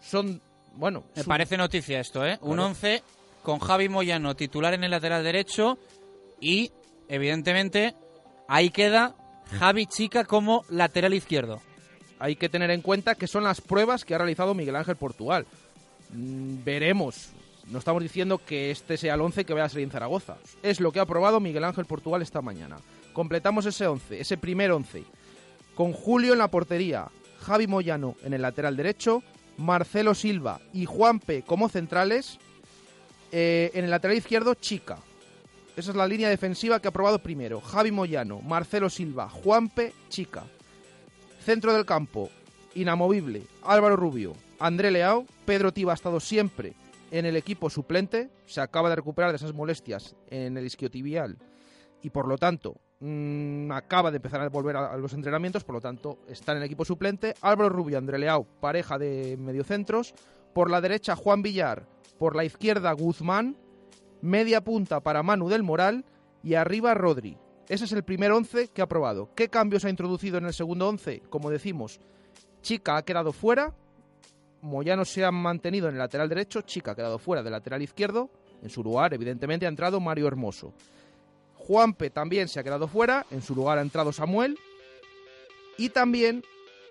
Son, 0.00 0.40
bueno... 0.74 1.04
Me 1.14 1.24
parece 1.24 1.56
noticia 1.56 2.00
esto, 2.00 2.24
¿eh? 2.26 2.38
Un 2.42 2.58
once 2.58 3.02
con 3.42 3.58
Javi 3.58 3.88
Moyano 3.88 4.34
titular 4.34 4.74
en 4.74 4.84
el 4.84 4.90
lateral 4.90 5.22
derecho 5.22 5.78
y, 6.40 6.72
evidentemente, 7.08 7.94
ahí 8.48 8.70
queda 8.70 9.14
Javi 9.58 9.86
Chica 9.86 10.24
como 10.24 10.64
lateral 10.68 11.14
izquierdo. 11.14 11.60
Hay 12.18 12.36
que 12.36 12.48
tener 12.48 12.70
en 12.70 12.82
cuenta 12.82 13.14
que 13.14 13.26
son 13.26 13.44
las 13.44 13.60
pruebas 13.60 14.04
que 14.04 14.14
ha 14.14 14.18
realizado 14.18 14.54
Miguel 14.54 14.76
Ángel 14.76 14.96
Portugal. 14.96 15.46
Mm, 16.12 16.64
veremos. 16.64 17.30
No 17.68 17.78
estamos 17.78 18.02
diciendo 18.02 18.38
que 18.38 18.70
este 18.70 18.96
sea 18.96 19.14
el 19.14 19.20
11 19.20 19.44
que 19.44 19.52
vaya 19.52 19.64
a 19.64 19.68
salir 19.68 19.84
en 19.84 19.90
Zaragoza. 19.90 20.36
Es 20.62 20.80
lo 20.80 20.92
que 20.92 21.00
ha 21.00 21.06
probado 21.06 21.40
Miguel 21.40 21.64
Ángel 21.64 21.84
Portugal 21.84 22.22
esta 22.22 22.40
mañana. 22.40 22.78
Completamos 23.12 23.66
ese 23.66 23.86
11, 23.86 24.20
ese 24.20 24.36
primer 24.36 24.70
11. 24.70 25.04
Con 25.74 25.92
Julio 25.92 26.32
en 26.32 26.38
la 26.38 26.50
portería, 26.50 27.08
Javi 27.40 27.66
Moyano 27.66 28.14
en 28.22 28.34
el 28.34 28.42
lateral 28.42 28.76
derecho, 28.76 29.22
Marcelo 29.56 30.14
Silva 30.14 30.60
y 30.72 30.84
Juanpe 30.84 31.42
como 31.42 31.68
centrales, 31.68 32.38
eh, 33.32 33.70
en 33.74 33.84
el 33.84 33.90
lateral 33.90 34.16
izquierdo, 34.16 34.54
Chica. 34.54 34.98
Esa 35.76 35.90
es 35.90 35.96
la 35.96 36.06
línea 36.06 36.28
defensiva 36.28 36.80
que 36.80 36.88
ha 36.88 36.92
probado 36.92 37.18
primero. 37.18 37.60
Javi 37.60 37.90
Moyano, 37.90 38.40
Marcelo 38.40 38.88
Silva, 38.88 39.28
Juanpe, 39.28 39.92
Chica. 40.08 40.44
Centro 41.46 41.72
del 41.72 41.86
campo, 41.86 42.28
inamovible, 42.74 43.44
Álvaro 43.62 43.94
Rubio, 43.94 44.32
André 44.58 44.90
Leao. 44.90 45.26
Pedro 45.44 45.72
Tiba 45.72 45.92
ha 45.92 45.94
estado 45.94 46.18
siempre 46.18 46.72
en 47.12 47.24
el 47.24 47.36
equipo 47.36 47.70
suplente. 47.70 48.30
Se 48.46 48.60
acaba 48.60 48.90
de 48.90 48.96
recuperar 48.96 49.30
de 49.30 49.36
esas 49.36 49.54
molestias 49.54 50.16
en 50.28 50.56
el 50.56 50.66
isquiotibial 50.66 51.38
y 52.02 52.10
por 52.10 52.26
lo 52.26 52.36
tanto 52.36 52.80
mmm, 52.98 53.70
acaba 53.70 54.10
de 54.10 54.16
empezar 54.16 54.40
a 54.40 54.48
volver 54.48 54.74
a, 54.74 54.92
a, 54.92 54.96
los 54.96 55.12
entrenamientos, 55.12 55.62
por 55.62 55.76
lo 55.76 55.80
tanto 55.80 56.18
está 56.26 56.50
en 56.50 56.58
el 56.58 56.64
equipo 56.64 56.84
suplente. 56.84 57.34
Álvaro 57.40 57.68
Rubio, 57.68 57.96
André 57.96 58.18
Leao, 58.18 58.42
pareja 58.58 58.98
de 58.98 59.36
mediocentros. 59.38 60.14
Por 60.52 60.68
la 60.68 60.80
derecha 60.80 61.14
Juan 61.14 61.42
Villar, 61.42 61.86
por 62.18 62.34
la 62.34 62.44
izquierda 62.44 62.90
Guzmán, 62.90 63.56
media 64.20 64.64
punta 64.64 64.98
para 64.98 65.22
Manu 65.22 65.48
del 65.48 65.62
Moral 65.62 66.06
y 66.42 66.54
arriba 66.54 66.92
Rodri. 66.94 67.38
Ese 67.68 67.84
es 67.84 67.92
el 67.92 68.04
primer 68.04 68.30
once 68.32 68.68
que 68.68 68.82
ha 68.82 68.86
probado. 68.86 69.30
¿Qué 69.34 69.48
cambios 69.48 69.84
ha 69.84 69.90
introducido 69.90 70.38
en 70.38 70.46
el 70.46 70.54
segundo 70.54 70.88
once? 70.88 71.22
Como 71.28 71.50
decimos, 71.50 71.98
Chica 72.62 72.96
ha 72.96 73.04
quedado 73.04 73.32
fuera, 73.32 73.74
Moyano 74.62 75.04
se 75.04 75.24
ha 75.24 75.30
mantenido 75.30 75.88
en 75.88 75.94
el 75.94 75.98
lateral 75.98 76.28
derecho, 76.28 76.62
Chica 76.62 76.92
ha 76.92 76.96
quedado 76.96 77.18
fuera 77.18 77.42
del 77.42 77.52
lateral 77.52 77.82
izquierdo, 77.82 78.30
en 78.62 78.70
su 78.70 78.82
lugar 78.82 79.14
evidentemente 79.14 79.66
ha 79.66 79.68
entrado 79.68 80.00
Mario 80.00 80.28
Hermoso. 80.28 80.72
Juanpe 81.56 82.10
también 82.10 82.48
se 82.48 82.60
ha 82.60 82.64
quedado 82.64 82.86
fuera, 82.86 83.26
en 83.30 83.42
su 83.42 83.54
lugar 83.54 83.78
ha 83.78 83.82
entrado 83.82 84.12
Samuel 84.12 84.58
y 85.76 85.88
también 85.88 86.44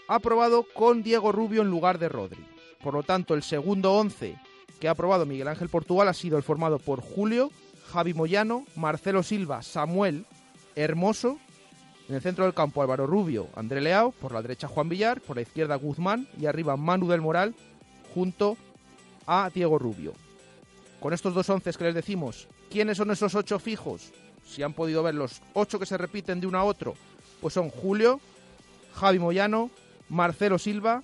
ha 0.08 0.20
probado 0.20 0.66
con 0.74 1.04
Diego 1.04 1.32
Rubio 1.32 1.62
en 1.62 1.70
lugar 1.70 2.00
de 2.00 2.10
Rodri. 2.10 2.46
Por 2.84 2.94
lo 2.94 3.04
tanto, 3.04 3.34
el 3.34 3.44
segundo 3.44 3.94
once 3.94 4.38
que 4.80 4.90
ha 4.90 4.92
aprobado 4.92 5.26
Miguel 5.26 5.48
Ángel 5.48 5.70
Portugal 5.70 6.10
ha 6.10 6.14
sido 6.14 6.38
el 6.38 6.44
formado 6.44 6.80
por 6.80 7.02
Julio, 7.02 7.50
Javi 7.92 8.14
Moyano, 8.14 8.66
Marcelo 8.76 9.24
Silva, 9.24 9.62
Samuel, 9.62 10.26
Hermoso, 10.76 11.40
en 12.08 12.16
el 12.16 12.22
centro 12.22 12.44
del 12.44 12.54
campo 12.54 12.82
Álvaro 12.82 13.08
Rubio, 13.08 13.48
André 13.56 13.82
Leao, 13.82 14.12
por 14.12 14.32
la 14.32 14.42
derecha 14.42 14.68
Juan 14.68 14.90
Villar, 14.90 15.22
por 15.22 15.36
la 15.36 15.42
izquierda 15.42 15.76
Guzmán 15.76 16.28
y 16.40 16.46
arriba 16.46 16.78
Manu 16.78 17.08
del 17.08 17.22
Moral 17.22 17.56
junto 18.14 18.58
a 19.26 19.50
Diego 19.54 19.80
Rubio. 19.80 20.14
Con 21.00 21.14
estos 21.14 21.34
dos 21.34 21.50
once 21.50 21.72
que 21.74 21.84
les 21.84 21.96
decimos, 21.96 22.48
¿quiénes 22.70 22.98
son 22.98 23.12
esos 23.12 23.36
ocho 23.36 23.60
fijos? 23.60 24.12
Si 24.46 24.64
han 24.64 24.74
podido 24.74 25.02
ver 25.04 25.16
los 25.16 25.42
ocho 25.54 25.80
que 25.80 25.86
se 25.86 25.98
repiten 25.98 26.40
de 26.40 26.48
uno 26.48 26.60
a 26.60 26.64
otro, 26.64 26.94
pues 27.42 27.54
son 27.54 27.70
Julio, 27.70 28.20
Javi 28.94 29.20
Moyano, 29.20 29.70
Marcelo 30.10 30.60
Silva, 30.60 31.02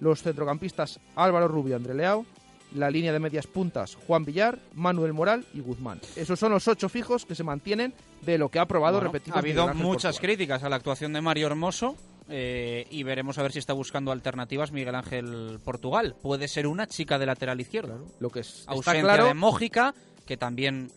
los 0.00 0.22
centrocampistas 0.22 1.00
Álvaro 1.16 1.48
Rubio, 1.48 1.76
André 1.76 1.94
Leao, 1.94 2.26
la 2.74 2.90
línea 2.90 3.12
de 3.12 3.18
medias 3.18 3.46
puntas 3.46 3.96
Juan 4.06 4.24
Villar, 4.24 4.58
Manuel 4.74 5.12
Moral 5.12 5.44
y 5.54 5.60
Guzmán. 5.60 6.00
Esos 6.16 6.38
son 6.38 6.52
los 6.52 6.68
ocho 6.68 6.88
fijos 6.88 7.26
que 7.26 7.34
se 7.34 7.44
mantienen 7.44 7.94
de 8.22 8.38
lo 8.38 8.48
que 8.48 8.58
ha 8.58 8.66
probado 8.66 8.98
bueno, 8.98 9.12
repetido. 9.12 9.36
Ha 9.36 9.40
habido 9.40 9.74
muchas 9.74 10.18
críticas 10.18 10.62
a 10.62 10.68
la 10.68 10.76
actuación 10.76 11.12
de 11.12 11.20
Mario 11.20 11.46
Hermoso 11.46 11.96
eh, 12.28 12.86
y 12.90 13.02
veremos 13.02 13.38
a 13.38 13.42
ver 13.42 13.52
si 13.52 13.58
está 13.58 13.72
buscando 13.72 14.12
alternativas 14.12 14.72
Miguel 14.72 14.94
Ángel 14.94 15.58
Portugal. 15.64 16.14
Puede 16.22 16.48
ser 16.48 16.66
una 16.66 16.86
chica 16.86 17.18
de 17.18 17.26
lateral 17.26 17.60
izquierdo. 17.60 17.96
Claro. 17.96 18.12
Lo 18.20 18.30
que 18.30 18.40
es 18.40 18.64
ausencia 18.68 19.02
claro, 19.02 19.26
de 19.26 19.34
Mójica, 19.34 19.94
que 20.26 20.36
también 20.36 20.92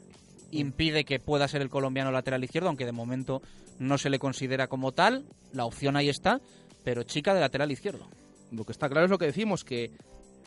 impide 0.51 1.05
que 1.05 1.19
pueda 1.19 1.47
ser 1.47 1.61
el 1.61 1.69
colombiano 1.69 2.11
lateral 2.11 2.43
izquierdo, 2.43 2.69
aunque 2.69 2.85
de 2.85 2.91
momento 2.91 3.41
no 3.79 3.97
se 3.97 4.11
le 4.11 4.19
considera 4.19 4.67
como 4.67 4.91
tal. 4.91 5.25
La 5.51 5.65
opción 5.65 5.95
ahí 5.95 6.09
está, 6.09 6.39
pero 6.83 7.03
chica 7.03 7.33
de 7.33 7.41
lateral 7.41 7.71
izquierdo. 7.71 8.07
Lo 8.51 8.63
que 8.65 8.71
está 8.71 8.87
claro 8.87 9.05
es 9.05 9.11
lo 9.11 9.17
que 9.17 9.25
decimos, 9.25 9.63
que 9.63 9.91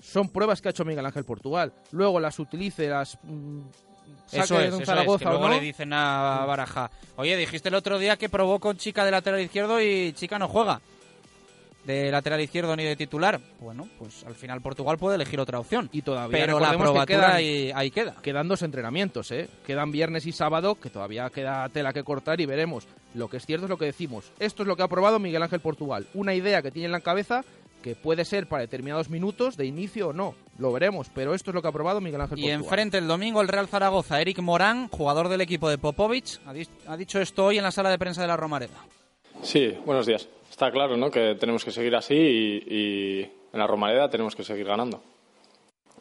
son 0.03 0.29
pruebas 0.29 0.61
que 0.61 0.69
ha 0.69 0.71
hecho 0.71 0.85
Miguel 0.85 1.07
Ángel 1.07 1.25
Portugal. 1.25 1.73
Luego 1.93 2.21
las 2.21 2.39
utilice, 2.39 2.89
las 2.89 3.19
mmm, 3.23 3.61
eso 4.33 4.61
es, 4.61 4.69
eso 4.69 4.85
Zaragoza, 4.85 5.17
es, 5.17 5.19
que 5.23 5.29
luego 5.29 5.49
no? 5.49 5.55
le 5.55 5.61
dicen 5.61 5.93
a 5.93 6.45
Baraja, 6.47 6.91
oye, 7.17 7.37
dijiste 7.37 7.69
el 7.69 7.75
otro 7.75 7.99
día 7.99 8.17
que 8.17 8.29
probó 8.29 8.59
con 8.59 8.77
chica 8.77 9.05
de 9.05 9.11
lateral 9.11 9.41
izquierdo 9.41 9.81
y 9.81 10.13
chica 10.13 10.39
no 10.39 10.49
juega 10.49 10.81
de 11.87 12.11
lateral 12.11 12.41
izquierdo 12.41 12.75
ni 12.77 12.85
de 12.85 12.97
titular. 12.97 13.41
Bueno, 13.61 13.89
pues 13.99 14.25
al 14.25 14.35
final 14.35 14.61
Portugal 14.61 14.99
puede 14.99 15.15
elegir 15.15 15.39
otra 15.39 15.61
opción. 15.61 15.89
Y 15.93 16.03
todavía 16.03 16.39
Pero 16.39 16.59
la 16.59 16.73
probatura 16.73 17.07
quedan, 17.07 17.31
ahí, 17.31 17.71
ahí, 17.75 17.91
queda. 17.91 18.17
Quedan 18.23 18.49
dos 18.49 18.63
entrenamientos, 18.63 19.31
¿eh? 19.31 19.49
Quedan 19.65 19.93
viernes 19.93 20.27
y 20.27 20.33
sábado, 20.33 20.75
que 20.75 20.91
todavía 20.91 21.31
queda 21.31 21.69
tela 21.69 21.93
que 21.93 22.03
cortar 22.03 22.41
y 22.41 22.47
veremos. 22.47 22.89
Lo 23.15 23.29
que 23.29 23.37
es 23.37 23.47
cierto 23.47 23.67
es 23.67 23.71
lo 23.71 23.79
que 23.79 23.87
decimos. 23.87 24.33
Esto 24.41 24.63
es 24.63 24.67
lo 24.67 24.77
que 24.77 24.83
ha 24.83 24.89
probado 24.89 25.21
Miguel 25.21 25.43
Ángel 25.43 25.61
Portugal. 25.61 26.07
Una 26.15 26.35
idea 26.35 26.61
que 26.61 26.73
tiene 26.73 26.87
en 26.87 26.93
la 26.93 27.01
cabeza 27.01 27.45
que 27.87 27.95
puede 27.95 28.25
ser 28.25 28.49
para 28.49 28.63
determinados 28.63 29.11
minutos 29.11 29.57
de 29.57 29.65
inicio 29.65 30.09
o 30.09 30.13
no. 30.13 30.35
Lo 30.59 30.73
veremos, 30.73 31.09
pero 31.15 31.35
esto 31.35 31.53
es 31.53 31.55
lo 31.55 31.63
que 31.63 31.69
ha 31.69 31.73
probado 31.73 32.01
Miguel 32.01 32.21
Ángel 32.21 32.37
Y 32.37 32.43
Portugal. 32.43 32.65
enfrente 32.65 32.99
el 32.99 33.07
domingo 33.07 33.41
el 33.41 33.47
Real 33.47 33.69
Zaragoza, 33.69 34.21
Eric 34.21 34.41
Morán, 34.41 34.89
jugador 34.89 35.29
del 35.29 35.41
equipo 35.41 35.71
de 35.71 35.79
Popovic, 35.79 36.41
ha, 36.47 36.53
di 36.53 36.67
ha 36.89 36.97
dicho 36.97 37.21
esto 37.21 37.45
hoy 37.45 37.59
en 37.59 37.63
la 37.63 37.71
sala 37.71 37.89
de 37.91 37.97
prensa 37.97 38.23
de 38.23 38.27
la 38.27 38.37
Romareda. 38.37 38.85
Sí, 39.41 39.73
buenos 39.85 40.05
días. 40.05 40.29
Está 40.51 40.73
claro 40.73 40.97
¿no? 40.97 41.13
que 41.13 41.37
tenemos 41.37 41.65
que 41.65 41.71
seguir 41.71 41.95
así 41.95 42.17
y, 42.17 42.75
y, 42.75 43.21
en 43.53 43.61
la 43.61 43.69
Romareda 43.69 44.11
tenemos 44.11 44.35
que 44.35 44.43
seguir 44.43 44.67
ganando. 44.67 45.01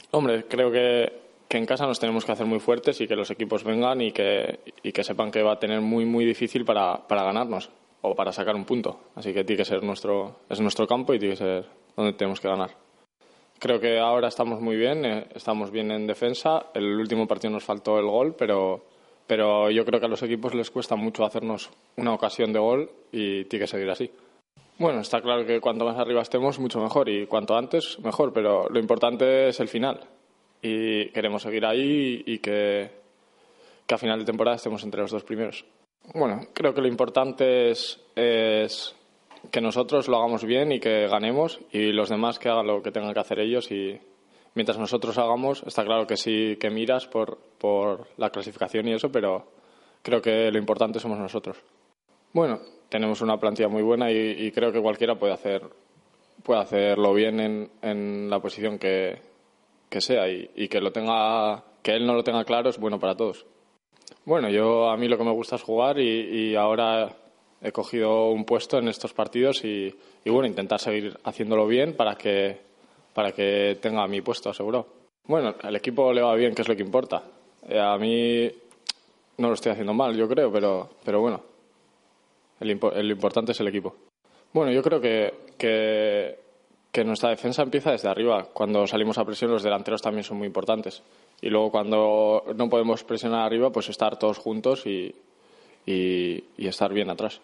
Hombre, 0.09 0.45
creo 0.45 0.71
que, 0.71 1.13
que, 1.47 1.57
en 1.59 1.67
casa 1.67 1.85
nos 1.85 1.99
tenemos 1.99 2.25
que 2.25 2.31
hacer 2.31 2.47
muy 2.47 2.59
fuertes 2.59 2.99
y 2.99 3.07
que 3.07 3.15
los 3.15 3.29
equipos 3.29 3.63
vengan 3.63 4.01
y 4.01 4.11
que, 4.11 4.59
y 4.81 4.91
que 4.91 5.03
sepan 5.03 5.29
que 5.29 5.43
va 5.43 5.53
a 5.53 5.59
tener 5.59 5.81
muy, 5.81 6.05
muy 6.05 6.25
difícil 6.25 6.65
para, 6.65 7.07
para 7.07 7.21
ganarnos 7.21 7.69
o 8.05 8.15
para 8.15 8.31
sacar 8.31 8.55
un 8.55 8.65
punto. 8.65 8.99
Así 9.15 9.33
que 9.33 9.43
tiene 9.43 9.57
que 9.57 9.65
ser 9.65 9.83
nuestro, 9.83 10.37
es 10.49 10.59
nuestro 10.59 10.87
campo 10.87 11.13
y 11.13 11.19
tiene 11.19 11.33
que 11.33 11.43
ser 11.43 11.65
donde 11.95 12.13
tenemos 12.13 12.39
que 12.39 12.47
ganar. 12.47 12.71
Creo 13.59 13.79
que 13.79 13.99
ahora 13.99 14.27
estamos 14.27 14.61
muy 14.61 14.75
bien, 14.75 15.05
eh, 15.05 15.27
estamos 15.33 15.71
bien 15.71 15.91
en 15.91 16.07
defensa. 16.07 16.67
El 16.73 16.85
último 16.99 17.27
partido 17.27 17.51
nos 17.51 17.63
faltó 17.63 17.97
el 17.97 18.05
gol, 18.05 18.35
pero, 18.37 18.83
pero 19.25 19.71
yo 19.71 19.85
creo 19.85 19.99
que 19.99 20.05
a 20.05 20.09
los 20.09 20.23
equipos 20.23 20.53
les 20.53 20.69
cuesta 20.69 20.95
mucho 20.95 21.23
hacernos 21.23 21.69
una 21.95 22.13
ocasión 22.13 22.51
de 22.51 22.59
gol 22.59 22.91
y 23.11 23.45
tiene 23.45 23.63
que 23.63 23.67
seguir 23.67 23.89
así. 23.89 24.11
Bueno, 24.77 24.99
está 24.99 25.21
claro 25.21 25.45
que 25.45 25.61
cuanto 25.61 25.85
más 25.85 25.97
arriba 25.97 26.21
estemos, 26.21 26.59
mucho 26.59 26.81
mejor 26.81 27.07
y 27.07 27.27
cuanto 27.27 27.55
antes, 27.55 27.97
mejor, 28.03 28.33
pero 28.33 28.67
lo 28.69 28.77
importante 28.77 29.47
es 29.47 29.59
el 29.61 29.69
final. 29.69 30.01
Y 30.61 31.09
queremos 31.11 31.43
seguir 31.43 31.65
ahí 31.65 32.23
y 32.25 32.39
que, 32.39 32.91
que 33.87 33.95
a 33.95 33.97
final 33.97 34.19
de 34.19 34.25
temporada 34.25 34.57
estemos 34.57 34.83
entre 34.83 35.01
los 35.01 35.11
dos 35.11 35.23
primeros. 35.23 35.63
Bueno, 36.13 36.47
creo 36.53 36.73
que 36.73 36.81
lo 36.81 36.87
importante 36.87 37.71
es, 37.71 37.99
que 38.15 39.61
nosotros 39.61 40.07
lo 40.07 40.17
hagamos 40.17 40.43
bien 40.43 40.71
y 40.71 40.79
que 40.79 41.07
ganemos 41.07 41.59
y 41.71 41.91
los 41.91 42.09
demás 42.09 42.39
que 42.39 42.49
hagan 42.49 42.67
lo 42.67 42.81
que 42.81 42.91
tengan 42.91 43.13
que 43.13 43.19
hacer 43.19 43.39
ellos 43.39 43.71
y 43.71 43.99
mientras 44.53 44.77
nosotros 44.77 45.17
hagamos, 45.17 45.63
está 45.65 45.83
claro 45.83 46.07
que 46.07 46.17
sí 46.17 46.57
que 46.59 46.69
miras 46.69 47.07
por, 47.07 47.37
por 47.57 48.07
la 48.17 48.29
clasificación 48.29 48.87
y 48.87 48.93
eso, 48.93 49.11
pero 49.11 49.45
creo 50.01 50.21
que 50.21 50.49
lo 50.51 50.57
importante 50.57 50.99
somos 50.99 51.19
nosotros. 51.19 51.57
Bueno, 52.33 52.59
tenemos 52.89 53.21
una 53.21 53.37
plantilla 53.37 53.67
muy 53.67 53.83
buena 53.83 54.11
y, 54.11 54.17
y 54.17 54.51
creo 54.51 54.71
que 54.71 54.81
cualquiera 54.81 55.15
puede 55.15 55.33
hacer 55.33 55.61
puede 56.43 56.61
hacerlo 56.61 57.13
bien 57.13 57.39
en, 57.39 57.71
en 57.81 58.29
la 58.29 58.39
posición 58.39 58.77
que, 58.77 59.19
que 59.89 60.01
sea 60.01 60.29
y, 60.29 60.49
y, 60.55 60.67
que 60.67 60.79
lo 60.79 60.91
tenga 60.91 61.63
que 61.81 61.93
él 61.93 62.05
no 62.05 62.13
lo 62.13 62.23
tenga 62.23 62.43
claro 62.43 62.69
es 62.69 62.77
bueno 62.77 62.99
para 62.99 63.15
todos. 63.15 63.45
Bueno, 64.25 64.49
yo 64.49 64.89
a 64.89 64.97
mí 64.97 65.07
lo 65.07 65.17
que 65.17 65.23
me 65.23 65.31
gusta 65.31 65.55
es 65.55 65.61
jugar 65.61 65.99
y, 65.99 66.55
ahora 66.55 67.15
he 67.61 67.71
cogido 67.71 68.29
un 68.29 68.45
puesto 68.45 68.77
en 68.77 68.87
estos 68.87 69.13
partidos 69.13 69.63
y, 69.63 69.93
bueno, 70.25 70.47
intentar 70.47 70.79
seguir 70.79 71.17
haciéndolo 71.23 71.67
bien 71.67 71.95
para 71.95 72.15
que, 72.15 72.59
para 73.13 73.31
que 73.31 73.77
tenga 73.81 74.07
mi 74.07 74.21
puesto 74.21 74.49
asegurado. 74.49 74.87
Bueno, 75.27 75.55
el 75.63 75.75
equipo 75.75 76.11
le 76.13 76.21
va 76.21 76.35
bien, 76.35 76.53
que 76.53 76.61
es 76.61 76.67
lo 76.67 76.75
que 76.75 76.83
importa. 76.83 77.23
Eh, 77.67 77.79
a 77.79 77.97
mí 77.97 78.49
no 79.37 79.47
lo 79.47 79.53
estoy 79.53 79.71
haciendo 79.71 79.93
mal, 79.93 80.15
yo 80.15 80.27
creo, 80.27 80.51
pero, 80.51 80.89
pero 81.03 81.19
bueno, 81.21 81.41
el, 82.59 82.79
el 82.95 83.11
importante 83.11 83.51
es 83.51 83.59
el 83.59 83.67
equipo. 83.67 83.95
Bueno, 84.53 84.71
yo 84.71 84.81
creo 84.81 85.01
que, 85.01 85.33
que, 85.57 86.39
que, 86.91 87.03
nuestra 87.03 87.29
defensa 87.29 87.61
empieza 87.61 87.91
desde 87.91 88.07
arriba. 88.07 88.47
Cuando 88.53 88.87
salimos 88.87 89.17
a 89.17 89.25
presión, 89.25 89.51
los 89.51 89.63
delanteros 89.63 90.01
también 90.01 90.23
son 90.23 90.37
muy 90.37 90.47
importantes. 90.47 91.03
Y 91.41 91.49
luego, 91.49 91.71
cuando 91.71 92.43
no 92.55 92.69
podemos 92.69 93.03
presionar 93.03 93.41
arriba, 93.41 93.71
pues 93.71 93.89
estar 93.89 94.17
todos 94.17 94.37
juntos 94.37 94.85
y, 94.85 95.13
y, 95.85 96.43
estar 96.57 96.93
bien 96.93 97.09
atrás. 97.09 97.41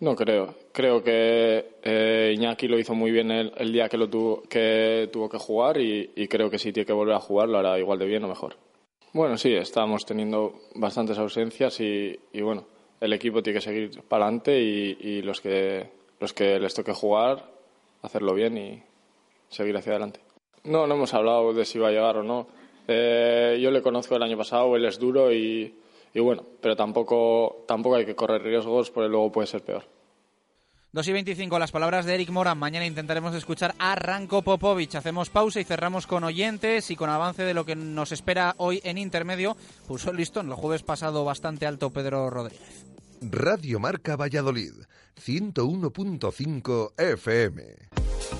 No 0.00 0.16
creo. 0.16 0.54
Creo 0.72 1.02
que 1.02 1.76
eh, 1.82 2.32
Iñaki 2.34 2.68
lo 2.68 2.78
hizo 2.78 2.94
muy 2.94 3.10
bien 3.10 3.30
el, 3.30 3.72
día 3.72 3.88
que, 3.88 3.98
lo 3.98 4.08
tuvo, 4.08 4.42
que 4.42 5.10
tuvo 5.12 5.28
que 5.28 5.38
jugar 5.38 5.78
y, 5.78 6.10
y 6.16 6.28
creo 6.28 6.48
que 6.48 6.58
si 6.58 6.72
tiene 6.72 6.86
que 6.86 6.92
volver 6.92 7.14
a 7.14 7.20
jugar 7.20 7.48
lo 7.48 7.58
hará 7.58 7.78
igual 7.78 7.98
de 7.98 8.06
bien 8.06 8.24
o 8.24 8.28
mejor. 8.28 8.56
Bueno, 9.12 9.36
sí, 9.36 9.52
estamos 9.54 10.06
teniendo 10.06 10.54
bastantes 10.76 11.18
ausencias 11.18 11.80
y, 11.80 12.18
y 12.32 12.40
bueno, 12.42 12.64
el 13.00 13.12
equipo 13.12 13.42
tiene 13.42 13.58
que 13.58 13.64
seguir 13.64 14.02
para 14.02 14.24
adelante 14.26 14.60
y, 14.60 14.96
y, 15.00 15.22
los 15.22 15.40
que 15.40 15.88
los 16.20 16.32
que 16.32 16.60
les 16.60 16.74
toque 16.74 16.92
jugar, 16.92 17.44
hacerlo 18.02 18.34
bien 18.34 18.56
y 18.56 18.82
seguir 19.48 19.76
hacia 19.76 19.92
adelante. 19.92 20.20
No, 20.64 20.86
no 20.86 20.94
hemos 20.94 21.12
hablado 21.14 21.52
de 21.52 21.64
si 21.64 21.78
va 21.78 21.88
a 21.88 21.92
llegar 21.92 22.18
o 22.18 22.22
no. 22.22 22.46
Eh, 22.92 23.58
yo 23.62 23.70
le 23.70 23.82
conozco 23.82 24.16
el 24.16 24.22
año 24.22 24.36
pasado, 24.36 24.74
él 24.74 24.84
es 24.84 24.98
duro 24.98 25.32
y, 25.32 25.78
y 26.12 26.20
bueno, 26.20 26.44
pero 26.60 26.74
tampoco, 26.74 27.64
tampoco 27.68 27.94
hay 27.94 28.04
que 28.04 28.16
correr 28.16 28.42
riesgos 28.42 28.90
porque 28.90 29.08
luego 29.08 29.30
puede 29.30 29.46
ser 29.46 29.62
peor. 29.62 29.84
2 30.92 31.06
y 31.06 31.12
25, 31.12 31.56
las 31.60 31.70
palabras 31.70 32.04
de 32.04 32.14
Eric 32.14 32.30
Moran. 32.30 32.58
Mañana 32.58 32.84
intentaremos 32.84 33.32
escuchar 33.36 33.76
a 33.78 33.94
Ranko 33.94 34.42
Popovic. 34.42 34.96
Hacemos 34.96 35.30
pausa 35.30 35.60
y 35.60 35.64
cerramos 35.64 36.08
con 36.08 36.24
oyentes 36.24 36.90
y 36.90 36.96
con 36.96 37.08
avance 37.10 37.44
de 37.44 37.54
lo 37.54 37.64
que 37.64 37.76
nos 37.76 38.10
espera 38.10 38.54
hoy 38.56 38.80
en 38.82 38.98
intermedio. 38.98 39.56
Puso 39.86 40.10
el 40.10 40.16
listón 40.16 40.48
el 40.48 40.54
jueves 40.54 40.82
pasado 40.82 41.24
bastante 41.24 41.66
alto 41.66 41.90
Pedro 41.90 42.28
Rodríguez. 42.28 42.86
Radio 43.22 43.78
Marca 43.78 44.16
Valladolid, 44.16 44.72
101.5 45.24 46.92
FM. 46.98 48.39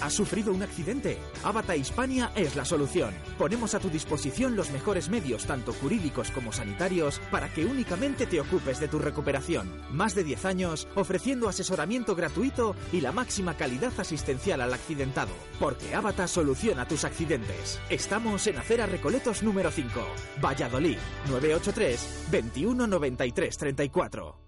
¿Has 0.00 0.14
sufrido 0.14 0.52
un 0.52 0.62
accidente? 0.62 1.18
Avata 1.44 1.76
Hispania 1.76 2.32
es 2.34 2.56
la 2.56 2.64
solución. 2.64 3.14
Ponemos 3.36 3.74
a 3.74 3.80
tu 3.80 3.90
disposición 3.90 4.56
los 4.56 4.70
mejores 4.70 5.10
medios, 5.10 5.44
tanto 5.44 5.74
jurídicos 5.74 6.30
como 6.30 6.52
sanitarios, 6.52 7.20
para 7.30 7.52
que 7.52 7.66
únicamente 7.66 8.26
te 8.26 8.40
ocupes 8.40 8.80
de 8.80 8.88
tu 8.88 8.98
recuperación. 8.98 9.70
Más 9.90 10.14
de 10.14 10.24
10 10.24 10.44
años 10.46 10.88
ofreciendo 10.94 11.48
asesoramiento 11.48 12.16
gratuito 12.16 12.74
y 12.92 13.02
la 13.02 13.12
máxima 13.12 13.56
calidad 13.56 13.92
asistencial 13.98 14.62
al 14.62 14.72
accidentado. 14.72 15.32
Porque 15.58 15.94
Avata 15.94 16.26
soluciona 16.26 16.88
tus 16.88 17.04
accidentes. 17.04 17.78
Estamos 17.90 18.46
en 18.46 18.56
Acera 18.56 18.86
Recoletos 18.86 19.42
número 19.42 19.70
5, 19.70 20.00
Valladolid, 20.42 20.98
983 21.28 22.26
21 22.30 22.86
93 22.86 23.56
34. 23.58 24.40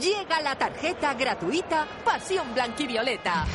Llega 0.00 0.40
la 0.40 0.56
tarjeta 0.56 1.14
gratuita 1.14 1.86
Pasión 2.04 2.52
Blanquivioleta. 2.54 3.46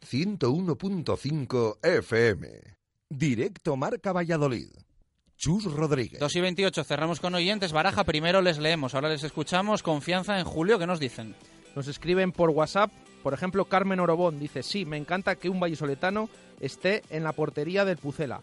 101.5 0.09 1.77
FM. 1.83 2.47
Directo 3.09 3.75
Marca 3.75 4.11
Valladolid. 4.11 4.69
Chus 5.41 5.63
Rodríguez. 5.65 6.19
2 6.19 6.35
y 6.35 6.39
28, 6.39 6.83
cerramos 6.83 7.19
con 7.19 7.33
oyentes. 7.33 7.71
Baraja, 7.71 8.03
primero 8.03 8.43
les 8.43 8.59
leemos, 8.59 8.93
ahora 8.93 9.09
les 9.09 9.23
escuchamos. 9.23 9.81
Confianza 9.81 10.37
en 10.37 10.45
Julio, 10.45 10.77
¿qué 10.77 10.85
nos 10.85 10.99
dicen? 10.99 11.33
Nos 11.75 11.87
escriben 11.87 12.31
por 12.31 12.51
WhatsApp, 12.51 12.91
por 13.23 13.33
ejemplo, 13.33 13.65
Carmen 13.65 13.99
Orobón 13.99 14.39
dice, 14.39 14.61
sí, 14.61 14.85
me 14.85 14.97
encanta 14.97 15.37
que 15.37 15.49
un 15.49 15.59
vallisoletano 15.59 16.29
esté 16.59 17.01
en 17.09 17.23
la 17.23 17.33
portería 17.33 17.85
del 17.85 17.97
Pucela. 17.97 18.41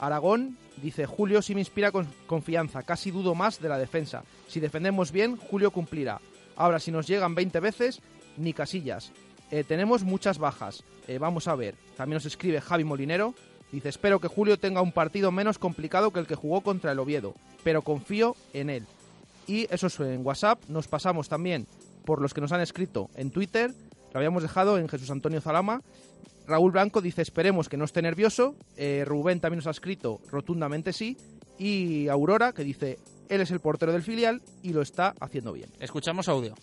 Aragón 0.00 0.56
dice, 0.82 1.06
Julio 1.06 1.40
sí 1.40 1.54
me 1.54 1.60
inspira 1.60 1.92
con 1.92 2.08
confianza, 2.26 2.82
casi 2.82 3.12
dudo 3.12 3.36
más 3.36 3.60
de 3.60 3.68
la 3.68 3.78
defensa. 3.78 4.24
Si 4.48 4.58
defendemos 4.58 5.12
bien, 5.12 5.36
Julio 5.36 5.70
cumplirá. 5.70 6.20
Ahora, 6.56 6.80
si 6.80 6.90
nos 6.90 7.06
llegan 7.06 7.36
20 7.36 7.60
veces, 7.60 8.00
ni 8.36 8.54
casillas. 8.54 9.12
Eh, 9.52 9.62
tenemos 9.62 10.02
muchas 10.02 10.38
bajas. 10.38 10.82
Eh, 11.06 11.18
vamos 11.18 11.46
a 11.46 11.54
ver. 11.54 11.76
También 11.96 12.16
nos 12.16 12.26
escribe 12.26 12.60
Javi 12.60 12.82
Molinero. 12.82 13.36
Dice, 13.72 13.88
espero 13.88 14.20
que 14.20 14.28
Julio 14.28 14.58
tenga 14.58 14.82
un 14.82 14.92
partido 14.92 15.30
menos 15.30 15.58
complicado 15.58 16.10
que 16.10 16.20
el 16.20 16.26
que 16.26 16.34
jugó 16.34 16.60
contra 16.60 16.92
el 16.92 16.98
Oviedo, 16.98 17.34
pero 17.62 17.82
confío 17.82 18.36
en 18.52 18.70
él. 18.70 18.86
Y 19.46 19.66
eso 19.72 19.86
es 19.86 20.00
en 20.00 20.24
WhatsApp. 20.26 20.60
Nos 20.68 20.88
pasamos 20.88 21.28
también 21.28 21.66
por 22.04 22.20
los 22.20 22.34
que 22.34 22.40
nos 22.40 22.52
han 22.52 22.60
escrito 22.60 23.10
en 23.16 23.30
Twitter. 23.30 23.72
Lo 24.12 24.18
habíamos 24.18 24.42
dejado 24.42 24.78
en 24.78 24.88
Jesús 24.88 25.10
Antonio 25.10 25.40
Zalama. 25.40 25.82
Raúl 26.46 26.72
Blanco 26.72 27.00
dice, 27.00 27.22
esperemos 27.22 27.68
que 27.68 27.76
no 27.76 27.84
esté 27.84 28.02
nervioso. 28.02 28.56
Eh, 28.76 29.04
Rubén 29.06 29.40
también 29.40 29.58
nos 29.58 29.66
ha 29.68 29.70
escrito 29.70 30.20
rotundamente 30.30 30.92
sí. 30.92 31.16
Y 31.58 32.08
Aurora, 32.08 32.52
que 32.52 32.64
dice, 32.64 32.98
él 33.28 33.40
es 33.40 33.50
el 33.50 33.60
portero 33.60 33.92
del 33.92 34.02
filial 34.02 34.42
y 34.62 34.72
lo 34.72 34.82
está 34.82 35.14
haciendo 35.20 35.52
bien. 35.52 35.70
Escuchamos 35.78 36.28
audio. 36.28 36.54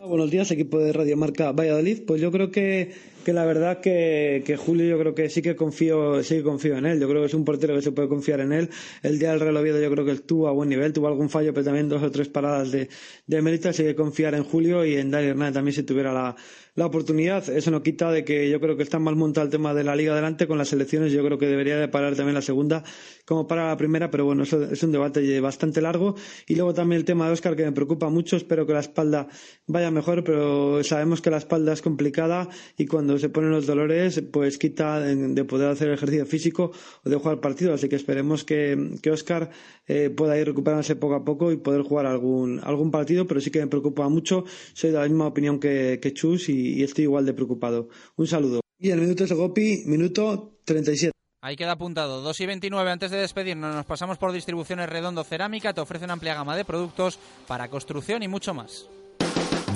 Buenos 0.00 0.30
días, 0.30 0.48
equipo 0.52 0.78
de 0.78 0.92
Radio 0.92 1.16
Marca 1.16 1.50
Valladolid. 1.50 2.04
Pues 2.06 2.20
yo 2.20 2.30
creo 2.30 2.52
que 2.52 2.92
que 3.28 3.34
la 3.34 3.44
verdad 3.44 3.80
que, 3.80 4.42
que 4.46 4.56
Julio 4.56 4.86
yo 4.86 4.98
creo 4.98 5.14
que 5.14 5.28
sí 5.28 5.42
que 5.42 5.54
confío, 5.54 6.22
sí 6.22 6.36
que 6.36 6.42
confío 6.42 6.78
en 6.78 6.86
él. 6.86 6.98
Yo 6.98 7.06
creo 7.08 7.20
que 7.20 7.26
es 7.26 7.34
un 7.34 7.44
portero 7.44 7.74
que 7.74 7.82
se 7.82 7.92
puede 7.92 8.08
confiar 8.08 8.40
en 8.40 8.54
él. 8.54 8.70
El 9.02 9.18
día 9.18 9.32
del 9.32 9.40
Real 9.40 9.56
Oviedo 9.58 9.78
yo 9.82 9.90
creo 9.90 10.06
que 10.06 10.12
estuvo 10.12 10.48
a 10.48 10.52
buen 10.52 10.70
nivel, 10.70 10.94
tuvo 10.94 11.08
algún 11.08 11.28
fallo, 11.28 11.52
pero 11.52 11.64
también 11.64 11.90
dos 11.90 12.02
o 12.02 12.10
tres 12.10 12.28
paradas 12.28 12.72
de, 12.72 12.88
de 13.26 13.42
mérito, 13.42 13.68
así 13.68 13.82
que 13.82 13.94
confiar 13.94 14.34
en 14.34 14.44
Julio 14.44 14.82
y 14.82 14.96
en 14.96 15.10
Dani 15.10 15.26
Hernández 15.26 15.52
también 15.52 15.74
si 15.74 15.82
tuviera 15.82 16.10
la, 16.10 16.36
la 16.74 16.86
oportunidad. 16.86 17.46
Eso 17.50 17.70
no 17.70 17.82
quita 17.82 18.10
de 18.10 18.24
que 18.24 18.48
yo 18.48 18.60
creo 18.60 18.78
que 18.78 18.82
está 18.82 18.98
mal 18.98 19.14
montado 19.14 19.44
el 19.44 19.50
tema 19.50 19.74
de 19.74 19.84
la 19.84 19.94
liga 19.94 20.14
adelante 20.14 20.46
con 20.46 20.56
las 20.56 20.72
elecciones. 20.72 21.12
Yo 21.12 21.22
creo 21.22 21.36
que 21.36 21.48
debería 21.48 21.76
de 21.76 21.88
parar 21.88 22.16
también 22.16 22.34
la 22.34 22.40
segunda 22.40 22.82
como 23.28 23.46
para 23.46 23.68
la 23.68 23.76
primera, 23.76 24.10
pero 24.10 24.24
bueno, 24.24 24.44
eso 24.44 24.62
es 24.62 24.82
un 24.82 24.90
debate 24.90 25.38
bastante 25.38 25.82
largo. 25.82 26.14
Y 26.46 26.54
luego 26.54 26.72
también 26.72 27.00
el 27.00 27.04
tema 27.04 27.26
de 27.26 27.32
Oscar 27.34 27.54
que 27.54 27.62
me 27.62 27.72
preocupa 27.72 28.08
mucho. 28.08 28.36
Espero 28.36 28.66
que 28.66 28.72
la 28.72 28.80
espalda 28.80 29.28
vaya 29.66 29.90
mejor, 29.90 30.24
pero 30.24 30.82
sabemos 30.82 31.20
que 31.20 31.28
la 31.28 31.36
espalda 31.36 31.74
es 31.74 31.82
complicada 31.82 32.48
y 32.78 32.86
cuando 32.86 33.18
se 33.18 33.28
ponen 33.28 33.50
los 33.50 33.66
dolores, 33.66 34.22
pues 34.32 34.56
quita 34.56 35.00
de 35.00 35.44
poder 35.44 35.68
hacer 35.68 35.90
ejercicio 35.90 36.24
físico 36.24 36.72
o 37.04 37.10
de 37.10 37.16
jugar 37.16 37.38
partido. 37.40 37.74
Así 37.74 37.90
que 37.90 37.96
esperemos 37.96 38.44
que, 38.44 38.96
que 39.02 39.10
Oscar 39.10 39.50
eh, 39.86 40.08
pueda 40.08 40.38
ir 40.38 40.46
recuperándose 40.46 40.96
poco 40.96 41.14
a 41.16 41.22
poco 41.22 41.52
y 41.52 41.58
poder 41.58 41.82
jugar 41.82 42.06
algún, 42.06 42.60
algún 42.64 42.90
partido, 42.90 43.26
pero 43.26 43.42
sí 43.42 43.50
que 43.50 43.60
me 43.60 43.66
preocupa 43.66 44.08
mucho. 44.08 44.46
Soy 44.72 44.90
de 44.90 44.96
la 44.96 45.04
misma 45.04 45.26
opinión 45.26 45.60
que, 45.60 45.98
que 46.00 46.14
Chus 46.14 46.48
y, 46.48 46.78
y, 46.78 46.82
estoy 46.82 47.04
igual 47.04 47.26
de 47.26 47.34
preocupado. 47.34 47.90
Un 48.16 48.26
saludo. 48.26 48.62
Y 48.78 48.88
el 48.88 49.00
minuto 49.02 49.24
es 49.24 49.32
Gopi, 49.32 49.82
minuto 49.84 50.60
37. 50.64 51.12
Ahí 51.40 51.54
queda 51.54 51.72
apuntado. 51.72 52.20
2 52.20 52.40
y 52.40 52.46
29. 52.46 52.90
Antes 52.90 53.10
de 53.12 53.18
despedirnos, 53.18 53.72
nos 53.74 53.86
pasamos 53.86 54.18
por 54.18 54.32
Distribuciones 54.32 54.88
Redondo 54.88 55.22
Cerámica. 55.22 55.72
Te 55.72 55.80
ofrece 55.80 56.04
una 56.04 56.14
amplia 56.14 56.34
gama 56.34 56.56
de 56.56 56.64
productos 56.64 57.18
para 57.46 57.68
construcción 57.68 58.24
y 58.24 58.28
mucho 58.28 58.54
más. 58.54 58.88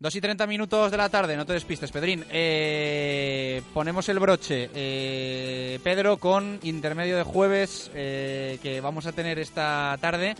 Dos 0.00 0.14
y 0.14 0.20
treinta 0.20 0.46
minutos 0.46 0.92
de 0.92 0.96
la 0.96 1.08
tarde, 1.08 1.36
no 1.36 1.44
te 1.44 1.54
despistes, 1.54 1.90
Pedrín. 1.90 2.24
Eh, 2.30 3.62
ponemos 3.74 4.08
el 4.08 4.20
broche, 4.20 4.70
eh, 4.72 5.80
Pedro, 5.82 6.18
con 6.18 6.60
intermedio 6.62 7.16
de 7.16 7.24
jueves 7.24 7.90
eh, 7.96 8.60
que 8.62 8.80
vamos 8.80 9.06
a 9.06 9.12
tener 9.12 9.40
esta 9.40 9.98
tarde. 10.00 10.36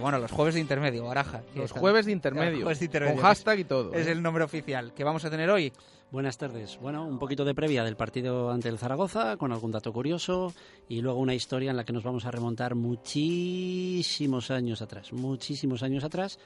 bueno, 0.00 0.18
los 0.18 0.32
jueves 0.32 0.54
de 0.54 0.60
intermedio, 0.60 1.04
baraja. 1.04 1.42
Los 1.54 1.72
jueves 1.72 2.06
de 2.06 2.12
intermedio, 2.12 2.62
jueves 2.62 2.78
de 2.78 2.86
intermedio. 2.86 3.16
Con 3.16 3.22
hashtag 3.22 3.58
y 3.58 3.64
todo. 3.64 3.92
Es 3.92 4.06
el 4.06 4.22
nombre 4.22 4.44
oficial 4.44 4.94
que 4.94 5.04
vamos 5.04 5.26
a 5.26 5.30
tener 5.30 5.50
hoy. 5.50 5.74
Buenas 6.10 6.38
tardes. 6.38 6.78
Bueno, 6.80 7.04
un 7.04 7.18
poquito 7.18 7.44
de 7.44 7.54
previa 7.54 7.84
del 7.84 7.96
partido 7.96 8.50
ante 8.50 8.70
el 8.70 8.78
Zaragoza, 8.78 9.36
con 9.36 9.52
algún 9.52 9.72
dato 9.72 9.92
curioso, 9.92 10.54
y 10.88 11.02
luego 11.02 11.18
una 11.20 11.34
historia 11.34 11.70
en 11.70 11.76
la 11.76 11.84
que 11.84 11.92
nos 11.92 12.02
vamos 12.04 12.24
a 12.24 12.30
remontar 12.30 12.74
muchísimos 12.76 14.50
años 14.50 14.80
atrás, 14.80 15.12
muchísimos 15.12 15.82
años 15.82 16.04
atrás, 16.04 16.38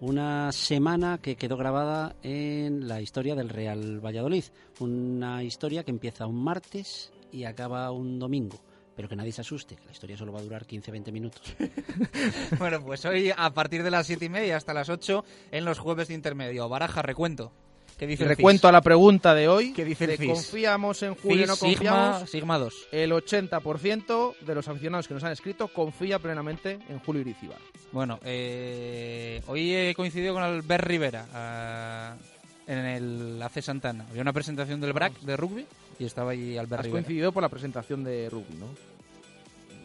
una 0.00 0.52
semana 0.52 1.18
que 1.18 1.36
quedó 1.36 1.56
grabada 1.56 2.14
en 2.22 2.86
la 2.86 3.00
historia 3.00 3.34
del 3.34 3.48
Real 3.48 4.04
Valladolid. 4.04 4.44
Una 4.80 5.42
historia 5.42 5.84
que 5.84 5.90
empieza 5.90 6.26
un 6.26 6.42
martes 6.42 7.12
y 7.32 7.44
acaba 7.44 7.90
un 7.90 8.18
domingo. 8.18 8.58
Pero 8.94 9.08
que 9.08 9.16
nadie 9.16 9.30
se 9.30 9.42
asuste, 9.42 9.76
que 9.76 9.84
la 9.84 9.92
historia 9.92 10.16
solo 10.16 10.32
va 10.32 10.40
a 10.40 10.42
durar 10.42 10.66
15-20 10.66 11.12
minutos. 11.12 11.54
bueno, 12.58 12.82
pues 12.84 13.04
hoy 13.04 13.32
a 13.36 13.54
partir 13.54 13.84
de 13.84 13.92
las 13.92 14.06
7 14.08 14.24
y 14.24 14.28
media 14.28 14.56
hasta 14.56 14.74
las 14.74 14.88
8 14.88 15.24
en 15.52 15.64
los 15.64 15.78
jueves 15.78 16.08
de 16.08 16.14
intermedio. 16.14 16.68
Baraja, 16.68 17.02
recuento. 17.02 17.52
¿Qué 17.98 18.06
dice 18.06 18.24
Recuento 18.24 18.68
a 18.68 18.72
la 18.72 18.80
pregunta 18.80 19.34
de 19.34 19.48
hoy. 19.48 19.72
¿Qué 19.72 19.84
dice 19.84 20.04
el 20.04 20.28
¿Confiamos 20.28 21.02
en 21.02 21.16
Julio 21.16 21.48
no 21.48 21.56
confiamos? 21.56 22.16
Sigma, 22.18 22.26
Sigma 22.28 22.58
2. 22.58 22.88
El 22.92 23.10
80% 23.10 24.36
de 24.38 24.54
los 24.54 24.68
aficionados 24.68 25.08
que 25.08 25.14
nos 25.14 25.24
han 25.24 25.32
escrito 25.32 25.66
confía 25.66 26.20
plenamente 26.20 26.78
en 26.88 27.00
Julio 27.00 27.22
Irizibar. 27.22 27.58
Bueno, 27.90 28.20
eh, 28.24 29.42
hoy 29.48 29.74
he 29.74 29.94
coincidido 29.96 30.32
con 30.32 30.44
Albert 30.44 30.84
Rivera 30.84 31.26
ah, 31.34 32.14
en 32.68 32.78
el 32.78 33.42
AC 33.42 33.62
Santana. 33.62 34.06
Había 34.08 34.22
una 34.22 34.32
presentación 34.32 34.80
del 34.80 34.92
BRAC 34.92 35.18
de 35.20 35.36
rugby 35.36 35.66
y 35.98 36.04
estaba 36.04 36.30
ahí 36.30 36.56
Albert 36.56 36.84
Has 36.84 36.88
coincidido 36.88 37.32
por 37.32 37.42
la 37.42 37.48
presentación 37.48 38.04
de 38.04 38.30
rugby, 38.30 38.54
¿no? 38.60 38.66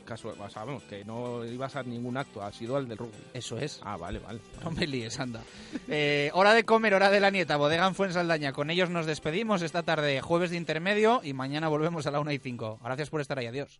Caso, 0.06 0.34
sabemos 0.50 0.84
que 0.84 1.06
no 1.06 1.46
ibas 1.46 1.76
a 1.76 1.84
ningún 1.84 2.18
acto, 2.18 2.44
ha 2.44 2.52
sido 2.52 2.76
al 2.76 2.88
del 2.88 2.98
rugby. 2.98 3.18
Eso 3.34 3.58
es. 3.58 3.80
Ah, 3.84 3.98
vale, 3.98 4.20
vale. 4.20 4.40
No 4.64 4.72
me 4.72 4.86
líes, 4.86 5.20
anda. 5.20 5.42
Eh, 5.88 6.30
hora 6.34 6.54
de 6.54 6.64
comer, 6.64 6.94
hora 6.94 7.10
de 7.10 7.20
la 7.20 7.32
nieta, 7.32 7.58
bodega 7.58 7.88
en 7.88 7.96
Fuensaldaña. 7.96 8.54
Con 8.54 8.70
ellos 8.70 8.90
nos 8.90 9.06
despedimos 9.06 9.62
esta 9.62 9.84
tarde, 9.84 10.22
jueves 10.22 10.52
de 10.52 10.58
intermedio, 10.58 11.22
y 11.24 11.34
mañana 11.34 11.68
volvemos 11.68 12.06
a 12.08 12.12
la 12.12 12.20
1 12.20 12.32
y 12.32 12.40
5. 12.40 12.80
Gracias 12.84 13.10
por 13.10 13.22
estar 13.22 13.40
ahí, 13.40 13.48
adiós. 13.48 13.80